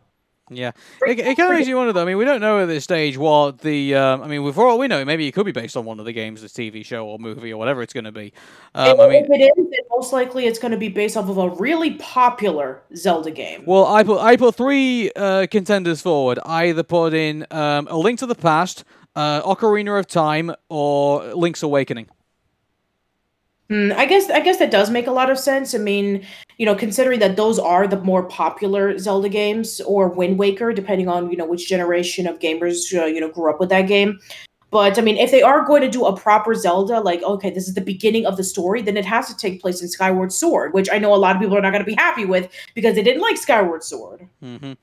Yeah, 0.50 0.72
it, 1.06 1.20
it 1.20 1.36
kind 1.36 1.52
of 1.52 1.58
makes 1.58 1.68
you 1.68 1.76
wonder 1.76 1.91
though. 1.91 2.04
I 2.04 2.06
mean, 2.06 2.18
we 2.18 2.24
don't 2.24 2.39
know 2.39 2.62
at 2.62 2.68
this 2.68 2.86
stage 2.86 3.18
what 3.18 3.60
the. 3.60 3.95
Um, 3.95 4.22
I 4.22 4.28
mean, 4.28 4.54
for 4.54 4.68
all 4.68 4.80
we 4.80 4.88
know, 4.88 5.04
maybe 5.04 5.28
it 5.28 5.34
could 5.34 5.45
be 5.45 5.52
based 5.52 5.76
on 5.76 5.84
one 5.84 6.00
of 6.00 6.06
the 6.06 6.14
games, 6.14 6.41
the 6.41 6.48
TV 6.48 6.86
show 6.86 7.06
or 7.06 7.20
movie 7.20 7.52
or 7.52 7.58
whatever 7.58 7.82
it's 7.82 7.93
going 7.93 8.06
to 8.06 8.14
be. 8.14 8.32
Um, 8.74 9.00
I 9.00 9.10
mean, 9.10 9.26
if 9.26 9.30
it 9.30 9.43
is, 9.43 9.52
then 9.56 9.80
most 9.91 10.14
likely 10.14 10.45
it's 10.45 10.58
going 10.58 10.72
to 10.72 10.78
be 10.78 10.88
based 10.88 11.18
off 11.18 11.28
of 11.28 11.38
a 11.38 11.50
really 11.50 11.95
popular 11.95 12.82
Zelda 12.95 13.32
game. 13.32 13.64
Well, 13.66 13.86
I 13.88 14.04
put 14.04 14.22
I 14.22 14.38
put 14.38 14.56
three 14.56 15.12
uh, 15.16 15.48
contenders 15.52 16.02
forward. 16.02 16.39
I 16.45 16.70
either 16.70 16.84
put 16.84 17.14
in 17.14 17.45
um, 17.52 17.88
a 17.89 17.98
Link 17.98 18.20
to 18.20 18.26
the 18.26 18.36
Past, 18.36 18.86
uh, 19.18 19.41
Ocarina 19.41 20.00
of 20.00 20.08
Time, 20.08 20.54
or 20.70 21.24
Link's 21.34 21.62
Awakening. 21.62 22.08
Mm, 23.70 23.93
I 23.95 24.05
guess 24.05 24.30
I 24.30 24.39
guess 24.39 24.57
that 24.59 24.72
does 24.72 24.89
make 24.89 25.07
a 25.07 25.11
lot 25.11 25.30
of 25.30 25.38
sense. 25.38 25.76
I 25.76 25.78
mean, 25.78 26.26
you 26.57 26.65
know, 26.65 26.76
considering 26.76 27.20
that 27.20 27.36
those 27.36 27.59
are 27.59 27.86
the 27.86 27.99
more 28.01 28.24
popular 28.24 28.97
Zelda 28.97 29.28
games, 29.28 29.82
or 29.82 30.07
Wind 30.07 30.39
Waker, 30.39 30.72
depending 30.72 31.09
on 31.09 31.30
you 31.30 31.38
know 31.38 31.45
which 31.45 31.68
generation 31.68 32.28
of 32.28 32.39
gamers 32.39 32.97
uh, 32.97 33.05
you 33.05 33.20
know 33.20 33.30
grew 33.30 33.49
up 33.49 33.59
with 33.59 33.70
that 33.70 33.84
game. 33.84 34.20
But 34.70 34.97
I 34.97 35.01
mean, 35.01 35.18
if 35.18 35.32
they 35.32 35.41
are 35.41 35.65
going 35.65 35.82
to 35.82 35.89
do 35.89 36.05
a 36.05 36.15
proper 36.15 36.55
Zelda, 36.55 37.01
like 37.01 37.22
okay, 37.24 37.49
this 37.49 37.68
is 37.68 37.74
the 37.74 37.82
beginning 37.82 38.26
of 38.26 38.38
the 38.38 38.43
story, 38.43 38.82
then 38.82 38.95
it 38.95 39.05
has 39.05 39.28
to 39.28 39.36
take 39.36 39.61
place 39.61 39.82
in 39.82 39.89
Skyward 39.89 40.32
Sword, 40.32 40.74
which 40.74 40.89
I 40.89 40.97
know 40.97 41.13
a 41.13 41.15
lot 41.15 41.36
of 41.36 41.41
people 41.41 41.57
are 41.57 41.61
not 41.61 41.72
going 41.72 41.84
to 41.84 41.89
be 41.89 41.95
happy 41.95 42.24
with 42.24 42.49
because 42.74 42.95
they 42.95 43.03
didn't 43.03 43.22
like 43.22 43.38
Skyward 43.38 43.84
Sword. 43.84 44.28
Mm-hmm. 44.41 44.74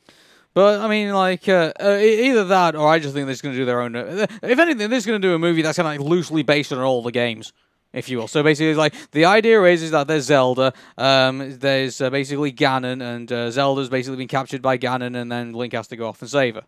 But 0.54 0.80
I 0.80 0.88
mean, 0.88 1.12
like 1.12 1.48
uh, 1.48 1.72
uh, 1.80 1.98
either 2.00 2.44
that, 2.44 2.76
or 2.76 2.88
I 2.88 3.00
just 3.00 3.12
think 3.12 3.26
they're 3.26 3.36
going 3.36 3.54
to 3.54 3.60
do 3.60 3.64
their 3.64 3.80
own. 3.80 3.96
Uh, 3.96 4.26
if 4.42 4.58
anything, 4.58 4.88
they're 4.88 4.98
just 4.98 5.06
going 5.06 5.20
to 5.20 5.28
do 5.28 5.34
a 5.34 5.38
movie 5.38 5.62
that's 5.62 5.76
kind 5.76 5.88
of 5.88 6.00
like 6.00 6.08
loosely 6.08 6.44
based 6.44 6.72
on 6.72 6.78
all 6.78 7.02
the 7.02 7.12
games, 7.12 7.52
if 7.94 8.08
you 8.08 8.18
will. 8.18 8.28
So 8.28 8.42
basically, 8.42 8.74
like 8.74 8.94
the 9.12 9.24
idea 9.24 9.62
is 9.62 9.82
is 9.82 9.92
that 9.92 10.08
there's 10.08 10.24
Zelda, 10.24 10.74
um, 10.98 11.58
there's 11.58 12.00
uh, 12.00 12.10
basically 12.10 12.52
Ganon, 12.52 13.02
and 13.02 13.32
uh, 13.32 13.50
Zelda's 13.50 13.88
basically 13.88 14.18
been 14.18 14.28
captured 14.28 14.60
by 14.60 14.76
Ganon, 14.76 15.16
and 15.16 15.32
then 15.32 15.52
Link 15.52 15.72
has 15.72 15.88
to 15.88 15.96
go 15.96 16.08
off 16.08 16.20
and 16.20 16.30
save 16.30 16.56
her. 16.56 16.64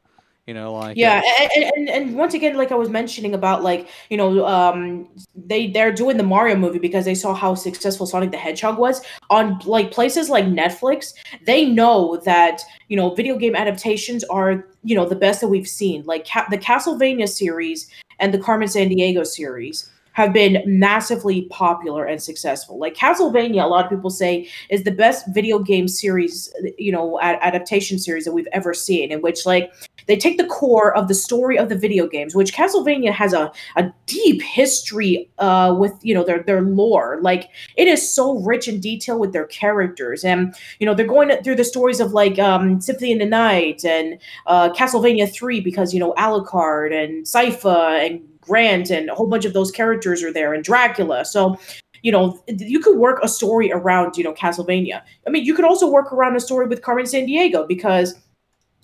You 0.46 0.54
know, 0.54 0.74
like 0.74 0.96
yeah, 0.96 1.20
uh, 1.40 1.48
and, 1.56 1.64
and 1.76 1.88
and 1.88 2.14
once 2.14 2.32
again, 2.32 2.56
like 2.56 2.70
I 2.70 2.76
was 2.76 2.88
mentioning 2.88 3.34
about 3.34 3.64
like 3.64 3.88
you 4.10 4.16
know, 4.16 4.46
um, 4.46 5.08
they 5.34 5.66
they're 5.66 5.92
doing 5.92 6.18
the 6.18 6.22
Mario 6.22 6.54
movie 6.54 6.78
because 6.78 7.04
they 7.04 7.16
saw 7.16 7.34
how 7.34 7.56
successful 7.56 8.06
Sonic 8.06 8.30
the 8.30 8.36
Hedgehog 8.36 8.78
was 8.78 9.04
on 9.28 9.58
like 9.64 9.90
places 9.90 10.30
like 10.30 10.44
Netflix. 10.44 11.14
They 11.46 11.64
know 11.64 12.18
that 12.18 12.62
you 12.86 12.96
know 12.96 13.12
video 13.12 13.36
game 13.36 13.56
adaptations 13.56 14.22
are 14.24 14.64
you 14.84 14.94
know 14.94 15.04
the 15.04 15.16
best 15.16 15.40
that 15.40 15.48
we've 15.48 15.66
seen. 15.66 16.04
Like 16.04 16.28
Ca- 16.28 16.46
the 16.48 16.58
Castlevania 16.58 17.28
series 17.28 17.90
and 18.20 18.32
the 18.32 18.38
Carmen 18.38 18.68
Sandiego 18.68 19.26
series 19.26 19.90
have 20.16 20.32
been 20.32 20.62
massively 20.64 21.42
popular 21.50 22.06
and 22.06 22.22
successful. 22.22 22.78
Like 22.78 22.94
Castlevania, 22.94 23.62
a 23.62 23.66
lot 23.66 23.84
of 23.84 23.90
people 23.90 24.08
say 24.08 24.48
is 24.70 24.82
the 24.82 24.90
best 24.90 25.26
video 25.34 25.58
game 25.58 25.86
series, 25.88 26.50
you 26.78 26.90
know, 26.90 27.20
ad- 27.20 27.38
adaptation 27.42 27.98
series 27.98 28.24
that 28.24 28.32
we've 28.32 28.48
ever 28.50 28.72
seen, 28.72 29.12
in 29.12 29.20
which 29.20 29.44
like 29.44 29.70
they 30.06 30.16
take 30.16 30.38
the 30.38 30.46
core 30.46 30.96
of 30.96 31.08
the 31.08 31.14
story 31.14 31.58
of 31.58 31.68
the 31.68 31.76
video 31.76 32.06
games, 32.06 32.34
which 32.34 32.54
Castlevania 32.54 33.12
has 33.12 33.34
a, 33.34 33.52
a 33.76 33.92
deep 34.06 34.40
history 34.40 35.28
uh, 35.38 35.76
with, 35.78 35.92
you 36.00 36.14
know, 36.14 36.24
their 36.24 36.42
their 36.42 36.62
lore. 36.62 37.18
Like 37.20 37.50
it 37.76 37.86
is 37.86 38.14
so 38.14 38.38
rich 38.38 38.68
in 38.68 38.80
detail 38.80 39.18
with 39.18 39.34
their 39.34 39.46
characters, 39.46 40.24
and 40.24 40.54
you 40.78 40.86
know 40.86 40.94
they're 40.94 41.06
going 41.06 41.30
through 41.42 41.56
the 41.56 41.64
stories 41.64 42.00
of 42.00 42.12
like 42.12 42.38
um, 42.38 42.80
Symphony 42.80 43.12
in 43.12 43.18
the 43.18 43.26
Night 43.26 43.84
and 43.84 44.18
uh, 44.46 44.70
Castlevania 44.70 45.30
Three 45.30 45.60
because 45.60 45.92
you 45.92 46.00
know 46.00 46.14
Alucard 46.14 46.94
and 46.94 47.26
Sypha 47.26 48.06
and 48.06 48.22
Grant 48.46 48.90
and 48.90 49.10
a 49.10 49.14
whole 49.14 49.26
bunch 49.26 49.44
of 49.44 49.52
those 49.52 49.70
characters 49.70 50.22
are 50.22 50.32
there 50.32 50.54
and 50.54 50.62
Dracula. 50.62 51.24
So, 51.24 51.58
you 52.02 52.12
know, 52.12 52.42
you 52.46 52.80
could 52.80 52.98
work 52.98 53.18
a 53.22 53.28
story 53.28 53.72
around, 53.72 54.16
you 54.16 54.24
know, 54.24 54.32
Castlevania. 54.32 55.02
I 55.26 55.30
mean, 55.30 55.44
you 55.44 55.54
could 55.54 55.64
also 55.64 55.90
work 55.90 56.12
around 56.12 56.36
a 56.36 56.40
story 56.40 56.66
with 56.66 56.82
Carmen 56.82 57.04
Sandiego 57.04 57.66
because 57.66 58.14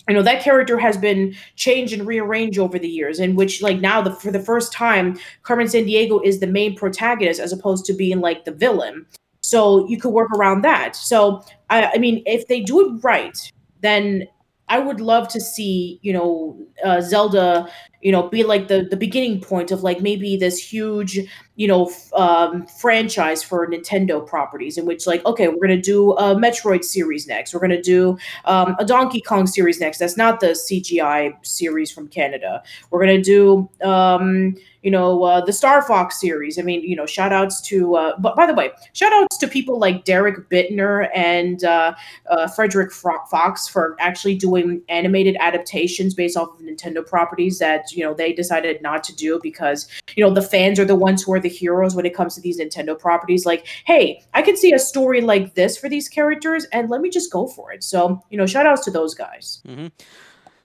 you 0.09 0.15
know 0.15 0.23
that 0.23 0.43
character 0.43 0.79
has 0.79 0.97
been 0.97 1.35
changed 1.57 1.93
and 1.93 2.07
rearranged 2.07 2.59
over 2.59 2.79
the 2.79 2.89
years 2.89 3.21
in 3.21 3.37
which 3.37 3.63
like 3.63 3.81
now 3.81 4.03
the 4.03 4.13
for 4.13 4.33
the 4.33 4.41
first 4.41 4.73
time 4.73 5.19
carmen 5.43 5.67
sandiego 5.67 6.21
is 6.25 6.41
the 6.41 6.47
main 6.47 6.75
protagonist 6.75 7.41
as 7.41 7.53
opposed 7.53 7.85
to 7.85 7.93
being 7.93 8.21
like 8.21 8.45
the 8.45 8.51
villain 8.51 9.07
so 9.43 9.87
you 9.89 9.99
could 10.01 10.11
work 10.11 10.31
around 10.33 10.63
that 10.63 10.97
so 10.97 11.41
i, 11.71 11.93
I 11.95 11.99
mean 11.99 12.23
if 12.27 12.49
they 12.49 12.61
do 12.61 12.81
it 12.81 13.05
right 13.05 13.39
then 13.81 14.27
I 14.73 14.79
would 14.79 15.03
love 15.03 15.29
to 15.29 15.41
see, 15.41 15.99
you 16.01 16.15
know, 16.15 16.57
uh, 16.83 17.03
Zelda, 17.03 17.69
you 18.01 18.11
know, 18.11 18.31
be 18.31 18.43
like 18.43 18.69
the 18.69 18.87
the 18.91 18.97
beginning 18.97 19.39
point 19.43 19.71
of 19.71 19.83
like 19.83 20.01
maybe 20.01 20.35
this 20.39 20.59
huge, 20.59 21.21
you 21.57 21.69
know, 21.69 21.91
f- 21.91 22.13
um, 22.15 22.67
franchise 22.81 23.43
for 23.43 23.69
Nintendo 23.69 24.27
properties 24.27 24.79
in 24.79 24.87
which 24.87 25.07
like, 25.07 25.23
okay, 25.27 25.49
we're 25.49 25.61
gonna 25.61 25.77
do 25.77 26.13
a 26.13 26.35
Metroid 26.35 26.85
series 26.85 27.27
next, 27.27 27.53
we're 27.53 27.61
gonna 27.61 27.83
do 27.83 28.17
um, 28.47 28.75
a 28.79 28.85
Donkey 28.87 29.21
Kong 29.21 29.47
series 29.47 29.79
next. 29.79 29.99
That's 29.99 30.17
not 30.17 30.41
the 30.41 30.55
CGI 30.55 31.35
series 31.43 31.93
from 31.93 32.09
Canada. 32.09 32.63
We're 32.91 33.01
gonna 33.01 33.21
do. 33.23 33.69
Um, 33.83 34.55
you 34.83 34.91
know, 34.91 35.23
uh, 35.23 35.41
the 35.45 35.53
Star 35.53 35.83
Fox 35.83 36.21
series. 36.21 36.59
I 36.59 36.63
mean, 36.63 36.83
you 36.83 36.97
know, 36.97 37.07
shout 37.07 37.33
outs 37.33 37.61
to, 37.63 37.95
uh, 37.95 38.17
but 38.19 38.37
by 38.37 38.47
the 38.47 38.55
way, 38.55 38.71
shout 38.93 39.13
outs 39.13 39.39
to 39.39 39.49
people 39.49 39.79
like 39.79 40.05
Derek 40.05 40.49
Bittner 40.51 41.09
and 41.15 41.63
uh, 41.65 41.95
uh, 42.29 42.49
Frederick 42.49 42.93
Fox 42.93 43.69
for 43.69 43.97
actually 44.01 44.35
doing 44.37 44.83
animated 44.89 45.37
adaptations 45.41 46.15
based 46.15 46.37
off 46.37 46.55
of 46.55 46.61
Nintendo 46.61 47.07
properties 47.07 47.59
that, 47.59 47.93
you 47.93 48.03
know, 48.03 48.15
they 48.15 48.33
decided 48.33 48.83
not 48.83 49.05
to 49.05 49.15
do 49.15 49.39
because, 49.43 49.89
you 50.17 50.25
know, 50.25 50.33
the 50.33 50.43
fans 50.43 50.79
are 50.79 50.85
the 50.85 50.97
ones 50.97 51.23
who 51.23 51.33
are 51.33 51.41
the 51.41 51.49
heroes 51.49 51.95
when 51.95 52.07
it 52.07 52.15
comes 52.15 52.35
to 52.35 52.41
these 52.41 52.59
Nintendo 52.59 52.99
properties. 52.99 53.47
Like, 53.47 53.67
hey, 53.85 54.23
I 54.35 54.43
can 54.43 54.57
see 54.57 54.73
a 54.73 54.79
story 54.79 55.21
like 55.21 55.55
this 55.55 55.77
for 55.77 55.89
these 55.89 56.09
characters 56.09 56.65
and 56.73 56.91
let 56.91 57.01
me 57.01 57.11
just 57.11 57.33
go 57.33 57.47
for 57.47 57.73
it. 57.73 57.85
So, 57.85 58.23
you 58.31 58.37
know, 58.37 58.47
shout 58.47 58.67
outs 58.67 58.85
to 58.85 58.91
those 58.91 59.15
guys. 59.15 59.63
Mm-hmm. 59.67 59.87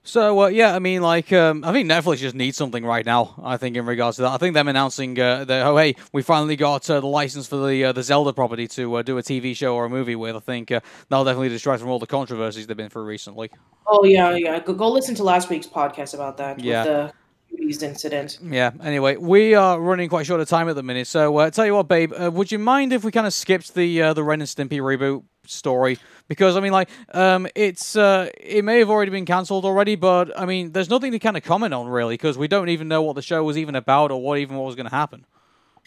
So 0.08 0.44
uh, 0.44 0.46
yeah, 0.46 0.74
I 0.74 0.78
mean, 0.78 1.02
like, 1.02 1.34
um, 1.34 1.62
I 1.62 1.72
think 1.72 1.86
Netflix 1.86 2.16
just 2.16 2.34
needs 2.34 2.56
something 2.56 2.82
right 2.82 3.04
now. 3.04 3.34
I 3.42 3.58
think 3.58 3.76
in 3.76 3.84
regards 3.84 4.16
to 4.16 4.22
that, 4.22 4.30
I 4.30 4.38
think 4.38 4.54
them 4.54 4.66
announcing 4.66 5.20
uh, 5.20 5.44
that 5.44 5.66
oh 5.66 5.76
hey, 5.76 5.96
we 6.14 6.22
finally 6.22 6.56
got 6.56 6.88
uh, 6.88 7.00
the 7.00 7.06
license 7.06 7.46
for 7.46 7.56
the 7.68 7.84
uh, 7.84 7.92
the 7.92 8.02
Zelda 8.02 8.32
property 8.32 8.66
to 8.68 8.94
uh, 8.94 9.02
do 9.02 9.18
a 9.18 9.22
TV 9.22 9.54
show 9.54 9.74
or 9.74 9.84
a 9.84 9.90
movie 9.90 10.16
with. 10.16 10.34
I 10.34 10.40
think 10.40 10.72
uh, 10.72 10.80
that'll 11.10 11.26
definitely 11.26 11.50
distract 11.50 11.82
from 11.82 11.90
all 11.90 11.98
the 11.98 12.06
controversies 12.06 12.66
they've 12.66 12.76
been 12.76 12.88
through 12.88 13.04
recently. 13.04 13.50
Oh 13.86 14.02
yeah, 14.04 14.34
yeah. 14.34 14.60
Go, 14.60 14.72
go 14.72 14.88
listen 14.90 15.14
to 15.16 15.24
last 15.24 15.50
week's 15.50 15.66
podcast 15.66 16.14
about 16.14 16.38
that. 16.38 16.58
Yeah. 16.58 17.10
With 17.50 17.80
the 17.80 17.86
incident. 17.86 18.38
Yeah. 18.42 18.70
Anyway, 18.82 19.16
we 19.16 19.54
are 19.54 19.78
running 19.78 20.08
quite 20.08 20.24
short 20.24 20.40
of 20.40 20.48
time 20.48 20.70
at 20.70 20.76
the 20.76 20.82
minute, 20.82 21.06
so 21.06 21.36
uh, 21.36 21.50
tell 21.50 21.66
you 21.66 21.74
what, 21.74 21.88
babe, 21.88 22.12
uh, 22.18 22.30
would 22.30 22.50
you 22.50 22.58
mind 22.58 22.94
if 22.94 23.04
we 23.04 23.12
kind 23.12 23.26
of 23.26 23.34
skipped 23.34 23.74
the 23.74 24.02
uh, 24.02 24.14
the 24.14 24.22
Ren 24.24 24.40
and 24.40 24.48
Stimpy 24.48 24.80
reboot 24.80 25.24
story? 25.50 25.98
because 26.28 26.56
I 26.56 26.60
mean, 26.60 26.72
like, 26.72 26.88
um, 27.12 27.48
it's 27.54 27.96
uh, 27.96 28.28
it 28.38 28.64
may 28.64 28.78
have 28.78 28.90
already 28.90 29.10
been 29.10 29.24
cancelled 29.24 29.64
already, 29.64 29.96
but 29.96 30.38
I 30.38 30.44
mean, 30.44 30.72
there's 30.72 30.90
nothing 30.90 31.12
to 31.12 31.18
kind 31.18 31.36
of 31.36 31.42
comment 31.42 31.74
on 31.74 31.88
really 31.88 32.14
because 32.14 32.38
we 32.38 32.46
don't 32.46 32.68
even 32.68 32.86
know 32.86 33.02
what 33.02 33.16
the 33.16 33.22
show 33.22 33.42
was 33.42 33.58
even 33.58 33.74
about 33.74 34.10
or 34.10 34.22
what 34.22 34.38
even 34.38 34.56
what 34.56 34.66
was 34.66 34.76
going 34.76 34.88
to 34.88 34.94
happen. 34.94 35.24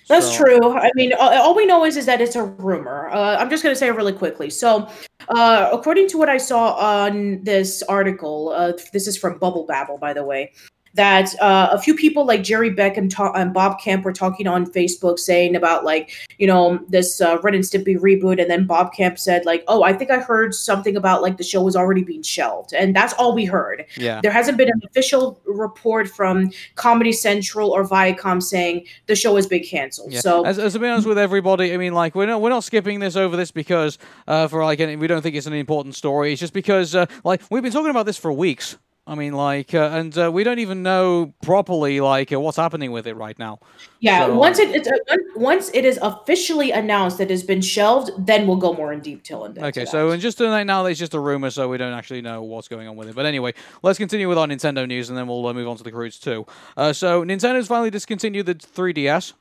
That's 0.08 0.36
so. 0.36 0.44
true. 0.44 0.78
I 0.78 0.90
mean, 0.96 1.14
all 1.14 1.56
we 1.56 1.66
know 1.68 1.86
is 1.86 1.96
is 1.96 2.08
that 2.08 2.22
it's 2.22 2.36
a 2.36 2.44
rumor. 2.44 3.08
Uh, 3.10 3.38
I'm 3.38 3.52
just 3.52 3.62
going 3.62 3.74
to 3.74 3.80
say 3.80 3.88
it 3.88 3.92
really 3.92 4.14
quickly. 4.14 4.50
So, 4.50 4.90
uh, 5.30 5.70
according 5.72 6.10
to 6.10 6.18
what 6.18 6.28
I 6.28 6.38
saw 6.38 6.74
on 6.74 7.44
this 7.44 7.84
article, 7.84 8.50
uh, 8.50 8.74
this 8.92 9.08
is 9.08 9.16
from 9.16 9.40
Bubbleblabber, 9.40 10.00
by 10.00 10.14
the 10.14 10.24
way 10.24 10.52
that 10.94 11.40
uh, 11.40 11.70
a 11.72 11.80
few 11.80 11.96
people 11.96 12.26
like 12.26 12.44
Jerry 12.44 12.70
Beck 12.70 12.98
and, 12.98 13.10
ta- 13.10 13.32
and, 13.34 13.54
Bob 13.54 13.80
Camp 13.80 14.04
were 14.04 14.12
talking 14.12 14.48
on 14.48 14.66
Facebook 14.66 15.20
saying 15.20 15.56
about 15.56 15.84
like 15.84 16.12
you 16.38 16.48
know 16.48 16.80
this 16.90 17.22
uh, 17.22 17.38
Ren 17.42 17.56
and 17.56 17.64
Stimpy 17.64 17.98
reboot, 17.98 18.42
and 18.42 18.50
then 18.50 18.66
Bob 18.66 18.94
Camp 18.94 19.18
said 19.18 19.46
like, 19.46 19.64
oh, 19.68 19.84
I 19.84 19.94
think 19.94 20.12
I 20.12 20.20
heard 20.20 20.54
something 20.54 20.96
about 20.96 21.22
like 21.22 21.38
the 21.38 21.44
show 21.44 21.62
was 21.62 21.76
already 21.76 22.04
being 22.04 22.24
shelved, 22.24 22.74
and 22.74 22.96
that's 22.96 23.14
all 23.14 23.34
we 23.34 23.46
heard. 23.46 23.86
Yeah, 23.98 24.22
there 24.22 24.32
hasn't 24.32 24.58
been 24.58 24.70
an 24.70 24.82
official 24.86 25.40
report 25.46 26.08
from 26.08 26.52
Comedy 26.76 27.14
Central 27.14 27.72
or 27.72 27.88
Viacom 27.88 28.42
saying 28.42 28.86
the 29.08 29.16
show 29.16 29.36
has 29.36 29.48
been 29.48 29.64
canceled. 29.64 30.12
Yeah. 30.12 30.20
So 30.22 30.46
as, 30.46 30.60
as 30.60 30.74
to 30.74 30.80
be 30.80 30.88
honest 30.88 31.08
with 31.08 31.18
everybody, 31.18 31.74
I 31.74 31.78
mean 31.78 31.94
like 31.94 32.16
we're 32.16 32.26
not 32.26 32.42
we're 32.42 32.50
not 32.50 32.64
skipping 32.64 33.00
this 33.00 33.16
over 33.16 33.38
this 33.38 33.52
because 33.52 33.98
uh, 34.28 34.48
for 34.48 34.64
like 34.64 34.80
any, 34.80 34.96
we 34.96 35.08
don't 35.08 35.22
think 35.22 35.36
it's 35.36 35.48
an 35.48 35.54
important 35.54 35.96
story. 35.96 36.34
It's 36.34 36.40
just 36.40 36.54
because 36.54 36.96
uh, 36.96 37.06
like 37.24 37.42
we've 37.50 37.64
been 37.64 37.72
talking 37.72 37.92
about 37.92 38.06
this 38.06 38.18
for 38.18 38.32
weeks. 38.32 38.78
I 39.08 39.16
mean, 39.16 39.34
like, 39.34 39.74
uh, 39.74 39.90
and 39.94 40.16
uh, 40.16 40.32
we 40.32 40.44
don't 40.44 40.60
even 40.60 40.84
know 40.84 41.34
properly, 41.42 42.00
like, 42.00 42.32
uh, 42.32 42.40
what's 42.40 42.58
happening 42.58 42.92
with 42.92 43.08
it 43.08 43.16
right 43.16 43.38
now. 43.40 43.60
Yeah, 44.00 44.28
so, 44.28 44.36
once 44.36 44.60
it 44.60 44.76
it's, 44.76 44.88
uh, 44.88 45.18
once 45.36 45.72
it 45.74 45.86
is 45.86 45.98
officially 46.04 46.70
announced 46.72 47.18
that 47.18 47.32
it's 47.32 47.42
been 47.42 47.62
shelved, 47.62 48.12
then 48.28 48.46
we'll 48.46 48.58
go 48.58 48.74
more 48.74 48.94
in 48.94 49.00
detail 49.00 49.46
into 49.46 49.66
Okay, 49.66 49.86
so 49.86 50.12
and 50.12 50.22
just 50.22 50.38
tonight 50.38 50.66
now, 50.66 50.86
it's 50.86 51.00
just 51.00 51.16
a 51.16 51.20
rumor, 51.20 51.50
so 51.50 51.68
we 51.68 51.78
don't 51.78 51.94
actually 51.94 52.22
know 52.22 52.44
what's 52.44 52.68
going 52.68 52.88
on 52.88 52.96
with 52.96 53.10
it. 53.10 53.16
But 53.16 53.26
anyway, 53.26 53.56
let's 53.82 53.98
continue 53.98 54.30
with 54.30 54.38
our 54.38 54.46
Nintendo 54.46 54.88
news, 54.88 55.10
and 55.10 55.18
then 55.18 55.28
we'll 55.28 55.46
uh, 55.48 55.54
move 55.54 55.68
on 55.68 55.78
to 55.78 55.84
the 55.84 55.92
Croods 55.92 56.20
too. 56.20 56.46
Uh, 56.78 56.94
so 56.94 57.24
Nintendo's 57.24 57.68
finally 57.68 57.90
discontinued 57.90 58.46
the 58.46 58.54
3DS. 58.54 59.34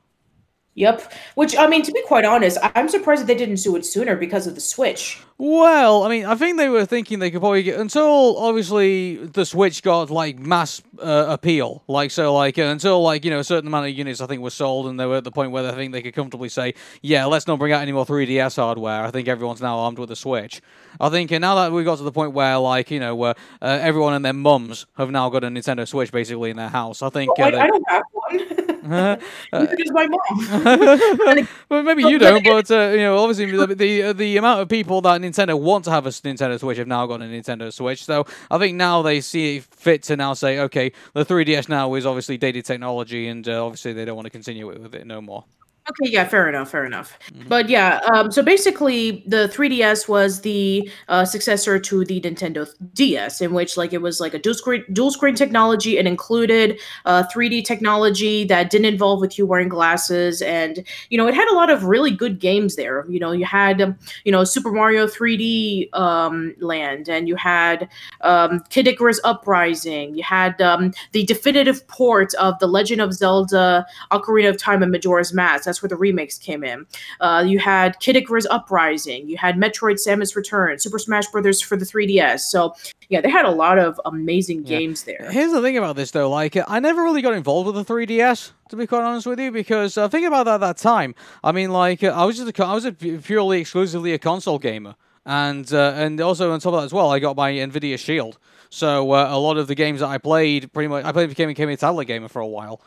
Yep. 0.75 1.13
Which 1.35 1.55
I 1.57 1.67
mean, 1.67 1.83
to 1.83 1.91
be 1.91 2.01
quite 2.03 2.25
honest, 2.25 2.57
I'm 2.75 2.87
surprised 2.87 3.21
that 3.21 3.27
they 3.27 3.35
didn't 3.35 3.61
do 3.61 3.75
it 3.75 3.85
sooner 3.85 4.15
because 4.15 4.47
of 4.47 4.55
the 4.55 4.61
Switch. 4.61 5.21
Well, 5.43 6.03
I 6.03 6.09
mean, 6.09 6.27
I 6.27 6.35
think 6.35 6.57
they 6.57 6.69
were 6.69 6.85
thinking 6.85 7.17
they 7.17 7.31
could 7.31 7.39
probably 7.39 7.63
get 7.63 7.79
until 7.79 8.37
obviously 8.37 9.15
the 9.15 9.43
Switch 9.43 9.81
got 9.81 10.11
like 10.11 10.37
mass 10.37 10.83
uh, 10.99 11.25
appeal, 11.29 11.81
like 11.87 12.11
so, 12.11 12.31
like 12.35 12.59
uh, 12.59 12.65
until 12.65 13.01
like 13.01 13.25
you 13.25 13.31
know 13.31 13.39
a 13.39 13.43
certain 13.43 13.65
amount 13.65 13.87
of 13.87 13.97
units 13.97 14.21
I 14.21 14.27
think 14.27 14.43
were 14.43 14.51
sold, 14.51 14.85
and 14.85 14.99
they 14.99 15.07
were 15.07 15.15
at 15.15 15.23
the 15.23 15.31
point 15.31 15.51
where 15.51 15.67
I 15.67 15.71
think 15.71 15.93
they 15.93 16.03
could 16.03 16.13
comfortably 16.13 16.47
say, 16.47 16.75
yeah, 17.01 17.25
let's 17.25 17.47
not 17.47 17.57
bring 17.57 17.73
out 17.73 17.81
any 17.81 17.91
more 17.91 18.05
3DS 18.05 18.57
hardware. 18.57 19.03
I 19.03 19.09
think 19.09 19.27
everyone's 19.27 19.63
now 19.63 19.79
armed 19.79 19.97
with 19.97 20.11
a 20.11 20.15
Switch. 20.15 20.61
I 20.99 21.09
think 21.09 21.31
uh, 21.31 21.39
now 21.39 21.55
that 21.55 21.71
we 21.71 21.83
got 21.83 21.97
to 21.97 22.03
the 22.03 22.11
point 22.11 22.33
where 22.33 22.59
like 22.59 22.91
you 22.91 22.99
know 22.99 23.15
where 23.15 23.33
uh, 23.63 23.79
everyone 23.81 24.13
and 24.13 24.23
their 24.23 24.33
mums 24.33 24.85
have 24.97 25.09
now 25.09 25.27
got 25.29 25.43
a 25.43 25.47
Nintendo 25.47 25.87
Switch 25.87 26.11
basically 26.11 26.51
in 26.51 26.57
their 26.57 26.69
house, 26.69 27.01
I 27.01 27.09
think 27.09 27.35
well, 27.39 27.47
I, 27.47 27.51
they... 27.51 27.57
I 27.57 27.67
don't 27.67 27.89
have 27.89 28.03
one. 28.11 28.61
Uh, 28.91 29.17
is 29.53 29.91
my 29.91 30.07
mom. 30.07 31.47
well, 31.69 31.83
maybe 31.83 32.03
you 32.03 32.17
don't, 32.19 32.43
but 32.43 32.69
uh, 32.71 32.89
you 32.91 32.97
know, 32.97 33.17
obviously 33.17 33.45
the 33.75 34.03
uh, 34.03 34.13
the, 34.13 34.37
amount 34.37 34.61
of 34.61 34.69
people 34.69 35.01
that 35.01 35.15
Nintendo 35.31 35.59
want 35.59 35.85
to 35.85 35.91
have 35.91 36.05
a 36.05 36.09
Nintendo 36.09 36.59
Switch 36.59 36.77
have 36.77 36.87
now 36.87 37.05
got 37.05 37.21
a 37.21 37.25
Nintendo 37.25 37.71
Switch. 37.71 38.03
So 38.03 38.25
I 38.49 38.57
think 38.57 38.75
now 38.75 39.01
they 39.01 39.21
see 39.21 39.59
fit 39.59 40.03
to 40.03 40.17
now 40.17 40.33
say, 40.33 40.59
okay, 40.59 40.91
the 41.13 41.25
3DS 41.25 41.69
now 41.69 41.93
is 41.95 42.05
obviously 42.05 42.37
dated 42.37 42.65
technology, 42.65 43.27
and 43.27 43.47
uh, 43.47 43.65
obviously 43.65 43.93
they 43.93 44.05
don't 44.05 44.15
want 44.15 44.25
to 44.25 44.31
continue 44.31 44.69
it 44.71 44.81
with 44.81 44.95
it 44.95 45.07
no 45.07 45.21
more. 45.21 45.45
Okay, 45.91 46.09
yeah, 46.09 46.23
fair 46.23 46.47
enough, 46.47 46.71
fair 46.71 46.85
enough. 46.85 47.19
Mm-hmm. 47.33 47.49
But 47.49 47.67
yeah, 47.67 47.99
um, 48.13 48.31
so 48.31 48.41
basically, 48.41 49.25
the 49.27 49.51
3DS 49.53 50.07
was 50.07 50.39
the 50.39 50.89
uh, 51.09 51.25
successor 51.25 51.79
to 51.79 52.05
the 52.05 52.21
Nintendo 52.21 52.65
DS, 52.93 53.41
in 53.41 53.51
which 53.53 53.75
like 53.75 53.91
it 53.91 54.01
was 54.01 54.21
like 54.21 54.33
a 54.33 54.39
dual 54.39 54.55
screen 54.55 54.85
dual 54.93 55.11
screen 55.11 55.35
technology. 55.35 55.97
It 55.97 56.07
included 56.07 56.79
uh, 57.03 57.23
3D 57.23 57.65
technology 57.65 58.45
that 58.45 58.69
didn't 58.69 58.85
involve 58.85 59.19
with 59.19 59.37
you 59.37 59.45
wearing 59.45 59.67
glasses, 59.67 60.41
and 60.41 60.85
you 61.09 61.17
know 61.17 61.27
it 61.27 61.33
had 61.33 61.49
a 61.49 61.55
lot 61.55 61.69
of 61.69 61.83
really 61.83 62.11
good 62.11 62.39
games 62.39 62.77
there. 62.77 63.05
You 63.09 63.19
know, 63.19 63.33
you 63.33 63.43
had 63.43 63.81
um, 63.81 63.97
you 64.23 64.31
know 64.31 64.45
Super 64.45 64.71
Mario 64.71 65.07
3D 65.07 65.93
um, 65.93 66.55
Land, 66.61 67.09
and 67.09 67.27
you 67.27 67.35
had 67.35 67.89
um, 68.21 68.61
Kid 68.69 68.87
Icarus 68.87 69.19
Uprising. 69.25 70.15
You 70.15 70.23
had 70.23 70.61
um, 70.61 70.93
the 71.11 71.25
definitive 71.25 71.85
port 71.89 72.33
of 72.35 72.57
The 72.59 72.67
Legend 72.67 73.01
of 73.01 73.13
Zelda: 73.13 73.85
Ocarina 74.09 74.47
of 74.47 74.57
Time 74.57 74.81
and 74.81 74.91
Majora's 74.91 75.33
Mask. 75.33 75.65
That's 75.65 75.80
where 75.81 75.89
the 75.89 75.95
remakes 75.95 76.37
came 76.37 76.63
in. 76.63 76.85
Uh, 77.19 77.43
you 77.45 77.59
had 77.59 77.99
Kid 77.99 78.15
Icarus 78.15 78.45
Uprising. 78.49 79.27
You 79.27 79.37
had 79.37 79.57
Metroid: 79.57 79.95
Samus 79.95 80.35
Return, 80.35 80.79
Super 80.79 80.99
Smash 80.99 81.27
Brothers 81.27 81.61
for 81.61 81.77
the 81.77 81.85
3DS. 81.85 82.41
So 82.41 82.75
yeah, 83.09 83.21
they 83.21 83.29
had 83.29 83.45
a 83.45 83.51
lot 83.51 83.77
of 83.77 83.99
amazing 84.05 84.65
yeah. 84.65 84.79
games 84.79 85.03
there. 85.03 85.29
Here's 85.31 85.51
the 85.51 85.61
thing 85.61 85.77
about 85.77 85.95
this 85.95 86.11
though, 86.11 86.29
like 86.29 86.57
I 86.67 86.79
never 86.79 87.03
really 87.03 87.21
got 87.21 87.33
involved 87.33 87.73
with 87.73 87.75
the 87.75 87.93
3DS 87.93 88.51
to 88.71 88.77
be 88.77 88.87
quite 88.87 89.03
honest 89.03 89.27
with 89.27 89.39
you, 89.39 89.51
because 89.51 89.97
uh, 89.97 90.07
think 90.07 90.25
about 90.25 90.45
that 90.45 90.55
at 90.55 90.61
that 90.61 90.77
time. 90.77 91.13
I 91.43 91.51
mean, 91.51 91.71
like 91.71 92.03
I 92.03 92.25
was 92.25 92.37
just 92.37 92.57
a, 92.57 92.65
I 92.65 92.73
was 92.73 92.85
a 92.85 92.91
purely 92.93 93.59
exclusively 93.59 94.13
a 94.13 94.19
console 94.19 94.57
gamer, 94.57 94.95
and 95.25 95.71
uh, 95.71 95.93
and 95.95 96.19
also 96.19 96.51
on 96.51 96.59
top 96.59 96.73
of 96.73 96.79
that 96.79 96.85
as 96.85 96.93
well, 96.93 97.11
I 97.11 97.19
got 97.19 97.35
my 97.35 97.51
Nvidia 97.51 97.99
Shield. 97.99 98.39
So 98.69 99.11
uh, 99.11 99.27
a 99.29 99.37
lot 99.37 99.57
of 99.57 99.67
the 99.67 99.75
games 99.75 99.99
that 99.99 100.07
I 100.07 100.17
played, 100.17 100.71
pretty 100.71 100.87
much, 100.87 101.03
I 101.03 101.11
played 101.11 101.27
became, 101.27 101.49
became 101.49 101.67
a 101.67 101.75
tablet 101.75 102.05
gamer 102.05 102.29
for 102.29 102.39
a 102.39 102.47
while 102.47 102.81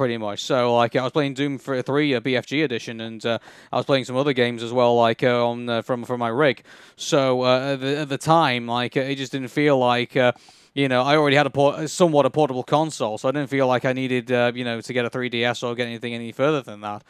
pretty 0.00 0.16
much. 0.16 0.42
So 0.42 0.74
like 0.74 0.96
I 0.96 1.02
was 1.02 1.12
playing 1.12 1.34
Doom 1.34 1.58
for 1.58 1.82
three 1.82 2.14
uh, 2.14 2.20
BFG 2.20 2.64
edition, 2.64 3.02
and 3.02 3.24
uh, 3.26 3.38
I 3.70 3.76
was 3.76 3.84
playing 3.84 4.06
some 4.06 4.16
other 4.16 4.32
games 4.32 4.62
as 4.62 4.72
well, 4.72 4.96
like 4.96 5.22
uh, 5.22 5.46
on 5.46 5.68
uh, 5.68 5.82
from 5.82 6.04
from 6.04 6.20
my 6.20 6.28
rig. 6.28 6.62
So 6.96 7.42
uh, 7.42 7.74
at 7.74 7.80
the, 7.82 7.98
at, 7.98 8.08
the, 8.08 8.16
time, 8.16 8.66
like 8.66 8.96
it 8.96 9.16
just 9.16 9.32
didn't 9.32 9.48
feel 9.48 9.78
like. 9.78 10.16
Uh, 10.16 10.32
you 10.72 10.88
know, 10.88 11.02
I 11.02 11.16
already 11.16 11.36
had 11.36 11.46
a 11.46 11.50
port- 11.50 11.90
somewhat 11.90 12.26
a 12.26 12.30
portable 12.30 12.62
console, 12.62 13.18
so 13.18 13.28
I 13.28 13.32
didn't 13.32 13.50
feel 13.50 13.66
like 13.66 13.84
I 13.84 13.92
needed, 13.92 14.30
you 14.30 14.64
know, 14.64 14.80
to 14.80 14.92
get 14.92 15.04
a 15.04 15.10
3DS 15.10 15.64
or 15.64 15.74
get 15.74 15.88
anything 15.88 16.14
any 16.14 16.30
further 16.30 16.62
than 16.62 16.80
that. 16.82 17.02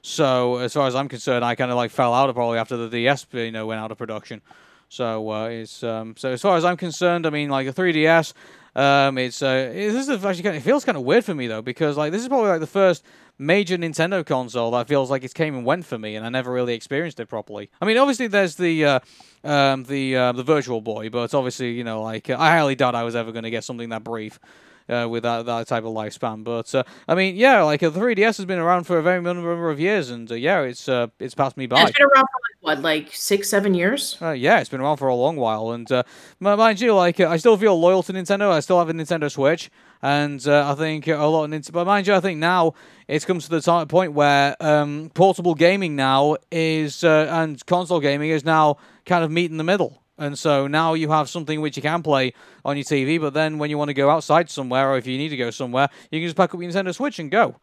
So 0.00 0.56
as 0.56 0.72
far 0.72 0.86
as 0.86 0.94
I'm 0.94 1.08
concerned, 1.08 1.44
I 1.44 1.54
kind 1.54 1.70
of 1.70 1.76
like 1.76 1.90
fell 1.90 2.14
out 2.14 2.30
of 2.30 2.34
probably 2.34 2.58
after 2.58 2.78
the 2.78 2.88
DS, 2.88 3.26
you 3.32 3.52
know, 3.52 3.66
went 3.66 3.80
out 3.82 3.92
of 3.92 3.98
production. 3.98 4.40
So 4.88 5.30
uh, 5.30 5.48
it's 5.48 5.82
um, 5.82 6.14
so 6.16 6.30
as 6.30 6.40
far 6.40 6.56
as 6.56 6.64
I'm 6.64 6.78
concerned, 6.78 7.26
I 7.26 7.30
mean, 7.30 7.50
like 7.50 7.66
a 7.66 7.72
3DS, 7.72 8.32
um, 8.74 9.18
it's 9.18 9.42
uh, 9.42 9.70
this 9.74 10.08
is 10.08 10.24
actually 10.24 10.42
kind 10.42 10.56
of, 10.56 10.62
it 10.62 10.64
feels 10.64 10.84
kind 10.84 10.96
of 10.96 11.04
weird 11.04 11.24
for 11.24 11.34
me 11.34 11.46
though 11.46 11.62
because 11.62 11.96
like 11.96 12.12
this 12.12 12.22
is 12.22 12.28
probably 12.28 12.48
like 12.48 12.60
the 12.60 12.66
first 12.66 13.04
major 13.38 13.76
Nintendo 13.76 14.24
console 14.24 14.70
that 14.70 14.88
feels 14.88 15.10
like 15.10 15.24
it 15.24 15.34
came 15.34 15.54
and 15.54 15.64
went 15.66 15.84
for 15.84 15.98
me, 15.98 16.16
and 16.16 16.24
I 16.24 16.28
never 16.28 16.52
really 16.52 16.74
experienced 16.74 17.20
it 17.20 17.26
properly. 17.26 17.70
I 17.80 17.84
mean, 17.84 17.98
obviously 17.98 18.28
there's 18.28 18.56
the 18.56 18.84
uh, 18.84 19.00
um, 19.44 19.84
the 19.84 20.16
uh, 20.16 20.32
the 20.32 20.42
Virtual 20.42 20.80
Boy, 20.80 21.10
but 21.10 21.34
obviously 21.34 21.72
you 21.72 21.84
know 21.84 22.02
like 22.02 22.30
I 22.30 22.50
highly 22.52 22.74
doubt 22.74 22.94
I 22.94 23.02
was 23.02 23.14
ever 23.14 23.32
going 23.32 23.44
to 23.44 23.50
get 23.50 23.64
something 23.64 23.90
that 23.90 24.04
brief 24.04 24.38
uh, 24.88 25.06
with 25.08 25.22
that, 25.22 25.46
that 25.46 25.66
type 25.66 25.84
of 25.84 25.92
lifespan. 25.92 26.44
But 26.44 26.74
uh, 26.74 26.84
I 27.08 27.14
mean, 27.14 27.36
yeah, 27.36 27.62
like 27.62 27.80
the 27.80 27.90
3DS 27.90 28.36
has 28.36 28.44
been 28.44 28.58
around 28.58 28.84
for 28.84 28.98
a 28.98 29.02
very 29.02 29.20
number 29.20 29.70
of 29.70 29.80
years, 29.80 30.10
and 30.10 30.30
uh, 30.30 30.34
yeah, 30.34 30.60
it's 30.62 30.88
uh, 30.88 31.08
it's 31.18 31.34
passed 31.34 31.56
me 31.56 31.66
by. 31.66 31.80
Yeah, 31.80 31.86
it's 31.88 31.98
been 31.98 32.06
around 32.06 32.26
for 32.26 32.68
like 32.68 32.76
what, 32.78 32.82
like 32.82 33.14
six, 33.14 33.48
seven 33.48 33.74
years? 33.74 34.16
Uh, 34.20 34.30
yeah, 34.30 34.60
it's 34.60 34.68
been 34.68 34.80
around 34.80 34.98
for 34.98 35.08
a 35.08 35.14
long 35.14 35.36
while, 35.36 35.72
and 35.72 35.90
uh, 35.90 36.02
mind 36.40 36.80
you, 36.80 36.94
like 36.94 37.20
I 37.20 37.36
still 37.36 37.56
feel 37.56 37.78
loyal 37.78 38.02
to 38.04 38.12
Nintendo. 38.12 38.50
I 38.50 38.60
still 38.60 38.78
have 38.78 38.88
a 38.88 38.92
Nintendo 38.92 39.30
Switch, 39.30 39.70
and 40.02 40.46
I 40.46 40.74
think 40.74 41.08
a 41.08 41.16
lot 41.16 41.44
of 41.44 41.50
Nintendo. 41.50 41.72
But 41.72 41.86
mind 41.86 42.06
you, 42.06 42.14
I 42.14 42.20
think 42.20 42.38
now 42.38 42.74
it's 43.08 43.24
come 43.24 43.38
to 43.38 43.48
the 43.48 43.60
t- 43.60 43.84
point 43.86 44.12
where 44.12 44.56
um, 44.60 45.10
portable 45.14 45.54
gaming 45.54 45.96
now 45.96 46.36
is 46.50 47.04
and 47.04 47.64
console 47.66 48.00
gaming 48.00 48.30
is 48.30 48.44
now 48.44 48.76
kind 49.06 49.24
of 49.24 49.30
meet 49.30 49.50
in 49.50 49.56
the 49.56 49.64
middle. 49.64 50.01
And 50.18 50.38
so 50.38 50.66
now 50.66 50.94
you 50.94 51.10
have 51.10 51.28
something 51.28 51.60
which 51.60 51.76
you 51.76 51.82
can 51.82 52.02
play 52.02 52.34
on 52.64 52.76
your 52.76 52.84
TV, 52.84 53.20
but 53.20 53.34
then 53.34 53.58
when 53.58 53.70
you 53.70 53.78
want 53.78 53.88
to 53.88 53.94
go 53.94 54.10
outside 54.10 54.50
somewhere 54.50 54.90
or 54.90 54.98
if 54.98 55.06
you 55.06 55.16
need 55.16 55.30
to 55.30 55.36
go 55.36 55.50
somewhere, 55.50 55.88
you 56.10 56.20
can 56.20 56.26
just 56.26 56.36
pack 56.36 56.54
up 56.54 56.60
your 56.60 56.70
Nintendo 56.70 56.94
Switch 56.94 57.18
and 57.18 57.30
go. 57.30 57.56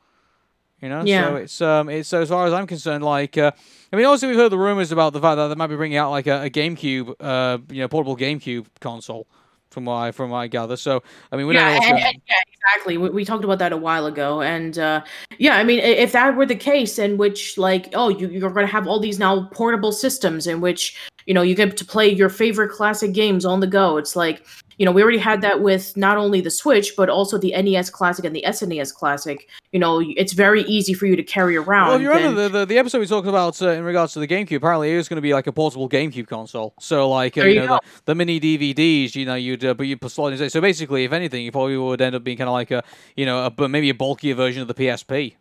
You 0.81 0.87
know, 0.87 1.03
yeah. 1.03 1.27
so 1.27 1.35
it's 1.35 1.61
um, 1.61 1.89
it's 1.89 2.07
so 2.07 2.21
as 2.21 2.29
far 2.29 2.47
as 2.47 2.53
I'm 2.53 2.65
concerned, 2.65 3.03
like 3.03 3.37
uh, 3.37 3.51
I 3.91 3.95
mean, 3.97 4.05
obviously 4.05 4.29
we've 4.29 4.37
heard 4.37 4.51
the 4.51 4.57
rumors 4.57 4.93
about 4.93 5.11
the 5.11 5.19
fact 5.19 5.35
that 5.35 5.49
they 5.49 5.55
might 5.55 5.67
be 5.67 5.75
bringing 5.75 5.97
out 5.97 6.09
like 6.09 6.25
a, 6.25 6.43
a 6.43 6.49
GameCube, 6.49 7.15
uh, 7.19 7.57
you 7.69 7.81
know, 7.81 7.89
portable 7.89 8.15
GameCube 8.15 8.65
console 8.79 9.27
from 9.71 9.85
what 9.85 9.95
I 9.95 10.11
from 10.11 10.31
what 10.31 10.39
I 10.39 10.47
gather. 10.47 10.77
So 10.77 11.03
I 11.31 11.37
mean, 11.37 11.47
we 11.47 11.55
yeah, 11.55 11.73
don't 11.73 11.81
know. 11.81 11.87
And, 11.95 12.05
and, 12.05 12.21
yeah, 12.27 12.35
exactly. 12.51 12.97
We, 12.97 13.09
we, 13.09 13.25
talked 13.25 13.43
about 13.43 13.59
that 13.59 13.71
a 13.71 13.77
while 13.77 14.05
ago, 14.05 14.41
and 14.41 14.77
uh, 14.77 15.03
yeah, 15.37 15.57
I 15.57 15.63
mean, 15.63 15.79
if 15.79 16.11
that 16.13 16.35
were 16.35 16.45
the 16.45 16.55
case, 16.55 16.99
in 16.99 17.17
which 17.17 17.57
like, 17.57 17.89
oh, 17.93 18.09
you, 18.09 18.27
you're 18.27 18.49
going 18.49 18.65
to 18.65 18.71
have 18.71 18.87
all 18.87 18.99
these 18.99 19.19
now 19.19 19.47
portable 19.51 19.91
systems 19.91 20.47
in 20.47 20.61
which 20.61 20.97
you 21.25 21.33
know 21.33 21.41
you 21.41 21.55
get 21.55 21.77
to 21.77 21.85
play 21.85 22.09
your 22.09 22.29
favorite 22.29 22.71
classic 22.71 23.13
games 23.13 23.45
on 23.45 23.59
the 23.59 23.67
go 23.67 23.97
it's 23.97 24.15
like 24.15 24.43
you 24.79 24.85
know 24.85 24.91
we 24.91 25.03
already 25.03 25.19
had 25.19 25.41
that 25.41 25.61
with 25.61 25.95
not 25.95 26.17
only 26.17 26.41
the 26.41 26.49
switch 26.49 26.95
but 26.97 27.09
also 27.09 27.37
the 27.37 27.53
nes 27.61 27.89
classic 27.91 28.25
and 28.25 28.35
the 28.35 28.43
snes 28.47 28.91
classic. 28.93 29.47
You 29.71 29.79
know 29.79 30.01
it's 30.01 30.33
very 30.33 30.63
easy 30.63 30.93
for 30.93 31.05
you 31.05 31.15
to 31.15 31.21
carry 31.21 31.55
around 31.55 31.89
well 31.89 32.01
you 32.01 32.09
remember 32.09 32.41
and, 32.41 32.53
the, 32.53 32.59
the, 32.59 32.65
the, 32.65 32.77
episode 32.79 32.99
we 32.99 33.05
talked 33.05 33.27
about 33.27 33.61
uh, 33.61 33.69
in 33.69 33.83
regards 33.83 34.13
to 34.13 34.19
the 34.19 34.27
gamecube 34.27 34.57
apparently 34.57 34.91
it 34.91 34.97
was 34.97 35.07
going 35.07 35.17
to 35.17 35.21
be 35.21 35.33
like 35.33 35.45
a 35.45 35.51
portable 35.51 35.87
gamecube 35.87 36.27
console. 36.27 36.73
So 36.79 37.09
like 37.09 37.37
uh, 37.37 37.43
you, 37.43 37.61
you 37.61 37.67
know 37.67 37.79
the, 37.83 38.01
the, 38.05 38.15
mini 38.15 38.39
dvds 38.39 39.13
you 39.13 39.25
know 39.25 39.35
you'd 39.35 39.63
uh, 39.63 39.75
but 39.75 39.85
you 39.85 39.97
put 39.97 40.11
slot 40.11 40.33
in 40.33 40.49
so 40.49 40.61
basically 40.61 41.03
if 41.03 41.11
anything 41.11 41.43
you 41.43 41.51
probably 41.51 41.77
would 41.77 42.01
end 42.01 42.15
up 42.15 42.23
being 42.23 42.37
kind 42.37 42.47
of 42.47 42.53
like 42.53 42.71
a 42.71 42.83
you 43.15 43.25
know 43.25 43.45
a, 43.45 43.67
maybe 43.67 43.89
a 43.89 43.93
bulkier 43.93 44.33
version 44.33 44.61
of 44.61 44.67
the 44.67 44.73
psp 44.73 45.35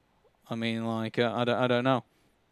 i 0.51 0.55
mean 0.55 0.85
like 0.85 1.19
uh, 1.19 1.32
I, 1.35 1.44
don't, 1.44 1.56
I 1.56 1.66
don't 1.69 1.85
know. 1.85 2.05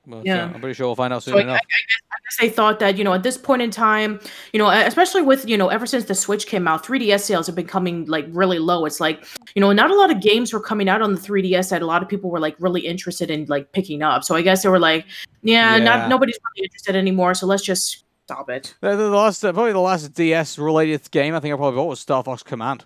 But, 0.06 0.18
uh, 0.18 0.22
yeah. 0.24 0.44
I'm 0.44 0.60
pretty 0.60 0.74
sure 0.74 0.86
we'll 0.86 0.94
find 0.94 1.12
out 1.12 1.22
soon 1.22 1.34
so 1.34 1.38
enough. 1.40 1.54
I, 1.54 1.56
I, 1.56 1.60
guess 1.60 2.05
they 2.40 2.48
thought 2.48 2.80
that 2.80 2.98
you 2.98 3.04
know 3.04 3.14
at 3.14 3.22
this 3.22 3.38
point 3.38 3.62
in 3.62 3.70
time 3.70 4.20
you 4.52 4.58
know 4.58 4.68
especially 4.68 5.22
with 5.22 5.48
you 5.48 5.56
know 5.56 5.68
ever 5.68 5.86
since 5.86 6.04
the 6.04 6.14
switch 6.14 6.46
came 6.46 6.66
out 6.66 6.84
3ds 6.84 7.20
sales 7.20 7.46
have 7.46 7.54
been 7.54 7.66
coming 7.66 8.04
like 8.06 8.26
really 8.30 8.58
low. 8.58 8.84
It's 8.84 9.00
like 9.00 9.24
you 9.54 9.60
know 9.60 9.72
not 9.72 9.90
a 9.90 9.94
lot 9.94 10.10
of 10.10 10.20
games 10.20 10.52
were 10.52 10.60
coming 10.60 10.88
out 10.88 11.02
on 11.02 11.14
the 11.14 11.20
3ds 11.20 11.70
that 11.70 11.82
a 11.82 11.86
lot 11.86 12.02
of 12.02 12.08
people 12.08 12.30
were 12.30 12.40
like 12.40 12.56
really 12.58 12.86
interested 12.86 13.30
in 13.30 13.46
like 13.46 13.72
picking 13.72 14.02
up. 14.02 14.24
So 14.24 14.34
i 14.34 14.42
guess 14.42 14.62
they 14.62 14.68
were 14.68 14.78
like 14.78 15.06
yeah, 15.42 15.76
yeah. 15.76 15.84
not 15.84 16.08
nobody's 16.08 16.38
really 16.54 16.66
interested 16.66 16.96
anymore 16.96 17.34
so 17.34 17.46
let's 17.46 17.62
just 17.62 18.04
stop 18.24 18.50
it. 18.50 18.74
The, 18.80 18.96
the 18.96 19.08
last 19.08 19.44
uh, 19.44 19.52
probably 19.52 19.72
the 19.72 19.80
last 19.80 20.12
ds 20.14 20.58
related 20.58 21.08
game 21.10 21.34
i 21.34 21.40
think 21.40 21.54
i 21.54 21.56
probably 21.56 21.76
bought 21.76 21.88
was 21.88 22.00
star 22.00 22.24
fox 22.24 22.42
command 22.42 22.84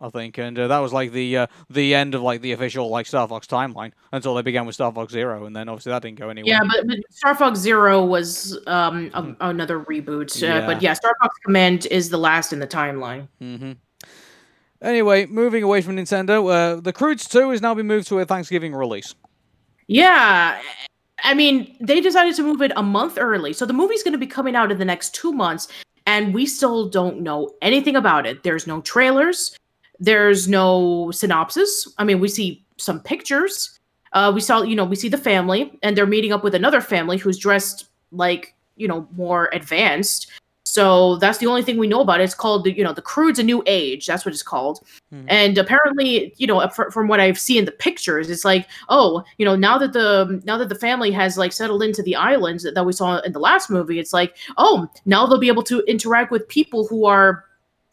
I 0.00 0.08
think, 0.08 0.38
and 0.38 0.58
uh, 0.58 0.68
that 0.68 0.78
was 0.78 0.92
like 0.92 1.12
the 1.12 1.38
uh, 1.38 1.46
the 1.68 1.94
end 1.94 2.14
of 2.14 2.22
like 2.22 2.40
the 2.40 2.52
official 2.52 2.88
like 2.88 3.06
Star 3.06 3.28
Fox 3.28 3.46
timeline 3.46 3.92
until 4.12 4.34
they 4.34 4.42
began 4.42 4.64
with 4.64 4.74
Star 4.74 4.92
Fox 4.92 5.12
Zero, 5.12 5.44
and 5.44 5.54
then 5.54 5.68
obviously 5.68 5.90
that 5.90 6.02
didn't 6.02 6.18
go 6.18 6.30
anywhere. 6.30 6.54
Yeah, 6.54 6.60
but, 6.66 6.86
but 6.86 6.98
Star 7.10 7.34
Fox 7.34 7.58
Zero 7.58 8.04
was 8.04 8.58
um, 8.66 9.10
a, 9.12 9.22
hmm. 9.22 9.32
another 9.40 9.80
reboot, 9.80 10.42
uh, 10.42 10.46
yeah. 10.46 10.66
but 10.66 10.80
yeah, 10.80 10.94
Star 10.94 11.12
Fox 11.20 11.36
Command 11.44 11.86
is 11.90 12.08
the 12.08 12.16
last 12.16 12.52
in 12.52 12.60
the 12.60 12.66
timeline. 12.66 13.28
Mm-hmm. 13.42 13.72
Anyway, 14.82 15.26
moving 15.26 15.62
away 15.62 15.82
from 15.82 15.96
Nintendo, 15.96 16.50
uh, 16.50 16.80
the 16.80 16.92
Croods 16.92 17.28
Two 17.28 17.50
has 17.50 17.60
now 17.60 17.74
been 17.74 17.86
moved 17.86 18.08
to 18.08 18.18
a 18.20 18.24
Thanksgiving 18.24 18.74
release. 18.74 19.14
Yeah, 19.86 20.60
I 21.22 21.34
mean, 21.34 21.76
they 21.80 22.00
decided 22.00 22.34
to 22.36 22.42
move 22.42 22.62
it 22.62 22.72
a 22.76 22.82
month 22.82 23.18
early. 23.18 23.52
So 23.52 23.66
the 23.66 23.72
movie's 23.72 24.02
going 24.02 24.12
to 24.12 24.18
be 24.18 24.26
coming 24.26 24.56
out 24.56 24.72
in 24.72 24.78
the 24.78 24.84
next 24.84 25.14
two 25.14 25.32
months, 25.32 25.68
and 26.06 26.32
we 26.32 26.46
still 26.46 26.88
don't 26.88 27.20
know 27.20 27.50
anything 27.60 27.96
about 27.96 28.26
it. 28.26 28.42
There's 28.42 28.66
no 28.66 28.80
trailers. 28.80 29.56
There's 30.00 30.48
no 30.48 31.10
synopsis. 31.12 31.86
I 31.98 32.04
mean, 32.04 32.20
we 32.20 32.28
see 32.28 32.64
some 32.78 33.00
pictures. 33.00 33.78
Uh, 34.12 34.32
we 34.34 34.40
saw, 34.40 34.62
you 34.62 34.74
know, 34.74 34.84
we 34.84 34.96
see 34.96 35.08
the 35.08 35.18
family, 35.18 35.78
and 35.82 35.96
they're 35.96 36.06
meeting 36.06 36.32
up 36.32 36.42
with 36.42 36.54
another 36.54 36.80
family 36.80 37.18
who's 37.18 37.38
dressed 37.38 37.86
like, 38.10 38.54
you 38.76 38.88
know, 38.88 39.06
more 39.14 39.50
advanced. 39.52 40.28
So 40.64 41.16
that's 41.16 41.38
the 41.38 41.46
only 41.46 41.62
thing 41.62 41.78
we 41.78 41.88
know 41.88 42.00
about 42.00 42.20
it. 42.20 42.24
It's 42.24 42.34
called, 42.34 42.66
you 42.66 42.84
know, 42.84 42.92
the 42.92 43.02
Croods 43.02 43.38
a 43.38 43.42
New 43.42 43.62
Age. 43.66 44.06
That's 44.06 44.24
what 44.24 44.32
it's 44.32 44.42
called. 44.42 44.80
Mm-hmm. 45.12 45.26
And 45.28 45.58
apparently, 45.58 46.32
you 46.36 46.46
know, 46.46 46.66
from 46.68 47.08
what 47.08 47.18
I've 47.18 47.40
seen 47.40 47.58
in 47.58 47.64
the 47.64 47.72
pictures, 47.72 48.30
it's 48.30 48.44
like, 48.44 48.68
oh, 48.88 49.24
you 49.36 49.44
know, 49.44 49.56
now 49.56 49.78
that 49.78 49.92
the 49.92 50.40
now 50.44 50.56
that 50.58 50.68
the 50.68 50.76
family 50.76 51.10
has 51.10 51.36
like 51.36 51.52
settled 51.52 51.82
into 51.82 52.02
the 52.02 52.14
islands 52.14 52.62
that 52.72 52.86
we 52.86 52.92
saw 52.92 53.18
in 53.18 53.32
the 53.32 53.40
last 53.40 53.68
movie, 53.68 53.98
it's 53.98 54.12
like, 54.12 54.36
oh, 54.58 54.88
now 55.06 55.26
they'll 55.26 55.40
be 55.40 55.48
able 55.48 55.64
to 55.64 55.80
interact 55.88 56.30
with 56.30 56.46
people 56.48 56.86
who 56.86 57.04
are 57.04 57.44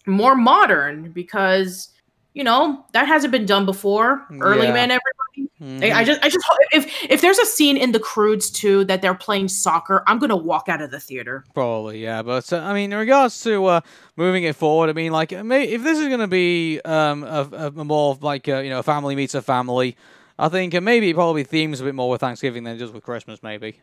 more 0.06 0.36
modern 0.36 1.12
because 1.12 1.90
you 2.38 2.44
know 2.44 2.86
that 2.94 3.08
hasn't 3.08 3.32
been 3.32 3.48
done 3.48 3.66
before. 3.66 4.26
Early 4.40 4.68
yeah. 4.68 4.74
man, 4.74 4.92
everybody. 4.92 5.52
Mm-hmm. 5.60 5.98
I 5.98 6.04
just, 6.04 6.24
I 6.24 6.30
just, 6.30 6.46
if 6.72 7.04
if 7.10 7.22
there's 7.22 7.40
a 7.40 7.46
scene 7.46 7.78
in 7.78 7.92
the 7.92 8.00
Croods 8.00 8.52
too 8.52 8.86
that 8.86 9.02
they're 9.02 9.16
playing 9.16 9.48
soccer, 9.48 10.04
I'm 10.06 10.20
gonna 10.20 10.38
walk 10.38 10.70
out 10.70 10.82
of 10.82 10.92
the 10.92 11.00
theater. 11.00 11.44
Probably, 11.56 12.04
yeah. 12.04 12.22
But 12.22 12.54
uh, 12.54 12.60
I 12.60 12.74
mean, 12.74 12.94
in 12.94 13.00
regards 13.00 13.42
to 13.44 13.66
uh, 13.66 13.82
moving 14.16 14.44
it 14.44 14.56
forward, 14.56 14.92
I 14.92 14.94
mean, 14.94 15.12
like, 15.12 15.32
if 15.32 15.84
this 15.84 15.98
is 15.98 16.08
gonna 16.10 16.28
be 16.28 16.80
um, 16.86 17.24
a, 17.24 17.72
a 17.76 17.84
more 17.84 18.16
like 18.22 18.48
uh, 18.48 18.60
you 18.60 18.70
know, 18.70 18.80
a 18.80 18.84
family 18.84 19.16
meets 19.16 19.34
a 19.34 19.42
family, 19.42 19.98
I 20.38 20.48
think 20.50 20.76
and 20.76 20.86
maybe 20.86 21.10
it 21.10 21.16
probably 21.16 21.44
themes 21.44 21.82
a 21.82 21.84
bit 21.84 21.96
more 21.96 22.12
with 22.12 22.22
Thanksgiving 22.22 22.64
than 22.64 22.78
just 22.78 22.94
with 22.94 23.04
Christmas, 23.04 23.42
maybe. 23.42 23.82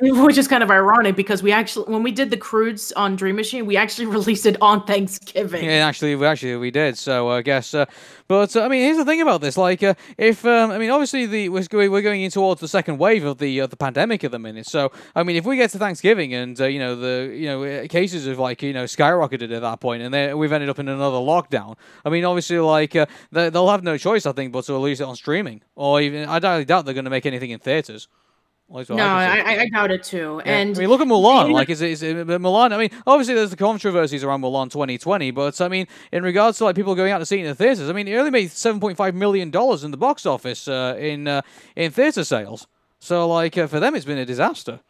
which 0.02 0.38
is 0.38 0.48
kind 0.48 0.62
of 0.62 0.70
ironic 0.70 1.14
because 1.14 1.42
we 1.42 1.52
actually 1.52 1.92
when 1.92 2.02
we 2.02 2.10
did 2.10 2.30
the 2.30 2.36
Croods 2.36 2.90
on 2.92 3.16
Dream 3.16 3.36
Machine, 3.36 3.66
we 3.66 3.76
actually 3.76 4.06
released 4.18 4.46
it 4.46 4.56
on 4.62 4.84
Thanksgiving. 4.86 5.62
Yeah, 5.64 5.86
actually, 5.86 6.16
we 6.16 6.24
actually 6.24 6.56
we 6.56 6.70
did. 6.70 6.96
So 6.96 7.28
I 7.28 7.42
guess, 7.42 7.74
uh, 7.74 7.84
but 8.26 8.56
uh, 8.56 8.62
I 8.62 8.68
mean, 8.68 8.82
here's 8.82 8.96
the 8.96 9.04
thing 9.04 9.20
about 9.20 9.42
this. 9.42 9.58
Like, 9.58 9.82
uh, 9.82 9.92
if 10.16 10.46
um, 10.46 10.70
I 10.70 10.78
mean, 10.78 10.90
obviously, 10.90 11.26
the 11.26 11.50
we're 11.50 11.64
going 11.64 11.90
we're 11.90 12.00
going 12.00 12.22
in 12.22 12.30
towards 12.30 12.62
the 12.62 12.68
second 12.68 12.96
wave 12.96 13.26
of 13.26 13.36
the 13.36 13.66
the 13.66 13.76
pandemic 13.76 14.24
at 14.24 14.30
the 14.30 14.38
minute. 14.38 14.66
So 14.66 14.90
I 15.14 15.22
mean, 15.22 15.36
if 15.36 15.44
we 15.44 15.56
get 15.56 15.70
to 15.72 15.78
Thanksgiving 15.78 16.32
and 16.32 16.58
uh, 16.58 16.64
you 16.64 16.78
know 16.78 16.96
the 16.96 17.34
you 17.36 17.46
know 17.46 17.64
uh, 17.64 17.86
cases 17.88 18.26
have 18.26 18.38
like 18.38 18.62
you 18.62 18.72
know 18.72 18.84
skyrocketed 18.84 19.54
at 19.54 19.60
that 19.60 19.80
point, 19.80 20.02
and 20.02 20.38
we've 20.38 20.52
ended 20.52 20.70
up 20.70 20.78
in 20.78 20.88
another 20.88 21.18
lockdown. 21.18 21.76
I 22.06 22.08
mean, 22.08 22.24
obviously, 22.24 22.58
like 22.58 22.92
they, 22.92 23.50
will 23.50 23.70
have 23.70 23.82
no 23.82 23.98
choice, 23.98 24.24
I 24.24 24.32
think, 24.32 24.52
but 24.52 24.64
to 24.64 24.72
release 24.72 25.00
it 25.00 25.04
on 25.04 25.16
streaming, 25.16 25.60
or 25.74 26.00
even 26.00 26.26
I 26.26 26.38
doubt 26.38 26.86
they're 26.86 26.94
going 26.94 27.04
to 27.04 27.10
make 27.10 27.26
anything 27.26 27.50
in 27.50 27.58
theaters 27.58 28.08
no, 28.70 29.04
I, 29.04 29.42
I, 29.44 29.60
I, 29.62 29.68
doubt 29.68 29.90
it 29.90 30.04
too. 30.04 30.40
Yeah. 30.44 30.52
And 30.52 30.76
I 30.76 30.80
mean, 30.80 30.88
look 30.88 31.00
at 31.00 31.08
Milan. 31.08 31.50
Like, 31.50 31.70
is 31.70 31.80
it, 31.80 31.90
is 31.90 32.02
it 32.02 32.16
Mulan? 32.16 32.72
I 32.72 32.78
mean, 32.78 32.90
obviously 33.04 33.34
there's 33.34 33.50
the 33.50 33.56
controversies 33.56 34.22
around 34.22 34.42
Milan 34.42 34.68
2020, 34.68 35.32
but 35.32 35.60
I 35.60 35.68
mean, 35.68 35.88
in 36.12 36.22
regards 36.22 36.58
to 36.58 36.64
like 36.64 36.76
people 36.76 36.94
going 36.94 37.10
out 37.10 37.18
to 37.18 37.26
see 37.26 37.38
it 37.38 37.42
in 37.42 37.48
the 37.48 37.54
theaters, 37.56 37.88
I 37.90 37.92
mean, 37.92 38.06
it 38.06 38.14
only 38.14 38.30
made 38.30 38.50
7.5 38.50 39.14
million 39.14 39.50
dollars 39.50 39.82
in 39.82 39.90
the 39.90 39.96
box 39.96 40.24
office 40.24 40.68
uh, 40.68 40.96
in 40.98 41.26
uh, 41.26 41.42
in 41.74 41.90
theater 41.90 42.22
sales. 42.22 42.68
So, 43.00 43.26
like, 43.26 43.58
uh, 43.58 43.66
for 43.66 43.80
them, 43.80 43.94
it's 43.94 44.04
been 44.04 44.18
a 44.18 44.26
disaster. 44.26 44.80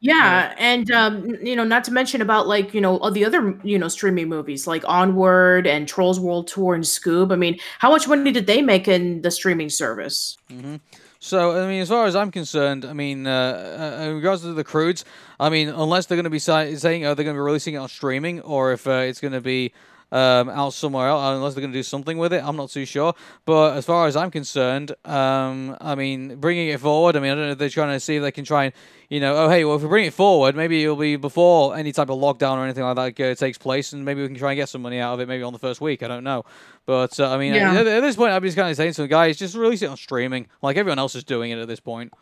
Yeah, 0.00 0.54
and 0.58 0.90
um, 0.92 1.36
you 1.42 1.56
know, 1.56 1.64
not 1.64 1.82
to 1.84 1.92
mention 1.92 2.22
about 2.22 2.46
like 2.46 2.72
you 2.72 2.80
know 2.80 2.98
all 2.98 3.10
the 3.10 3.24
other 3.24 3.58
you 3.64 3.78
know 3.78 3.88
streaming 3.88 4.28
movies 4.28 4.66
like 4.66 4.84
Onward 4.86 5.66
and 5.66 5.88
Trolls 5.88 6.20
World 6.20 6.46
Tour 6.46 6.74
and 6.74 6.84
Scoob. 6.84 7.32
I 7.32 7.36
mean, 7.36 7.58
how 7.80 7.90
much 7.90 8.06
money 8.06 8.30
did 8.30 8.46
they 8.46 8.62
make 8.62 8.86
in 8.86 9.22
the 9.22 9.30
streaming 9.30 9.70
service? 9.70 10.36
Mm-hmm. 10.50 10.76
So, 11.20 11.60
I 11.60 11.66
mean, 11.66 11.82
as 11.82 11.88
far 11.88 12.06
as 12.06 12.14
I'm 12.14 12.30
concerned, 12.30 12.84
I 12.84 12.92
mean, 12.92 13.26
uh, 13.26 13.98
uh, 14.00 14.02
in 14.04 14.14
regards 14.14 14.42
to 14.42 14.52
the 14.52 14.62
Croods, 14.62 15.04
I 15.40 15.48
mean, 15.48 15.68
unless 15.68 16.06
they're 16.06 16.16
going 16.16 16.24
to 16.24 16.30
be 16.30 16.38
saying, 16.38 17.04
oh, 17.06 17.14
they're 17.14 17.24
going 17.24 17.26
to 17.26 17.32
be 17.32 17.38
releasing 17.38 17.74
it 17.74 17.78
on 17.78 17.88
streaming, 17.88 18.40
or 18.42 18.72
if 18.72 18.86
uh, 18.86 18.92
it's 18.92 19.20
going 19.20 19.32
to 19.32 19.40
be 19.40 19.72
um, 20.12 20.48
out 20.48 20.72
somewhere 20.72 21.08
else, 21.08 21.36
unless 21.36 21.54
they're 21.54 21.60
going 21.60 21.72
to 21.72 21.78
do 21.78 21.82
something 21.82 22.18
with 22.18 22.32
it. 22.32 22.42
I'm 22.42 22.56
not 22.56 22.70
too 22.70 22.84
sure. 22.84 23.14
But 23.44 23.76
as 23.76 23.84
far 23.84 24.06
as 24.06 24.16
I'm 24.16 24.30
concerned, 24.30 24.94
um, 25.04 25.76
I 25.80 25.96
mean, 25.96 26.36
bringing 26.36 26.68
it 26.68 26.80
forward, 26.80 27.16
I 27.16 27.20
mean, 27.20 27.32
I 27.32 27.34
don't 27.34 27.46
know 27.46 27.52
if 27.52 27.58
they're 27.58 27.68
trying 27.68 27.94
to 27.94 28.00
see 28.00 28.16
if 28.16 28.22
they 28.22 28.32
can 28.32 28.44
try 28.44 28.64
and, 28.66 28.72
you 29.08 29.20
know, 29.20 29.36
oh, 29.36 29.48
hey, 29.48 29.64
well, 29.64 29.76
if 29.76 29.82
we 29.82 29.88
bring 29.88 30.06
it 30.06 30.14
forward, 30.14 30.54
maybe 30.54 30.82
it'll 30.82 30.96
be 30.96 31.16
before 31.16 31.76
any 31.76 31.92
type 31.92 32.10
of 32.10 32.18
lockdown 32.18 32.56
or 32.56 32.64
anything 32.64 32.84
like 32.84 33.16
that 33.16 33.32
uh, 33.32 33.34
takes 33.34 33.58
place, 33.58 33.92
and 33.92 34.04
maybe 34.04 34.22
we 34.22 34.28
can 34.28 34.36
try 34.36 34.52
and 34.52 34.56
get 34.56 34.68
some 34.68 34.82
money 34.82 35.00
out 35.00 35.14
of 35.14 35.20
it 35.20 35.28
maybe 35.28 35.42
on 35.42 35.52
the 35.52 35.58
first 35.58 35.80
week. 35.80 36.02
I 36.02 36.08
don't 36.08 36.24
know. 36.24 36.44
But, 36.88 37.20
uh, 37.20 37.30
I 37.30 37.36
mean, 37.36 37.52
yeah. 37.52 37.74
at, 37.74 37.86
at, 37.86 38.00
this 38.00 38.16
point, 38.16 38.32
I'm 38.32 38.42
just 38.42 38.56
kind 38.56 38.70
of 38.70 38.74
saying 38.74 38.94
to 38.94 39.02
the 39.02 39.08
guys, 39.08 39.36
just 39.36 39.54
release 39.54 39.82
it 39.82 39.90
on 39.90 39.98
streaming, 39.98 40.46
like 40.62 40.78
everyone 40.78 40.98
else 40.98 41.14
is 41.14 41.22
doing 41.22 41.50
it 41.50 41.58
at 41.58 41.68
this 41.68 41.80
point. 41.80 42.14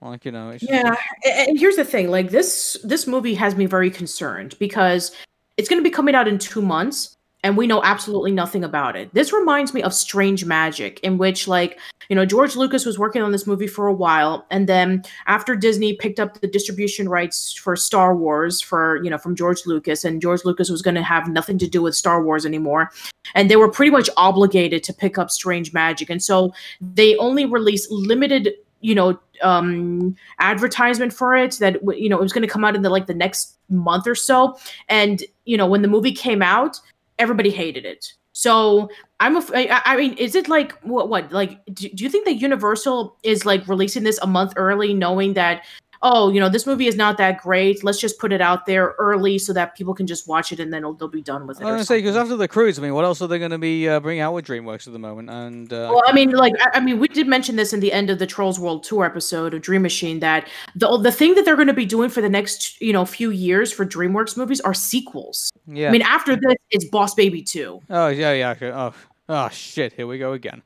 Like 0.00 0.24
you 0.24 0.32
know, 0.32 0.56
yeah. 0.60 0.96
And 1.24 1.56
here's 1.56 1.76
the 1.76 1.84
thing: 1.84 2.10
like 2.10 2.30
this, 2.30 2.76
this 2.82 3.06
movie 3.06 3.34
has 3.34 3.54
me 3.54 3.66
very 3.66 3.90
concerned 3.90 4.56
because 4.58 5.12
it's 5.56 5.68
going 5.68 5.78
to 5.78 5.88
be 5.88 5.90
coming 5.90 6.16
out 6.16 6.26
in 6.26 6.36
two 6.38 6.62
months 6.62 7.16
and 7.48 7.56
we 7.56 7.66
know 7.66 7.82
absolutely 7.82 8.30
nothing 8.30 8.62
about 8.62 8.94
it. 8.94 9.08
This 9.14 9.32
reminds 9.32 9.72
me 9.72 9.82
of 9.82 9.94
Strange 9.94 10.44
Magic, 10.44 11.00
in 11.00 11.16
which, 11.16 11.48
like, 11.48 11.80
you 12.10 12.14
know, 12.14 12.26
George 12.26 12.56
Lucas 12.56 12.84
was 12.84 12.98
working 12.98 13.22
on 13.22 13.32
this 13.32 13.46
movie 13.46 13.66
for 13.66 13.86
a 13.86 13.92
while, 13.92 14.46
and 14.50 14.68
then 14.68 15.02
after 15.26 15.56
Disney 15.56 15.94
picked 15.94 16.20
up 16.20 16.42
the 16.42 16.46
distribution 16.46 17.08
rights 17.08 17.54
for 17.54 17.74
Star 17.74 18.14
Wars 18.14 18.60
for, 18.60 19.02
you 19.02 19.08
know, 19.08 19.16
from 19.16 19.34
George 19.34 19.64
Lucas, 19.64 20.04
and 20.04 20.20
George 20.20 20.44
Lucas 20.44 20.68
was 20.68 20.82
going 20.82 20.94
to 20.94 21.02
have 21.02 21.26
nothing 21.26 21.56
to 21.56 21.66
do 21.66 21.80
with 21.80 21.96
Star 21.96 22.22
Wars 22.22 22.44
anymore, 22.44 22.90
and 23.34 23.50
they 23.50 23.56
were 23.56 23.70
pretty 23.70 23.90
much 23.90 24.10
obligated 24.18 24.82
to 24.82 24.92
pick 24.92 25.16
up 25.16 25.30
Strange 25.30 25.72
Magic, 25.72 26.10
and 26.10 26.22
so 26.22 26.52
they 26.82 27.16
only 27.16 27.46
released 27.46 27.90
limited 27.90 28.52
you 28.80 28.94
know 28.94 29.18
um 29.42 30.14
advertisement 30.38 31.12
for 31.12 31.34
it 31.34 31.56
that 31.58 31.78
you 31.98 32.08
know 32.08 32.16
it 32.16 32.22
was 32.22 32.32
going 32.32 32.46
to 32.46 32.52
come 32.52 32.64
out 32.64 32.76
in 32.76 32.82
the 32.82 32.90
like 32.90 33.06
the 33.06 33.14
next 33.14 33.58
month 33.68 34.06
or 34.06 34.14
so 34.14 34.56
and 34.88 35.24
you 35.46 35.56
know 35.56 35.66
when 35.66 35.82
the 35.82 35.88
movie 35.88 36.12
came 36.12 36.42
out 36.42 36.78
everybody 37.18 37.50
hated 37.50 37.84
it. 37.84 38.12
So 38.32 38.88
I'm 39.18 39.36
a, 39.36 39.44
I, 39.52 39.82
I 39.84 39.96
mean, 39.96 40.12
is 40.14 40.36
it 40.36 40.48
like 40.48 40.72
what 40.82 41.08
what 41.08 41.32
like 41.32 41.58
do, 41.74 41.88
do 41.88 42.04
you 42.04 42.10
think 42.10 42.24
that 42.26 42.34
Universal 42.34 43.16
is 43.24 43.44
like 43.44 43.66
releasing 43.66 44.04
this 44.04 44.18
a 44.22 44.26
month 44.26 44.52
early, 44.56 44.94
knowing 44.94 45.34
that 45.34 45.64
oh, 46.02 46.30
you 46.30 46.40
know, 46.40 46.48
this 46.48 46.66
movie 46.66 46.86
is 46.86 46.96
not 46.96 47.18
that 47.18 47.40
great. 47.40 47.82
Let's 47.82 48.00
just 48.00 48.18
put 48.18 48.32
it 48.32 48.40
out 48.40 48.66
there 48.66 48.94
early 48.98 49.38
so 49.38 49.52
that 49.52 49.76
people 49.76 49.94
can 49.94 50.06
just 50.06 50.28
watch 50.28 50.52
it 50.52 50.60
and 50.60 50.72
then 50.72 50.82
they'll 50.82 51.08
be 51.08 51.22
done 51.22 51.46
with 51.46 51.60
it. 51.60 51.64
I 51.64 51.66
was 51.66 51.72
going 51.72 51.78
to 51.80 51.84
say 51.86 51.98
because 51.98 52.16
after 52.16 52.36
the 52.36 52.48
Croods, 52.48 52.78
I 52.78 52.82
mean, 52.82 52.94
what 52.94 53.04
else 53.04 53.20
are 53.22 53.26
they 53.26 53.38
going 53.38 53.50
to 53.50 53.58
be 53.58 53.88
uh, 53.88 54.00
bringing 54.00 54.20
out 54.20 54.34
with 54.34 54.46
DreamWorks 54.46 54.86
at 54.86 54.92
the 54.92 54.98
moment? 54.98 55.30
And 55.30 55.72
uh, 55.72 55.90
well, 55.92 56.02
I 56.06 56.12
mean, 56.12 56.30
like, 56.30 56.54
I, 56.60 56.78
I, 56.78 56.80
mean, 56.80 56.98
we 56.98 57.08
did 57.08 57.26
mention 57.26 57.56
this 57.56 57.72
in 57.72 57.80
the 57.80 57.92
end 57.92 58.10
of 58.10 58.18
the 58.18 58.26
Trolls 58.26 58.58
World 58.58 58.84
Tour 58.84 59.04
episode 59.04 59.54
of 59.54 59.62
Dream 59.62 59.82
Machine 59.82 60.20
that 60.20 60.48
the 60.74 60.96
the 60.98 61.12
thing 61.12 61.34
that 61.34 61.44
they're 61.44 61.56
going 61.56 61.68
to 61.68 61.74
be 61.74 61.86
doing 61.86 62.10
for 62.10 62.20
the 62.20 62.28
next 62.28 62.80
you 62.80 62.92
know 62.92 63.04
few 63.04 63.30
years 63.30 63.72
for 63.72 63.84
DreamWorks 63.84 64.36
movies 64.36 64.60
are 64.60 64.74
sequels. 64.74 65.50
Yeah. 65.66 65.88
I 65.88 65.92
mean, 65.92 66.02
after 66.02 66.36
this, 66.36 66.54
it's 66.70 66.84
Boss 66.84 67.14
Baby 67.14 67.42
two. 67.42 67.80
Oh 67.90 68.08
yeah, 68.08 68.32
yeah. 68.32 68.54
Oh, 68.62 68.94
oh 69.28 69.48
shit! 69.50 69.92
Here 69.92 70.06
we 70.06 70.18
go 70.18 70.32
again. 70.32 70.62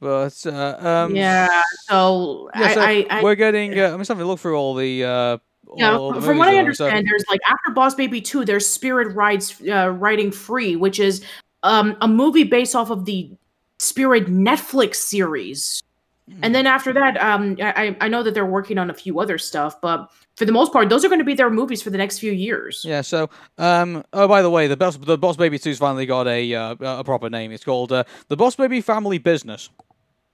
But 0.00 0.46
uh, 0.46 0.76
um, 0.78 1.14
yeah, 1.14 1.62
so, 1.88 2.50
yeah, 2.56 2.72
so 2.72 2.80
I, 2.80 3.06
I, 3.10 3.22
we're 3.22 3.34
getting. 3.34 3.78
Uh, 3.78 3.90
I'm 3.92 3.98
just 3.98 4.08
having 4.08 4.22
to 4.22 4.26
look 4.26 4.40
through 4.40 4.56
all 4.56 4.74
the 4.74 5.04
uh, 5.04 5.38
yeah, 5.76 5.96
from 6.20 6.38
what 6.38 6.48
I 6.48 6.56
understand, 6.56 7.06
so. 7.06 7.10
there's 7.10 7.24
like 7.30 7.40
after 7.48 7.70
Boss 7.72 7.94
Baby 7.94 8.20
2, 8.20 8.44
there's 8.44 8.66
Spirit 8.66 9.14
Rides 9.14 9.60
uh, 9.68 9.90
Riding 9.90 10.32
Free, 10.32 10.74
which 10.74 10.98
is 10.98 11.24
um, 11.62 11.96
a 12.00 12.08
movie 12.08 12.44
based 12.44 12.74
off 12.74 12.90
of 12.90 13.04
the 13.04 13.30
Spirit 13.78 14.26
Netflix 14.26 14.96
series. 14.96 15.82
And 16.28 16.46
hmm. 16.46 16.52
then 16.52 16.66
after 16.66 16.92
that, 16.92 17.20
um, 17.20 17.56
I, 17.60 17.96
I 18.00 18.08
know 18.08 18.22
that 18.22 18.34
they're 18.34 18.46
working 18.46 18.78
on 18.78 18.88
a 18.88 18.94
few 18.94 19.18
other 19.18 19.36
stuff, 19.36 19.80
but 19.80 20.10
for 20.36 20.44
the 20.44 20.52
most 20.52 20.72
part, 20.72 20.88
those 20.88 21.04
are 21.04 21.08
going 21.08 21.18
to 21.18 21.24
be 21.24 21.34
their 21.34 21.50
movies 21.50 21.82
for 21.82 21.90
the 21.90 21.98
next 21.98 22.18
few 22.18 22.32
years. 22.32 22.82
Yeah. 22.84 23.00
So, 23.00 23.28
um, 23.58 24.04
oh, 24.12 24.28
by 24.28 24.42
the 24.42 24.50
way, 24.50 24.66
the 24.66 24.76
Boss 24.76 24.96
the 24.96 25.18
Boss 25.18 25.36
Baby 25.36 25.58
Two's 25.58 25.78
finally 25.78 26.06
got 26.06 26.26
a 26.28 26.54
uh, 26.54 26.76
a 26.80 27.04
proper 27.04 27.28
name. 27.28 27.52
It's 27.52 27.64
called 27.64 27.92
uh, 27.92 28.04
the 28.28 28.36
Boss 28.36 28.54
Baby 28.54 28.80
Family 28.80 29.18
Business. 29.18 29.70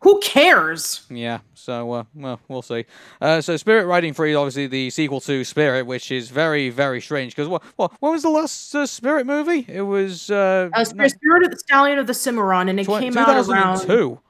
Who 0.00 0.20
cares? 0.20 1.06
Yeah, 1.10 1.40
so 1.54 1.92
uh, 1.92 2.04
well, 2.14 2.38
we'll 2.48 2.62
see. 2.62 2.84
Uh, 3.20 3.40
so, 3.40 3.56
Spirit 3.56 3.86
Riding 3.86 4.12
Free, 4.12 4.32
is 4.32 4.36
obviously 4.36 4.66
the 4.66 4.90
sequel 4.90 5.20
to 5.22 5.42
Spirit, 5.42 5.86
which 5.86 6.10
is 6.10 6.28
very, 6.28 6.68
very 6.68 7.00
strange. 7.00 7.34
Because 7.34 7.48
what, 7.48 7.62
what, 7.76 7.92
when 8.00 8.12
was 8.12 8.22
the 8.22 8.30
last 8.30 8.74
uh, 8.74 8.86
Spirit 8.86 9.26
movie? 9.26 9.64
It 9.68 9.82
was 9.82 10.30
uh, 10.30 10.68
uh 10.74 10.84
Spirit, 10.84 11.12
Spirit 11.12 11.44
of 11.44 11.50
the 11.50 11.58
Stallion 11.58 11.98
of 11.98 12.06
the 12.06 12.14
Cimarron, 12.14 12.68
and 12.68 12.78
it 12.78 12.84
tw- 12.84 12.98
came 12.98 13.16
out 13.16 13.48
around. 13.48 13.80
two. 13.80 14.20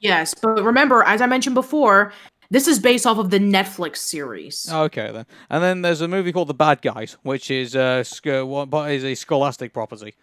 Yes, 0.00 0.34
but 0.34 0.62
remember, 0.62 1.02
as 1.04 1.22
I 1.22 1.26
mentioned 1.26 1.54
before, 1.54 2.12
this 2.50 2.68
is 2.68 2.78
based 2.78 3.06
off 3.06 3.16
of 3.18 3.30
the 3.30 3.38
Netflix 3.38 3.96
series. 3.96 4.70
Okay, 4.70 5.10
then. 5.10 5.24
And 5.48 5.64
then 5.64 5.82
there's 5.82 6.02
a 6.02 6.08
movie 6.08 6.32
called 6.32 6.48
The 6.48 6.54
Bad 6.54 6.82
Guys, 6.82 7.16
which 7.22 7.50
is 7.50 7.74
uh, 7.74 8.04
sc- 8.04 8.26
what 8.26 8.90
is 8.90 9.04
a 9.04 9.14
Scholastic 9.14 9.72
property. 9.72 10.14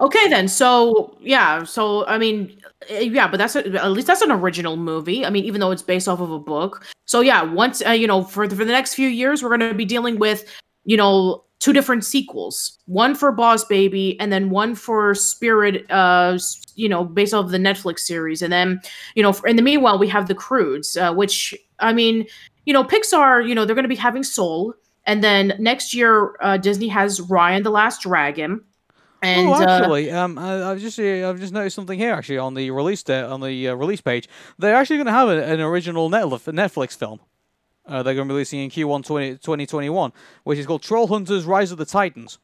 Okay, 0.00 0.28
then. 0.28 0.46
So 0.46 1.16
yeah, 1.20 1.64
so 1.64 2.06
I 2.06 2.18
mean, 2.18 2.60
eh, 2.88 3.00
yeah, 3.00 3.28
but 3.28 3.38
that's 3.38 3.56
a, 3.56 3.66
at 3.82 3.90
least 3.90 4.06
that's 4.06 4.22
an 4.22 4.30
original 4.30 4.76
movie. 4.76 5.26
I 5.26 5.30
mean, 5.30 5.44
even 5.44 5.60
though 5.60 5.72
it's 5.72 5.82
based 5.82 6.08
off 6.08 6.20
of 6.20 6.30
a 6.30 6.38
book. 6.38 6.86
So 7.06 7.20
yeah, 7.20 7.42
once 7.42 7.84
uh, 7.84 7.90
you 7.90 8.06
know, 8.06 8.22
for 8.22 8.46
the, 8.46 8.54
for 8.54 8.64
the 8.64 8.72
next 8.72 8.94
few 8.94 9.08
years, 9.08 9.42
we're 9.42 9.56
going 9.56 9.68
to 9.68 9.74
be 9.74 9.84
dealing 9.84 10.18
with 10.18 10.44
you 10.84 10.96
know 10.96 11.44
two 11.60 11.72
different 11.72 12.04
sequels 12.04 12.78
one 12.86 13.14
for 13.14 13.32
boss 13.32 13.64
baby 13.64 14.18
and 14.20 14.32
then 14.32 14.50
one 14.50 14.74
for 14.74 15.14
spirit 15.14 15.88
uh 15.90 16.38
you 16.76 16.88
know 16.88 17.04
based 17.04 17.34
off 17.34 17.46
of 17.46 17.50
the 17.50 17.58
netflix 17.58 18.00
series 18.00 18.42
and 18.42 18.52
then 18.52 18.80
you 19.14 19.22
know 19.22 19.34
in 19.44 19.56
the 19.56 19.62
meanwhile 19.62 19.98
we 19.98 20.08
have 20.08 20.28
the 20.28 20.34
croods 20.34 20.96
uh, 20.96 21.12
which 21.12 21.54
i 21.80 21.92
mean 21.92 22.24
you 22.64 22.72
know 22.72 22.84
pixar 22.84 23.46
you 23.46 23.54
know 23.54 23.64
they're 23.64 23.74
going 23.74 23.82
to 23.84 23.88
be 23.88 23.96
having 23.96 24.22
soul 24.22 24.72
and 25.04 25.24
then 25.24 25.52
next 25.58 25.92
year 25.92 26.36
uh, 26.40 26.56
disney 26.56 26.88
has 26.88 27.20
Raya 27.20 27.56
and 27.56 27.66
the 27.66 27.70
last 27.70 28.02
dragon 28.02 28.62
and, 29.22 29.48
oh, 29.48 29.60
actually, 29.60 30.10
uh, 30.10 30.24
um, 30.24 30.38
I, 30.38 30.68
have 30.68 30.80
just 30.80 30.98
uh, 30.98 31.28
I've 31.28 31.40
just 31.40 31.52
noticed 31.52 31.74
something 31.74 31.98
here. 31.98 32.12
Actually, 32.12 32.38
on 32.38 32.54
the 32.54 32.70
release 32.70 33.02
date, 33.02 33.24
on 33.24 33.40
the 33.40 33.68
uh, 33.68 33.74
release 33.74 34.00
page, 34.00 34.28
they're 34.58 34.76
actually 34.76 34.96
going 34.96 35.06
to 35.06 35.12
have 35.12 35.28
a, 35.28 35.44
an 35.44 35.60
original 35.60 36.08
Netflix 36.08 36.96
film. 36.96 37.20
Uh, 37.86 38.02
they're 38.02 38.14
going 38.14 38.28
to 38.28 38.32
be 38.32 38.36
releasing 38.36 38.60
in 38.60 38.70
Q1 38.70 39.04
20, 39.04 39.30
2021, 39.32 40.12
which 40.44 40.58
is 40.58 40.66
called 40.66 40.82
Troll 40.82 41.08
Hunters: 41.08 41.44
Rise 41.44 41.72
of 41.72 41.78
the 41.78 41.84
Titans. 41.84 42.38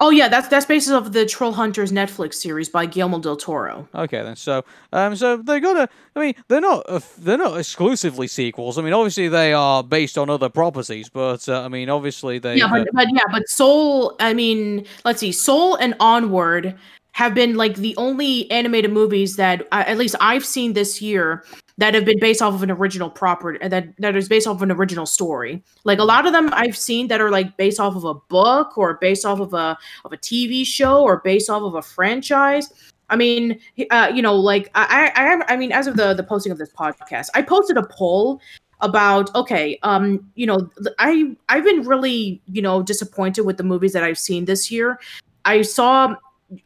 Oh 0.00 0.10
yeah, 0.10 0.28
that's 0.28 0.48
that's 0.48 0.66
based 0.66 0.90
off 0.90 1.12
the 1.12 1.26
Troll 1.26 1.52
Hunters 1.52 1.92
Netflix 1.92 2.34
series 2.34 2.68
by 2.68 2.86
Guillermo 2.86 3.18
del 3.18 3.36
Toro. 3.36 3.88
Okay 3.94 4.22
then, 4.22 4.36
so 4.36 4.64
um, 4.92 5.16
so 5.16 5.36
they 5.38 5.60
got 5.60 5.74
to. 5.74 5.88
I 6.14 6.20
mean, 6.20 6.34
they're 6.48 6.60
not 6.60 6.84
uh, 6.88 7.00
they're 7.18 7.38
not 7.38 7.58
exclusively 7.58 8.26
sequels. 8.26 8.78
I 8.78 8.82
mean, 8.82 8.92
obviously 8.92 9.28
they 9.28 9.52
are 9.52 9.82
based 9.82 10.18
on 10.18 10.28
other 10.28 10.48
properties, 10.48 11.08
but 11.08 11.48
uh, 11.48 11.62
I 11.62 11.68
mean, 11.68 11.88
obviously 11.88 12.38
they. 12.38 12.56
Yeah, 12.56 12.68
but, 12.70 12.88
but 12.92 13.06
yeah, 13.12 13.24
but 13.30 13.48
Soul. 13.48 14.16
I 14.20 14.34
mean, 14.34 14.86
let's 15.04 15.20
see, 15.20 15.32
Soul 15.32 15.76
and 15.76 15.94
Onward 16.00 16.76
have 17.12 17.34
been 17.34 17.56
like 17.56 17.76
the 17.76 17.96
only 17.96 18.50
animated 18.50 18.92
movies 18.92 19.36
that 19.36 19.66
uh, 19.72 19.84
at 19.86 19.96
least 19.96 20.14
I've 20.20 20.44
seen 20.44 20.74
this 20.74 21.00
year 21.00 21.44
that 21.78 21.94
have 21.94 22.04
been 22.04 22.18
based 22.18 22.40
off 22.40 22.54
of 22.54 22.62
an 22.62 22.70
original 22.70 23.10
property 23.10 23.66
that 23.66 23.88
that 23.98 24.16
is 24.16 24.28
based 24.28 24.46
off 24.46 24.56
of 24.56 24.62
an 24.62 24.72
original 24.72 25.06
story. 25.06 25.62
Like 25.84 25.98
a 25.98 26.04
lot 26.04 26.26
of 26.26 26.32
them 26.32 26.50
I've 26.52 26.76
seen 26.76 27.08
that 27.08 27.20
are 27.20 27.30
like 27.30 27.56
based 27.56 27.80
off 27.80 27.96
of 27.96 28.04
a 28.04 28.14
book 28.14 28.78
or 28.78 28.94
based 28.94 29.24
off 29.24 29.40
of 29.40 29.52
a 29.52 29.76
of 30.04 30.12
a 30.12 30.16
TV 30.16 30.64
show 30.64 31.02
or 31.02 31.20
based 31.20 31.50
off 31.50 31.62
of 31.62 31.74
a 31.74 31.82
franchise. 31.82 32.72
I 33.08 33.16
mean, 33.16 33.60
uh, 33.90 34.10
you 34.12 34.20
know, 34.20 34.34
like 34.34 34.70
I, 34.74 35.12
I, 35.14 35.52
I 35.52 35.56
mean, 35.56 35.70
as 35.70 35.86
of 35.86 35.96
the 35.96 36.14
the 36.14 36.24
posting 36.24 36.50
of 36.50 36.58
this 36.58 36.72
podcast, 36.72 37.28
I 37.34 37.42
posted 37.42 37.76
a 37.76 37.84
poll 37.84 38.40
about 38.80 39.34
okay, 39.34 39.78
um, 39.82 40.28
you 40.34 40.46
know, 40.46 40.70
I 40.98 41.36
I've 41.48 41.64
been 41.64 41.82
really 41.82 42.40
you 42.46 42.62
know 42.62 42.82
disappointed 42.82 43.42
with 43.42 43.58
the 43.58 43.64
movies 43.64 43.92
that 43.92 44.02
I've 44.02 44.18
seen 44.18 44.46
this 44.46 44.70
year. 44.70 44.98
I 45.44 45.62
saw 45.62 46.16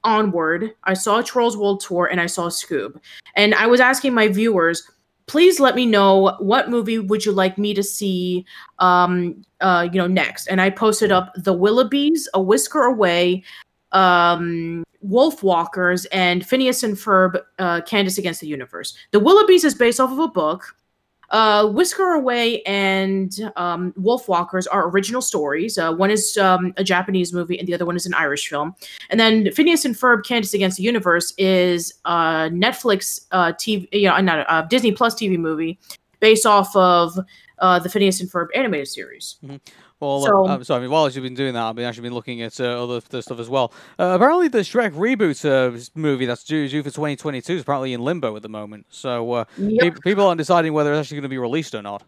Onward, 0.04 0.74
I 0.84 0.94
saw 0.94 1.20
Trolls 1.20 1.56
World 1.56 1.80
Tour, 1.80 2.06
and 2.06 2.20
I 2.20 2.26
saw 2.26 2.48
Scoob, 2.48 2.98
and 3.36 3.54
I 3.54 3.66
was 3.66 3.80
asking 3.80 4.14
my 4.14 4.28
viewers 4.28 4.88
please 5.30 5.60
let 5.60 5.76
me 5.76 5.86
know 5.86 6.34
what 6.40 6.70
movie 6.70 6.98
would 6.98 7.24
you 7.24 7.30
like 7.30 7.56
me 7.56 7.72
to 7.72 7.84
see 7.84 8.44
um 8.80 9.40
uh 9.60 9.86
you 9.92 9.96
know 9.96 10.08
next. 10.08 10.48
And 10.48 10.60
i 10.60 10.68
posted 10.70 11.12
up 11.12 11.32
the 11.36 11.54
willoughbys 11.54 12.22
a 12.34 12.42
whisker 12.42 12.82
away 12.82 13.44
um 13.92 14.82
wolfwalkers 15.06 16.04
and 16.10 16.44
phineas 16.44 16.82
and 16.82 16.96
ferb 16.96 17.40
uh 17.60 17.80
candace 17.82 18.18
against 18.18 18.40
the 18.40 18.48
universe. 18.48 18.96
The 19.12 19.20
willoughbys 19.20 19.64
is 19.64 19.72
based 19.76 20.00
off 20.00 20.10
of 20.10 20.18
a 20.18 20.26
book 20.26 20.74
uh, 21.30 21.68
Whisker 21.68 22.12
Away 22.12 22.62
and 22.62 23.32
um, 23.56 23.92
Wolfwalkers 23.92 24.66
are 24.70 24.88
original 24.88 25.22
stories. 25.22 25.78
Uh, 25.78 25.92
one 25.92 26.10
is 26.10 26.36
um, 26.36 26.72
a 26.76 26.84
Japanese 26.84 27.32
movie, 27.32 27.58
and 27.58 27.68
the 27.68 27.74
other 27.74 27.86
one 27.86 27.96
is 27.96 28.06
an 28.06 28.14
Irish 28.14 28.48
film. 28.48 28.74
And 29.10 29.20
then 29.20 29.52
Phineas 29.52 29.84
and 29.84 29.94
Ferb: 29.94 30.24
Candace 30.24 30.54
Against 30.54 30.76
the 30.76 30.82
Universe 30.82 31.32
is 31.38 31.94
a 32.04 32.50
Netflix 32.50 33.26
uh, 33.32 33.52
TV, 33.52 33.88
you 33.92 34.08
know, 34.08 34.18
not 34.18 34.40
a, 34.40 34.58
a 34.58 34.66
Disney 34.68 34.92
Plus 34.92 35.14
TV 35.14 35.38
movie 35.38 35.78
based 36.18 36.46
off 36.46 36.74
of 36.74 37.18
uh, 37.58 37.78
the 37.78 37.88
Phineas 37.88 38.20
and 38.20 38.30
Ferb 38.30 38.48
animated 38.54 38.88
series. 38.88 39.36
Mm-hmm. 39.44 39.56
Well, 40.00 40.22
so, 40.22 40.46
uh, 40.46 40.76
I 40.76 40.80
mean, 40.80 40.90
while 40.90 41.10
you've 41.10 41.22
been 41.22 41.34
doing 41.34 41.52
that, 41.52 41.62
I've 41.62 41.74
been 41.74 41.84
actually 41.84 42.04
been 42.04 42.14
looking 42.14 42.40
at 42.40 42.58
uh, 42.58 42.82
other, 42.82 42.96
other 42.96 43.20
stuff 43.20 43.38
as 43.38 43.50
well. 43.50 43.70
Uh, 43.98 44.12
apparently, 44.14 44.48
the 44.48 44.60
Shrek 44.60 44.92
reboot 44.92 45.44
uh, 45.44 45.78
movie 45.94 46.24
that's 46.24 46.42
due, 46.42 46.68
due 46.68 46.82
for 46.82 46.88
2022 46.88 47.52
is 47.52 47.62
apparently 47.62 47.92
in 47.92 48.00
limbo 48.00 48.34
at 48.34 48.40
the 48.40 48.48
moment. 48.48 48.86
So 48.88 49.32
uh, 49.32 49.44
yep. 49.58 49.94
pe- 49.94 50.00
people 50.02 50.26
aren't 50.26 50.38
deciding 50.38 50.72
whether 50.72 50.92
it's 50.94 51.00
actually 51.00 51.16
going 51.16 51.24
to 51.24 51.28
be 51.28 51.36
released 51.36 51.74
or 51.74 51.82
not. 51.82 52.02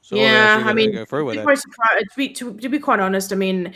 So 0.00 0.16
yeah, 0.16 0.64
I 0.66 0.72
mean, 0.72 0.92
go 0.92 1.04
through 1.04 1.26
with 1.26 1.36
to, 1.36 1.48
it. 1.48 1.58
To, 1.58 2.16
be, 2.16 2.28
to, 2.30 2.54
to 2.54 2.68
be 2.68 2.80
quite 2.80 2.98
honest, 2.98 3.32
I 3.32 3.36
mean, 3.36 3.72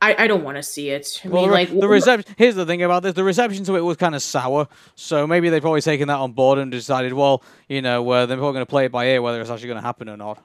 I, 0.00 0.24
I 0.24 0.26
don't 0.26 0.42
want 0.42 0.56
to 0.56 0.62
see 0.62 0.88
it. 0.88 1.20
I 1.22 1.28
well, 1.28 1.42
mean, 1.42 1.50
like 1.50 1.78
the 1.78 1.88
reception. 1.88 2.34
Here's 2.38 2.54
the 2.54 2.64
thing 2.64 2.82
about 2.82 3.02
this: 3.02 3.12
the 3.12 3.24
reception 3.24 3.62
to 3.64 3.76
it 3.76 3.82
was 3.82 3.98
kind 3.98 4.14
of 4.14 4.22
sour. 4.22 4.68
So 4.94 5.26
maybe 5.26 5.50
they've 5.50 5.60
probably 5.60 5.82
taken 5.82 6.08
that 6.08 6.16
on 6.16 6.32
board 6.32 6.58
and 6.58 6.72
decided, 6.72 7.12
well, 7.12 7.42
you 7.68 7.82
know, 7.82 8.08
uh, 8.08 8.24
they're 8.24 8.38
probably 8.38 8.54
going 8.54 8.66
to 8.66 8.70
play 8.70 8.86
it 8.86 8.92
by 8.92 9.06
ear 9.08 9.20
whether 9.20 9.38
it's 9.38 9.50
actually 9.50 9.68
going 9.68 9.80
to 9.80 9.86
happen 9.86 10.08
or 10.08 10.16
not. 10.16 10.42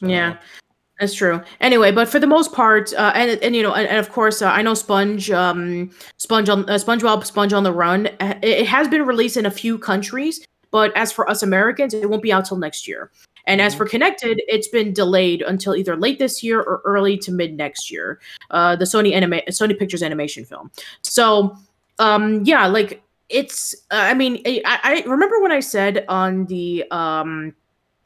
So. 0.00 0.06
Yeah, 0.06 0.38
that's 1.00 1.14
true. 1.14 1.42
Anyway, 1.60 1.90
but 1.90 2.08
for 2.08 2.20
the 2.20 2.26
most 2.26 2.52
part, 2.52 2.92
uh, 2.94 3.12
and 3.14 3.42
and 3.42 3.56
you 3.56 3.62
know, 3.62 3.74
and, 3.74 3.88
and 3.88 3.98
of 3.98 4.12
course, 4.12 4.42
uh, 4.42 4.48
I 4.48 4.62
know 4.62 4.74
Sponge, 4.74 5.30
um, 5.30 5.90
Sponge 6.18 6.48
on 6.48 6.68
uh, 6.70 6.74
SpongeBob, 6.74 7.24
Sponge 7.24 7.52
on 7.52 7.64
the 7.64 7.72
Run. 7.72 8.06
Uh, 8.20 8.38
it, 8.42 8.60
it, 8.60 8.66
has 8.66 8.86
been 8.86 9.02
released 9.02 9.36
in 9.36 9.44
a 9.44 9.50
few 9.50 9.76
countries, 9.76 10.46
but 10.70 10.96
as 10.96 11.10
for 11.10 11.28
us 11.28 11.42
Americans, 11.42 11.94
it 11.94 12.08
won't 12.08 12.22
be 12.22 12.32
out 12.32 12.44
till 12.44 12.58
next 12.58 12.86
year. 12.86 13.10
And 13.46 13.60
as 13.60 13.72
mm-hmm. 13.72 13.78
for 13.78 13.88
Connected, 13.88 14.40
it's 14.46 14.68
been 14.68 14.92
delayed 14.92 15.42
until 15.42 15.74
either 15.74 15.96
late 15.96 16.20
this 16.20 16.44
year 16.44 16.60
or 16.60 16.80
early 16.84 17.18
to 17.18 17.32
mid 17.32 17.54
next 17.54 17.90
year. 17.90 18.20
Uh, 18.52 18.76
the 18.76 18.84
Sony 18.84 19.12
anima- 19.14 19.42
Sony 19.48 19.76
Pictures 19.76 20.02
animation 20.02 20.44
film. 20.44 20.70
So, 21.02 21.56
um, 21.98 22.44
yeah, 22.44 22.66
like 22.68 23.02
it's. 23.28 23.74
Uh, 23.90 23.96
I 23.96 24.14
mean, 24.14 24.42
I, 24.46 24.62
I 24.64 25.08
remember 25.08 25.40
when 25.40 25.50
I 25.50 25.60
said 25.60 26.04
on 26.08 26.46
the 26.46 26.84
um 26.92 27.52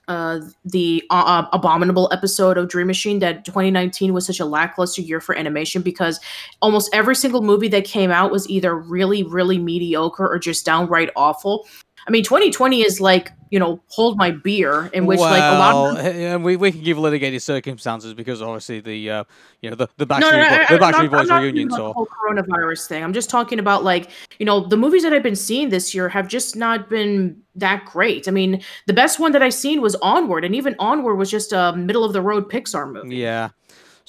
uh, 0.09 0.41
the 0.65 1.05
uh, 1.11 1.23
uh, 1.27 1.49
abominable 1.53 2.09
episode 2.13 2.59
of 2.59 2.69
Dream 2.69 2.87
Machine 2.87 3.19
that 3.19 3.45
2019 3.45 4.13
was 4.13 4.27
such 4.27 4.41
a 4.41 4.45
lackluster 4.45 5.03
year 5.03 5.21
for 5.21 5.37
animation 5.37 5.83
because 5.83 6.19
almost 6.63 6.93
every 6.93 7.15
single 7.15 7.43
movie 7.43 7.69
that 7.69 7.85
came 7.85 8.11
out 8.11 8.31
was 8.33 8.49
either 8.49 8.77
really, 8.77 9.23
really 9.23 9.59
mediocre 9.59 10.27
or 10.27 10.39
just 10.39 10.65
downright 10.65 11.11
awful. 11.15 11.69
I 12.09 12.11
mean, 12.11 12.25
2020 12.25 12.83
is 12.83 13.01
like 13.01 13.33
you 13.51 13.59
know, 13.59 13.81
hold 13.89 14.19
my 14.19 14.31
beer, 14.31 14.91
in 14.93 15.07
which 15.07 15.21
well, 15.21 15.31
like 15.31 15.43
a 15.43 15.59
lot 15.59 15.97
of 15.99 16.05
them... 16.05 16.43
we 16.43 16.57
we 16.57 16.73
can 16.73 16.83
give 16.83 16.99
litigated 16.99 17.43
circumstances 17.43 18.15
because 18.15 18.43
obviously 18.43 18.81
the 18.81 19.11
uh, 19.11 19.25
you 19.63 19.71
know 19.71 19.77
the 19.77 19.89
the 19.97 20.07
Backstreet, 20.07 20.21
no, 20.21 20.31
no, 20.31 20.39
no, 20.39 20.65
the 20.69 20.79
Backstreet 20.79 21.11
Boys 21.11 21.31
reunion. 21.31 21.71
So 21.71 21.77
the 21.77 21.93
whole 21.93 22.07
coronavirus 22.07 22.87
thing. 22.89 23.03
I'm 23.03 23.13
just 23.13 23.31
talking 23.31 23.59
about 23.59 23.85
like 23.85 24.11
you 24.39 24.47
know 24.47 24.67
the 24.67 24.77
movies 24.77 25.03
that 25.03 25.13
I've 25.13 25.23
been 25.23 25.37
seeing 25.37 25.71
this 25.71 25.95
year 25.95 26.09
have 26.09 26.29
just 26.29 26.57
not 26.57 26.91
been 26.91 27.41
that 27.55 27.85
great. 27.87 28.29
I 28.29 28.31
mean, 28.31 28.63
the 28.87 28.93
best 28.93 29.19
one 29.19 29.33
that 29.33 29.43
I've 29.43 29.55
seen 29.55 29.81
was 29.81 29.95
Onward, 29.97 30.45
and 30.45 30.55
even 30.55 30.75
Onward 30.79 31.17
was 31.17 31.31
just 31.31 31.53
a 31.53 31.75
middle 31.75 32.05
of 32.05 32.13
the 32.13 32.23
road 32.23 32.51
Pixar 32.51 32.91
movie. 32.91 33.17
Yeah. 33.17 33.51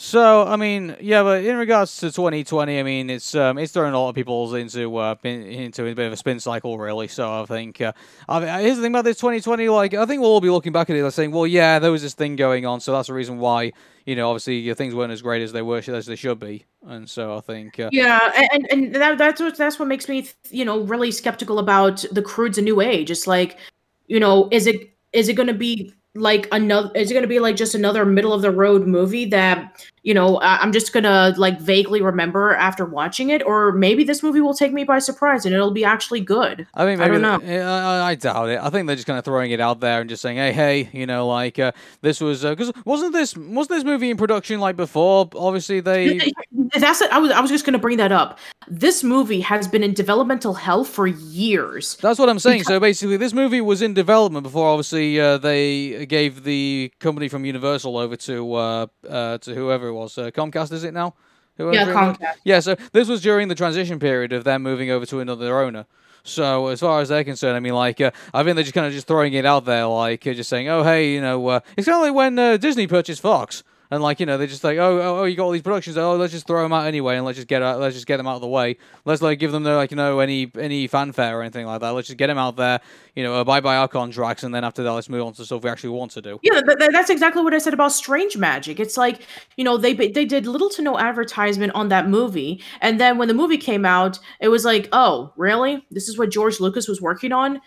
So 0.01 0.45
I 0.45 0.55
mean, 0.55 0.95
yeah, 1.01 1.23
but 1.23 1.43
in 1.43 1.57
regards 1.57 1.97
to 1.97 2.09
2020, 2.09 2.79
I 2.79 2.83
mean, 2.83 3.09
it's 3.09 3.35
um, 3.35 3.57
it's 3.57 3.73
throwing 3.73 3.93
a 3.93 3.99
lot 3.99 4.07
of 4.07 4.15
people 4.15 4.55
into 4.55 4.95
uh, 4.95 5.15
into 5.23 5.85
a 5.85 5.93
bit 5.93 6.07
of 6.07 6.13
a 6.13 6.15
spin 6.15 6.39
cycle, 6.39 6.77
really. 6.77 7.09
So 7.09 7.41
I 7.41 7.45
think 7.45 7.81
uh, 7.81 7.91
I 8.29 8.39
mean, 8.39 8.47
here's 8.61 8.77
the 8.77 8.83
thing 8.83 8.93
about 8.93 9.03
this 9.03 9.17
2020. 9.17 9.67
Like, 9.67 9.93
I 9.93 10.05
think 10.05 10.21
we'll 10.21 10.31
all 10.31 10.39
be 10.39 10.49
looking 10.49 10.71
back 10.71 10.89
at 10.89 10.95
it 10.95 11.01
and 11.01 11.13
saying, 11.13 11.31
well, 11.31 11.45
yeah, 11.45 11.79
there 11.79 11.91
was 11.91 12.01
this 12.01 12.13
thing 12.13 12.37
going 12.37 12.65
on, 12.65 12.79
so 12.79 12.93
that's 12.93 13.07
the 13.07 13.13
reason 13.13 13.39
why 13.39 13.73
you 14.05 14.15
know, 14.15 14.29
obviously 14.29 14.55
your 14.55 14.73
things 14.73 14.95
weren't 14.95 15.11
as 15.11 15.21
great 15.21 15.43
as 15.43 15.51
they 15.51 15.61
were 15.61 15.83
as 15.85 16.05
they 16.05 16.15
should 16.15 16.39
be, 16.39 16.65
and 16.87 17.07
so 17.07 17.37
I 17.37 17.41
think 17.41 17.77
uh, 17.77 17.89
yeah, 17.91 18.31
and 18.53 18.67
and 18.71 18.95
that, 18.95 19.17
that's 19.17 19.41
what 19.41 19.57
that's 19.57 19.77
what 19.77 19.89
makes 19.89 20.07
me 20.07 20.29
you 20.49 20.63
know 20.63 20.79
really 20.79 21.11
skeptical 21.11 21.59
about 21.59 22.05
the 22.11 22.21
Croods 22.21 22.57
a 22.57 22.61
new 22.61 22.79
age. 22.79 23.11
It's 23.11 23.27
like, 23.27 23.59
you 24.07 24.19
know, 24.19 24.47
is 24.49 24.65
it 24.65 24.95
is 25.11 25.27
it 25.27 25.33
going 25.33 25.47
to 25.47 25.53
be 25.53 25.93
like 26.15 26.47
another 26.51 26.89
is 26.95 27.11
it 27.11 27.13
going 27.13 27.23
to 27.23 27.27
be 27.27 27.39
like 27.39 27.55
just 27.55 27.75
another 27.75 28.05
middle 28.05 28.33
of 28.33 28.41
the 28.41 28.51
road 28.51 28.87
movie 28.87 29.25
that 29.25 29.87
you 30.03 30.13
know 30.13 30.39
i'm 30.41 30.71
just 30.71 30.93
going 30.93 31.03
to 31.03 31.33
like 31.37 31.59
vaguely 31.59 32.01
remember 32.01 32.53
after 32.55 32.85
watching 32.85 33.29
it 33.29 33.43
or 33.43 33.71
maybe 33.71 34.03
this 34.03 34.23
movie 34.23 34.41
will 34.41 34.53
take 34.53 34.73
me 34.73 34.83
by 34.83 34.99
surprise 34.99 35.45
and 35.45 35.53
it'll 35.53 35.71
be 35.71 35.85
actually 35.85 36.19
good. 36.19 36.67
I 36.73 36.85
mean 36.85 37.01
i 37.01 37.07
don't 37.07 37.21
know. 37.21 37.39
I, 37.41 38.11
I, 38.11 38.15
doubt 38.15 38.49
it. 38.49 38.59
I 38.61 38.69
think 38.69 38.87
they're 38.87 38.95
just 38.95 39.07
kind 39.07 39.19
of 39.19 39.25
throwing 39.25 39.51
it 39.51 39.59
out 39.59 39.79
there 39.79 40.01
and 40.01 40.09
just 40.09 40.21
saying 40.21 40.37
hey 40.37 40.51
hey 40.51 40.89
you 40.93 41.05
know 41.05 41.27
like 41.27 41.59
uh, 41.59 41.71
this 42.01 42.19
was 42.19 42.43
because 42.43 42.69
uh, 42.69 42.81
wasn't 42.85 43.13
this 43.13 43.35
wasn't 43.35 43.69
this 43.69 43.83
movie 43.83 44.09
in 44.09 44.17
production 44.17 44.59
like 44.59 44.75
before? 44.75 45.29
Obviously 45.35 45.79
they 45.79 46.31
that's 46.75 47.01
it. 47.01 47.11
I 47.11 47.17
was 47.17 47.31
i 47.31 47.39
was 47.39 47.49
just 47.49 47.65
going 47.65 47.73
to 47.73 47.79
bring 47.79 47.97
that 47.97 48.11
up. 48.11 48.39
This 48.67 49.03
movie 49.03 49.41
has 49.41 49.67
been 49.67 49.83
in 49.83 49.93
developmental 49.93 50.53
hell 50.53 50.83
for 50.83 51.07
years. 51.07 51.97
That's 51.97 52.19
what 52.19 52.29
i'm 52.29 52.39
saying. 52.39 52.59
Because- 52.59 52.67
so 52.67 52.79
basically 52.79 53.17
this 53.17 53.33
movie 53.33 53.61
was 53.61 53.81
in 53.81 53.93
development 53.93 54.43
before 54.43 54.67
obviously 54.67 55.19
uh, 55.19 55.37
they 55.37 56.05
gave 56.05 56.43
the 56.43 56.91
company 56.99 57.27
from 57.27 57.45
universal 57.45 57.97
over 57.97 58.15
to 58.15 58.53
uh, 58.53 58.87
uh 59.07 59.37
to 59.39 59.55
whoever 59.55 59.87
it 59.87 59.93
was. 59.99 60.17
Uh, 60.17 60.31
Comcast, 60.31 60.71
is 60.71 60.83
it 60.83 60.93
now? 60.93 61.15
Whoever 61.57 61.75
yeah, 61.75 61.85
Comcast. 61.93 62.35
Yeah, 62.43 62.59
so 62.59 62.75
this 62.93 63.07
was 63.07 63.21
during 63.21 63.47
the 63.47 63.55
transition 63.55 63.99
period 63.99 64.33
of 64.33 64.43
them 64.43 64.63
moving 64.63 64.89
over 64.91 65.05
to 65.07 65.19
another 65.19 65.59
owner. 65.59 65.85
So 66.23 66.67
as 66.67 66.79
far 66.79 67.01
as 67.01 67.09
they're 67.09 67.23
concerned, 67.23 67.55
I 67.55 67.59
mean, 67.59 67.73
like, 67.73 67.99
uh, 68.01 68.11
I 68.33 68.43
think 68.43 68.55
they're 68.55 68.63
just 68.63 68.73
kind 68.73 68.87
of 68.87 68.93
just 68.93 69.07
throwing 69.07 69.33
it 69.33 69.45
out 69.45 69.65
there, 69.65 69.85
like, 69.85 70.25
uh, 70.27 70.33
just 70.33 70.49
saying, 70.49 70.67
oh, 70.69 70.83
hey, 70.83 71.13
you 71.13 71.21
know, 71.21 71.47
uh, 71.47 71.59
it's 71.77 71.87
kind 71.87 71.95
of 71.97 72.01
like 72.01 72.13
when 72.13 72.37
uh, 72.37 72.57
Disney 72.57 72.87
purchased 72.87 73.21
Fox 73.21 73.63
and 73.91 74.03
like 74.03 74.19
you 74.19 74.25
know 74.25 74.37
they're 74.37 74.47
just 74.47 74.63
like 74.63 74.77
oh, 74.77 75.01
oh, 75.01 75.19
oh 75.19 75.23
you 75.23 75.35
got 75.35 75.45
all 75.45 75.51
these 75.51 75.61
productions. 75.61 75.97
Oh 75.97 76.15
let's 76.15 76.31
just 76.33 76.47
throw 76.47 76.63
them 76.63 76.73
out 76.73 76.85
anyway 76.85 77.15
and 77.15 77.25
let's 77.25 77.37
just 77.37 77.47
get 77.47 77.61
out 77.61 77.79
let's 77.79 77.95
just 77.95 78.07
get 78.07 78.17
them 78.17 78.27
out 78.27 78.35
of 78.35 78.41
the 78.41 78.47
way. 78.47 78.77
Let's 79.05 79.21
like 79.21 79.39
give 79.39 79.51
them 79.51 79.63
like 79.63 79.91
you 79.91 79.97
know 79.97 80.19
any 80.19 80.51
any 80.57 80.87
fanfare 80.87 81.39
or 81.39 81.41
anything 81.41 81.65
like 81.65 81.81
that. 81.81 81.89
Let's 81.89 82.07
just 82.07 82.17
get 82.17 82.27
them 82.27 82.37
out 82.37 82.55
there 82.55 82.79
you 83.15 83.23
know 83.23 83.43
bye 83.43 83.59
bye 83.59 83.77
our 83.77 83.87
contracts 83.87 84.43
and 84.43 84.53
then 84.53 84.63
after 84.63 84.83
that 84.83 84.91
let's 84.91 85.09
move 85.09 85.25
on 85.25 85.33
to 85.33 85.45
stuff 85.45 85.63
we 85.63 85.69
actually 85.69 85.89
want 85.89 86.11
to 86.11 86.21
do. 86.21 86.39
Yeah 86.43 86.61
that's 86.91 87.09
exactly 87.09 87.43
what 87.43 87.53
I 87.53 87.57
said 87.57 87.73
about 87.73 87.91
Strange 87.91 88.37
Magic. 88.37 88.79
It's 88.79 88.97
like 88.97 89.21
you 89.57 89.63
know 89.63 89.77
they 89.77 89.93
they 89.93 90.25
did 90.25 90.45
little 90.45 90.69
to 90.71 90.81
no 90.81 90.97
advertisement 90.97 91.73
on 91.73 91.89
that 91.89 92.07
movie 92.07 92.61
and 92.81 92.99
then 92.99 93.17
when 93.17 93.27
the 93.27 93.33
movie 93.33 93.57
came 93.57 93.85
out 93.85 94.19
it 94.39 94.49
was 94.49 94.65
like 94.65 94.87
oh 94.91 95.33
really? 95.35 95.85
This 95.91 96.07
is 96.07 96.17
what 96.17 96.31
George 96.31 96.59
Lucas 96.59 96.87
was 96.87 97.01
working 97.01 97.31
on? 97.31 97.61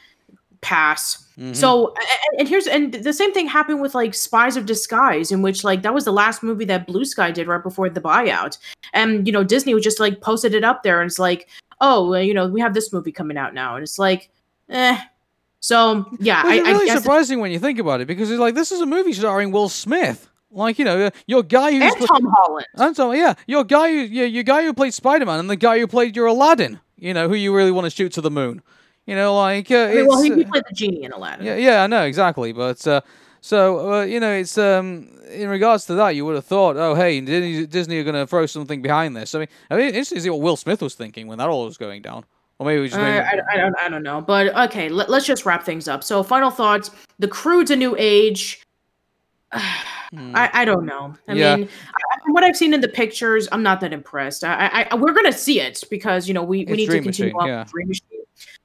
Pass. 0.60 1.21
Mm-hmm. 1.38 1.54
So 1.54 1.88
and, 1.88 2.40
and, 2.40 2.48
here's 2.48 2.66
and 2.66 2.92
the 2.92 3.12
same 3.12 3.32
thing 3.32 3.46
happened 3.48 3.80
with 3.80 3.94
like 3.94 4.14
Spies 4.14 4.56
of 4.56 4.66
Disguise, 4.66 5.32
in 5.32 5.42
which 5.42 5.64
like 5.64 5.82
that 5.82 5.94
was 5.94 6.04
the 6.04 6.12
last 6.12 6.42
movie 6.42 6.66
that 6.66 6.86
Blue 6.86 7.04
Sky 7.04 7.30
did 7.30 7.46
right 7.46 7.62
before 7.62 7.88
the 7.88 8.00
buyout, 8.00 8.58
and 8.92 9.26
you 9.26 9.32
know 9.32 9.42
Disney 9.42 9.72
was 9.74 9.82
just 9.82 9.98
like 9.98 10.20
posted 10.20 10.54
it 10.54 10.64
up 10.64 10.82
there, 10.82 11.00
and 11.00 11.08
it's 11.08 11.18
like, 11.18 11.48
oh, 11.80 12.14
you 12.14 12.34
know, 12.34 12.46
we 12.46 12.60
have 12.60 12.74
this 12.74 12.92
movie 12.92 13.12
coming 13.12 13.36
out 13.36 13.54
now, 13.54 13.76
and 13.76 13.82
it's 13.82 13.98
like, 13.98 14.30
eh. 14.68 14.98
So 15.60 16.06
yeah, 16.18 16.42
Which 16.44 16.64
I, 16.64 16.70
really 16.70 16.90
I 16.90 16.96
surprising 16.96 17.40
when 17.40 17.52
you 17.52 17.58
think 17.58 17.78
about 17.78 18.00
it 18.00 18.06
because 18.06 18.30
it's 18.30 18.40
like 18.40 18.54
this 18.54 18.72
is 18.72 18.80
a 18.80 18.86
movie 18.86 19.12
starring 19.12 19.52
Will 19.52 19.68
Smith. 19.68 20.28
Like 20.50 20.78
you 20.78 20.84
know, 20.84 21.10
your 21.26 21.42
guy 21.42 21.72
who's 21.72 21.94
and 21.94 22.06
Tom 22.06 22.26
Holland. 22.36 22.66
And 22.74 22.94
Tom, 22.94 23.14
yeah, 23.14 23.34
your 23.46 23.64
guy, 23.64 23.90
who, 23.90 24.00
yeah, 24.00 24.24
your 24.24 24.42
guy 24.42 24.64
who 24.64 24.74
played 24.74 24.92
Spider 24.92 25.24
Man, 25.24 25.38
and 25.38 25.48
the 25.48 25.56
guy 25.56 25.78
who 25.78 25.86
played 25.86 26.14
your 26.14 26.26
Aladdin. 26.26 26.78
You 26.98 27.14
know, 27.14 27.28
who 27.28 27.34
you 27.34 27.54
really 27.54 27.72
want 27.72 27.86
to 27.86 27.90
shoot 27.90 28.12
to 28.12 28.20
the 28.20 28.30
moon. 28.30 28.62
You 29.06 29.16
know, 29.16 29.36
like 29.36 29.70
uh, 29.70 29.76
I 29.76 29.94
mean, 29.94 30.06
well, 30.06 30.22
he, 30.22 30.32
he, 30.32 30.44
played 30.44 30.62
the 30.68 30.74
genie 30.74 31.02
in 31.02 31.12
Aladdin. 31.12 31.44
Yeah, 31.44 31.56
yeah, 31.56 31.82
I 31.82 31.86
know 31.88 32.04
exactly, 32.04 32.52
but 32.52 32.86
uh, 32.86 33.00
so 33.40 33.94
uh, 33.94 34.02
you 34.04 34.20
know, 34.20 34.32
it's 34.32 34.56
um, 34.56 35.08
in 35.28 35.48
regards 35.48 35.86
to 35.86 35.94
that, 35.94 36.10
you 36.10 36.24
would 36.24 36.36
have 36.36 36.44
thought, 36.44 36.76
oh, 36.76 36.94
hey, 36.94 37.20
Disney, 37.20 37.66
Disney 37.66 37.98
are 37.98 38.04
going 38.04 38.14
to 38.14 38.26
throw 38.26 38.46
something 38.46 38.80
behind 38.80 39.16
this. 39.16 39.34
I 39.34 39.40
mean, 39.40 39.48
I 39.70 39.76
mean, 39.76 39.86
interesting 39.88 40.18
to 40.18 40.22
see 40.22 40.30
what 40.30 40.40
Will 40.40 40.56
Smith 40.56 40.80
was 40.80 40.94
thinking 40.94 41.26
when 41.26 41.38
that 41.38 41.48
all 41.48 41.64
was 41.64 41.76
going 41.76 42.02
down. 42.02 42.24
Or 42.58 42.66
maybe 42.66 42.82
we 42.82 42.88
just. 42.88 43.00
Maybe... 43.00 43.18
I, 43.18 43.40
I, 43.52 43.56
don't, 43.56 43.74
I 43.82 43.88
don't 43.88 44.04
know, 44.04 44.20
but 44.20 44.56
okay, 44.70 44.88
let, 44.88 45.08
us 45.08 45.26
just 45.26 45.44
wrap 45.44 45.64
things 45.64 45.88
up. 45.88 46.04
So, 46.04 46.22
final 46.22 46.50
thoughts: 46.50 46.92
The 47.18 47.28
Croods 47.28 47.70
a 47.70 47.76
new 47.76 47.96
age. 47.98 48.62
Hmm. 50.14 50.36
I, 50.36 50.50
I 50.52 50.64
don't 50.66 50.84
know. 50.84 51.14
I 51.26 51.32
yeah. 51.32 51.56
mean, 51.56 51.66
I, 51.88 52.20
from 52.22 52.34
what 52.34 52.44
I've 52.44 52.54
seen 52.54 52.74
in 52.74 52.82
the 52.82 52.88
pictures, 52.88 53.48
I'm 53.50 53.62
not 53.62 53.80
that 53.80 53.94
impressed. 53.94 54.44
I, 54.44 54.86
I, 54.90 54.94
we're 54.94 55.14
gonna 55.14 55.32
see 55.32 55.58
it 55.58 55.82
because 55.88 56.28
you 56.28 56.34
know 56.34 56.42
we, 56.42 56.66
we 56.66 56.76
need 56.76 56.90
to 56.90 57.00
continue 57.00 57.32
machine, 57.32 57.40
on 57.40 57.48
yeah. 57.48 57.64
Dream 57.64 57.88
Machine 57.88 58.21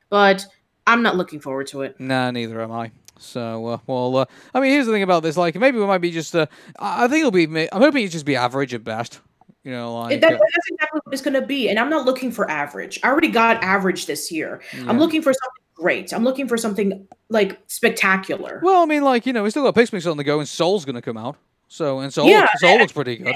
but 0.09 0.45
I'm 0.85 1.03
not 1.03 1.15
looking 1.15 1.39
forward 1.39 1.67
to 1.67 1.81
it. 1.81 1.99
Nah, 1.99 2.31
neither 2.31 2.61
am 2.61 2.71
I. 2.71 2.91
So, 3.19 3.65
uh, 3.65 3.77
well, 3.87 4.17
uh, 4.17 4.25
I 4.53 4.59
mean, 4.59 4.71
here's 4.71 4.85
the 4.85 4.91
thing 4.91 5.03
about 5.03 5.23
this. 5.23 5.37
Like, 5.37 5.55
maybe 5.55 5.79
we 5.79 5.85
might 5.85 5.97
be 5.99 6.11
just. 6.11 6.35
Uh, 6.35 6.45
I 6.79 7.07
think 7.07 7.19
it'll 7.19 7.31
be. 7.31 7.45
I'm 7.71 7.81
hoping 7.81 8.05
it 8.05 8.09
just 8.09 8.25
be 8.25 8.35
average 8.35 8.73
at 8.73 8.83
best. 8.83 9.19
You 9.63 9.71
know, 9.71 9.99
like 9.99 10.21
that, 10.21 10.29
that's 10.29 10.69
exactly 10.71 11.01
what 11.03 11.13
it's 11.13 11.21
going 11.21 11.33
to 11.33 11.45
be. 11.45 11.67
And 11.67 11.77
I'm 11.77 11.89
not 11.89 12.05
looking 12.05 12.31
for 12.31 12.49
average. 12.49 12.99
I 13.03 13.09
already 13.09 13.27
got 13.27 13.61
average 13.63 14.05
this 14.05 14.31
year. 14.31 14.61
Yeah. 14.73 14.85
I'm 14.87 14.97
looking 14.97 15.21
for 15.21 15.33
something 15.33 15.63
great. 15.75 16.13
I'm 16.13 16.23
looking 16.23 16.47
for 16.47 16.57
something 16.57 17.05
like 17.27 17.59
spectacular. 17.67 18.61
Well, 18.63 18.81
I 18.81 18.85
mean, 18.85 19.03
like 19.03 19.25
you 19.25 19.33
know, 19.33 19.43
we 19.43 19.49
still 19.49 19.63
got 19.63 19.75
Pixmix 19.75 20.09
on 20.09 20.15
the 20.15 20.23
go, 20.23 20.39
and 20.39 20.47
Soul's 20.47 20.85
going 20.85 20.95
to 20.95 21.01
come 21.01 21.17
out. 21.17 21.35
So, 21.67 21.99
and 21.99 22.13
Soul, 22.13 22.29
yeah, 22.29 22.47
Soul 22.59 22.77
looks 22.77 22.93
pretty 22.93 23.17
good. 23.17 23.35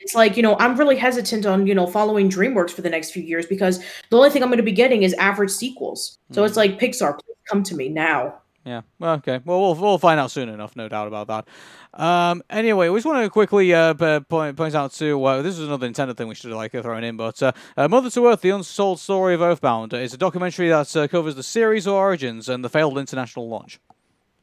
It's 0.00 0.14
like 0.14 0.36
you 0.36 0.42
know, 0.42 0.56
I'm 0.58 0.76
really 0.76 0.96
hesitant 0.96 1.46
on 1.46 1.66
you 1.66 1.74
know 1.74 1.86
following 1.86 2.28
DreamWorks 2.28 2.70
for 2.70 2.82
the 2.82 2.90
next 2.90 3.12
few 3.12 3.22
years 3.22 3.46
because 3.46 3.82
the 4.10 4.16
only 4.16 4.30
thing 4.30 4.42
I'm 4.42 4.48
going 4.48 4.56
to 4.56 4.62
be 4.62 4.72
getting 4.72 5.02
is 5.02 5.14
average 5.14 5.50
sequels. 5.50 6.18
So 6.32 6.42
mm. 6.42 6.46
it's 6.46 6.56
like 6.56 6.78
Pixar, 6.78 7.14
please 7.14 7.36
come 7.48 7.62
to 7.64 7.74
me 7.74 7.88
now. 7.88 8.40
Yeah. 8.64 8.82
Well, 8.98 9.14
okay. 9.14 9.40
Well, 9.44 9.60
we'll 9.60 9.74
we'll 9.74 9.98
find 9.98 10.20
out 10.20 10.30
soon 10.30 10.50
enough, 10.50 10.76
no 10.76 10.86
doubt 10.88 11.08
about 11.08 11.28
that. 11.28 12.02
Um, 12.02 12.42
anyway, 12.50 12.88
we 12.90 12.98
just 12.98 13.06
want 13.06 13.24
to 13.24 13.30
quickly 13.30 13.72
uh, 13.72 13.94
point 14.28 14.56
point 14.56 14.74
out 14.74 14.92
to 14.92 15.24
uh, 15.24 15.42
this 15.42 15.58
is 15.58 15.66
another 15.66 15.88
Nintendo 15.88 16.14
thing 16.14 16.28
we 16.28 16.34
should 16.34 16.50
have 16.50 16.58
like 16.58 16.72
thrown 16.72 17.02
in, 17.02 17.16
but 17.16 17.42
uh, 17.42 17.52
uh, 17.76 17.88
Mother 17.88 18.10
to 18.10 18.26
Earth: 18.26 18.42
The 18.42 18.50
Unsold 18.50 19.00
Story 19.00 19.34
of 19.34 19.40
Earthbound 19.40 19.94
is 19.94 20.12
a 20.12 20.18
documentary 20.18 20.68
that 20.68 20.94
uh, 20.94 21.08
covers 21.08 21.36
the 21.36 21.42
series' 21.42 21.86
origins 21.86 22.48
and 22.48 22.62
the 22.62 22.68
failed 22.68 22.98
international 22.98 23.48
launch. 23.48 23.80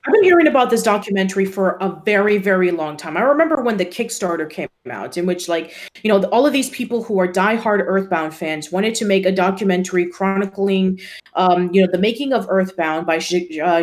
I've 0.08 0.14
been 0.14 0.24
hearing 0.24 0.48
about 0.48 0.70
this 0.70 0.84
documentary 0.84 1.44
for 1.44 1.72
a 1.82 1.90
very, 2.06 2.38
very 2.38 2.72
long 2.72 2.96
time. 2.96 3.18
I 3.18 3.22
remember 3.24 3.62
when 3.62 3.76
the 3.76 3.86
Kickstarter 3.86 4.50
came 4.50 4.70
out, 4.90 5.18
in 5.18 5.26
which, 5.26 5.50
like, 5.50 5.76
you 6.02 6.10
know, 6.10 6.24
all 6.30 6.46
of 6.46 6.54
these 6.54 6.70
people 6.70 7.04
who 7.04 7.20
are 7.20 7.28
diehard 7.28 7.84
Earthbound 7.86 8.34
fans 8.34 8.72
wanted 8.72 8.96
to 8.96 9.06
make 9.06 9.26
a 9.26 9.34
documentary 9.34 10.06
chronicling, 10.06 10.98
um, 11.34 11.70
you 11.74 11.82
know, 11.82 11.92
the 11.92 11.98
making 11.98 12.32
of 12.32 12.46
Earthbound 12.48 13.06
by 13.06 13.18
uh, 13.18 13.20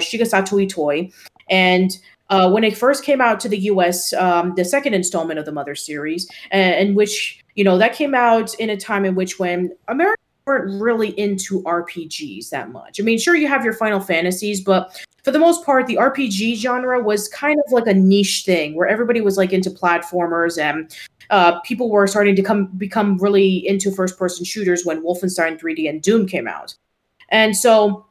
Shigesato 0.00 0.66
Itoi. 0.66 1.12
And 1.50 1.90
uh, 2.30 2.50
when 2.50 2.64
it 2.64 2.74
first 2.74 3.04
came 3.04 3.20
out 3.20 3.38
to 3.40 3.48
the 3.50 3.58
US, 3.58 4.14
um, 4.14 4.54
the 4.56 4.64
second 4.64 4.94
installment 4.94 5.38
of 5.38 5.44
the 5.44 5.52
Mother 5.52 5.74
series, 5.74 6.26
in 6.50 6.94
which, 6.94 7.44
you 7.54 7.64
know, 7.64 7.76
that 7.76 7.92
came 7.92 8.14
out 8.14 8.54
in 8.54 8.70
a 8.70 8.78
time 8.78 9.04
in 9.04 9.14
which 9.14 9.38
when 9.38 9.76
America 9.88 10.23
weren't 10.46 10.80
really 10.80 11.18
into 11.18 11.62
RPGs 11.62 12.50
that 12.50 12.70
much. 12.70 13.00
I 13.00 13.02
mean, 13.02 13.18
sure, 13.18 13.34
you 13.34 13.48
have 13.48 13.64
your 13.64 13.72
Final 13.72 14.00
Fantasies, 14.00 14.60
but 14.60 15.02
for 15.22 15.30
the 15.30 15.38
most 15.38 15.64
part, 15.64 15.86
the 15.86 15.96
RPG 15.96 16.56
genre 16.56 17.02
was 17.02 17.28
kind 17.28 17.58
of 17.66 17.72
like 17.72 17.86
a 17.86 17.94
niche 17.94 18.42
thing 18.44 18.74
where 18.74 18.86
everybody 18.86 19.22
was 19.22 19.38
like 19.38 19.52
into 19.52 19.70
platformers 19.70 20.60
and 20.60 20.94
uh, 21.30 21.60
people 21.60 21.88
were 21.88 22.06
starting 22.06 22.36
to 22.36 22.42
come 22.42 22.66
become 22.76 23.16
really 23.16 23.66
into 23.66 23.90
first 23.90 24.18
person 24.18 24.44
shooters 24.44 24.84
when 24.84 25.02
Wolfenstein 25.02 25.58
3D 25.58 25.88
and 25.88 26.02
Doom 26.02 26.26
came 26.26 26.46
out. 26.46 26.74
And 27.30 27.56
so 27.56 28.04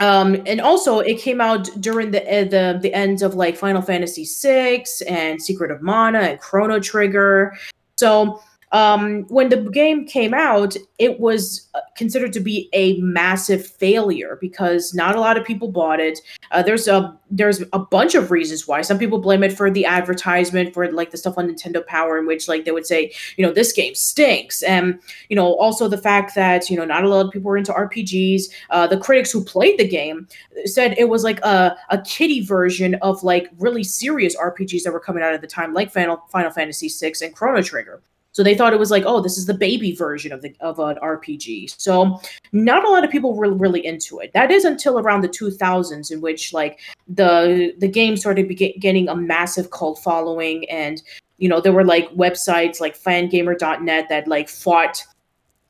um, 0.00 0.42
and 0.46 0.60
also 0.60 0.98
it 0.98 1.20
came 1.20 1.40
out 1.40 1.68
during 1.80 2.10
the 2.10 2.22
uh, 2.22 2.44
the 2.44 2.78
the 2.82 2.92
ends 2.92 3.22
of 3.22 3.36
like 3.36 3.56
Final 3.56 3.82
Fantasy 3.82 4.26
VI 4.42 4.84
and 5.06 5.40
Secret 5.40 5.70
of 5.70 5.80
Mana 5.80 6.18
and 6.18 6.40
Chrono 6.40 6.80
Trigger. 6.80 7.56
So 7.96 8.42
um, 8.72 9.24
when 9.28 9.48
the 9.48 9.56
game 9.56 10.06
came 10.06 10.34
out, 10.34 10.76
it 10.98 11.20
was 11.20 11.68
uh, 11.74 11.80
considered 11.96 12.32
to 12.34 12.40
be 12.40 12.68
a 12.72 13.00
massive 13.00 13.66
failure 13.66 14.36
because 14.40 14.92
not 14.92 15.16
a 15.16 15.20
lot 15.20 15.38
of 15.38 15.44
people 15.44 15.68
bought 15.68 16.00
it. 16.00 16.20
Uh, 16.50 16.62
there's 16.62 16.86
a 16.86 17.16
there's 17.30 17.62
a 17.72 17.78
bunch 17.78 18.14
of 18.14 18.30
reasons 18.30 18.66
why. 18.66 18.82
Some 18.82 18.98
people 18.98 19.18
blame 19.18 19.42
it 19.42 19.56
for 19.56 19.70
the 19.70 19.86
advertisement, 19.86 20.74
for 20.74 20.90
like 20.92 21.10
the 21.10 21.16
stuff 21.16 21.38
on 21.38 21.48
Nintendo 21.48 21.84
Power, 21.86 22.18
in 22.18 22.26
which 22.26 22.48
like 22.48 22.64
they 22.64 22.70
would 22.70 22.86
say, 22.86 23.12
you 23.36 23.46
know, 23.46 23.52
this 23.52 23.72
game 23.72 23.94
stinks, 23.94 24.62
and 24.62 25.00
you 25.30 25.36
know, 25.36 25.54
also 25.54 25.88
the 25.88 25.98
fact 25.98 26.34
that 26.34 26.68
you 26.68 26.76
know 26.76 26.84
not 26.84 27.04
a 27.04 27.08
lot 27.08 27.24
of 27.24 27.32
people 27.32 27.48
were 27.48 27.56
into 27.56 27.72
RPGs. 27.72 28.44
Uh, 28.70 28.86
the 28.86 28.98
critics 28.98 29.30
who 29.30 29.42
played 29.42 29.78
the 29.78 29.88
game 29.88 30.28
said 30.66 30.94
it 30.98 31.08
was 31.08 31.24
like 31.24 31.40
a 31.40 31.76
a 31.88 32.02
kiddie 32.02 32.44
version 32.44 32.96
of 32.96 33.22
like 33.22 33.48
really 33.58 33.84
serious 33.84 34.36
RPGs 34.36 34.82
that 34.82 34.92
were 34.92 35.00
coming 35.00 35.22
out 35.22 35.32
at 35.32 35.40
the 35.40 35.46
time, 35.46 35.72
like 35.72 35.90
Final 35.90 36.22
Final 36.30 36.50
Fantasy 36.50 36.88
VI 36.88 37.14
and 37.22 37.34
Chrono 37.34 37.62
Trigger. 37.62 38.02
So 38.38 38.44
they 38.44 38.54
thought 38.54 38.72
it 38.72 38.78
was 38.78 38.92
like, 38.92 39.02
oh, 39.04 39.20
this 39.20 39.36
is 39.36 39.46
the 39.46 39.52
baby 39.52 39.90
version 39.90 40.30
of 40.30 40.42
the 40.42 40.54
of 40.60 40.78
an 40.78 40.94
RPG. 41.02 41.74
So 41.76 42.20
not 42.52 42.84
a 42.84 42.88
lot 42.88 43.02
of 43.02 43.10
people 43.10 43.34
were 43.34 43.52
really 43.52 43.84
into 43.84 44.20
it. 44.20 44.32
That 44.32 44.52
is 44.52 44.64
until 44.64 45.00
around 45.00 45.22
the 45.22 45.28
2000s, 45.28 46.12
in 46.12 46.20
which 46.20 46.52
like 46.52 46.78
the 47.08 47.74
the 47.78 47.88
game 47.88 48.16
started 48.16 48.44
getting 48.78 49.08
a 49.08 49.16
massive 49.16 49.72
cult 49.72 49.98
following, 49.98 50.70
and 50.70 51.02
you 51.38 51.48
know 51.48 51.60
there 51.60 51.72
were 51.72 51.84
like 51.84 52.08
websites 52.10 52.80
like 52.80 52.96
Fangamer.net 52.96 54.08
that 54.08 54.28
like 54.28 54.48
fought 54.48 55.02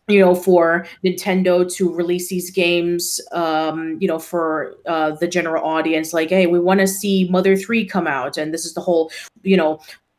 you 0.09 0.21
know 0.21 0.35
for 0.35 0.87
nintendo 1.05 1.71
to 1.71 1.95
release 1.95 2.31
these 2.31 2.51
games 2.51 3.21
um 3.33 3.99
you 4.01 4.09
know 4.09 4.19
for 4.19 4.75
uh 4.87 5.11
the 5.17 5.29
general 5.29 5.63
audience 5.63 6.15
like 6.15 6.31
hey 6.31 6.47
we 6.47 6.59
want 6.59 6.81
to 6.81 6.87
see 6.87 7.29
mother 7.29 7.55
3 7.55 7.85
come 7.85 8.07
out 8.07 8.39
and 8.39 8.55
this 8.55 8.65
is 8.65 8.73
the 8.73 8.81
whole 8.81 9.11
you 9.43 9.55
know 9.55 9.79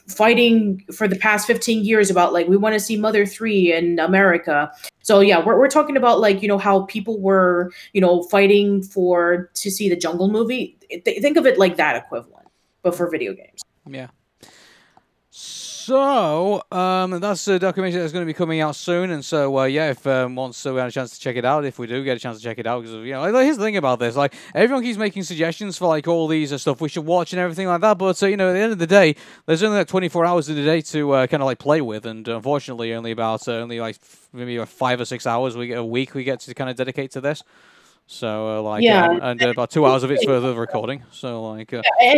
fighting 0.09 0.83
for 0.93 1.07
the 1.07 1.15
past 1.15 1.47
15 1.47 1.85
years 1.85 2.09
about 2.09 2.33
like 2.33 2.47
we 2.47 2.57
want 2.57 2.73
to 2.73 2.79
see 2.79 2.97
mother 2.97 3.25
3 3.25 3.73
in 3.73 3.99
america. 3.99 4.71
So 5.03 5.19
yeah 5.21 5.43
we're, 5.43 5.57
we're 5.57 5.69
talking 5.69 5.97
about 5.97 6.19
like 6.19 6.41
you 6.41 6.47
know 6.47 6.57
how 6.57 6.83
people 6.83 7.19
were 7.19 7.71
you 7.93 8.01
know 8.01 8.23
fighting 8.23 8.83
for 8.83 9.49
to 9.53 9.71
see 9.71 9.89
the 9.89 9.95
jungle 9.95 10.29
movie. 10.29 10.77
Think 11.05 11.37
of 11.37 11.45
it 11.45 11.57
like 11.57 11.77
that 11.77 11.95
equivalent 11.95 12.47
but 12.81 12.95
for 12.95 13.09
video 13.09 13.33
games. 13.33 13.61
Yeah 13.87 14.07
so 15.89 16.61
um, 16.71 17.19
that's 17.19 17.47
a 17.47 17.57
documentary 17.57 17.99
that's 17.99 18.13
going 18.13 18.21
to 18.21 18.29
be 18.29 18.33
coming 18.35 18.61
out 18.61 18.75
soon, 18.75 19.09
and 19.09 19.25
so 19.25 19.57
uh, 19.57 19.63
yeah, 19.63 19.89
if 19.89 20.05
um, 20.05 20.35
once 20.35 20.63
uh, 20.63 20.71
we 20.71 20.77
have 20.77 20.89
a 20.89 20.91
chance 20.91 21.15
to 21.15 21.19
check 21.19 21.35
it 21.35 21.43
out, 21.43 21.65
if 21.65 21.79
we 21.79 21.87
do 21.87 22.03
get 22.03 22.15
a 22.15 22.19
chance 22.19 22.37
to 22.37 22.43
check 22.43 22.59
it 22.59 22.67
out, 22.67 22.83
because 22.83 22.93
you 23.03 23.11
know, 23.11 23.21
like, 23.21 23.43
here's 23.43 23.57
the 23.57 23.63
thing 23.63 23.75
about 23.75 23.97
this: 23.97 24.15
like 24.15 24.35
everyone 24.53 24.83
keeps 24.83 24.99
making 24.99 25.23
suggestions 25.23 25.79
for 25.79 25.87
like 25.87 26.07
all 26.07 26.27
these 26.27 26.53
uh, 26.53 26.59
stuff 26.59 26.79
we 26.79 26.89
should 26.89 27.07
watch 27.07 27.33
and 27.33 27.39
everything 27.39 27.65
like 27.65 27.81
that, 27.81 27.97
but 27.97 28.21
uh, 28.21 28.27
you 28.27 28.37
know, 28.37 28.49
at 28.49 28.53
the 28.53 28.59
end 28.59 28.71
of 28.71 28.77
the 28.77 28.85
day, 28.85 29.15
there's 29.47 29.63
only 29.63 29.77
like 29.77 29.87
24 29.87 30.25
hours 30.27 30.47
in 30.47 30.59
a 30.59 30.63
day 30.63 30.79
to 30.81 31.11
uh, 31.11 31.25
kind 31.25 31.41
of 31.41 31.47
like 31.47 31.57
play 31.57 31.81
with, 31.81 32.05
and 32.05 32.27
unfortunately, 32.27 32.93
only 32.93 33.09
about 33.09 33.47
uh, 33.47 33.53
only 33.53 33.79
like 33.79 33.97
maybe 34.31 34.63
five 34.65 35.01
or 35.01 35.05
six 35.05 35.25
hours 35.25 35.57
we 35.57 35.65
get 35.65 35.79
a 35.79 35.83
week 35.83 36.13
we 36.13 36.23
get 36.23 36.39
to 36.41 36.53
kind 36.53 36.69
of 36.69 36.75
dedicate 36.75 37.09
to 37.09 37.19
this. 37.19 37.41
So 38.11 38.57
uh, 38.57 38.61
like 38.63 38.83
yeah, 38.83 39.07
uh, 39.07 39.29
and 39.29 39.43
uh, 39.43 39.49
about 39.49 39.69
two 39.69 39.85
hours 39.85 40.01
of 40.01 40.09
it's 40.09 40.25
for 40.25 40.39
the 40.39 40.55
recording. 40.55 41.03
So 41.11 41.43
like, 41.43 41.71
uh, 41.71 41.83
yeah, 42.01 42.15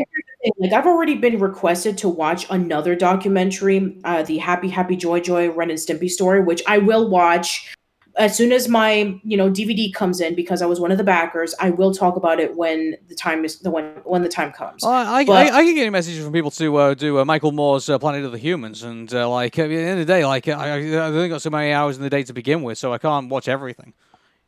like 0.58 0.72
I've 0.72 0.86
already 0.86 1.16
been 1.16 1.38
requested 1.38 1.98
to 1.98 2.08
watch 2.08 2.50
another 2.50 2.96
documentary, 2.96 3.98
uh, 4.06 4.24
the 4.24 4.38
Happy 4.38 4.70
Happy 4.70 4.96
Joy 4.96 5.20
Joy 5.20 5.52
Ren 5.52 5.70
and 5.70 5.78
Stimpy 5.78 6.10
story, 6.10 6.42
which 6.42 6.64
I 6.66 6.78
will 6.78 7.10
watch 7.10 7.76
as 8.18 8.38
soon 8.38 8.54
as 8.54 8.70
my 8.70 9.20
you 9.26 9.36
know 9.36 9.52
DVD 9.52 9.94
comes 9.94 10.22
in 10.22 10.34
because 10.34 10.62
I 10.62 10.66
was 10.66 10.80
one 10.80 10.94
of 10.94 10.98
the 10.98 11.04
backers. 11.04 11.54
I 11.60 11.72
will 11.72 11.94
talk 11.94 12.16
about 12.16 12.40
it 12.40 12.56
when 12.56 12.96
the 13.10 13.16
time 13.16 13.44
is 13.44 13.60
the 13.60 13.70
when 13.70 13.84
when 14.06 14.22
the 14.22 14.30
time 14.30 14.54
comes. 14.54 14.86
I, 14.86 15.26
but, 15.26 15.52
I, 15.52 15.58
I, 15.58 15.64
can 15.66 15.76
get 15.76 15.92
messages 15.92 16.24
from 16.24 16.32
people 16.32 16.52
to 16.52 16.74
uh, 16.78 16.94
do 16.94 17.24
Michael 17.26 17.52
Moore's 17.52 17.88
Planet 17.88 18.24
of 18.24 18.32
the 18.32 18.40
Humans, 18.40 18.84
and 18.84 19.12
like 19.12 19.60
at 19.60 19.68
the 19.68 19.76
end 19.76 20.00
of 20.00 20.08
the 20.08 20.14
day, 20.14 20.26
like 20.26 20.48
I, 20.48 20.70
I 20.70 21.02
only 21.02 21.28
got 21.28 21.42
so 21.42 21.50
many 21.50 21.74
hours 21.74 21.98
in 21.98 22.04
the 22.04 22.10
day 22.10 22.24
to 22.24 22.32
begin 22.32 22.64
with, 22.64 22.78
so 22.78 22.94
I 22.94 22.98
can't 22.98 23.28
watch 23.28 23.50
everything 23.50 23.94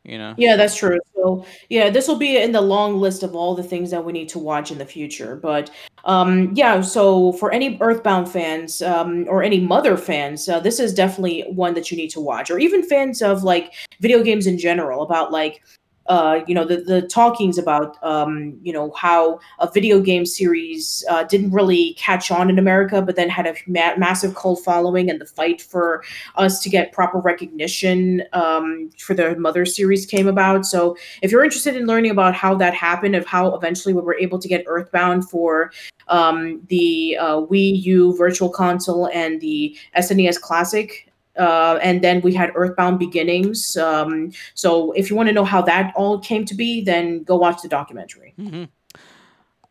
you 0.04 0.18
know? 0.18 0.34
Yeah 0.38 0.56
that's 0.56 0.76
true. 0.76 1.00
So 1.16 1.46
yeah 1.70 1.90
this 1.90 2.08
will 2.08 2.18
be 2.18 2.38
in 2.38 2.52
the 2.52 2.62
long 2.62 3.00
list 3.00 3.24
of 3.24 3.36
all 3.36 3.56
the 3.56 3.64
things 3.64 3.92
that 3.92 4.04
we 4.04 4.12
need 4.12 4.30
to 4.30 4.40
watch 4.40 4.72
in 4.72 4.78
the 4.78 4.86
future 4.86 5.38
but 5.38 5.72
um 6.04 6.52
yeah 6.54 6.82
so 6.82 7.32
for 7.34 7.52
any 7.52 7.78
earthbound 7.80 8.30
fans 8.30 8.82
um 8.82 9.26
or 9.30 9.42
any 9.42 9.60
mother 9.60 9.96
fans 9.96 10.50
uh, 10.50 10.60
this 10.60 10.80
is 10.80 10.94
definitely 10.94 11.44
one 11.50 11.74
that 11.74 11.90
you 11.90 11.98
need 11.98 12.10
to 12.10 12.20
watch 12.20 12.52
or 12.52 12.60
even 12.60 12.84
fans 12.84 13.22
of 13.22 13.44
like 13.44 13.74
video 14.02 14.22
games 14.22 14.48
in 14.48 14.58
general 14.58 15.02
about 15.02 15.32
like 15.32 15.62
uh, 16.08 16.42
you 16.48 16.54
know 16.54 16.66
the 16.66 16.78
the 16.78 17.02
talkings 17.04 17.58
about 17.58 17.98
um, 18.04 18.58
you 18.62 18.74
know 18.74 18.92
how 18.92 19.40
a 19.60 19.70
video 19.72 20.02
game 20.02 20.26
series 20.26 21.04
uh, 21.10 21.24
didn't 21.24 21.52
really 21.52 21.94
catch 21.94 22.32
on 22.32 22.50
in 22.50 22.60
America, 22.60 23.02
but 23.02 23.16
then 23.16 23.30
had 23.30 23.48
a 23.48 23.56
ma- 23.68 23.96
massive 23.98 24.36
cult 24.36 24.64
following, 24.64 25.10
and 25.10 25.22
the 25.22 25.26
fight 25.26 25.62
for 25.62 26.04
us 26.36 26.62
to 26.62 26.70
get 26.70 26.92
proper 26.92 27.20
recognition 27.20 28.24
um, 28.34 28.90
for 28.98 29.14
the 29.14 29.36
Mother 29.38 29.66
series 29.66 30.06
came 30.06 30.28
about. 30.28 30.66
So 30.66 30.98
if 31.22 31.32
you're 31.32 31.44
interested 31.44 31.76
in 31.76 31.86
learning 31.86 32.12
about 32.12 32.36
how 32.36 32.56
that 32.56 32.74
happened, 32.74 33.16
of 33.16 33.26
how 33.26 33.56
eventually 33.56 33.94
we 33.94 34.02
were 34.02 34.16
able 34.16 34.40
to 34.40 34.48
get 34.48 34.64
Earthbound 34.68 35.30
for 35.30 35.72
um, 36.10 36.62
the 36.68 37.18
uh, 37.20 37.38
Wii 37.38 37.82
U 37.84 38.16
Virtual 38.18 38.50
Console 38.50 39.10
and 39.14 39.40
the 39.40 39.78
SNES 39.96 40.40
Classic, 40.42 41.13
uh, 41.38 41.80
and 41.82 42.02
then 42.02 42.22
we 42.22 42.34
had 42.34 42.52
Earthbound 42.56 43.00
Beginnings. 43.00 43.78
Um, 43.78 44.32
so 44.54 44.92
if 44.94 45.10
you 45.10 45.16
want 45.16 45.28
to 45.30 45.34
know 45.34 45.46
how 45.46 45.62
that 45.64 45.94
all 45.96 46.20
came 46.20 46.46
to 46.46 46.56
be, 46.56 46.84
then 46.84 47.24
go 47.24 47.36
watch 47.36 47.62
the 47.62 47.68
documentary. 47.68 48.34
Mm-hmm. 48.40 48.64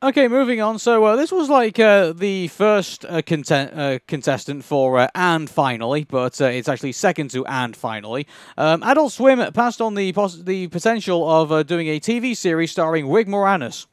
Okay, 0.05 0.27
moving 0.27 0.61
on. 0.61 0.81
So 0.81 1.05
uh, 1.05 1.15
this 1.15 1.31
was 1.31 1.49
like 1.49 1.79
uh, 1.79 2.13
the 2.13 2.49
first 2.49 3.05
uh, 3.05 3.23
content, 3.23 3.73
uh, 3.73 4.01
contestant 4.09 4.65
for 4.65 4.99
uh, 4.99 5.07
and 5.15 5.49
finally, 5.49 6.03
but 6.03 6.41
uh, 6.41 6.47
it's 6.47 6.69
actually 6.69 6.91
second 6.91 7.31
to 7.31 7.47
and 7.47 7.77
finally. 7.77 8.27
Um, 8.59 8.83
Adult 8.83 9.13
Swim 9.13 9.53
passed 9.53 9.81
on 9.81 9.95
the 9.95 10.13
pos- 10.13 10.43
the 10.43 10.67
potential 10.69 11.31
of 11.31 11.69
doing 11.69 11.87
a 11.87 12.01
TV 12.01 12.37
series 12.37 12.73
starring 12.73 13.09
Rick 13.09 13.29
Moranis. 13.29 13.87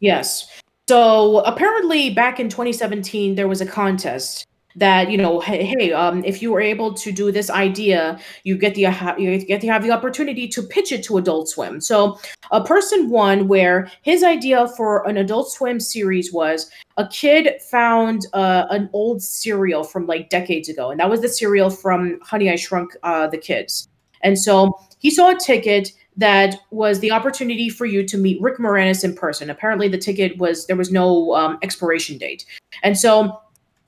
Yes. 0.00 0.50
So 0.86 1.38
apparently, 1.38 2.10
back 2.10 2.38
in 2.38 2.50
2017, 2.50 3.34
there 3.34 3.48
was 3.48 3.62
a 3.62 3.66
contest 3.66 4.46
that 4.76 5.10
you 5.10 5.18
know 5.18 5.40
hey, 5.40 5.64
hey 5.64 5.92
um, 5.92 6.24
if 6.24 6.42
you 6.42 6.52
were 6.52 6.60
able 6.60 6.94
to 6.94 7.12
do 7.12 7.30
this 7.30 7.50
idea 7.50 8.18
you 8.44 8.56
get 8.56 8.74
the 8.74 8.86
uh, 8.86 9.16
you 9.16 9.38
get 9.38 9.60
to 9.60 9.66
have 9.66 9.82
the 9.82 9.90
opportunity 9.90 10.48
to 10.48 10.62
pitch 10.62 10.92
it 10.92 11.02
to 11.04 11.18
adult 11.18 11.48
swim. 11.48 11.80
So 11.80 12.18
a 12.50 12.62
person 12.62 13.10
one 13.10 13.48
where 13.48 13.90
his 14.02 14.22
idea 14.22 14.68
for 14.76 15.06
an 15.08 15.16
adult 15.16 15.50
swim 15.50 15.80
series 15.80 16.32
was 16.32 16.70
a 16.96 17.06
kid 17.08 17.60
found 17.70 18.26
uh, 18.32 18.66
an 18.70 18.90
old 18.92 19.22
cereal 19.22 19.84
from 19.84 20.06
like 20.06 20.28
decades 20.28 20.68
ago 20.68 20.90
and 20.90 21.00
that 21.00 21.08
was 21.08 21.20
the 21.20 21.28
cereal 21.28 21.70
from 21.70 22.18
honey 22.22 22.50
i 22.50 22.56
shrunk 22.56 22.94
uh, 23.02 23.26
the 23.26 23.38
kids. 23.38 23.88
And 24.22 24.38
so 24.38 24.78
he 24.98 25.10
saw 25.10 25.30
a 25.30 25.38
ticket 25.38 25.92
that 26.16 26.56
was 26.70 27.00
the 27.00 27.10
opportunity 27.10 27.68
for 27.68 27.86
you 27.86 28.06
to 28.06 28.18
meet 28.18 28.40
Rick 28.40 28.58
Moranis 28.58 29.02
in 29.02 29.14
person. 29.14 29.50
Apparently, 29.50 29.88
the 29.88 29.98
ticket 29.98 30.36
was 30.38 30.66
there 30.66 30.76
was 30.76 30.92
no 30.92 31.34
um, 31.34 31.58
expiration 31.62 32.18
date, 32.18 32.44
and 32.82 32.98
so 32.98 33.40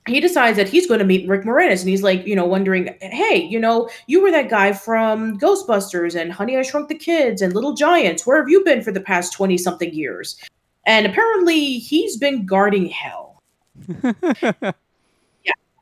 he 0.06 0.20
decides 0.20 0.56
that 0.58 0.68
he's 0.68 0.86
going 0.86 1.00
to 1.00 1.06
meet 1.06 1.28
Rick 1.28 1.44
Moranis, 1.44 1.80
and 1.80 1.88
he's 1.88 2.02
like, 2.02 2.26
you 2.26 2.36
know, 2.36 2.44
wondering, 2.44 2.94
hey, 3.00 3.42
you 3.42 3.58
know, 3.58 3.88
you 4.06 4.22
were 4.22 4.30
that 4.30 4.50
guy 4.50 4.72
from 4.72 5.38
Ghostbusters 5.38 6.14
and 6.20 6.32
Honey 6.32 6.58
I 6.58 6.62
Shrunk 6.62 6.88
the 6.88 6.94
Kids 6.94 7.40
and 7.40 7.54
Little 7.54 7.72
Giants. 7.72 8.26
Where 8.26 8.36
have 8.36 8.48
you 8.48 8.62
been 8.64 8.82
for 8.82 8.92
the 8.92 9.00
past 9.00 9.32
twenty 9.32 9.56
something 9.56 9.92
years? 9.94 10.36
And 10.86 11.06
apparently, 11.06 11.78
he's 11.78 12.18
been 12.18 12.44
guarding 12.44 12.86
hell. 12.86 13.42
yeah, 14.02 14.62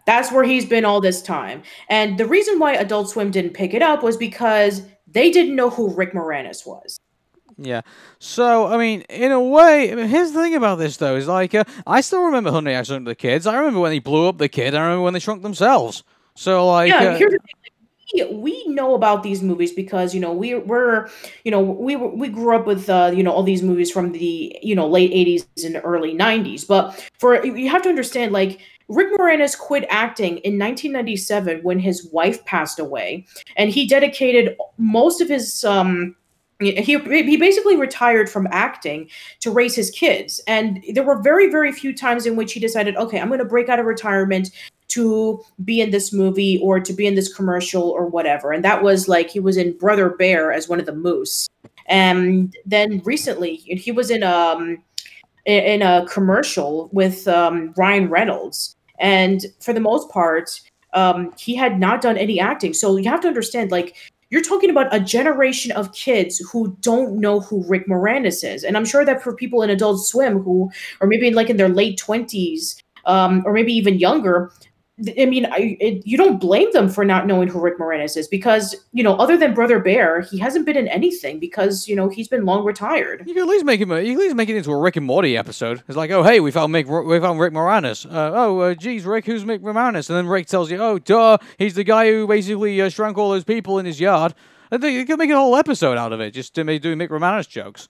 that's 0.06 0.30
where 0.30 0.44
he's 0.44 0.66
been 0.66 0.84
all 0.84 1.00
this 1.00 1.20
time. 1.20 1.62
And 1.88 2.16
the 2.16 2.26
reason 2.26 2.60
why 2.60 2.74
Adult 2.74 3.10
Swim 3.10 3.32
didn't 3.32 3.54
pick 3.54 3.74
it 3.74 3.82
up 3.82 4.04
was 4.04 4.16
because 4.16 4.82
they 5.08 5.30
didn't 5.32 5.56
know 5.56 5.70
who 5.70 5.92
Rick 5.94 6.12
Moranis 6.12 6.64
was. 6.64 6.98
Yeah. 7.64 7.82
So, 8.18 8.66
I 8.66 8.76
mean, 8.76 9.02
in 9.02 9.32
a 9.32 9.40
way, 9.40 9.92
I 9.92 9.94
mean, 9.94 10.08
here's 10.08 10.32
the 10.32 10.42
thing 10.42 10.54
about 10.54 10.76
this, 10.76 10.96
though, 10.96 11.16
is 11.16 11.28
like, 11.28 11.54
uh, 11.54 11.64
I 11.86 12.00
still 12.00 12.24
remember 12.24 12.50
Honey, 12.50 12.74
I 12.74 12.82
Shrunk 12.82 13.06
the 13.06 13.14
Kids. 13.14 13.46
I 13.46 13.56
remember 13.56 13.80
when 13.80 13.92
he 13.92 13.98
blew 13.98 14.28
up 14.28 14.38
the 14.38 14.48
kid. 14.48 14.74
I 14.74 14.82
remember 14.82 15.02
when 15.02 15.14
they 15.14 15.20
shrunk 15.20 15.42
themselves. 15.42 16.02
So, 16.34 16.66
like. 16.68 16.90
Yeah, 16.90 16.98
uh, 16.98 17.16
here's 17.16 17.32
the 17.32 17.38
thing. 17.38 18.42
We, 18.42 18.62
know 18.66 18.94
about 18.94 19.22
these 19.22 19.42
movies 19.42 19.72
because 19.72 20.14
you 20.14 20.20
know 20.20 20.32
we 20.32 20.54
we're 20.54 21.08
you 21.44 21.50
know 21.50 21.60
we 21.60 21.96
we 21.96 22.28
grew 22.28 22.54
up 22.54 22.66
with 22.66 22.88
uh, 22.88 23.10
you 23.14 23.22
know 23.22 23.30
all 23.30 23.42
these 23.42 23.62
movies 23.62 23.90
from 23.90 24.12
the 24.12 24.58
you 24.62 24.74
know 24.74 24.86
late 24.86 25.10
80s 25.12 25.64
and 25.64 25.80
early 25.84 26.14
90s 26.14 26.66
but 26.66 27.08
for 27.18 27.44
you 27.44 27.68
have 27.68 27.82
to 27.82 27.90
understand 27.90 28.32
like 28.32 28.60
Rick 28.88 29.12
Moranis 29.12 29.58
quit 29.58 29.86
acting 29.88 30.38
in 30.38 30.58
1997 30.58 31.62
when 31.62 31.78
his 31.78 32.06
wife 32.12 32.44
passed 32.44 32.78
away, 32.78 33.26
and 33.56 33.70
he 33.70 33.86
dedicated 33.86 34.56
most 34.76 35.20
of 35.20 35.28
his 35.28 35.64
um, 35.64 36.14
he 36.64 36.98
he 36.98 37.36
basically 37.36 37.76
retired 37.76 38.28
from 38.28 38.48
acting 38.50 39.08
to 39.40 39.50
raise 39.50 39.74
his 39.74 39.90
kids. 39.90 40.40
And 40.46 40.84
there 40.94 41.04
were 41.04 41.20
very 41.22 41.50
very 41.50 41.72
few 41.72 41.94
times 41.94 42.26
in 42.26 42.36
which 42.36 42.52
he 42.52 42.60
decided 42.60 42.96
okay 42.96 43.20
i'm 43.20 43.28
going 43.28 43.38
to 43.38 43.44
break 43.44 43.68
out 43.68 43.78
of 43.78 43.86
retirement 43.86 44.50
to 44.88 45.42
be 45.64 45.80
in 45.80 45.90
this 45.90 46.12
movie 46.12 46.58
or 46.62 46.78
to 46.78 46.92
be 46.92 47.06
in 47.06 47.14
this 47.14 47.32
commercial 47.32 47.82
or 47.82 48.06
whatever. 48.06 48.52
And 48.52 48.62
that 48.62 48.82
was 48.82 49.08
like 49.08 49.30
he 49.30 49.40
was 49.40 49.56
in 49.56 49.76
brother 49.78 50.10
bear 50.10 50.52
as 50.52 50.68
one 50.68 50.80
of 50.80 50.86
the 50.86 50.94
moose. 50.94 51.48
And 51.86 52.54
then 52.66 53.00
recently 53.04 53.56
he 53.56 53.90
was 53.90 54.10
in 54.10 54.22
um 54.22 54.82
in 55.44 55.82
a 55.82 56.06
commercial 56.08 56.88
with 56.92 57.26
um, 57.26 57.74
Ryan 57.76 58.08
Reynolds, 58.08 58.76
and 59.00 59.44
for 59.60 59.72
the 59.72 59.80
most 59.80 60.08
part, 60.10 60.60
um, 60.94 61.32
he 61.36 61.56
had 61.56 61.80
not 61.80 62.00
done 62.00 62.16
any 62.16 62.38
acting. 62.38 62.74
So 62.74 62.96
you 62.96 63.08
have 63.10 63.20
to 63.22 63.28
understand, 63.28 63.70
like, 63.70 63.96
you're 64.32 64.42
talking 64.42 64.70
about 64.70 64.92
a 64.94 64.98
generation 64.98 65.72
of 65.72 65.92
kids 65.92 66.38
who 66.38 66.74
don't 66.80 67.20
know 67.20 67.40
who 67.40 67.62
Rick 67.68 67.86
Moranis 67.86 68.42
is, 68.42 68.64
and 68.64 68.78
I'm 68.78 68.86
sure 68.86 69.04
that 69.04 69.22
for 69.22 69.36
people 69.36 69.62
in 69.62 69.68
Adult 69.68 70.04
Swim 70.06 70.42
who, 70.42 70.70
or 71.00 71.06
maybe 71.06 71.30
like 71.30 71.50
in 71.50 71.58
their 71.58 71.68
late 71.68 71.98
twenties, 71.98 72.82
um, 73.04 73.42
or 73.44 73.52
maybe 73.52 73.74
even 73.74 73.98
younger, 73.98 74.50
I 75.18 75.26
mean, 75.26 75.46
I, 75.46 75.76
it, 75.80 76.06
you 76.06 76.16
don't 76.16 76.40
blame 76.40 76.70
them 76.72 76.88
for 76.88 77.04
not 77.04 77.26
knowing 77.26 77.48
who 77.48 77.60
Rick 77.60 77.78
Moranis 77.78 78.16
is 78.16 78.28
because, 78.28 78.74
you 78.92 79.02
know, 79.02 79.16
other 79.16 79.36
than 79.36 79.54
Brother 79.54 79.78
Bear, 79.78 80.20
he 80.20 80.38
hasn't 80.38 80.66
been 80.66 80.76
in 80.76 80.88
anything 80.88 81.38
because, 81.38 81.88
you 81.88 81.96
know, 81.96 82.08
he's 82.08 82.28
been 82.28 82.44
long 82.44 82.64
retired. 82.64 83.22
You 83.26 83.34
can 83.34 83.42
at 83.42 83.48
least 83.48 83.64
make 83.64 83.80
him, 83.80 83.90
a, 83.90 84.00
you 84.00 84.12
at 84.12 84.18
least 84.18 84.36
make 84.36 84.48
it 84.48 84.56
into 84.56 84.72
a 84.72 84.78
Rick 84.78 84.96
and 84.96 85.06
Morty 85.06 85.36
episode. 85.36 85.82
It's 85.88 85.96
like, 85.96 86.10
oh, 86.10 86.22
hey, 86.22 86.40
we 86.40 86.50
found 86.50 86.74
Mick, 86.74 86.86
we 87.06 87.20
found 87.20 87.40
Rick 87.40 87.52
Moranis. 87.52 88.06
Uh, 88.06 88.32
oh, 88.34 88.58
uh, 88.60 88.74
geez, 88.74 89.04
Rick, 89.04 89.26
who's 89.26 89.44
Mick 89.44 89.60
Moranis? 89.60 90.08
And 90.08 90.16
then 90.16 90.26
Rick 90.26 90.46
tells 90.46 90.70
you, 90.70 90.78
oh, 90.78 90.98
duh, 90.98 91.38
he's 91.58 91.74
the 91.74 91.84
guy 91.84 92.10
who 92.10 92.26
basically 92.26 92.80
uh, 92.80 92.88
shrunk 92.88 93.18
all 93.18 93.30
those 93.30 93.44
people 93.44 93.78
in 93.78 93.86
his 93.86 94.00
yard. 94.00 94.34
Think 94.70 94.84
you 94.84 95.04
could 95.04 95.18
make 95.18 95.30
a 95.30 95.36
whole 95.36 95.54
episode 95.56 95.98
out 95.98 96.14
of 96.14 96.20
it 96.20 96.30
just 96.30 96.54
to 96.54 96.64
do 96.78 96.96
Mick 96.96 97.08
Moranis 97.08 97.48
jokes. 97.48 97.88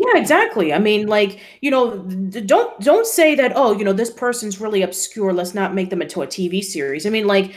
Yeah, 0.00 0.16
exactly. 0.16 0.72
I 0.72 0.78
mean, 0.78 1.08
like, 1.08 1.40
you 1.60 1.72
know, 1.72 1.98
don't 2.46 2.78
don't 2.80 3.04
say 3.06 3.34
that, 3.34 3.52
oh, 3.56 3.76
you 3.76 3.84
know, 3.84 3.92
this 3.92 4.10
person's 4.12 4.60
really 4.60 4.82
obscure, 4.82 5.32
let's 5.32 5.54
not 5.54 5.74
make 5.74 5.90
them 5.90 6.00
into 6.02 6.22
a 6.22 6.26
TV 6.26 6.62
series. 6.62 7.04
I 7.04 7.10
mean, 7.10 7.26
like, 7.26 7.52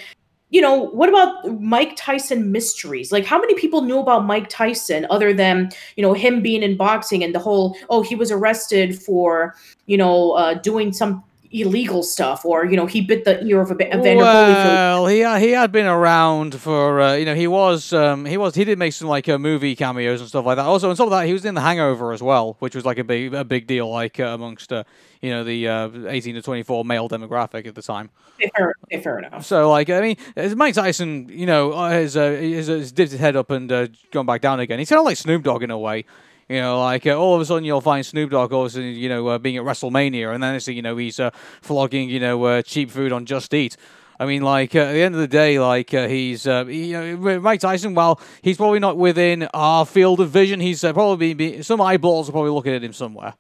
you 0.49 0.59
know, 0.59 0.75
what 0.89 1.07
about 1.07 1.61
Mike 1.61 1.93
Tyson 1.95 2.51
mysteries? 2.51 3.11
Like, 3.11 3.25
how 3.25 3.39
many 3.39 3.53
people 3.55 3.83
knew 3.83 3.99
about 3.99 4.25
Mike 4.25 4.49
Tyson 4.49 5.05
other 5.11 5.33
than, 5.33 5.69
you 5.95 6.01
know, 6.01 6.13
him 6.13 6.41
being 6.41 6.63
in 6.63 6.77
boxing 6.77 7.23
and 7.23 7.33
the 7.35 7.39
whole, 7.39 7.77
oh, 7.91 8.01
he 8.01 8.15
was 8.15 8.31
arrested 8.31 8.99
for, 8.99 9.55
you 9.85 9.97
know, 9.97 10.31
uh, 10.31 10.55
doing 10.55 10.91
some 10.91 11.23
illegal 11.51 12.03
stuff, 12.03 12.45
or 12.45 12.65
you 12.65 12.75
know, 12.75 12.85
he 12.85 13.01
bit 13.01 13.25
the 13.25 13.43
ear 13.43 13.61
of 13.61 13.71
a 13.71 13.73
Evander 13.73 14.17
well, 14.17 15.07
he 15.07 15.23
uh, 15.23 15.37
he 15.37 15.51
had 15.51 15.71
been 15.71 15.85
around 15.85 16.59
for 16.59 17.01
uh, 17.01 17.13
you 17.13 17.25
know 17.25 17.35
he 17.35 17.47
was 17.47 17.93
um, 17.93 18.25
he 18.25 18.37
was 18.37 18.55
he 18.55 18.63
did 18.63 18.77
make 18.77 18.93
some 18.93 19.07
like 19.07 19.27
uh, 19.27 19.37
movie 19.37 19.75
cameos 19.75 20.19
and 20.19 20.29
stuff 20.29 20.45
like 20.45 20.55
that. 20.57 20.65
Also, 20.65 20.89
on 20.89 20.95
top 20.95 21.07
of 21.07 21.11
that, 21.11 21.25
he 21.25 21.33
was 21.33 21.45
in 21.45 21.55
The 21.55 21.61
Hangover 21.61 22.13
as 22.13 22.21
well, 22.21 22.55
which 22.59 22.75
was 22.75 22.85
like 22.85 22.97
a 22.97 23.03
big 23.03 23.33
a 23.33 23.43
big 23.43 23.67
deal 23.67 23.89
like 23.89 24.19
uh, 24.19 24.25
amongst 24.25 24.71
uh, 24.71 24.83
you 25.21 25.29
know 25.29 25.43
the 25.43 25.67
uh, 25.67 25.89
eighteen 26.07 26.35
to 26.35 26.41
twenty 26.41 26.63
four 26.63 26.85
male 26.85 27.09
demographic 27.09 27.65
at 27.67 27.75
the 27.75 27.81
time. 27.81 28.09
Fair, 28.55 28.73
fair 29.03 29.19
enough. 29.19 29.45
So 29.45 29.69
like 29.69 29.89
I 29.89 30.01
mean, 30.01 30.55
Mike 30.57 30.73
Tyson, 30.73 31.29
you 31.29 31.45
know, 31.45 31.73
has, 31.87 32.15
has, 32.15 32.67
has 32.67 32.91
dipped 32.91 33.11
his 33.11 33.19
head 33.19 33.35
up 33.35 33.51
and 33.51 33.69
gone 34.11 34.25
back 34.25 34.41
down 34.41 34.59
again. 34.59 34.79
He's 34.79 34.89
kind 34.89 34.99
of 34.99 35.05
like 35.05 35.17
Snoop 35.17 35.43
Dogg 35.43 35.63
in 35.63 35.71
a 35.71 35.77
way. 35.77 36.05
You 36.51 36.59
know, 36.59 36.81
like 36.81 37.07
uh, 37.07 37.13
all 37.13 37.33
of 37.33 37.39
a 37.39 37.45
sudden 37.45 37.63
you'll 37.63 37.79
find 37.79 38.05
Snoop 38.05 38.31
Dogg 38.31 38.51
all 38.51 38.63
of 38.63 38.67
a 38.67 38.69
sudden, 38.71 38.89
you 38.89 39.07
know, 39.07 39.25
uh, 39.29 39.37
being 39.37 39.55
at 39.55 39.63
WrestleMania, 39.63 40.33
and 40.33 40.43
then 40.43 40.55
it's, 40.55 40.67
you 40.67 40.81
know, 40.81 40.97
he's 40.97 41.17
uh, 41.17 41.29
flogging, 41.61 42.09
you 42.09 42.19
know, 42.19 42.43
uh, 42.43 42.61
cheap 42.61 42.91
food 42.91 43.13
on 43.13 43.25
Just 43.25 43.53
Eat. 43.53 43.77
I 44.19 44.25
mean, 44.25 44.41
like 44.41 44.75
uh, 44.75 44.79
at 44.79 44.91
the 44.91 45.01
end 45.01 45.15
of 45.15 45.21
the 45.21 45.29
day, 45.29 45.59
like 45.59 45.93
uh, 45.93 46.09
he's, 46.09 46.45
you 46.45 47.15
know, 47.17 47.39
Mike 47.39 47.61
Tyson. 47.61 47.95
While 47.95 48.19
he's 48.41 48.57
probably 48.57 48.79
not 48.79 48.97
within 48.97 49.43
our 49.53 49.85
field 49.85 50.19
of 50.19 50.29
vision, 50.29 50.59
he's 50.59 50.81
probably 50.81 51.33
be, 51.33 51.63
some 51.63 51.79
eyeballs 51.79 52.27
are 52.27 52.33
probably 52.33 52.51
looking 52.51 52.73
at 52.73 52.83
him 52.83 52.91
somewhere. 52.91 53.33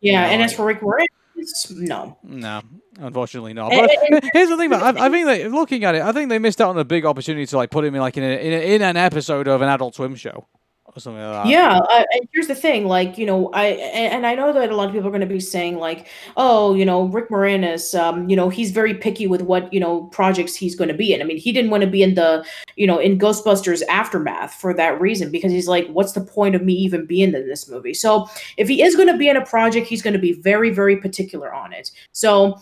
Yeah, 0.00 0.12
you 0.12 0.16
know, 0.18 0.32
and 0.34 0.42
as 0.42 0.52
for 0.52 0.66
Rick 0.66 0.82
Moranis, 0.82 1.72
no, 1.72 2.16
no, 2.22 2.62
unfortunately 3.00 3.54
not. 3.54 3.72
But 3.72 3.90
here's 4.32 4.50
the 4.50 4.56
thing, 4.56 4.70
man. 4.70 4.82
I, 4.84 5.06
I, 5.06 5.10
think 5.10 5.26
that 5.26 5.50
looking 5.50 5.82
at 5.82 5.96
it, 5.96 6.02
I 6.02 6.12
think 6.12 6.28
they 6.28 6.38
missed 6.38 6.60
out 6.60 6.70
on 6.70 6.78
a 6.78 6.84
big 6.84 7.04
opportunity 7.04 7.44
to 7.46 7.56
like 7.56 7.72
put 7.72 7.84
him 7.84 7.96
in 7.96 8.00
like 8.00 8.16
in 8.16 8.22
a, 8.22 8.46
in, 8.46 8.52
a, 8.52 8.74
in 8.76 8.82
an 8.82 8.96
episode 8.96 9.48
of 9.48 9.62
an 9.62 9.68
Adult 9.68 9.96
Swim 9.96 10.14
show 10.14 10.46
or 10.96 11.00
something 11.00 11.22
like 11.22 11.44
that. 11.44 11.46
Yeah, 11.46 11.78
uh, 11.78 12.04
and 12.12 12.28
here's 12.32 12.46
the 12.46 12.54
thing, 12.54 12.86
like 12.86 13.18
you 13.18 13.26
know, 13.26 13.50
I 13.52 13.66
and, 13.66 14.26
I 14.26 14.34
know 14.34 14.52
that 14.52 14.70
a 14.70 14.76
lot 14.76 14.88
of 14.88 14.92
people 14.94 15.08
are 15.08 15.10
going 15.10 15.20
to 15.20 15.26
be 15.26 15.40
saying 15.40 15.78
like, 15.78 16.08
oh, 16.36 16.74
you 16.74 16.84
know, 16.84 17.04
Rick 17.04 17.28
Moranis, 17.28 17.98
um, 17.98 18.28
you 18.28 18.36
know, 18.36 18.48
he's 18.48 18.70
very 18.70 18.94
picky 18.94 19.26
with 19.26 19.42
what 19.42 19.72
you 19.72 19.80
know 19.80 20.04
projects 20.04 20.54
he's 20.54 20.74
going 20.74 20.88
to 20.88 20.94
be 20.94 21.12
in. 21.12 21.20
I 21.20 21.24
mean, 21.24 21.36
he 21.36 21.52
didn't 21.52 21.70
want 21.70 21.82
to 21.82 21.90
be 21.90 22.02
in 22.02 22.14
the, 22.14 22.44
you 22.76 22.86
know, 22.86 22.98
in 22.98 23.18
Ghostbusters 23.18 23.82
Aftermath 23.88 24.54
for 24.54 24.72
that 24.74 25.00
reason 25.00 25.30
because 25.30 25.52
he's 25.52 25.68
like, 25.68 25.86
what's 25.88 26.12
the 26.12 26.20
point 26.20 26.54
of 26.54 26.62
me 26.62 26.72
even 26.72 27.06
being 27.06 27.34
in 27.34 27.46
this 27.46 27.68
movie? 27.68 27.94
So 27.94 28.28
if 28.56 28.68
he 28.68 28.82
is 28.82 28.96
going 28.96 29.08
to 29.08 29.18
be 29.18 29.28
in 29.28 29.36
a 29.36 29.44
project, 29.44 29.86
he's 29.86 30.02
going 30.02 30.14
to 30.14 30.20
be 30.20 30.32
very, 30.32 30.70
very 30.70 30.96
particular 30.96 31.52
on 31.52 31.72
it. 31.72 31.90
So 32.12 32.60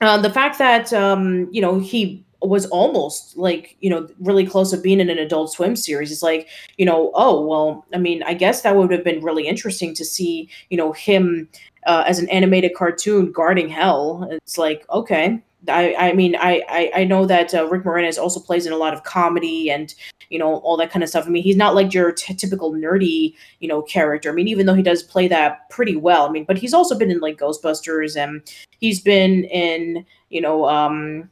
uh, 0.00 0.18
the 0.18 0.30
fact 0.30 0.58
that 0.58 0.92
um, 0.92 1.48
you 1.50 1.60
know 1.60 1.78
he 1.78 2.24
was 2.40 2.66
almost 2.66 3.36
like 3.36 3.76
you 3.80 3.90
know 3.90 4.08
really 4.20 4.46
close 4.46 4.70
to 4.70 4.76
being 4.76 5.00
in 5.00 5.10
an 5.10 5.18
adult 5.18 5.52
swim 5.52 5.74
series. 5.74 6.12
It's 6.12 6.22
like 6.22 6.48
you 6.76 6.86
know 6.86 7.10
oh 7.14 7.44
well 7.44 7.84
i 7.92 7.98
mean 7.98 8.22
i 8.24 8.34
guess 8.34 8.62
that 8.62 8.76
would 8.76 8.92
have 8.92 9.04
been 9.04 9.22
really 9.22 9.46
interesting 9.46 9.94
to 9.94 10.04
see 10.04 10.48
you 10.70 10.76
know 10.76 10.92
him 10.92 11.48
uh, 11.86 12.04
as 12.06 12.18
an 12.18 12.28
animated 12.28 12.74
cartoon 12.74 13.32
guarding 13.32 13.68
hell. 13.68 14.28
It's 14.30 14.58
like 14.58 14.84
okay. 14.90 15.42
I 15.66 15.94
i 15.98 16.12
mean 16.12 16.36
i 16.36 16.62
i, 16.68 17.00
I 17.00 17.04
know 17.04 17.26
that 17.26 17.52
uh, 17.52 17.66
rick 17.66 17.82
moranis 17.82 18.16
also 18.16 18.38
plays 18.38 18.64
in 18.64 18.72
a 18.72 18.76
lot 18.76 18.94
of 18.94 19.02
comedy 19.02 19.70
and 19.72 19.92
you 20.30 20.38
know 20.38 20.58
all 20.58 20.76
that 20.76 20.92
kind 20.92 21.02
of 21.02 21.08
stuff. 21.08 21.26
I 21.26 21.30
mean 21.30 21.42
he's 21.42 21.56
not 21.56 21.74
like 21.74 21.92
your 21.92 22.12
t- 22.12 22.34
typical 22.34 22.72
nerdy 22.72 23.34
you 23.58 23.66
know 23.66 23.82
character. 23.82 24.30
I 24.30 24.34
mean 24.34 24.46
even 24.46 24.66
though 24.66 24.74
he 24.74 24.82
does 24.82 25.02
play 25.02 25.26
that 25.28 25.68
pretty 25.70 25.96
well 25.96 26.28
i 26.28 26.30
mean 26.30 26.44
but 26.44 26.58
he's 26.58 26.74
also 26.74 26.96
been 26.96 27.10
in 27.10 27.18
like 27.18 27.38
ghostbusters 27.38 28.16
and 28.16 28.42
he's 28.78 29.00
been 29.00 29.44
in 29.44 30.06
you 30.30 30.40
know 30.40 30.68
um 30.68 31.28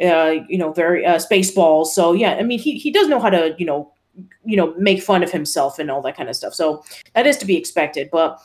uh, 0.00 0.44
you 0.48 0.58
know, 0.58 0.72
very 0.72 1.04
uh, 1.04 1.16
Spaceballs. 1.16 1.86
So 1.88 2.12
yeah, 2.12 2.34
I 2.34 2.42
mean, 2.42 2.58
he 2.58 2.78
he 2.78 2.90
does 2.90 3.08
know 3.08 3.20
how 3.20 3.30
to, 3.30 3.54
you 3.58 3.66
know, 3.66 3.92
you 4.44 4.56
know, 4.56 4.74
make 4.76 5.02
fun 5.02 5.22
of 5.22 5.30
himself 5.30 5.78
and 5.78 5.90
all 5.90 6.02
that 6.02 6.16
kind 6.16 6.28
of 6.28 6.36
stuff. 6.36 6.54
So 6.54 6.84
that 7.14 7.26
is 7.26 7.36
to 7.38 7.46
be 7.46 7.56
expected. 7.56 8.08
But 8.10 8.40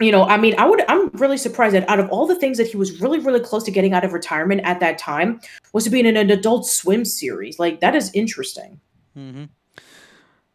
you 0.00 0.10
know, 0.10 0.24
I 0.24 0.36
mean, 0.36 0.54
I 0.58 0.66
would 0.66 0.82
I'm 0.88 1.08
really 1.10 1.36
surprised 1.36 1.74
that 1.74 1.88
out 1.88 2.00
of 2.00 2.08
all 2.10 2.26
the 2.26 2.34
things 2.34 2.58
that 2.58 2.66
he 2.66 2.76
was 2.76 3.00
really, 3.00 3.18
really 3.18 3.40
close 3.40 3.62
to 3.64 3.70
getting 3.70 3.92
out 3.92 4.04
of 4.04 4.12
retirement 4.12 4.62
at 4.64 4.80
that 4.80 4.98
time 4.98 5.40
was 5.72 5.84
to 5.84 5.90
be 5.90 6.00
in 6.00 6.16
an 6.16 6.30
adult 6.30 6.66
swim 6.66 7.04
series. 7.04 7.58
Like 7.58 7.80
that 7.80 7.94
is 7.94 8.10
interesting. 8.14 8.80
Mm-hmm. 9.16 9.44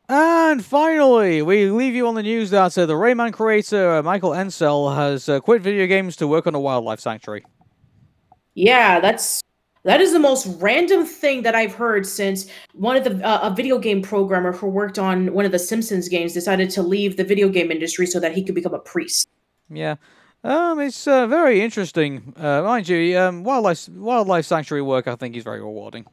And 0.09 0.63
finally, 0.63 1.41
we 1.41 1.69
leave 1.69 1.93
you 1.93 2.07
on 2.07 2.15
the 2.15 2.23
news 2.23 2.49
that 2.51 2.77
uh, 2.77 2.85
the 2.85 2.93
Rayman 2.93 3.33
creator 3.33 3.95
uh, 3.95 4.03
Michael 4.03 4.29
Ancel 4.31 4.95
has 4.95 5.27
uh, 5.27 5.41
quit 5.41 5.61
video 5.61 5.85
games 5.85 6.15
to 6.17 6.27
work 6.27 6.47
on 6.47 6.55
a 6.55 6.59
wildlife 6.59 7.01
sanctuary. 7.01 7.45
Yeah, 8.53 9.01
that's 9.01 9.43
That 9.87 10.01
is 10.01 10.11
the 10.11 10.19
most 10.19 10.45
random 10.59 11.05
thing 11.05 11.43
that 11.43 11.55
I've 11.55 11.73
heard 11.73 12.05
since 12.05 12.45
one 12.73 12.97
of 12.97 13.05
the 13.05 13.25
uh, 13.25 13.49
a 13.49 13.55
video 13.55 13.79
game 13.79 14.01
programmer 14.01 14.51
who 14.51 14.67
worked 14.67 14.99
on 14.99 15.33
one 15.33 15.45
of 15.45 15.53
the 15.53 15.59
Simpsons 15.59 16.09
games 16.09 16.33
decided 16.33 16.69
to 16.71 16.83
leave 16.83 17.15
the 17.15 17.23
video 17.23 17.47
game 17.47 17.71
industry 17.71 18.05
so 18.05 18.19
that 18.19 18.33
he 18.33 18.43
could 18.43 18.53
become 18.53 18.73
a 18.73 18.79
priest. 18.79 19.29
Yeah. 19.69 19.95
Um, 20.43 20.81
it's 20.81 21.07
uh, 21.07 21.25
very 21.27 21.61
interesting. 21.61 22.33
Uh, 22.35 22.63
mind 22.63 22.89
you, 22.89 23.17
um, 23.17 23.45
wildlife 23.45 23.87
wildlife 23.87 24.45
sanctuary 24.45 24.81
work 24.81 25.07
I 25.07 25.15
think 25.15 25.37
is 25.37 25.45
very 25.45 25.61
rewarding. 25.61 26.05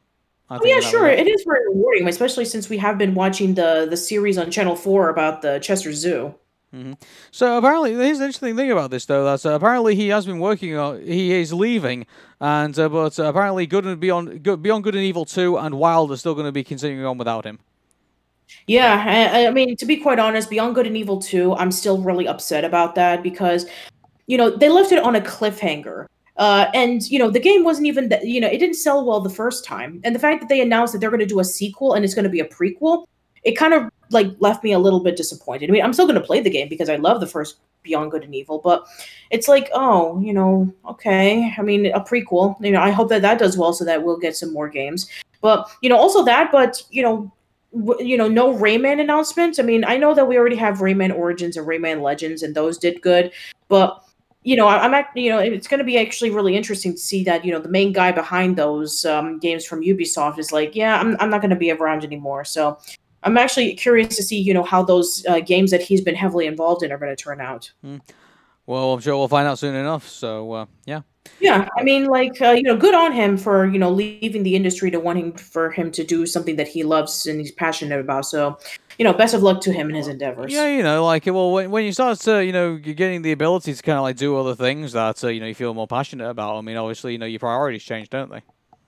oh 0.51 0.61
yeah, 0.63 0.79
sure, 0.79 1.09
it 1.09 1.27
is 1.27 1.43
very 1.45 1.67
rewarding, 1.69 2.07
especially 2.07 2.45
since 2.45 2.69
we 2.69 2.79
have 2.79 2.97
been 2.97 3.15
watching 3.15 3.55
the 3.55 3.89
the 3.91 3.97
series 3.97 4.39
on 4.39 4.53
Channel 4.53 4.77
Four 4.77 5.09
about 5.09 5.43
the 5.43 5.59
Chester 5.59 5.93
Zoo. 5.93 6.33
Mm-hmm. 6.75 6.95
So 7.31 7.57
apparently, 7.57 7.93
here's 7.93 8.19
the 8.19 8.25
interesting 8.25 8.57
thing 8.57 8.73
about 8.73 8.91
this, 8.91 9.07
though. 9.07 9.25
That 9.25 9.47
uh, 9.47 9.55
apparently 9.55 9.95
he 9.95 10.09
has 10.09 10.27
been 10.27 10.41
working 10.41 10.77
on. 10.77 11.01
He 11.03 11.33
is 11.33 11.53
leaving, 11.53 12.05
and 12.41 12.77
uh, 12.77 12.89
but 12.89 13.17
uh, 13.19 13.25
apparently, 13.25 13.67
Good 13.67 13.85
and 13.85 14.01
Beyond, 14.01 14.43
good, 14.43 14.61
Beyond 14.61 14.83
Good 14.83 14.97
and 14.97 15.05
Evil 15.05 15.25
Two 15.25 15.57
and 15.57 15.77
Wild 15.77 16.11
are 16.11 16.17
still 16.17 16.35
going 16.35 16.47
to 16.47 16.53
be 16.53 16.65
continuing 16.65 17.07
on 17.07 17.17
without 17.17 17.45
him. 17.45 17.61
Yeah, 18.67 19.31
I, 19.33 19.47
I, 19.47 19.51
mean, 19.53 19.77
to 19.77 19.87
be 19.87 19.97
quite 19.99 20.19
honest, 20.19 20.51
Beyond 20.51 20.75
Good 20.75 20.89
and 20.89 20.97
Evil 20.97 21.21
Two, 21.21 21.55
I'm 21.55 21.71
still 21.71 22.03
really 22.03 22.27
upset 22.27 22.65
about 22.65 22.97
that 22.97 23.23
because, 23.23 23.67
you 24.27 24.37
know, 24.37 24.51
they 24.51 24.69
left 24.69 24.91
it 24.91 24.99
on 24.99 25.15
a 25.15 25.21
cliffhanger. 25.21 26.07
Uh, 26.37 26.69
and 26.75 27.09
you 27.09 27.17
know 27.17 27.31
the 27.31 27.39
game 27.39 27.63
wasn't 27.63 27.87
even 27.87 28.09
that 28.09 28.27
you 28.27 28.41
know 28.41 28.49
it 28.49 28.59
didn't 28.59 28.75
sell 28.75 29.07
well 29.07 29.21
the 29.21 29.31
first 29.31 29.65
time 29.65 30.01
and 30.03 30.17
the 30.17 30.19
fact 30.19 30.41
that 30.41 30.49
they 30.49 30.61
announced 30.61 30.93
that 30.93 30.99
they're 30.99 31.09
going 31.09 31.21
to 31.21 31.27
do 31.27 31.39
a 31.39 31.45
sequel 31.45 31.95
and 31.95 32.05
it's 32.05 32.13
going 32.13 32.25
to 32.25 32.29
be 32.29 32.41
a 32.41 32.45
prequel 32.45 33.07
it 33.45 33.53
kind 33.53 33.73
of 33.73 33.89
like 34.15 34.29
left 34.39 34.65
me 34.65 34.73
a 34.73 34.79
little 34.79 35.01
bit 35.01 35.17
disappointed. 35.17 35.69
I 35.69 35.73
mean, 35.73 35.83
I'm 35.83 35.93
still 35.93 36.07
going 36.07 36.21
to 36.21 36.27
play 36.27 36.41
the 36.41 36.51
game 36.51 36.69
because 36.69 36.89
I 36.89 36.97
love 36.97 37.21
the 37.21 37.27
first 37.27 37.59
Beyond 37.83 38.11
Good 38.11 38.25
and 38.25 38.35
Evil, 38.35 38.61
but 38.65 38.87
it's 39.31 39.49
like, 39.49 39.69
oh, 39.75 40.21
you 40.21 40.33
know, 40.33 40.73
okay. 40.89 41.53
I 41.59 41.63
mean, 41.63 41.87
a 41.87 42.01
prequel. 42.01 42.57
You 42.65 42.73
know, 42.73 42.81
I 42.81 42.91
hope 42.91 43.09
that 43.11 43.23
that 43.23 43.39
does 43.39 43.59
well 43.59 43.73
so 43.73 43.85
that 43.85 44.03
we'll 44.03 44.19
get 44.19 44.37
some 44.37 44.53
more 44.53 44.69
games. 44.69 45.11
But 45.41 45.69
you 45.83 45.91
know, 45.91 45.99
also 45.99 46.25
that, 46.25 46.51
but 46.51 46.83
you 46.91 47.03
know, 47.03 47.31
you 47.99 48.17
know, 48.17 48.29
no 48.29 48.55
Rayman 48.55 49.01
announcements. 49.01 49.59
I 49.59 49.63
mean, 49.63 49.85
I 49.85 49.97
know 49.97 50.15
that 50.15 50.27
we 50.27 50.39
already 50.39 50.57
have 50.57 50.79
Rayman 50.79 51.15
Origins 51.15 51.57
and 51.57 51.67
Rayman 51.67 52.01
Legends, 52.01 52.43
and 52.43 52.55
those 52.55 52.79
did 52.79 53.03
good, 53.03 53.33
but 53.69 54.01
you 54.45 54.57
know, 54.57 54.69
I'm 54.69 54.93
at, 54.93 55.09
you 55.17 55.31
know, 55.31 55.39
it's 55.39 55.67
going 55.67 55.79
to 55.79 55.85
be 55.85 55.99
actually 55.99 56.31
really 56.31 56.55
interesting 56.55 56.93
to 56.93 56.99
see 56.99 57.25
that, 57.25 57.47
you 57.47 57.51
know, 57.51 57.59
the 57.59 57.71
main 57.71 57.93
guy 57.93 58.13
behind 58.13 58.57
those 58.57 59.07
um, 59.07 59.39
games 59.39 59.65
from 59.65 59.81
Ubisoft 59.81 60.39
is 60.39 60.53
like, 60.53 60.77
yeah, 60.77 61.01
I'm, 61.01 61.17
I'm 61.19 61.31
not 61.31 61.41
going 61.41 61.51
to 61.51 61.57
be 61.57 61.71
around 61.71 62.05
anymore. 62.05 62.45
So 62.45 62.79
I'm 63.25 63.37
actually 63.37 63.75
curious 63.75 64.17
to 64.17 64.23
see, 64.23 64.39
you 64.39 64.55
know, 64.55 64.63
how 64.63 64.83
those 64.83 65.25
uh, 65.29 65.41
games 65.41 65.71
that 65.71 65.83
he's 65.83 66.01
been 66.01 66.15
heavily 66.15 66.47
involved 66.47 66.83
in 66.83 66.93
are 66.93 66.99
going 66.99 67.15
to 67.15 67.23
turn 67.23 67.41
out. 67.41 67.73
Mm. 67.85 68.01
Well, 68.67 68.93
I'm 68.93 69.01
sure 69.01 69.17
we'll 69.17 69.29
find 69.29 69.49
out 69.49 69.59
soon 69.59 69.75
enough. 69.75 70.09
So, 70.09 70.53
uh, 70.53 70.67
yeah. 70.87 71.03
Yeah, 71.41 71.69
I 71.79 71.83
mean, 71.83 72.05
like, 72.07 72.41
uh, 72.41 72.51
you 72.51 72.63
know, 72.63 72.77
good 72.77 72.95
on 72.95 73.13
him 73.13 73.37
for 73.37 73.67
you 73.67 73.79
know 73.79 73.91
leaving 73.91 74.43
the 74.43 74.55
industry 74.55 74.91
to 74.91 75.01
wanting 75.01 75.33
for 75.33 75.71
him 75.71 75.91
to 75.93 76.05
do 76.05 76.27
something 76.27 76.57
that 76.57 76.69
he 76.69 76.83
loves 76.83 77.27
and 77.27 77.41
he's 77.41 77.51
passionate 77.51 77.99
about. 77.99 78.27
So, 78.27 78.59
you 78.99 79.05
know, 79.05 79.13
best 79.13 79.35
of 79.35 79.43
luck 79.43 79.61
to 79.63 79.73
him 79.73 79.89
in 79.89 79.95
his 79.95 80.07
endeavors. 80.07 80.53
Yeah, 80.53 80.69
you 80.69 80.83
know, 80.83 81.05
like, 81.05 81.27
well, 81.27 81.51
when, 81.51 81.71
when 81.71 81.85
you 81.85 81.93
start 81.93 82.19
to, 82.21 82.45
you 82.45 82.53
know, 82.53 82.79
you're 82.83 82.95
getting 82.95 83.23
the 83.23 83.33
ability 83.33 83.75
to 83.75 83.83
kind 83.83 83.99
of 83.99 84.03
like 84.03 84.17
do 84.17 84.37
other 84.37 84.55
things 84.55 84.93
that 84.93 85.25
uh, 85.25 85.29
you 85.29 85.41
know 85.41 85.47
you 85.47 85.55
feel 85.55 85.75
more 85.75 85.89
passionate 85.89 86.29
about. 86.29 86.57
I 86.57 86.61
mean, 86.61 86.77
obviously, 86.77 87.13
you 87.13 87.19
know, 87.19 87.27
your 87.27 87.41
priorities 87.41 87.83
change, 87.83 88.11
don't 88.11 88.31
they? 88.31 88.43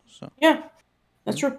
So. 0.06 0.30
Yeah, 0.40 0.62
that's 1.24 1.38
true. 1.38 1.58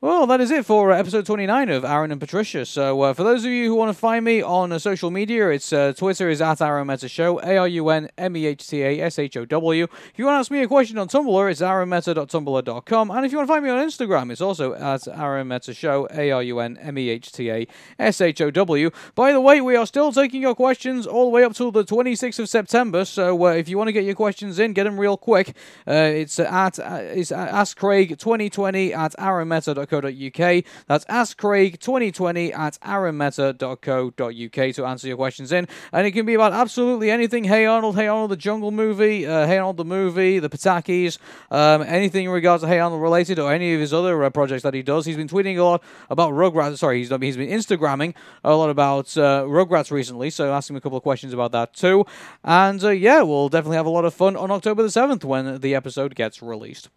Well, 0.00 0.28
that 0.28 0.40
is 0.40 0.52
it 0.52 0.64
for 0.64 0.92
uh, 0.92 0.96
episode 0.96 1.26
29 1.26 1.70
of 1.70 1.84
Arun 1.84 2.12
and 2.12 2.20
Patricia. 2.20 2.64
So, 2.64 3.00
uh, 3.00 3.14
for 3.14 3.24
those 3.24 3.44
of 3.44 3.50
you 3.50 3.66
who 3.66 3.74
want 3.74 3.88
to 3.88 3.98
find 3.98 4.24
me 4.24 4.40
on 4.40 4.70
uh, 4.70 4.78
social 4.78 5.10
media, 5.10 5.48
it's 5.48 5.72
uh, 5.72 5.92
Twitter 5.92 6.28
is 6.28 6.40
at 6.40 6.62
Arun 6.62 6.86
Mehta 6.86 7.08
Show, 7.08 7.40
A 7.40 7.58
R 7.58 7.66
U 7.66 7.88
N 7.88 8.08
M 8.16 8.36
E 8.36 8.46
H 8.46 8.68
T 8.68 8.80
A 8.84 9.00
S 9.00 9.18
H 9.18 9.36
O 9.36 9.44
W. 9.44 9.82
If 9.82 10.12
you 10.14 10.24
want 10.24 10.36
to 10.36 10.38
ask 10.38 10.52
me 10.52 10.62
a 10.62 10.68
question 10.68 10.98
on 10.98 11.08
Tumblr, 11.08 11.50
it's 11.50 11.60
arunmehta.tumblr.com. 11.60 13.10
And 13.10 13.26
if 13.26 13.32
you 13.32 13.38
want 13.38 13.48
to 13.48 13.52
find 13.52 13.64
me 13.64 13.70
on 13.70 13.84
Instagram, 13.84 14.30
it's 14.30 14.40
also 14.40 14.72
at 14.74 15.08
Arun 15.08 15.48
Mehta 15.48 15.74
Show, 15.74 16.06
A 16.12 16.30
R 16.30 16.44
U 16.44 16.60
N 16.60 16.78
M 16.80 16.96
E 16.96 17.08
H 17.08 17.32
T 17.32 17.50
A 17.50 17.66
S 17.98 18.20
H 18.20 18.40
O 18.40 18.52
W. 18.52 18.92
By 19.16 19.32
the 19.32 19.40
way, 19.40 19.60
we 19.60 19.74
are 19.74 19.84
still 19.84 20.12
taking 20.12 20.40
your 20.40 20.54
questions 20.54 21.08
all 21.08 21.24
the 21.24 21.30
way 21.30 21.42
up 21.42 21.54
till 21.54 21.72
the 21.72 21.82
26th 21.84 22.38
of 22.38 22.48
September. 22.48 23.04
So, 23.04 23.46
uh, 23.46 23.50
if 23.50 23.68
you 23.68 23.76
want 23.76 23.88
to 23.88 23.92
get 23.92 24.04
your 24.04 24.14
questions 24.14 24.60
in, 24.60 24.74
get 24.74 24.84
them 24.84 25.00
real 25.00 25.16
quick. 25.16 25.56
It's 25.88 26.38
at 26.38 26.78
it's 26.78 27.32
Ask 27.32 27.76
Craig 27.76 28.10
2020 28.10 28.94
at 28.94 29.14
arunmehta.com 29.18 29.87
arunmehta.co.uk. 29.88 30.64
That's 30.86 31.04
askcraig2020 31.06 32.56
at 32.56 32.78
arunmehta.co.uk 32.80 34.74
to 34.74 34.84
answer 34.84 35.08
your 35.08 35.16
questions 35.16 35.52
in. 35.52 35.66
And 35.92 36.06
it 36.06 36.12
can 36.12 36.26
be 36.26 36.34
about 36.34 36.52
absolutely 36.52 37.10
anything. 37.10 37.44
Hey 37.44 37.66
Arnold, 37.66 37.96
Hey 37.96 38.06
Arnold, 38.08 38.30
the 38.30 38.36
Jungle 38.36 38.70
movie, 38.70 39.26
uh, 39.26 39.46
Hey 39.46 39.58
Arnold, 39.58 39.76
the 39.76 39.84
movie, 39.84 40.38
the 40.38 40.48
Patakis, 40.48 41.18
um, 41.50 41.82
anything 41.82 42.26
in 42.26 42.30
regards 42.30 42.62
to 42.62 42.68
Hey 42.68 42.78
Arnold 42.78 43.02
related 43.02 43.38
or 43.38 43.52
any 43.52 43.74
of 43.74 43.80
his 43.80 43.92
other 43.92 44.22
uh, 44.24 44.30
projects 44.30 44.62
that 44.62 44.74
he 44.74 44.82
does. 44.82 45.06
He's 45.06 45.16
been 45.16 45.28
tweeting 45.28 45.58
a 45.58 45.62
lot 45.62 45.82
about 46.10 46.32
Rugrats. 46.32 46.78
Sorry, 46.78 46.98
he's, 46.98 47.08
he's 47.08 47.36
been 47.36 47.48
Instagramming 47.48 48.14
a 48.44 48.54
lot 48.54 48.70
about 48.70 49.16
uh, 49.16 49.44
Rugrats 49.44 49.90
recently, 49.90 50.30
so 50.30 50.52
ask 50.52 50.70
him 50.70 50.76
a 50.76 50.80
couple 50.80 50.98
of 50.98 51.02
questions 51.02 51.32
about 51.32 51.52
that 51.52 51.74
too. 51.74 52.04
And 52.44 52.82
uh, 52.82 52.90
yeah, 52.90 53.22
we'll 53.22 53.48
definitely 53.48 53.76
have 53.76 53.86
a 53.86 53.90
lot 53.90 54.04
of 54.04 54.14
fun 54.14 54.36
on 54.36 54.50
October 54.50 54.82
the 54.82 54.88
7th 54.88 55.24
when 55.24 55.60
the 55.60 55.74
episode 55.74 56.14
gets 56.14 56.42
released. 56.42 56.88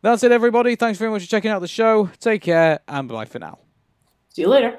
That's 0.00 0.22
it, 0.22 0.30
everybody. 0.30 0.76
Thanks 0.76 0.98
very 0.98 1.10
much 1.10 1.22
for 1.22 1.28
checking 1.28 1.50
out 1.50 1.60
the 1.60 1.66
show. 1.66 2.08
Take 2.38 2.44
care 2.44 2.78
and 2.86 3.08
bye 3.08 3.24
for 3.24 3.40
now. 3.40 3.58
See 4.28 4.42
you 4.42 4.48
later. 4.48 4.78